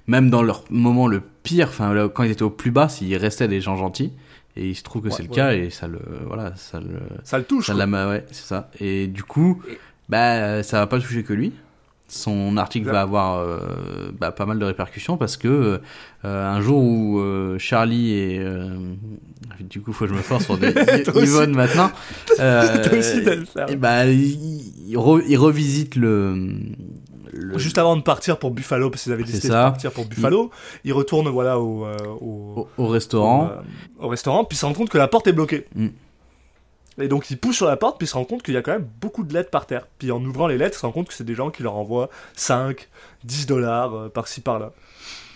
même 0.08 0.30
dans 0.30 0.42
leur 0.42 0.64
moment 0.70 1.08
le 1.08 1.22
pire, 1.48 1.68
enfin, 1.70 1.94
là, 1.94 2.10
quand 2.10 2.24
ils 2.24 2.32
étaient 2.32 2.44
au 2.44 2.50
plus 2.50 2.72
bas, 2.72 2.90
s'il 2.90 3.16
restait 3.16 3.48
des 3.48 3.62
gens 3.62 3.76
gentils. 3.78 4.12
Et 4.56 4.70
il 4.70 4.76
se 4.76 4.84
trouve 4.84 5.04
que 5.04 5.08
Ouais, 5.10 5.14
c'est 5.16 5.24
le 5.24 5.30
ouais. 5.30 5.36
cas 5.36 5.54
et 5.54 5.70
ça 5.70 5.88
le, 5.88 6.00
voilà, 6.26 6.54
ça 6.56 6.80
le, 6.80 7.00
Ça 7.24 7.38
le 7.38 7.44
touche. 7.44 7.68
ça 7.68 7.76
ouais, 7.76 8.26
c'est 8.32 8.46
ça. 8.46 8.70
Et 8.80 9.08
du 9.08 9.24
coup, 9.24 9.62
bah, 10.10 10.64
ça 10.64 10.80
va 10.80 10.88
pas 10.88 11.00
toucher 11.00 11.24
que 11.24 11.34
lui. 11.34 11.54
Son 12.10 12.56
article 12.58 12.90
va 12.90 13.02
avoir 13.02 13.40
euh, 13.40 13.60
bah, 14.18 14.32
pas 14.32 14.46
mal 14.46 14.58
de 14.60 14.66
répercussions 14.66 15.18
parce 15.18 15.36
que 15.38 15.82
euh, 16.26 16.54
un 16.56 16.62
jour 16.62 16.82
où 16.82 17.20
euh, 17.20 17.60
Charlie 17.60 18.14
et 18.14 18.42
du 19.60 19.82
coup 19.82 19.92
faut 19.92 20.06
que 20.06 20.12
je 20.12 20.16
me 20.16 20.22
force 20.22 20.46
sur 20.46 20.58
des. 20.58 20.70
Yvonne 21.16 21.52
maintenant 21.54 21.92
et 23.68 23.76
bah, 23.76 24.06
il, 24.06 24.90
il 24.90 24.96
re- 24.96 25.24
il 25.28 25.38
revisite 25.38 25.96
le, 25.98 26.50
le- 27.34 27.58
Juste 27.58 27.78
avant 27.78 27.96
de 27.96 28.02
partir 28.02 28.38
pour 28.40 28.52
Buffalo, 28.52 28.90
parce 28.90 29.04
qu'ils 29.04 29.12
avaient 29.14 29.24
décidé 29.24 29.48
de 29.50 29.54
partir 29.54 29.92
pour 29.92 30.06
Buffalo, 30.06 30.52
il 30.84 30.94
retourne 30.94 31.28
voilà 31.30 31.60
au, 31.60 31.86
euh, 31.86 31.98
au, 32.22 32.68
au, 32.78 32.84
au 32.84 32.88
restaurant 32.88 33.46
au, 33.46 33.50
euh, 33.50 34.06
au 34.06 34.08
restaurant, 34.08 34.44
puis 34.46 34.58
se 34.58 34.66
rend 34.66 34.74
compte 34.74 34.90
que 34.90 34.98
la 34.98 35.08
porte 35.08 35.28
est 35.28 35.34
bloquée. 35.34 35.68
Mm. 35.76 35.88
Et 37.00 37.08
donc 37.08 37.30
il 37.30 37.38
pousse 37.38 37.56
sur 37.58 37.68
la 37.68 37.78
porte, 37.78 38.00
puis 38.00 38.08
se 38.08 38.16
rend 38.16 38.26
compte 38.26 38.42
qu'il 38.42 38.56
y 38.56 38.58
a 38.58 38.62
quand 38.64 38.72
même 38.72 38.88
beaucoup 39.00 39.24
de 39.24 39.32
lettres 39.34 39.52
par 39.52 39.68
terre. 39.68 39.88
Puis 40.00 40.12
en 40.12 40.24
ouvrant 40.24 40.48
les 40.48 40.58
lettres, 40.58 40.78
il 40.78 40.80
se 40.82 40.86
rend 40.86 40.92
compte 40.92 41.08
que 41.10 41.14
c'est 41.14 41.24
des 41.24 41.36
gens 41.36 41.52
qui 41.52 41.62
leur 41.62 41.76
envoient 41.76 42.10
5, 42.36 42.88
10 43.24 43.46
dollars 43.46 43.94
euh, 43.96 44.10
par-ci 44.10 44.42
par-là. 44.42 44.72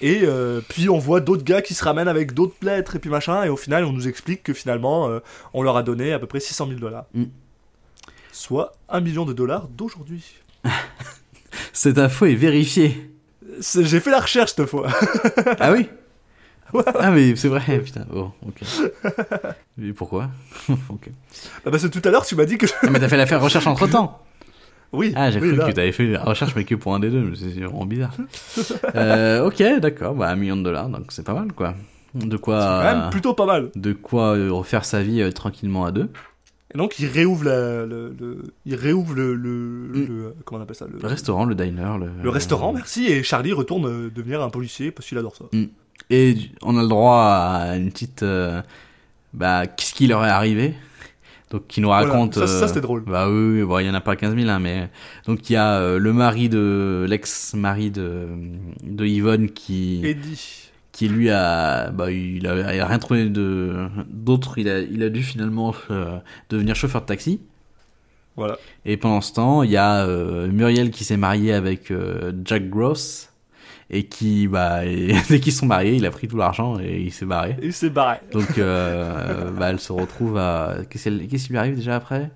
Et 0.01 0.21
euh, 0.23 0.61
puis 0.67 0.89
on 0.89 0.97
voit 0.97 1.19
d'autres 1.19 1.43
gars 1.43 1.61
qui 1.61 1.75
se 1.75 1.83
ramènent 1.83 2.07
avec 2.07 2.33
d'autres 2.33 2.55
lettres 2.63 2.95
et 2.95 2.99
puis 2.99 3.11
machin, 3.11 3.43
et 3.43 3.49
au 3.49 3.57
final 3.57 3.85
on 3.85 3.91
nous 3.93 4.07
explique 4.07 4.41
que 4.41 4.53
finalement 4.53 5.07
euh, 5.07 5.19
on 5.53 5.61
leur 5.61 5.77
a 5.77 5.83
donné 5.83 6.11
à 6.13 6.17
peu 6.17 6.25
près 6.25 6.39
600 6.39 6.65
000 6.67 6.79
dollars. 6.79 7.05
Mm. 7.13 7.25
Soit 8.31 8.71
1 8.89 9.01
million 9.01 9.25
de 9.25 9.33
dollars 9.33 9.67
d'aujourd'hui. 9.67 10.23
cette 11.73 11.97
info 11.97 12.25
est 12.25 12.35
vérifiée 12.35 13.09
C'est- 13.59 13.83
J'ai 13.83 13.99
fait 13.99 14.11
la 14.11 14.19
recherche 14.19 14.53
cette 14.55 14.65
fois. 14.67 14.87
ah 15.59 15.71
oui 15.71 15.87
ah 16.95 17.11
mais 17.11 17.35
c'est 17.35 17.49
vrai 17.49 17.79
putain 17.79 18.05
oh 18.15 18.31
ok 18.47 18.61
mais 19.77 19.91
pourquoi 19.93 20.29
ok 20.89 21.09
Ah, 21.65 21.69
parce 21.71 21.83
que 21.83 21.87
tout 21.87 22.01
à 22.07 22.11
l'heure 22.11 22.25
tu 22.25 22.35
m'as 22.35 22.45
dit 22.45 22.57
que... 22.57 22.65
ah, 22.83 22.89
mais 22.89 22.99
t'as 22.99 23.09
fait 23.09 23.17
la 23.17 23.37
recherche 23.39 23.67
entre 23.67 23.87
temps 23.87 24.21
Oui, 24.93 25.11
Ah, 25.15 25.31
j'ai 25.31 25.39
oui, 25.41 25.49
cru 25.49 25.57
là. 25.57 25.67
que 25.67 25.71
t'avais 25.73 25.91
fait 25.91 26.05
la 26.07 26.23
recherche, 26.23 26.53
mais 26.55 26.63
que 26.65 26.75
pour 26.75 26.93
un 26.95 26.99
des 26.99 27.09
deux, 27.09 27.33
c'est 27.35 27.47
vraiment 27.61 27.85
bizarre. 27.85 28.13
euh, 28.95 29.45
ok, 29.47 29.61
d'accord, 29.79 30.15
bah 30.15 30.29
un 30.29 30.35
million 30.35 30.55
de 30.57 30.63
dollars, 30.63 30.89
donc 30.89 31.11
c'est 31.13 31.23
pas 31.25 31.33
mal, 31.33 31.51
quoi. 31.53 31.75
De 32.13 32.35
quoi, 32.35 32.59
C'est 32.59 32.67
quand 32.89 32.97
même 33.01 33.09
plutôt 33.09 33.33
pas 33.33 33.45
mal. 33.45 33.69
de 33.75 33.93
quoi 33.93 34.35
euh, 34.35 34.51
refaire 34.51 34.83
sa 34.83 35.01
vie 35.01 35.21
euh, 35.21 35.31
tranquillement 35.31 35.85
à 35.85 35.91
deux. 35.91 36.09
Et 36.73 36.77
donc 36.77 36.99
il 36.99 37.07
réouvre 37.07 37.43
la, 37.45 37.85
le, 37.85 38.15
le- 38.19 38.43
il 38.65 38.75
réouvre 38.75 39.13
le, 39.13 39.35
le, 39.35 39.49
Mm. 39.49 40.07
le- 40.07 40.35
comment 40.45 40.59
on 40.59 40.63
appelle 40.63 40.75
ça 40.75 40.87
le, 40.87 41.05
restaurant, 41.07 41.45
le 41.45 41.55
diner, 41.55 41.97
le. 42.23 42.29
restaurant, 42.29 42.71
merci. 42.73 43.07
Et 43.07 43.23
Charlie 43.23 43.51
retourne 43.53 43.85
euh, 43.85 44.09
devenir 44.09 44.41
un 44.41 44.49
policier 44.49 44.91
parce 44.91 45.07
qu'il 45.07 45.17
adore 45.17 45.35
ça. 45.35 45.45
Et 46.09 46.35
on 46.61 46.77
a 46.77 46.81
le 46.81 46.87
droit 46.87 47.17
à 47.23 47.75
une 47.77 47.89
petite, 47.91 48.23
euh, 48.23 48.61
bah, 49.33 49.67
qu'est-ce 49.67 49.93
qui 49.93 50.07
leur 50.07 50.25
est 50.25 50.29
arrivé? 50.29 50.73
Donc, 51.51 51.67
qui 51.67 51.81
nous 51.81 51.89
Voilà, 51.89 52.07
raconte. 52.09 52.35
ça- 52.35 52.47
ça, 52.47 52.63
euh, 52.63 52.67
c'était 52.67 52.79
drôle. 52.81 53.03
Bah 53.05 53.29
oui, 53.29 53.59
oui, 53.59 53.63
bon, 53.63 53.79
il 53.79 53.85
y 53.85 53.89
en 53.89 53.93
a 53.93 53.99
pas 54.01 54.15
15 54.15 54.35
000, 54.35 54.49
hein, 54.49 54.59
mais 54.59 54.89
donc 55.27 55.49
il 55.49 55.53
y 55.53 55.55
a 55.57 55.79
euh, 55.79 55.99
le 55.99 56.13
mari 56.13 56.47
de 56.47 57.05
l'ex-mari 57.09 57.91
de 57.91 58.27
de 58.83 59.05
Yvonne 59.05 59.49
qui 59.49 59.99
Eddie. 60.05 60.70
Qui 60.91 61.07
lui 61.07 61.29
a 61.29 61.89
bah 61.91 62.11
il 62.11 62.45
a, 62.47 62.73
il 62.75 62.79
a 62.81 62.85
rien 62.85 62.99
trouvé 62.99 63.29
de 63.29 63.87
d'autre 64.09 64.57
il 64.57 64.67
a 64.69 64.79
il 64.79 65.01
a 65.03 65.09
dû 65.09 65.23
finalement 65.23 65.73
euh, 65.89 66.17
devenir 66.49 66.75
chauffeur 66.75 67.01
de 67.01 67.05
taxi 67.05 67.39
Voilà. 68.35 68.57
et 68.85 68.97
pendant 68.97 69.21
ce 69.21 69.33
temps 69.33 69.63
il 69.63 69.71
y 69.71 69.77
a 69.77 70.05
euh, 70.05 70.47
Muriel 70.51 70.91
qui 70.91 71.03
s'est 71.03 71.17
mariée 71.17 71.53
avec 71.53 71.91
euh, 71.91 72.33
Jack 72.43 72.69
Gross 72.69 73.29
et 73.89 74.05
qui 74.05 74.47
bah 74.47 74.85
et, 74.85 75.13
dès 75.29 75.39
qu'ils 75.39 75.53
sont 75.53 75.65
mariés 75.65 75.95
il 75.95 76.05
a 76.05 76.11
pris 76.11 76.27
tout 76.27 76.37
l'argent 76.37 76.77
et 76.79 76.99
il 77.01 77.11
s'est 77.11 77.25
barré 77.25 77.55
il 77.61 77.73
s'est 77.73 77.89
barré. 77.89 78.17
donc 78.33 78.47
bah 78.57 79.69
elle 79.69 79.79
se 79.79 79.93
retrouve 79.93 80.37
à 80.37 80.77
qu'est-ce 80.89 81.09
qui 81.09 81.49
lui 81.51 81.57
arrive 81.57 81.75
déjà 81.75 81.95
après? 81.95 82.31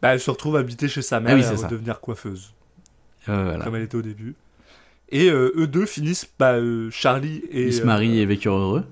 Bah, 0.00 0.14
elle 0.14 0.20
se 0.20 0.32
retrouve 0.32 0.56
habitée 0.56 0.88
chez 0.88 1.00
sa 1.00 1.20
mère 1.20 1.30
Ah 1.34 1.34
oui, 1.36 1.42
et 1.52 1.56
ça. 1.56 1.68
devenir 1.68 2.00
coiffeuse, 2.00 2.52
voilà. 3.24 3.62
comme 3.62 3.76
elle 3.76 3.82
était 3.84 3.94
au 3.96 4.02
début. 4.02 4.34
Et 5.12 5.28
euh, 5.30 5.52
eux 5.56 5.66
deux 5.66 5.86
finissent, 5.86 6.26
bah, 6.38 6.54
euh, 6.54 6.88
Charlie 6.90 7.42
et 7.50 7.66
ils 7.66 7.74
se 7.74 7.82
euh, 7.82 7.84
marient 7.84 8.18
et 8.18 8.26
vécurent 8.26 8.56
heureux. 8.56 8.84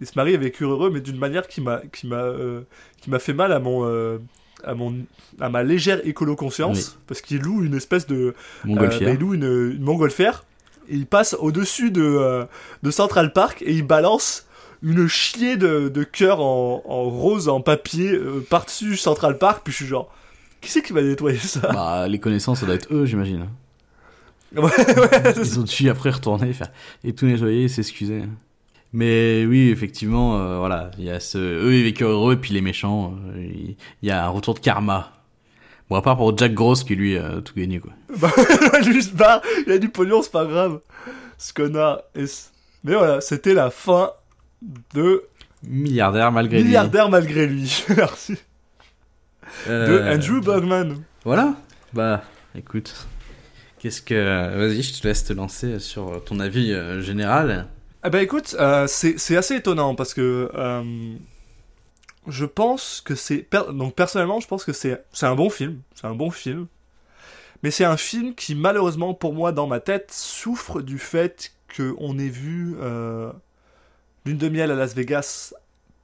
ils 0.00 0.06
se 0.06 0.12
marient 0.16 0.34
et 0.34 0.38
vécurent 0.38 0.70
heureux, 0.72 0.90
mais 0.90 1.00
d'une 1.00 1.18
manière 1.18 1.48
qui 1.48 1.60
m'a 1.60 1.80
qui 1.92 2.06
m'a 2.06 2.22
euh, 2.22 2.60
qui 3.00 3.08
m'a 3.10 3.18
fait 3.18 3.32
mal 3.32 3.50
à 3.52 3.58
mon 3.58 3.84
euh, 3.86 4.18
à 4.62 4.74
mon 4.74 4.94
à 5.40 5.48
ma 5.48 5.62
légère 5.62 6.06
écolo 6.06 6.36
conscience 6.36 6.98
parce 7.06 7.20
qu'il 7.22 7.40
loue 7.40 7.64
une 7.64 7.74
espèce 7.74 8.06
de 8.06 8.34
montgolfière. 8.64 9.08
Euh, 9.08 9.12
bah, 9.12 9.18
il 9.18 9.20
loue 9.20 9.34
une, 9.34 9.72
une 9.76 9.82
montgolfière 9.82 10.44
et 10.88 10.94
il 10.94 11.06
passe 11.06 11.34
au-dessus 11.40 11.90
de, 11.90 12.02
euh, 12.02 12.44
de 12.82 12.90
Central 12.90 13.32
Park 13.32 13.62
et 13.62 13.72
il 13.72 13.82
balance 13.86 14.46
une 14.82 15.08
chier 15.08 15.56
de, 15.56 15.88
de 15.88 16.04
cœur 16.04 16.40
en, 16.40 16.82
en 16.84 17.04
rose 17.04 17.48
en 17.48 17.60
papier 17.62 18.12
euh, 18.12 18.44
par-dessus 18.48 18.96
Central 18.96 19.38
Park. 19.38 19.62
Puis 19.64 19.72
je 19.72 19.78
suis 19.78 19.86
genre, 19.86 20.14
qui 20.60 20.70
c'est 20.70 20.82
qui 20.82 20.92
va 20.92 21.02
nettoyer 21.02 21.38
ça? 21.38 21.70
Bah 21.72 22.06
les 22.06 22.18
connaissances 22.18 22.60
ça 22.60 22.66
doit 22.66 22.74
être 22.74 22.92
eux 22.92 23.06
j'imagine 23.06 23.48
Ouais, 24.54 24.70
Ils 25.36 25.58
ont 25.58 25.62
dû 25.64 25.90
après 25.90 26.10
retourner 26.10 26.52
faire 26.52 26.68
et 27.04 27.12
tout 27.12 27.26
nettoyer 27.26 27.64
et 27.64 27.68
s'excuser. 27.68 28.22
Mais 28.92 29.44
oui, 29.44 29.70
effectivement, 29.70 30.38
euh, 30.38 30.58
voilà, 30.58 30.90
il 30.98 31.04
y 31.04 31.10
a 31.10 31.20
ce 31.20 31.38
eux 31.38 31.74
ils 31.74 31.82
vécurent 31.82 32.10
heureux 32.10 32.34
et 32.34 32.36
puis 32.36 32.54
les 32.54 32.60
méchants, 32.60 33.14
euh, 33.34 33.46
il 34.02 34.08
y 34.08 34.10
a 34.10 34.24
un 34.24 34.28
retour 34.28 34.54
de 34.54 34.60
karma. 34.60 35.12
Bon 35.90 35.96
à 35.96 36.02
part 36.02 36.16
pour 36.16 36.36
Jack 36.36 36.54
Gross 36.54 36.82
qui 36.84 36.94
lui 36.96 37.16
a 37.16 37.40
tout 37.42 37.54
gagné 37.54 37.80
quoi. 37.80 37.92
bah, 38.18 38.30
lui 38.84 38.96
il 38.96 39.02
se 39.02 39.10
barre, 39.10 39.42
il 39.66 39.72
a 39.72 39.78
du 39.78 39.88
pognon, 39.88 40.22
c'est 40.22 40.32
pas 40.32 40.46
grave. 40.46 40.80
Ce 41.38 41.52
connard. 41.52 42.02
Mais 42.14 42.94
voilà, 42.94 43.20
c'était 43.20 43.54
la 43.54 43.70
fin 43.70 44.10
de 44.94 45.24
Milliardaire 45.62 46.30
malgré 46.32 46.62
Milliardaire 46.62 47.08
malgré 47.08 47.46
lui. 47.46 47.84
Merci. 47.96 48.32
lui. 48.32 48.38
De 49.66 49.72
Euh, 49.72 50.14
Andrew 50.14 50.40
Bergman. 50.40 51.02
Voilà. 51.24 51.54
Bah 51.92 52.22
écoute, 52.56 53.06
qu'est-ce 53.78 54.02
que 54.02 54.56
vas-y, 54.56 54.82
je 54.82 55.00
te 55.00 55.06
laisse 55.06 55.24
te 55.24 55.32
lancer 55.32 55.78
sur 55.78 56.24
ton 56.24 56.40
avis 56.40 56.72
euh, 56.72 57.00
général. 57.00 57.68
Ah 58.06 58.08
bah 58.08 58.22
écoute, 58.22 58.54
euh, 58.60 58.86
c'est 58.86 59.36
assez 59.36 59.56
étonnant 59.56 59.96
parce 59.96 60.14
que 60.14 60.48
euh, 60.54 61.14
je 62.28 62.44
pense 62.44 63.00
que 63.00 63.16
c'est 63.16 63.48
donc 63.72 63.96
personnellement 63.96 64.38
je 64.38 64.46
pense 64.46 64.64
que 64.64 64.72
c'est 64.72 65.02
c'est 65.12 65.26
un 65.26 65.34
bon 65.34 65.50
film, 65.50 65.80
c'est 65.92 66.06
un 66.06 66.14
bon 66.14 66.30
film, 66.30 66.68
mais 67.64 67.72
c'est 67.72 67.84
un 67.84 67.96
film 67.96 68.36
qui 68.36 68.54
malheureusement 68.54 69.12
pour 69.12 69.34
moi 69.34 69.50
dans 69.50 69.66
ma 69.66 69.80
tête 69.80 70.12
souffre 70.12 70.82
du 70.82 71.00
fait 71.00 71.52
que 71.66 71.96
on 71.98 72.16
ait 72.20 72.28
vu 72.28 72.76
euh, 72.80 73.32
Lune 74.24 74.38
de 74.38 74.48
miel 74.50 74.70
à 74.70 74.76
Las 74.76 74.94
Vegas 74.94 75.52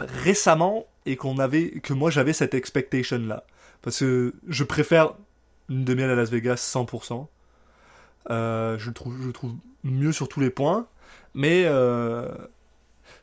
récemment 0.01 0.87
et 1.07 1.15
qu'on 1.15 1.39
avait 1.39 1.71
que 1.71 1.93
moi 1.93 2.11
j'avais 2.11 2.33
cette 2.33 2.55
expectation 2.55 3.19
là 3.19 3.45
parce 3.81 4.01
que 4.01 4.35
je 4.49 4.65
préfère 4.65 5.15
Lune 5.69 5.85
de 5.85 5.95
miel 5.95 6.11
à 6.11 6.17
Las 6.17 6.31
Vegas 6.31 6.57
100%. 6.57 7.29
Euh, 8.31 8.79
je 8.79 8.89
le 8.89 8.95
trouve 8.95 9.17
je 9.21 9.27
le 9.27 9.33
trouve 9.33 9.55
mieux 9.85 10.13
sur 10.13 10.29
tous 10.29 10.41
les 10.41 10.51
points 10.51 10.87
mais 11.35 11.65
euh, 11.67 12.29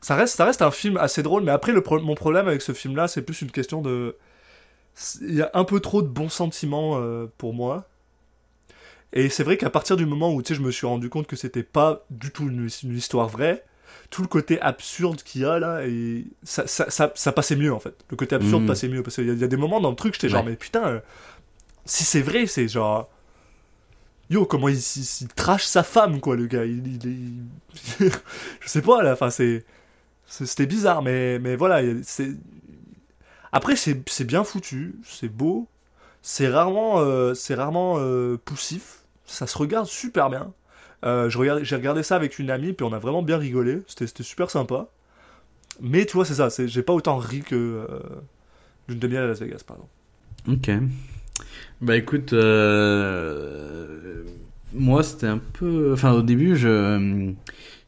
ça 0.02 0.14
reste 0.14 0.36
ça 0.36 0.44
reste 0.44 0.62
un 0.62 0.70
film 0.70 0.96
assez 0.98 1.22
drôle 1.22 1.42
mais 1.42 1.52
après 1.52 1.72
le 1.72 1.82
pro- 1.82 2.00
mon 2.00 2.14
problème 2.14 2.48
avec 2.48 2.60
ce 2.62 2.72
film 2.72 2.96
là 2.96 3.08
c'est 3.08 3.22
plus 3.22 3.40
une 3.42 3.50
question 3.50 3.80
de 3.80 4.16
il 5.22 5.34
y 5.36 5.42
a 5.42 5.50
un 5.54 5.64
peu 5.64 5.80
trop 5.80 6.02
de 6.02 6.08
bons 6.08 6.28
sentiments 6.28 6.98
euh, 6.98 7.26
pour 7.38 7.54
moi 7.54 7.88
et 9.12 9.28
c'est 9.28 9.42
vrai 9.42 9.56
qu'à 9.56 9.70
partir 9.70 9.96
du 9.96 10.06
moment 10.06 10.32
où 10.34 10.42
tu 10.42 10.48
sais 10.48 10.54
je 10.54 10.62
me 10.64 10.70
suis 10.70 10.86
rendu 10.86 11.08
compte 11.08 11.26
que 11.26 11.36
c'était 11.36 11.62
pas 11.62 12.04
du 12.10 12.30
tout 12.30 12.48
une, 12.48 12.68
une 12.84 12.96
histoire 12.96 13.28
vraie 13.28 13.64
tout 14.10 14.22
le 14.22 14.28
côté 14.28 14.60
absurde 14.60 15.22
qu'il 15.22 15.42
y 15.42 15.44
a 15.44 15.58
là 15.58 15.84
et 15.86 16.24
ça, 16.42 16.66
ça, 16.66 16.90
ça, 16.90 17.12
ça 17.14 17.32
passait 17.32 17.56
mieux 17.56 17.72
en 17.72 17.80
fait 17.80 17.94
le 18.10 18.16
côté 18.16 18.34
absurde 18.36 18.62
Mhm. 18.62 18.68
passait 18.68 18.88
mieux 18.88 19.02
parce 19.02 19.16
qu'il 19.16 19.26
y, 19.26 19.30
a- 19.30 19.32
il 19.32 19.40
y 19.40 19.44
a 19.44 19.48
des 19.48 19.56
moments 19.56 19.80
dans 19.80 19.90
le 19.90 19.96
truc 19.96 20.14
j'étais 20.14 20.28
genre 20.28 20.44
Ouais. 20.44 20.50
mais 20.50 20.56
putain 20.56 20.86
euh, 20.86 21.00
si 21.84 22.04
c'est 22.04 22.22
vrai 22.22 22.46
c'est 22.46 22.68
genre 22.68 23.08
yo, 24.30 24.46
comment 24.46 24.68
il, 24.68 24.78
il, 24.78 25.28
trash 25.28 25.64
sa 25.64 25.82
femme, 25.82 26.20
quoi, 26.20 26.36
le 26.36 26.46
gars. 26.46 26.64
Il, 26.64 27.04
il, 27.04 27.42
je 28.60 28.68
sais 28.68 28.82
pas, 28.82 29.02
là, 29.02 29.12
enfin, 29.12 29.30
c'est. 29.30 29.64
C'était 30.26 30.66
bizarre, 30.66 31.02
mais, 31.02 31.40
mais 31.40 31.56
voilà, 31.56 31.82
c'est. 32.04 32.30
Après, 33.52 33.74
c'est 33.74 34.24
bien 34.24 34.44
foutu, 34.44 34.94
c'est 35.04 35.28
beau, 35.28 35.66
c'est 36.22 36.48
rarement, 36.48 37.00
euh, 37.00 37.34
c'est 37.34 37.54
rarement 37.54 37.96
euh, 37.98 38.36
poussif, 38.44 39.00
ça 39.26 39.48
se 39.48 39.58
regarde 39.58 39.86
super 39.86 40.30
bien. 40.30 40.52
Euh, 41.04 41.28
J'ai 41.28 41.74
regardé 41.74 42.04
ça 42.04 42.14
avec 42.14 42.38
une 42.38 42.48
amie, 42.48 42.74
puis 42.74 42.86
on 42.86 42.92
a 42.92 43.00
vraiment 43.00 43.22
bien 43.22 43.38
rigolé, 43.38 43.82
c'était 43.88 44.22
super 44.22 44.50
sympa. 44.50 44.86
Mais 45.80 46.06
tu 46.06 46.12
vois, 46.12 46.24
c'est 46.24 46.34
ça, 46.34 46.48
j'ai 46.64 46.82
pas 46.82 46.92
autant 46.92 47.16
ri 47.16 47.40
que 47.40 47.88
d'une 48.86 49.00
demi-heure 49.00 49.24
à 49.24 49.26
Las 49.26 49.40
Vegas, 49.40 49.64
par 49.66 49.78
exemple. 49.78 49.90
Ok. 50.48 50.70
Bah 51.80 51.96
écoute, 51.96 52.32
euh, 52.34 54.24
moi 54.74 55.02
c'était 55.02 55.26
un 55.26 55.38
peu, 55.38 55.92
enfin 55.94 56.12
au 56.12 56.22
début 56.22 56.54
je, 56.56 57.32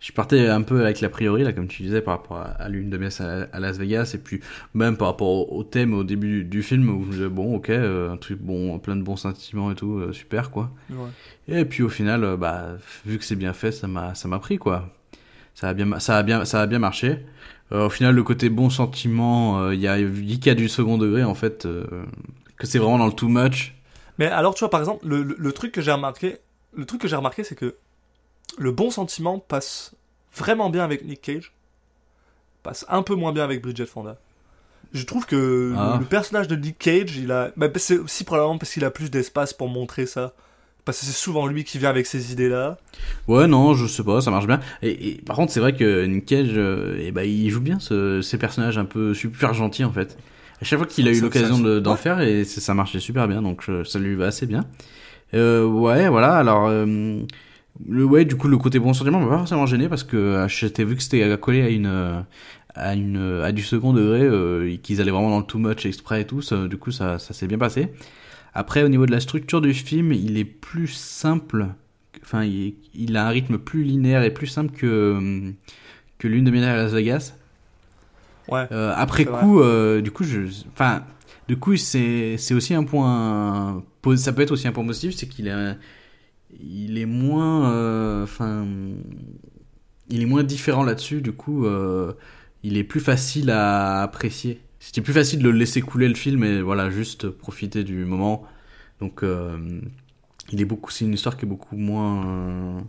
je 0.01 0.12
partais 0.12 0.49
un 0.49 0.62
peu 0.62 0.82
avec 0.82 1.01
l'a 1.01 1.11
priori 1.11 1.45
là 1.45 1.53
comme 1.53 1.68
tu 1.68 1.82
disais 1.82 2.01
par 2.01 2.18
rapport 2.18 2.38
à, 2.38 2.68
l'une 2.70 2.88
de 2.88 2.97
mes 2.97 3.09
à, 3.20 3.61
Las 3.61 3.78
Vegas 3.78 4.12
et 4.14 4.18
puis 4.18 4.40
même 4.74 4.97
par 4.97 5.09
rapport 5.09 5.53
au, 5.53 5.62
thème 5.62 5.93
au 5.93 6.05
début 6.05 6.45
du, 6.45 6.62
film 6.62 6.88
où 6.88 7.03
je 7.03 7.07
me 7.07 7.12
disais 7.12 7.28
bon 7.28 7.55
ok 7.57 7.68
euh, 7.70 8.11
un 8.12 8.16
truc 8.16 8.40
bon 8.40 8.78
plein 8.78 8.97
de 8.97 9.03
bons 9.03 9.16
sentiments 9.16 9.70
et 9.70 9.74
tout 9.74 9.99
euh, 9.99 10.12
super 10.12 10.51
quoi. 10.51 10.70
Et 11.47 11.64
puis 11.66 11.82
au 11.82 11.90
final 11.90 12.24
euh, 12.24 12.36
bah 12.36 12.76
vu 13.05 13.18
que 13.18 13.24
c'est 13.24 13.36
bien 13.36 13.53
fait 13.53 13.72
ça 13.72 13.88
m'a 13.88 14.14
ça 14.14 14.26
m'a 14.26 14.38
pris 14.38 14.59
quoi. 14.59 14.88
Ça 15.55 15.68
a 15.68 15.74
bien 15.74 15.99
ça 15.99 16.16
a 16.16 16.22
bien 16.22 16.45
ça 16.47 16.62
a 16.62 16.66
bien 16.66 16.78
marché. 16.78 17.18
Euh, 17.72 17.86
au 17.86 17.90
final 17.90 18.14
le 18.14 18.22
côté 18.22 18.51
bon 18.51 18.68
sentiment 18.70 19.61
euh, 19.61 19.74
il 19.74 19.80
y 19.80 19.88
a 19.88 19.99
il 19.99 20.47
y 20.47 20.51
a 20.51 20.55
du 20.55 20.68
second 20.68 20.99
degré 20.99 21.24
en 21.24 21.34
fait 21.34 21.64
euh, 21.64 21.84
que 22.59 22.66
c'est 22.66 22.78
vraiment 22.78 22.99
dans 22.99 23.07
le 23.07 23.12
too 23.12 23.28
much. 23.28 23.74
Mais 24.23 24.29
alors, 24.31 24.55
tu 24.55 24.61
vois, 24.61 24.70
par 24.70 24.79
exemple, 24.79 25.05
le, 25.05 25.25
le- 25.25 25.35
le 25.37 25.53
truc 25.53 25.73
que 25.73 25.81
j'ai 25.81 25.91
remarqué, 25.91 26.37
le 26.77 26.85
truc 26.85 27.01
que 27.01 27.09
j'ai 27.09 27.16
remarqué, 27.16 27.43
c'est 27.43 27.57
que 27.57 27.75
le 28.57 28.70
bon 28.70 28.89
sentiment 28.93 29.41
passe 29.41 29.97
vraiment 30.37 30.70
bien 30.70 30.85
avec 30.85 31.05
Nick 31.05 31.23
Cage, 31.23 31.53
passe 32.62 32.87
un 32.89 33.03
peu 33.03 33.16
moins 33.16 33.33
bien 33.33 33.43
avec 33.43 33.61
Bridget 33.62 33.87
Fonda. 33.87 34.16
Je 34.93 35.03
trouve 35.05 35.27
que 35.27 35.75
Ah. 35.77 35.95
le, 35.95 35.99
le 36.01 36.05
personnage 36.05 36.47
de 36.47 36.55
Nick 36.55 36.79
Cage, 36.79 37.16
il 37.16 37.33
a, 37.33 37.51
bah, 37.57 37.66
c'est 37.77 37.99
aussi 37.99 38.23
probablement 38.23 38.59
parce 38.59 38.73
qu'il 38.73 38.85
a 38.85 38.93
plus 38.93 39.11
d'espace 39.11 39.53
pour 39.53 39.68
montrer 39.68 40.07
ça. 40.07 40.35
Parce 40.85 41.01
que 41.01 41.07
c'est 41.07 41.12
souvent 41.12 41.47
lui 41.49 41.64
qui 41.64 41.79
vient 41.79 41.91
avec 41.91 42.07
ces 42.07 42.31
idées-là. 42.33 42.77
Ouais, 43.27 43.49
non, 43.49 43.75
je 43.75 43.87
sais 43.89 44.05
pas, 44.05 44.20
ça 44.20 44.31
marche 44.31 44.47
bien. 44.47 44.61
Et, 44.83 45.09
et 45.11 45.14
par 45.23 45.35
contre, 45.35 45.53
c'est 45.53 45.61
vrai 45.61 45.75
que 45.75 46.05
Nick 46.07 46.27
Cage, 46.27 46.51
euh, 46.55 46.97
eh 47.01 47.11
ben, 47.11 47.23
il 47.23 47.51
joue 47.51 47.61
bien 47.61 47.81
ce, 47.81 48.20
ces 48.23 48.39
personnages 48.39 48.79
un 48.79 48.85
peu 48.85 49.14
super 49.14 49.53
gentils 49.53 49.85
en 49.85 49.93
fait. 49.93 50.16
À 50.63 50.65
chaque 50.65 50.79
fois 50.79 50.87
qu'il 50.87 51.09
a 51.09 51.11
eu 51.11 51.21
l'occasion 51.21 51.59
d'en 51.59 51.91
ouais. 51.91 51.97
faire, 51.97 52.21
et 52.21 52.45
ça 52.45 52.73
marchait 52.73 53.01
super 53.01 53.27
bien, 53.27 53.43
donc 53.43 53.65
euh, 53.69 53.83
ça 53.83 53.99
lui 53.99 54.15
va 54.15 54.27
assez 54.27 54.47
bien. 54.47 54.65
Euh, 55.35 55.67
ouais, 55.67 56.09
voilà. 56.09 56.37
Alors, 56.37 56.69
euh, 56.69 57.21
le 57.89 58.05
ouais, 58.05 58.25
du 58.25 58.37
coup, 58.37 58.47
le 58.47 58.57
côté 58.59 58.79
bon 58.79 58.95
sentiment 58.95 59.19
m'a 59.19 59.29
pas 59.29 59.39
forcément 59.39 59.67
gêné 59.67 59.89
parce 59.89 60.05
que 60.05 60.17
euh, 60.17 60.47
j'étais 60.47 60.85
vu 60.85 60.95
que 60.95 61.03
c'était 61.03 61.25
accolé 61.25 61.63
à 61.63 61.69
une 61.69 61.87
euh, 61.87 62.21
à 62.77 62.95
une 62.95 63.17
euh, 63.17 63.45
à 63.45 63.51
du 63.51 63.63
second 63.65 63.93
degré, 63.93 64.21
euh, 64.23 64.71
et 64.71 64.79
qu'ils 64.79 65.01
allaient 65.01 65.11
vraiment 65.11 65.31
dans 65.31 65.41
le 65.41 65.45
too 65.45 65.59
much 65.59 65.85
exprès 65.85 66.21
et 66.21 66.27
tout. 66.29 66.43
Ça, 66.43 66.69
du 66.69 66.77
coup, 66.77 66.93
ça 66.93 67.19
ça 67.19 67.35
s'est 67.35 67.49
bien 67.49 67.59
passé. 67.59 67.89
Après, 68.55 68.85
au 68.85 68.89
niveau 68.89 69.05
de 69.05 69.11
la 69.11 69.19
structure 69.19 69.63
du 69.63 69.75
film, 69.75 70.13
il 70.13 70.39
est 70.39 70.45
plus 70.45 70.87
simple. 70.87 71.67
Enfin, 72.23 72.45
il, 72.45 72.75
il 72.95 73.17
a 73.17 73.27
un 73.27 73.31
rythme 73.31 73.59
plus 73.59 73.83
linéaire 73.83 74.23
et 74.23 74.31
plus 74.33 74.47
simple 74.47 74.73
que 74.77 75.53
que 76.19 76.29
l'une 76.29 76.45
de 76.45 76.53
mes 76.53 76.65
à 76.65 76.77
Las 76.77 76.93
Vegas. 76.93 77.35
Ouais. 78.53 78.67
Euh, 78.71 78.93
après 78.95 79.25
coup, 79.25 79.61
euh, 79.61 80.03
du 80.03 80.11
coup, 80.11 80.25
je, 80.25 80.41
enfin, 80.73 81.05
du 81.49 81.57
coup, 81.57 81.75
c'est 81.77 82.37
c'est 82.37 82.53
aussi 82.53 82.75
un 82.75 82.85
point, 82.85 83.83
ça 84.17 84.33
peut 84.33 84.43
être 84.43 84.51
aussi 84.51 84.69
un 84.69 84.73
point 84.73 84.85
positif, 84.85 85.15
c'est 85.17 85.27
qu'il 85.27 85.49
est, 85.49 85.77
il 86.61 86.99
est 86.99 87.07
moins, 87.07 87.73
euh, 87.73 88.25
enfin, 88.25 88.67
il 90.11 90.23
est 90.23 90.27
moins 90.27 90.43
différent 90.43 90.85
là-dessus. 90.85 91.23
Du 91.23 91.33
coup, 91.33 91.67
il 92.63 92.77
est 92.77 92.85
plus 92.85 93.01
facile 93.01 93.51
à 93.51 94.03
apprécier. 94.03 94.61
C'était 94.81 95.01
plus 95.01 95.15
facile 95.15 95.43
de 95.43 95.49
le 95.49 95.57
laisser 95.59 95.81
couler 95.81 96.09
le 96.09 96.15
film 96.15 96.45
et 96.45 96.61
voilà, 96.61 96.91
juste 96.91 97.31
profiter 97.31 97.85
du 97.85 98.05
moment. 98.05 98.45
Donc, 99.01 99.23
il 100.53 100.61
est 100.61 100.67
beaucoup, 100.67 100.91
c'est 100.91 101.07
une 101.07 101.15
histoire 101.15 101.39
qui 101.39 101.47
est 101.47 101.49
beaucoup 101.49 101.77
moins. 101.77 102.85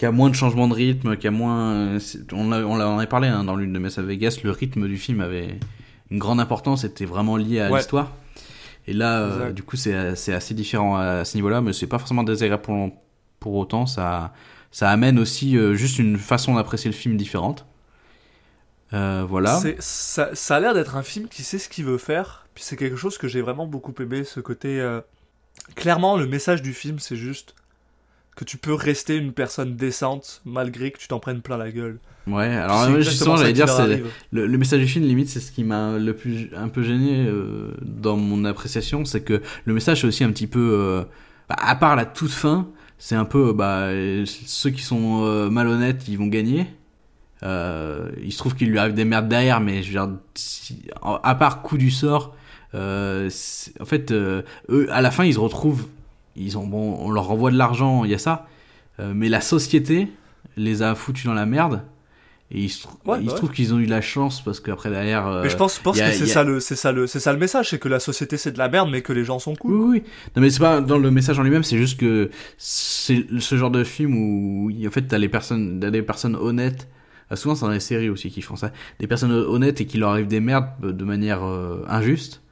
Qui 0.00 0.06
a 0.06 0.12
moins 0.12 0.30
de 0.30 0.34
changement 0.34 0.66
de 0.66 0.72
rythme, 0.72 1.14
qui 1.18 1.26
a 1.26 1.30
moins. 1.30 1.98
On, 2.32 2.50
en 2.50 2.98
a 2.98 3.06
parlé 3.06 3.28
hein, 3.28 3.44
dans 3.44 3.54
l'une 3.54 3.74
de 3.74 3.78
Mess 3.78 3.98
à 3.98 4.02
Vegas, 4.02 4.38
le 4.42 4.50
rythme 4.50 4.88
du 4.88 4.96
film 4.96 5.20
avait 5.20 5.58
une 6.10 6.18
grande 6.18 6.40
importance, 6.40 6.80
c'était 6.80 7.04
vraiment 7.04 7.36
lié 7.36 7.60
à 7.60 7.70
Ouais. 7.70 7.80
l'histoire. 7.80 8.16
Et 8.86 8.94
là, 8.94 9.18
euh, 9.20 9.52
du 9.52 9.62
coup, 9.62 9.76
c'est 9.76 9.92
assez 9.94 10.54
différent 10.54 10.96
à 10.96 11.26
ce 11.26 11.36
niveau-là, 11.36 11.60
mais 11.60 11.74
c'est 11.74 11.86
pas 11.86 11.98
forcément 11.98 12.22
désagréable 12.22 12.62
pour, 12.62 12.90
pour 13.40 13.54
autant. 13.56 13.84
Ça, 13.84 14.32
ça 14.70 14.88
amène 14.88 15.18
aussi 15.18 15.58
euh, 15.58 15.74
juste 15.74 15.98
une 15.98 16.16
façon 16.16 16.54
d'apprécier 16.54 16.90
le 16.90 16.96
film 16.96 17.18
différente. 17.18 17.66
Euh, 18.94 19.26
voilà. 19.28 19.60
Ça, 19.80 20.30
ça 20.34 20.56
a 20.56 20.60
l'air 20.60 20.72
d'être 20.72 20.96
un 20.96 21.02
film 21.02 21.28
qui 21.28 21.42
sait 21.42 21.58
ce 21.58 21.68
qu'il 21.68 21.84
veut 21.84 21.98
faire. 21.98 22.46
Puis 22.54 22.64
c'est 22.64 22.76
quelque 22.78 22.96
chose 22.96 23.18
que 23.18 23.28
j'ai 23.28 23.42
vraiment 23.42 23.66
beaucoup 23.66 23.92
aimé, 24.00 24.24
ce 24.24 24.40
côté. 24.40 24.82
Clairement, 25.76 26.16
le 26.16 26.26
message 26.26 26.62
du 26.62 26.72
film, 26.72 26.98
c'est 27.00 27.16
juste 27.16 27.54
que 28.40 28.44
tu 28.46 28.56
peux 28.56 28.72
rester 28.72 29.16
une 29.16 29.32
personne 29.32 29.76
décente 29.76 30.40
malgré 30.46 30.90
que 30.90 30.98
tu 30.98 31.08
t'en 31.08 31.20
prennes 31.20 31.42
plein 31.42 31.58
la 31.58 31.70
gueule. 31.70 31.98
Ouais, 32.26 32.46
alors 32.46 32.86
justement, 33.02 33.36
j'allais 33.36 33.52
dire, 33.52 33.68
c'est 33.68 34.02
le, 34.32 34.46
le 34.46 34.58
message 34.58 34.80
du 34.80 34.86
film, 34.86 35.04
limite, 35.04 35.28
c'est 35.28 35.40
ce 35.40 35.52
qui 35.52 35.62
m'a 35.62 35.98
le 35.98 36.14
plus 36.16 36.48
un 36.56 36.68
peu 36.68 36.82
gêné 36.82 37.26
euh, 37.26 37.72
dans 37.82 38.16
mon 38.16 38.44
appréciation, 38.46 39.04
c'est 39.04 39.20
que 39.20 39.42
le 39.66 39.74
message 39.74 40.04
est 40.04 40.06
aussi 40.08 40.24
un 40.24 40.30
petit 40.30 40.46
peu, 40.46 40.70
euh, 40.72 41.02
bah, 41.50 41.56
à 41.58 41.74
part 41.76 41.96
la 41.96 42.06
toute 42.06 42.30
fin, 42.30 42.68
c'est 42.98 43.14
un 43.14 43.24
peu, 43.26 43.52
bah, 43.52 43.88
ceux 44.24 44.70
qui 44.70 44.82
sont 44.82 45.22
euh, 45.24 45.50
malhonnêtes, 45.50 46.08
ils 46.08 46.16
vont 46.16 46.26
gagner. 46.28 46.66
Euh, 47.42 48.10
il 48.22 48.32
se 48.32 48.38
trouve 48.38 48.54
qu'il 48.54 48.70
lui 48.70 48.78
arrive 48.78 48.94
des 48.94 49.04
merdes 49.06 49.28
derrière, 49.28 49.60
mais 49.60 49.82
je 49.82 49.88
veux 49.88 50.06
dire, 50.06 50.10
si- 50.34 50.82
à 51.02 51.34
part 51.34 51.62
coup 51.62 51.78
du 51.78 51.90
sort, 51.90 52.34
en 52.74 53.84
fait, 53.84 54.12
eux, 54.12 54.44
à 54.90 55.00
la 55.02 55.10
fin, 55.10 55.24
ils 55.24 55.34
se 55.34 55.40
retrouvent, 55.40 55.86
ils 56.36 56.56
ont 56.58 56.66
bon, 56.66 56.96
on 57.00 57.10
leur 57.10 57.24
renvoie 57.26 57.50
de 57.50 57.56
l'argent, 57.58 58.04
il 58.04 58.10
y 58.10 58.14
a 58.14 58.18
ça, 58.18 58.46
euh, 59.00 59.12
mais 59.14 59.28
la 59.28 59.40
société 59.40 60.08
les 60.56 60.82
a 60.82 60.94
foutus 60.94 61.26
dans 61.26 61.34
la 61.34 61.46
merde. 61.46 61.82
Et 62.52 62.62
il 62.64 62.68
se, 62.68 62.82
trou- 62.82 62.98
Ouais, 63.04 63.18
il 63.20 63.26
bah 63.26 63.30
se 63.30 63.34
ouais. 63.34 63.36
trouve 63.36 63.50
qu'ils 63.52 63.72
ont 63.74 63.78
eu 63.78 63.86
la 63.86 64.00
chance 64.00 64.42
parce 64.42 64.58
qu'après 64.58 64.90
derrière. 64.90 65.24
euh, 65.28 65.42
Mais 65.44 65.50
je 65.50 65.56
pense, 65.56 65.76
je 65.76 65.82
pense 65.82 66.00
a- 66.00 66.10
que 66.10 66.16
c'est 66.16 66.24
a- 66.24 66.26
ça 66.26 66.42
le, 66.42 66.58
c'est 66.58 66.74
ça 66.74 66.90
le, 66.90 67.06
c'est 67.06 67.20
ça 67.20 67.32
le 67.32 67.38
message, 67.38 67.70
c'est 67.70 67.78
que 67.78 67.88
la 67.88 68.00
société 68.00 68.36
c'est 68.36 68.50
de 68.50 68.58
la 68.58 68.68
merde, 68.68 68.88
mais 68.90 69.02
que 69.02 69.12
les 69.12 69.24
gens 69.24 69.38
sont 69.38 69.54
cool. 69.54 69.74
Oui, 69.74 69.88
oui. 70.00 70.02
Non, 70.34 70.42
mais 70.42 70.50
c'est 70.50 70.58
pas 70.58 70.80
dans 70.80 70.98
le 70.98 71.12
message 71.12 71.38
en 71.38 71.44
lui-même, 71.44 71.62
c'est 71.62 71.78
juste 71.78 72.00
que 72.00 72.28
c'est 72.58 73.24
ce 73.38 73.56
genre 73.56 73.70
de 73.70 73.84
film 73.84 74.16
où, 74.16 74.70
en 74.84 74.90
fait, 74.90 75.02
t'as 75.02 75.18
les 75.18 75.28
personnes, 75.28 75.78
t'as 75.80 75.90
des 75.90 76.02
personnes 76.02 76.34
honnêtes. 76.34 76.88
euh, 77.30 77.36
Souvent, 77.36 77.54
c'est 77.54 77.64
dans 77.66 77.70
les 77.70 77.78
séries 77.78 78.08
aussi 78.10 78.30
qui 78.32 78.42
font 78.42 78.56
ça. 78.56 78.72
Des 78.98 79.06
personnes 79.06 79.30
honnêtes 79.30 79.80
et 79.80 79.86
qui 79.86 79.98
leur 79.98 80.10
arrivent 80.10 80.26
des 80.26 80.40
merdes 80.40 80.66
de 80.82 81.04
manière 81.04 81.44
euh, 81.44 81.84
injuste. 81.88 82.42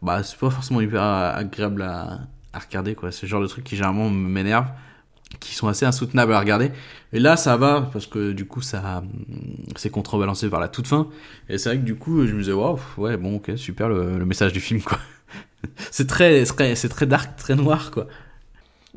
Bah, 0.00 0.22
c'est 0.22 0.38
pas 0.38 0.48
forcément 0.48 0.80
hyper 0.80 1.02
agréable 1.02 1.82
à, 1.82 2.20
à 2.52 2.58
regarder, 2.58 2.94
quoi. 2.94 3.12
C'est 3.12 3.22
le 3.22 3.28
genre 3.28 3.42
de 3.42 3.46
truc 3.46 3.64
qui 3.64 3.76
généralement 3.76 4.10
m'énerve, 4.10 4.66
qui 5.40 5.54
sont 5.54 5.68
assez 5.68 5.84
insoutenables 5.86 6.32
à 6.32 6.40
regarder. 6.40 6.70
Et 7.12 7.18
là, 7.18 7.36
ça 7.36 7.56
va 7.56 7.88
parce 7.92 8.06
que 8.06 8.32
du 8.32 8.46
coup, 8.46 8.60
ça, 8.60 8.98
hum, 8.98 9.08
c'est 9.76 9.90
contrebalancé 9.90 10.48
par 10.48 10.60
la 10.60 10.68
toute 10.68 10.86
fin. 10.86 11.08
Et 11.48 11.58
c'est 11.58 11.70
vrai 11.70 11.78
que 11.78 11.84
du 11.84 11.96
coup, 11.96 12.26
je 12.26 12.32
me 12.32 12.40
disais, 12.40 12.52
waouh, 12.52 12.78
ouais, 12.98 13.16
bon, 13.16 13.36
ok, 13.36 13.52
super 13.56 13.88
le, 13.88 14.18
le 14.18 14.26
message 14.26 14.52
du 14.52 14.60
film, 14.60 14.82
quoi. 14.82 14.98
c'est 15.90 16.06
très, 16.06 16.44
c'est 16.44 16.88
très 16.88 17.06
dark, 17.06 17.36
très 17.36 17.54
noir, 17.54 17.90
quoi. 17.90 18.06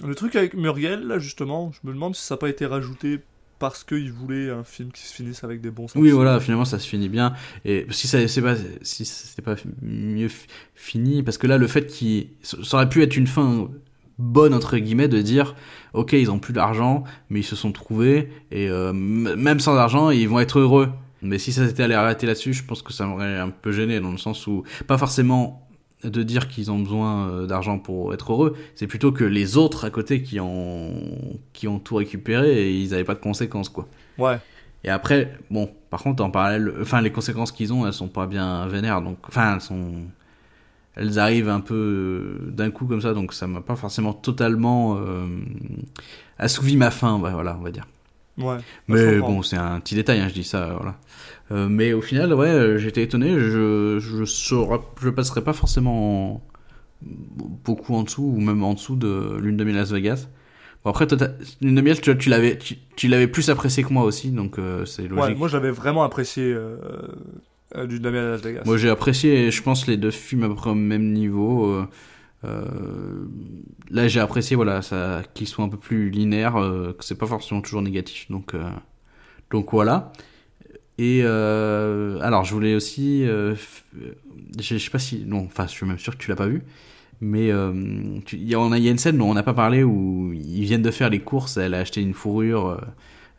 Le 0.04 0.14
truc 0.14 0.36
avec 0.36 0.56
Muriel, 0.56 1.08
là, 1.08 1.20
justement, 1.20 1.72
je 1.72 1.88
me 1.88 1.94
demande 1.94 2.16
si 2.16 2.22
ça 2.24 2.36
n'a 2.36 2.40
pas 2.40 2.50
été 2.50 2.66
rajouté 2.66 3.22
parce 3.60 3.84
qu'il 3.84 4.12
voulait 4.12 4.50
un 4.50 4.64
film 4.64 4.92
qui 4.92 5.02
se 5.04 5.14
finisse 5.14 5.44
avec 5.44 5.62
des 5.62 5.72
bons 5.72 5.84
Oui, 5.84 5.90
sentiments. 5.90 6.16
voilà, 6.16 6.40
finalement, 6.40 6.66
ça 6.66 6.80
se 6.80 6.88
finit 6.88 7.10
bien. 7.10 7.34
Et 7.64 7.86
si 7.90 8.08
ça, 8.08 8.28
c'est 8.28 8.42
pas, 8.42 8.56
si 8.82 9.06
c'était 9.06 9.42
pas 9.42 9.56
mieux 9.82 10.28
fi- 10.28 10.48
fini, 10.74 11.24
parce 11.24 11.38
que 11.38 11.48
là, 11.48 11.58
le 11.58 11.68
fait 11.68 11.88
qu'il, 11.88 12.28
ça 12.44 12.58
aurait 12.78 12.90
pu 12.90 13.02
être 13.02 13.16
une 13.16 13.28
fin 13.28 13.70
bonne 14.18 14.54
entre 14.54 14.78
guillemets 14.78 15.08
de 15.10 15.22
dire, 15.22 15.56
ok, 15.94 16.14
ils 16.14 16.32
ont 16.32 16.40
plus 16.40 16.54
d'argent, 16.54 17.04
mais 17.30 17.42
ils 17.42 17.44
se 17.44 17.56
sont 17.56 17.72
trouvés 17.74 18.30
et 18.52 18.70
euh, 18.70 18.94
même 18.94 19.60
sans 19.60 19.76
argent, 19.76 20.10
ils 20.10 20.28
vont 20.30 20.40
être 20.40 20.60
heureux. 20.60 20.90
Mais 21.22 21.40
si 21.40 21.52
ça 21.52 21.68
s'était 21.68 21.84
allé 21.84 21.96
arrêter 21.96 22.28
là-dessus, 22.28 22.54
je 22.54 22.64
pense 22.64 22.82
que 22.82 22.94
ça 22.94 23.06
m'aurait 23.08 23.38
un 23.40 23.50
peu 23.50 23.72
gêné 23.72 24.00
dans 24.00 24.12
le 24.12 24.18
sens 24.18 24.46
où 24.48 24.64
pas 24.88 24.98
forcément 24.98 25.65
de 26.04 26.24
dire 26.24 26.48
qu'ils 26.48 26.72
ont 26.72 26.80
besoin 26.80 27.30
euh, 27.30 27.46
d'argent 27.48 27.80
pour 27.80 28.14
être 28.14 28.32
heureux, 28.32 28.56
c'est 28.76 28.88
plutôt 28.88 29.12
que 29.12 29.24
les 29.24 29.58
autres 29.58 29.86
à 29.86 29.90
côté 29.90 30.22
qui 30.22 30.40
ont 30.40 30.94
qui 31.54 31.68
ont 31.68 31.80
tout 31.80 31.96
récupéré 31.96 32.70
et 32.70 32.80
ils 32.80 32.94
avaient 32.94 33.04
pas 33.04 33.16
de 33.16 33.20
conséquences 33.20 33.70
quoi. 33.70 33.88
Ouais. 34.18 34.38
Et 34.84 34.90
après, 34.90 35.34
bon, 35.50 35.68
par 35.90 36.04
contre, 36.04 36.24
en 36.24 36.30
parallèle, 36.30 36.72
enfin, 36.80 37.02
les 37.02 37.12
conséquences 37.12 37.52
qu'ils 37.52 37.74
ont, 37.74 37.88
elles 37.88 37.94
sont 37.94 38.08
pas 38.08 38.28
bien 38.28 38.68
vénères, 38.68 39.02
donc, 39.02 39.18
enfin, 39.28 39.56
elles 39.56 39.62
sont, 39.62 39.94
elles 40.96 41.18
arrivent 41.18 41.50
un 41.50 41.60
peu 41.60 41.74
euh, 42.46 42.52
d'un 42.52 42.70
coup 42.70 42.86
comme 42.86 43.02
ça, 43.02 43.16
donc 43.16 43.34
ça 43.34 43.48
m'a 43.48 43.62
pas 43.62 43.76
forcément 43.76 44.14
totalement 44.14 44.98
euh, 44.98 45.26
assouvi 46.38 46.78
ma 46.78 46.92
faim, 46.92 47.18
voilà, 47.18 47.58
on 47.60 47.64
va 47.64 47.72
dire. 47.72 47.88
Ouais. 48.38 48.58
Mais 48.88 49.18
bon, 49.18 49.42
c'est 49.42 49.58
un 49.58 49.80
petit 49.80 49.96
détail, 49.96 50.20
hein, 50.20 50.28
je 50.28 50.36
dis 50.36 50.44
ça, 50.44 50.74
voilà. 50.76 50.98
Euh, 51.52 51.68
mais 51.70 51.94
au 51.94 52.02
final, 52.02 52.34
ouais, 52.34 52.48
euh, 52.48 52.78
j'étais 52.78 53.04
étonné, 53.04 53.32
je, 53.40 54.00
je, 54.00 54.26
saurais- 54.26 54.80
je 55.02 55.10
passerai 55.10 55.44
pas 55.44 55.54
forcément 55.54 56.34
en- 56.36 56.42
beaucoup 57.04 57.94
en 57.96 58.04
dessous, 58.04 58.24
ou 58.36 58.40
même 58.40 58.64
en 58.64 58.74
dessous 58.74 58.96
de 58.96 59.38
l'une 59.40 59.58
de 59.58 59.64
mes 59.64 59.74
Las 59.74 59.92
Vegas. 59.92 60.28
Bon, 60.84 60.90
après, 60.90 61.06
toi, 61.08 61.18
Lune 61.62 61.76
de 61.76 61.82
miel, 61.82 62.00
tu, 62.02 62.18
tu 62.18 62.30
l'avais, 62.30 62.58
tu, 62.58 62.78
tu 62.96 63.08
l'avais 63.08 63.28
plus 63.28 63.50
apprécié 63.50 63.84
que 63.84 63.94
moi 63.94 64.04
aussi, 64.04 64.32
donc 64.32 64.58
euh, 64.60 64.86
c'est 64.86 65.04
logique. 65.08 65.18
Ouais, 65.34 65.36
moi 65.36 65.48
j'avais 65.48 65.72
vraiment 65.72 66.04
apprécié 66.04 66.52
euh, 66.52 66.78
euh, 67.76 67.86
du 67.88 68.00
Damien 68.00 68.20
à 68.24 68.32
Las 68.32 68.42
Vegas. 68.42 68.64
Moi, 68.66 68.78
j'ai 68.78 68.90
apprécié, 68.90 69.52
je 69.52 69.62
pense, 69.64 69.86
les 69.88 69.98
deux 69.98 70.12
films 70.12 70.44
à 70.44 70.48
peu 70.48 70.56
près 70.56 70.70
au 70.72 70.76
même 70.76 71.12
niveau. 71.14 71.86
euh, 72.44 73.26
là, 73.90 74.08
j'ai 74.08 74.20
apprécié, 74.20 74.56
voilà, 74.56 74.82
ça, 74.82 75.22
qu'ils 75.34 75.48
soient 75.48 75.66
un 75.66 75.70
peu 75.70 75.78
plus 75.78 76.10
linéaires, 76.10 76.58
euh, 76.58 76.94
que 76.98 77.04
c'est 77.04 77.18
pas 77.18 77.28
forcément 77.28 77.62
toujours 77.62 77.82
négatif. 77.82 78.30
Donc, 78.30 78.54
euh, 78.54 78.64
donc 79.52 79.72
voilà. 79.72 80.12
Et 80.98 81.22
euh, 81.24 82.20
alors, 82.22 82.46
je 82.46 82.54
voulais 82.54 82.74
aussi, 82.76 83.28
euh, 83.28 83.54
je 84.58 84.62
je 84.62 84.78
sais 84.78 84.90
pas 84.90 85.00
si, 85.00 85.26
non, 85.28 85.40
enfin, 85.46 85.66
je 85.68 85.72
suis 85.72 85.86
même 85.86 86.00
sûr 86.00 86.14
que 86.18 86.22
tu 86.24 86.30
l'as 86.30 86.36
pas 86.38 86.48
vu. 86.48 86.64
Mais 87.22 87.52
euh, 87.52 87.74
tu- 88.26 88.36
il 88.38 88.48
y, 88.50 88.56
a- 88.56 88.60
on 88.60 88.72
a- 88.72 88.78
il 88.78 88.84
y 88.84 88.88
a 88.88 88.92
une 88.92 88.98
scène 88.98 89.18
dont 89.18 89.30
on 89.30 89.34
n'a 89.34 89.44
pas 89.44 89.54
parlé 89.54 89.84
où 89.84 90.32
ils 90.34 90.64
viennent 90.64 90.82
de 90.82 90.92
faire 90.92 91.10
les 91.10 91.20
courses. 91.20 91.58
Elle 91.58 91.74
a 91.74 91.80
acheté 91.80 92.02
une 92.02 92.14
fourrure, 92.14 92.82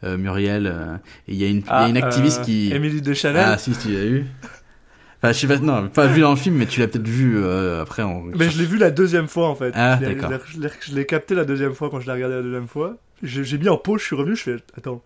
euh, 0.05 0.17
Muriel, 0.19 1.01
et 1.29 1.33
il 1.33 1.39
y 1.39 1.45
a 1.45 1.49
une, 1.49 1.59
il 1.59 1.67
y 1.67 1.71
a 1.71 1.89
une 1.89 1.97
activiste 1.97 2.43
qui. 2.43 2.73
Émilie 2.73 3.01
Deschanel. 3.03 3.45
Ah, 3.47 3.59
si, 3.59 3.73
tu 3.73 3.89
l'as 3.93 4.05
vu. 4.05 4.27
Enfin, 5.19 5.33
je 5.33 5.39
sais 5.39 5.47
pas, 5.47 5.59
non, 5.59 5.89
pas 5.89 6.07
vu 6.09 6.21
dans 6.21 6.31
le 6.31 6.37
film, 6.37 6.57
mais 6.57 6.67
tu 6.67 6.81
l'as 6.81 6.89
peut-être 6.89 7.09
vu 7.09 7.43
après 7.81 8.03
en. 8.03 8.23
Mais 8.35 8.51
je 8.51 8.59
l'ai 8.59 8.67
vu 8.67 8.77
la 8.77 8.91
deuxième 8.91 9.29
fois 9.29 9.49
en 9.49 9.55
fait. 9.55 9.73
Ah, 9.75 9.97
d'accord. 9.97 10.31
je 10.85 10.95
l'ai- 10.95 11.07
capté 11.07 11.35
la 11.35 11.45
deuxième 11.47 11.73
fois 11.75 11.89
quand 11.91 12.01
je 12.01 12.07
l'ai 12.07 12.13
regardé 12.13 12.35
la 12.37 12.43
deuxième 12.43 12.69
fois. 12.69 12.97
J'ai 13.23 13.45
j'ai 13.45 13.57
mis 13.57 13.69
en 13.71 13.79
pause, 13.79 14.01
je 14.03 14.07
suis 14.07 14.17
revenu, 14.17 14.37
je 14.37 14.43
fais 14.43 14.57
attends. 14.77 15.03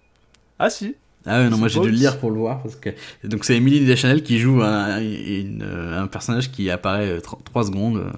Ah 0.58 0.68
si. 0.68 0.96
Ah 1.26 1.40
ouais, 1.40 1.50
non, 1.50 1.58
moi 1.58 1.68
j'ai 1.68 1.80
dû 1.80 1.90
le 1.90 1.94
lire 1.96 2.18
pour 2.18 2.30
le 2.30 2.38
voir. 2.38 2.62
Parce 2.62 2.76
que... 2.76 2.90
Donc 3.24 3.44
c'est 3.44 3.54
Emily 3.56 3.84
Deschanel 3.84 4.22
qui 4.22 4.38
joue 4.38 4.62
un, 4.62 4.98
une- 5.00 5.62
un 5.62 6.06
personnage 6.06 6.50
qui 6.50 6.70
apparaît 6.70 7.20
3 7.20 7.64
secondes. 7.64 7.98
euh. 7.98 8.10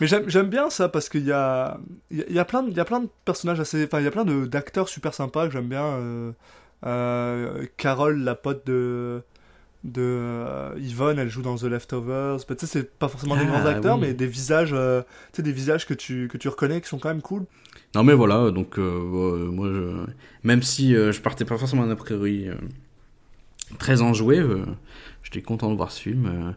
Mais 0.00 0.06
j'aime 0.08 0.48
bien 0.48 0.70
ça 0.70 0.88
parce 0.88 1.08
qu'il 1.08 1.24
y 1.24 1.32
a 1.32 1.78
y 2.10 2.20
a- 2.20 2.24
il 2.28 2.34
y 2.34 2.38
a 2.38 2.44
plein 2.44 2.62
de 2.64 2.70
y 2.72 2.80
a 2.80 2.84
plein 2.84 3.00
de 3.00 3.08
personnages 3.24 3.60
assez 3.60 3.84
enfin 3.84 4.00
il 4.00 4.04
y 4.04 4.08
a 4.08 4.10
plein 4.10 4.24
d'acteurs 4.24 4.88
super 4.88 5.14
sympas 5.14 5.46
que 5.46 5.52
j'aime 5.52 5.68
bien 5.68 5.84
euh, 5.84 6.32
euh, 6.84 7.64
Carole 7.76 8.20
la 8.22 8.34
pote 8.34 8.66
de 8.66 9.22
de 9.84 10.00
euh, 10.02 10.70
Yvonne, 10.78 11.18
elle 11.18 11.28
joue 11.28 11.42
dans 11.42 11.56
The 11.56 11.64
Leftovers. 11.64 12.38
Bah, 12.48 12.54
tu 12.58 12.66
sais, 12.66 12.66
c'est 12.66 12.98
pas 12.98 13.06
forcément 13.08 13.36
des 13.36 13.42
Ah, 13.42 13.50
grands 13.50 13.66
acteurs, 13.66 13.96
oui. 13.96 14.06
mais 14.08 14.14
des 14.14 14.26
visages, 14.26 14.70
euh, 14.72 15.02
des 15.38 15.52
visages 15.52 15.86
que 15.86 15.92
tu, 15.92 16.26
que 16.32 16.38
tu 16.38 16.48
reconnais, 16.48 16.80
qui 16.80 16.88
sont 16.88 16.98
quand 16.98 17.10
même 17.10 17.20
cool. 17.20 17.44
Non 17.94 18.02
mais 18.02 18.14
voilà, 18.14 18.50
donc 18.50 18.78
euh, 18.78 18.98
ouais, 19.00 19.52
moi 19.52 19.68
je... 19.72 20.06
Même 20.42 20.62
si 20.62 20.94
euh, 20.96 21.12
je 21.12 21.20
partais 21.20 21.44
pas 21.44 21.56
forcément 21.58 21.86
d'un 21.86 21.94
priori 21.96 22.48
euh, 22.48 22.54
très 23.78 24.02
enjoué, 24.02 24.38
euh, 24.38 24.64
j'étais 25.22 25.42
content 25.42 25.70
de 25.70 25.76
voir 25.76 25.90
ce 25.92 26.00
film. 26.02 26.26
euh, 26.26 26.52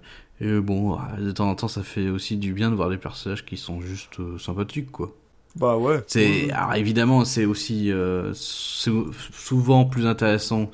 et 0.46 0.48
euh, 0.50 0.62
bon, 0.62 0.96
euh, 0.98 1.22
de 1.26 1.32
temps 1.32 1.50
en 1.50 1.56
temps 1.56 1.68
ça 1.68 1.84
fait 1.84 2.10
aussi 2.10 2.38
du 2.38 2.54
bien 2.54 2.70
de 2.70 2.76
voir 2.76 2.90
des 2.90 2.98
personnages 2.98 3.46
qui 3.46 3.58
sont 3.58 3.82
juste 3.82 4.20
euh, 4.20 4.38
sympathiques 4.38 4.92
quoi. 4.92 5.14
Bah 5.56 5.76
ouais. 5.78 6.04
C'est 6.08 6.52
alors 6.52 6.76
évidemment 6.76 7.26
c'est 7.26 7.46
aussi 7.46 7.92
euh, 7.92 8.32
sou- 8.34 9.12
souvent 9.34 9.86
plus 9.86 10.06
intéressant 10.06 10.70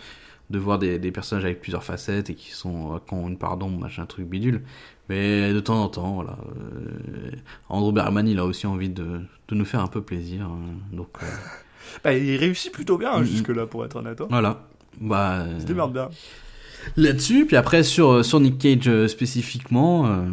de 0.53 0.59
voir 0.59 0.79
des, 0.79 0.99
des 0.99 1.11
personnages 1.11 1.43
avec 1.45 1.59
plusieurs 1.59 1.83
facettes 1.83 2.29
et 2.29 2.35
qui 2.35 2.51
sont 2.51 2.95
euh, 2.95 2.99
qui 3.05 3.13
ont 3.13 3.27
une 3.27 3.37
part 3.37 3.57
d'ombre 3.57 3.79
machin 3.79 4.05
truc 4.05 4.27
bidule. 4.27 4.61
Mais 5.09 5.51
de 5.51 5.59
temps 5.59 5.83
en 5.83 5.89
temps 5.89 6.13
voilà. 6.15 6.37
euh, 6.55 7.31
Andrew 7.67 7.91
Bergman 7.91 8.25
il 8.27 8.39
a 8.39 8.45
aussi 8.45 8.65
envie 8.67 8.89
de, 8.89 9.19
de 9.49 9.55
nous 9.55 9.65
faire 9.65 9.81
un 9.81 9.87
peu 9.87 10.01
plaisir 10.01 10.45
hein. 10.45 10.59
donc 10.93 11.09
euh, 11.21 11.25
Bah, 12.03 12.13
il 12.13 12.37
réussit 12.37 12.71
plutôt 12.71 12.97
bien, 12.97 13.11
hein, 13.11 13.23
jusque-là, 13.23 13.67
pour 13.67 13.83
être 13.85 13.97
honnête. 13.97 14.19
hein. 14.21 14.27
voilà. 14.29 14.67
Bah 15.01 15.45
Il 15.55 15.59
se 15.59 15.65
euh, 15.65 15.67
démerde 15.67 15.91
bien. 15.93 16.09
là-dessus 16.97 17.45
puis 17.45 17.55
après 17.57 17.83
sur 17.83 18.23
sur 18.23 18.39
Nick 18.39 18.57
Cage 18.59 18.87
euh, 18.87 19.07
spécifiquement 19.07 20.05
euh, 20.07 20.25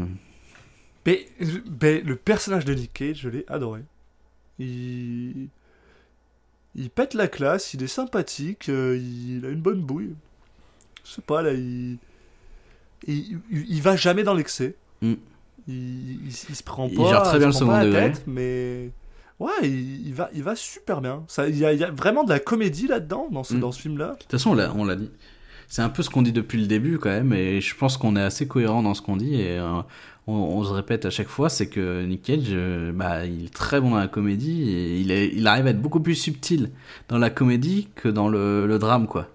Mais, 1.07 1.27
mais 1.83 2.01
le 2.03 2.15
personnage 2.17 2.65
de 2.65 2.75
Nick 2.75 2.93
Cage, 2.93 3.21
je 3.23 3.29
l'ai 3.31 3.45
adoré. 3.49 3.81
Il... 4.59 5.49
il 6.75 6.91
pète 6.91 7.15
la 7.15 7.29
classe, 7.29 7.75
il 7.75 7.83
est 7.83 7.87
sympathique, 7.89 8.69
euh, 8.69 8.97
il 8.97 9.45
a 9.45 9.49
une 9.51 9.61
bonne 9.61 9.81
bouille. 9.83 10.15
Je 11.05 11.11
sais 11.13 11.23
pas, 11.23 11.43
là, 11.43 11.53
il... 11.53 11.99
Il, 13.07 13.41
il- 13.51 13.67
il 13.69 13.83
va 13.83 13.97
jamais 13.97 14.23
dans 14.23 14.35
l'excès. 14.35 14.75
Mm. 15.03 15.15
Il, 15.69 15.75
il- 15.75 16.21
il 16.27 16.33
se 16.57 16.63
prend 16.63 16.89
Il 16.89 16.97
pas, 16.97 17.09
gère 17.09 17.23
très 17.23 17.37
il 17.37 17.39
bien 17.39 17.47
le 17.49 17.53
second 17.53 17.83
degré. 17.83 18.13
tête, 18.13 18.25
mais... 18.27 18.91
Ouais, 19.39 19.51
il, 19.63 20.09
il 20.09 20.15
va, 20.15 20.29
il 20.35 20.43
va 20.43 20.55
super 20.55 21.01
bien. 21.01 21.25
Ça, 21.27 21.49
il, 21.49 21.57
y 21.57 21.65
a, 21.65 21.73
il 21.73 21.81
y 21.81 21.85
a 21.85 21.91
vraiment 21.91 22.25
de 22.25 22.29
la 22.31 22.39
comédie 22.41 22.87
là-dedans, 22.87 23.29
dans 23.33 23.43
ce, 23.43 23.55
Mm. 23.55 23.61
dans 23.61 23.73
ce 23.73 23.81
film-là. 23.81 24.13
De 24.13 24.19
toute 24.19 24.31
façon, 24.31 24.51
on 24.51 24.55
l'a, 24.55 24.73
on 24.75 24.85
l'a 24.85 24.97
dit. 24.97 25.11
C'est 25.67 25.83
un 25.83 25.89
peu 25.89 26.03
ce 26.03 26.11
qu'on 26.11 26.23
dit 26.23 26.33
depuis 26.33 26.61
le 26.61 26.67
début 26.67 26.99
quand 26.99 27.11
même, 27.11 27.33
et 27.33 27.61
je 27.61 27.75
pense 27.77 27.97
qu'on 27.97 28.17
est 28.17 28.23
assez 28.23 28.47
cohérent 28.49 28.83
dans 28.83 28.93
ce 28.93 29.01
qu'on 29.03 29.17
dit, 29.17 29.41
et 29.41 29.57
euh, 29.59 29.81
on, 30.31 30.65
se 30.65 30.73
répète 30.73 31.05
à 31.07 31.11
chaque 31.11 31.29
fois, 31.29 31.49
c'est 31.49 31.69
que 31.69 32.05
Nick 32.05 32.23
Cage, 32.23 32.49
euh, 32.51 32.93
bah, 32.93 33.27
il 33.27 33.47
est 33.47 33.55
très 33.55 33.81
bon 33.81 33.91
dans 33.91 33.99
la 33.99 34.09
comédie, 34.09 34.71
et 34.71 34.99
il, 34.99 35.11
est, 35.11 35.29
il 35.29 35.47
arrive 35.47 35.67
à 35.67 35.71
être 35.71 35.81
beaucoup 35.81 36.01
plus 36.01 36.15
subtil 36.15 36.71
dans 37.09 37.19
la 37.19 37.31
comédie 37.31 37.89
que 37.95 38.09
dans 38.09 38.29
le, 38.29 38.67
le 38.67 38.79
drame, 38.79 39.07
quoi. 39.07 39.29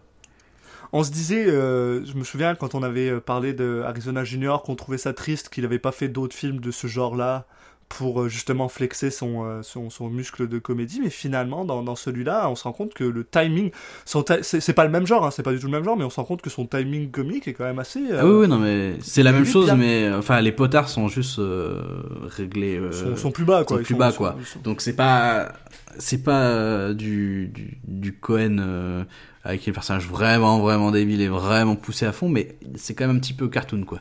On 0.93 1.04
se 1.04 1.12
disait, 1.12 1.46
euh, 1.46 2.06
je 2.06 2.14
me 2.16 2.24
souviens 2.24 2.56
quand 2.56 2.74
on 2.74 2.82
avait 2.82 3.10
euh, 3.10 3.20
parlé 3.20 3.54
de 3.54 3.82
Arizona 3.86 4.24
Junior, 4.24 4.64
qu'on 4.64 4.76
trouvait 4.76 4.98
ça 4.98 5.14
triste 5.14 5.50
qu'il 5.50 5.64
n'avait 5.64 5.80
pas 5.80 5.91
fait 5.91 6.08
d'autres 6.08 6.36
films 6.36 6.60
de 6.60 6.72
ce 6.72 6.88
genre-là 6.88 7.46
pour 7.89 8.21
euh, 8.23 8.27
justement 8.29 8.67
flexer 8.67 9.11
son, 9.11 9.45
euh, 9.45 9.61
son, 9.61 9.89
son 9.89 10.09
muscle 10.09 10.47
de 10.47 10.57
comédie, 10.59 10.99
mais 11.03 11.09
finalement 11.09 11.65
dans, 11.65 11.83
dans 11.83 11.95
celui-là, 11.95 12.49
on 12.49 12.55
se 12.55 12.63
rend 12.63 12.73
compte 12.73 12.93
que 12.93 13.03
le 13.03 13.23
timing, 13.23 13.71
c'est 14.05 14.73
pas 14.73 14.83
le 14.86 14.89
même 14.89 15.05
genre, 15.05 15.25
hein, 15.25 15.31
c'est 15.31 15.43
pas 15.43 15.53
du 15.53 15.59
tout 15.59 15.67
le 15.67 15.71
même 15.71 15.83
genre, 15.83 15.95
mais 15.95 16.03
on 16.03 16.09
se 16.09 16.15
rend 16.15 16.25
compte 16.25 16.41
que 16.41 16.49
son 16.49 16.65
timing 16.65 17.11
comique 17.11 17.47
est 17.47 17.53
quand 17.53 17.63
même 17.63 17.79
assez. 17.79 17.99
euh, 18.11 18.19
Ah 18.21 18.25
oui, 18.25 18.33
oui, 18.41 18.47
non, 18.47 18.57
mais 18.57 18.95
c'est 19.01 19.23
la 19.23 19.31
même 19.31 19.45
chose, 19.45 19.65
bien. 19.65 19.75
mais 19.75 20.03
euh, 20.05 20.17
enfin, 20.19 20.41
les 20.41 20.51
potards 20.51 20.89
sont 20.89 21.07
juste 21.07 21.39
euh, 21.39 21.81
réglés. 22.23 22.77
euh, 22.77 22.91
sont, 22.91 23.15
sont 23.15 23.31
plus 23.31 23.45
bas 23.45 23.63
quoi. 23.63 23.77
sont 23.77 23.83
plus 23.83 23.93
sont- 23.93 23.99
bas, 23.99 24.11
quoi. 24.11 24.36
Donc 24.63 24.81
c'est 24.81 24.95
pas 24.95 25.53
c'est 25.97 26.23
pas 26.23 26.41
euh, 26.41 26.93
du, 26.93 27.47
du 27.47 27.77
du 27.88 28.13
Cohen 28.17 28.57
euh, 28.59 29.03
avec 29.43 29.65
les 29.65 29.71
personnages 29.71 30.07
vraiment 30.07 30.59
vraiment 30.59 30.91
débiles 30.91 31.21
et 31.21 31.27
vraiment 31.27 31.75
poussés 31.75 32.05
à 32.07 32.11
fond, 32.11 32.29
mais 32.29 32.57
c'est 32.75 32.95
quand 32.95 33.07
même 33.07 33.15
un 33.15 33.19
petit 33.19 33.33
peu 33.33 33.47
cartoon, 33.47 33.83
quoi. 33.83 33.99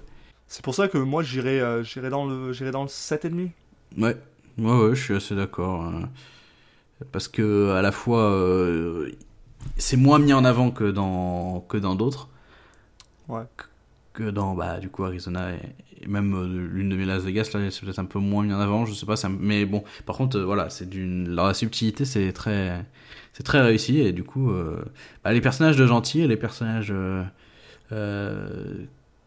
C'est 0.49 0.63
pour 0.65 0.75
ça 0.75 0.89
que 0.89 0.99
moi 0.99 1.23
euh, 1.23 1.83
j'irais 1.83 2.11
dans 2.11 2.27
le 2.27 2.53
j'irais 2.53 2.71
dans 2.71 2.83
le 2.83 2.89
7,5. 2.89 3.51
Ouais, 3.99 4.17
ouais, 4.59 4.79
ouais, 4.81 4.95
je 4.95 5.03
suis 5.03 5.15
assez 5.15 5.35
d'accord. 5.35 5.83
hein. 5.83 6.09
Parce 7.13 7.29
que 7.29 7.71
à 7.73 7.83
la 7.83 7.93
fois, 7.93 8.31
euh, 8.33 9.11
c'est 9.77 9.97
moins 9.97 10.19
mis 10.19 10.33
en 10.33 10.45
avant 10.45 10.71
que 10.71 10.91
dans 10.91 11.61
que 11.69 11.77
dans 11.77 11.95
d'autres. 11.95 12.29
Ouais. 13.29 13.43
Que 14.13 14.31
dans 14.31 14.55
bah 14.55 14.79
du 14.79 14.89
coup 14.91 15.05
Arizona 15.05 15.53
et, 15.55 15.59
et 16.03 16.07
même 16.07 16.35
euh, 16.35 16.69
l'une 16.73 16.89
de 16.89 16.97
mes 16.97 17.05
Las 17.05 17.23
Vegas 17.25 17.51
là, 17.55 17.71
c'est 17.71 17.85
peut-être 17.85 17.99
un 17.99 18.05
peu 18.05 18.19
moins 18.21 18.45
mis 18.45 18.53
en 18.55 18.61
avant. 18.61 18.87
Je 18.87 18.95
sais 18.95 19.07
pas, 19.07 19.17
ça, 19.17 19.29
mais 19.29 19.67
bon. 19.67 19.85
Par 20.07 20.17
contre, 20.17 20.39
euh, 20.39 20.45
voilà, 20.45 20.71
c'est 20.71 20.89
d'une 20.89 21.29
la 21.35 21.53
subtilité, 21.55 22.05
c'est 22.05 22.33
très 22.33 22.85
c'est 23.33 23.43
très 23.43 23.61
réussi 23.61 23.99
et 24.01 24.13
du 24.13 24.23
coup, 24.25 24.53
bah, 25.25 25.33
les 25.33 25.41
personnages 25.41 25.77
de 25.77 25.87
gentils 25.87 26.21
et 26.21 26.29
les 26.29 26.37
personnages 26.37 26.95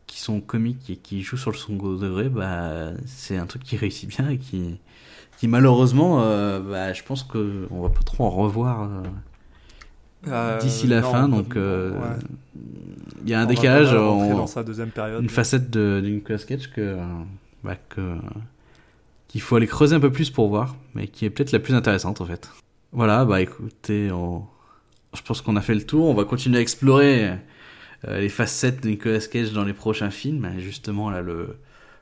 qui 0.08 0.20
sont 0.20 0.40
comiques 0.42 0.90
et 0.90 0.96
qui 0.96 1.22
jouent 1.22 1.38
sur 1.38 1.52
le 1.52 1.58
second 1.58 1.94
degré, 1.94 2.30
bah, 2.30 2.92
c'est 3.06 3.38
un 3.38 3.46
truc 3.46 3.64
qui 3.64 3.76
réussit 3.78 4.10
bien 4.10 4.30
et 4.30 4.38
qui, 4.38 4.80
qui 5.38 5.48
malheureusement, 5.48 6.22
euh, 6.24 6.60
bah, 6.60 6.94
je 6.94 7.04
pense 7.04 7.24
que 7.24 7.68
on 7.72 7.82
va 7.82 7.90
pas 7.90 8.02
trop 8.04 8.24
en 8.26 8.30
revoir 8.32 8.84
euh, 8.84 9.04
Euh, 10.28 10.60
d'ici 10.60 10.88
la 10.88 11.02
non, 11.02 11.12
fin. 11.12 11.26
on- 11.26 11.38
Donc, 11.38 11.56
ouais. 11.56 11.92
il 13.24 13.30
y 13.30 13.34
a 13.34 13.40
un 13.42 13.44
On 13.44 13.48
décalage, 13.48 13.88
quand 13.90 13.94
même 13.94 14.04
rentrer 14.04 14.34
on- 14.34 14.38
dans 14.38 14.48
sa 14.48 14.64
deuxième 14.64 14.90
période. 14.90 15.22
une 15.22 15.30
facette 15.30 15.70
de 15.70 16.02
Nicolas 16.04 16.40
Cage 16.40 16.72
que, 16.72 16.98
bah, 17.64 17.76
que 17.90 18.16
qu'il 19.28 19.42
faut 19.42 19.58
aller 19.58 19.68
creuser 19.68 19.94
un 19.96 20.00
peu 20.00 20.12
plus 20.12 20.30
pour 20.30 20.48
voir, 20.48 20.76
mais 20.96 21.08
qui 21.08 21.26
est 21.26 21.30
peut-être 21.30 21.52
la 21.52 21.60
plus 21.60 21.74
intéressante 21.76 22.22
en 22.22 22.26
fait. 22.26 22.50
Voilà, 22.94 23.26
bah 23.26 23.42
écoutez, 23.42 24.10
on- 24.12 24.46
je 25.14 25.22
pense 25.22 25.42
qu'on 25.42 25.56
a 25.58 25.62
fait 25.62 25.76
le 25.76 25.86
tour. 25.86 26.08
On 26.08 26.14
va 26.14 26.24
continuer 26.24 26.58
à 26.60 26.62
explorer 26.62 27.34
les 28.10 28.30
facettes 28.30 28.84
de 28.84 28.90
Nicolas 28.90 29.20
Cage 29.20 29.52
dans 29.54 29.64
les 29.64 29.74
prochains 29.74 30.10
films. 30.10 30.50
Justement, 30.60 31.10
là, 31.10 31.22
le, 31.22 31.58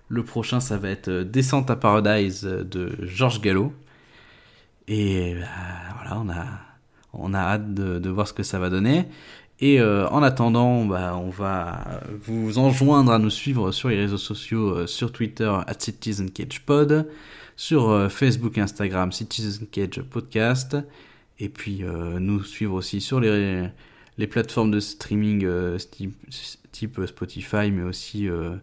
le 0.09 0.23
prochain, 0.23 0.59
ça 0.59 0.77
va 0.77 0.89
être 0.89 1.09
euh, 1.09 1.23
Descente 1.23 1.69
à 1.69 1.75
Paradise 1.75 2.45
euh, 2.45 2.63
de 2.63 2.91
Georges 3.01 3.41
Gallo. 3.41 3.73
Et 4.87 5.35
bah, 5.35 5.47
voilà, 5.95 6.19
on 6.19 6.29
a, 6.29 6.45
on 7.13 7.33
a 7.33 7.39
hâte 7.39 7.73
de, 7.73 7.99
de 7.99 8.09
voir 8.09 8.27
ce 8.27 8.33
que 8.33 8.43
ça 8.43 8.59
va 8.59 8.69
donner. 8.69 9.05
Et 9.61 9.79
euh, 9.79 10.07
en 10.09 10.21
attendant, 10.21 10.83
bah, 10.85 11.15
on 11.15 11.29
va 11.29 12.01
vous 12.25 12.59
enjoindre 12.59 13.11
à 13.11 13.19
nous 13.19 13.29
suivre 13.29 13.71
sur 13.71 13.87
les 13.89 13.95
réseaux 13.95 14.17
sociaux, 14.17 14.69
euh, 14.69 14.87
sur 14.87 15.11
Twitter, 15.13 15.51
at 15.65 15.79
CitizenCagePod, 15.79 17.07
sur 17.55 17.89
euh, 17.89 18.09
Facebook 18.09 18.57
et 18.57 18.61
Instagram, 18.61 19.13
Citizen 19.13 19.65
Cage 19.67 20.01
Podcast, 20.01 20.75
et 21.39 21.47
puis 21.47 21.83
euh, 21.83 22.19
nous 22.19 22.43
suivre 22.43 22.73
aussi 22.73 22.99
sur 22.99 23.21
les, 23.21 23.69
les 24.18 24.28
plateformes 24.28 24.72
de 24.72 24.80
streaming 24.80 25.43
euh, 25.45 25.78
type, 25.78 26.16
type 26.72 27.05
Spotify, 27.05 27.72
mais 27.72 27.84
aussi, 27.84 28.30
euh, 28.30 28.55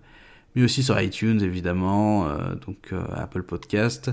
mais 0.55 0.65
aussi 0.65 0.83
sur 0.83 1.01
iTunes, 1.01 1.43
évidemment, 1.43 2.29
euh, 2.29 2.55
donc 2.67 2.95
Apple 3.15 3.43
Podcast, 3.43 4.11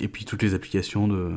et 0.00 0.08
puis 0.08 0.26
toutes 0.26 0.42
les 0.42 0.52
applications 0.54 1.08
de 1.08 1.32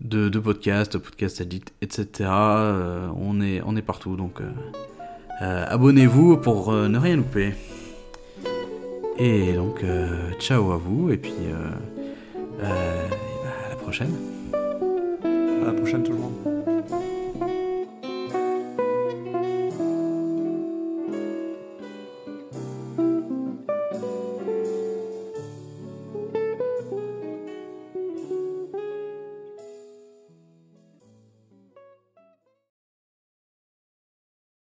de, 0.00 0.38
podcasts, 0.38 0.96
podcast 0.96 1.42
addict, 1.42 1.74
etc. 1.82 2.30
On, 2.30 3.42
est, 3.42 3.60
on 3.66 3.76
est 3.76 3.82
partout, 3.82 4.16
donc 4.16 4.40
abonnez-vous 5.40 6.38
pour 6.38 6.72
ne 6.72 6.96
rien 6.96 7.16
louper. 7.16 7.52
Et 9.18 9.52
donc, 9.52 9.84
ciao 10.38 10.72
à 10.72 10.78
vous, 10.78 11.10
et 11.10 11.18
puis 11.18 11.34
bah, 12.58 12.68
à 13.66 13.68
la 13.68 13.76
prochaine. 13.76 14.14
À 14.54 15.66
la 15.66 15.72
prochaine 15.74 16.02
tout 16.02 16.12
le 16.12 16.18
monde. 16.18 16.59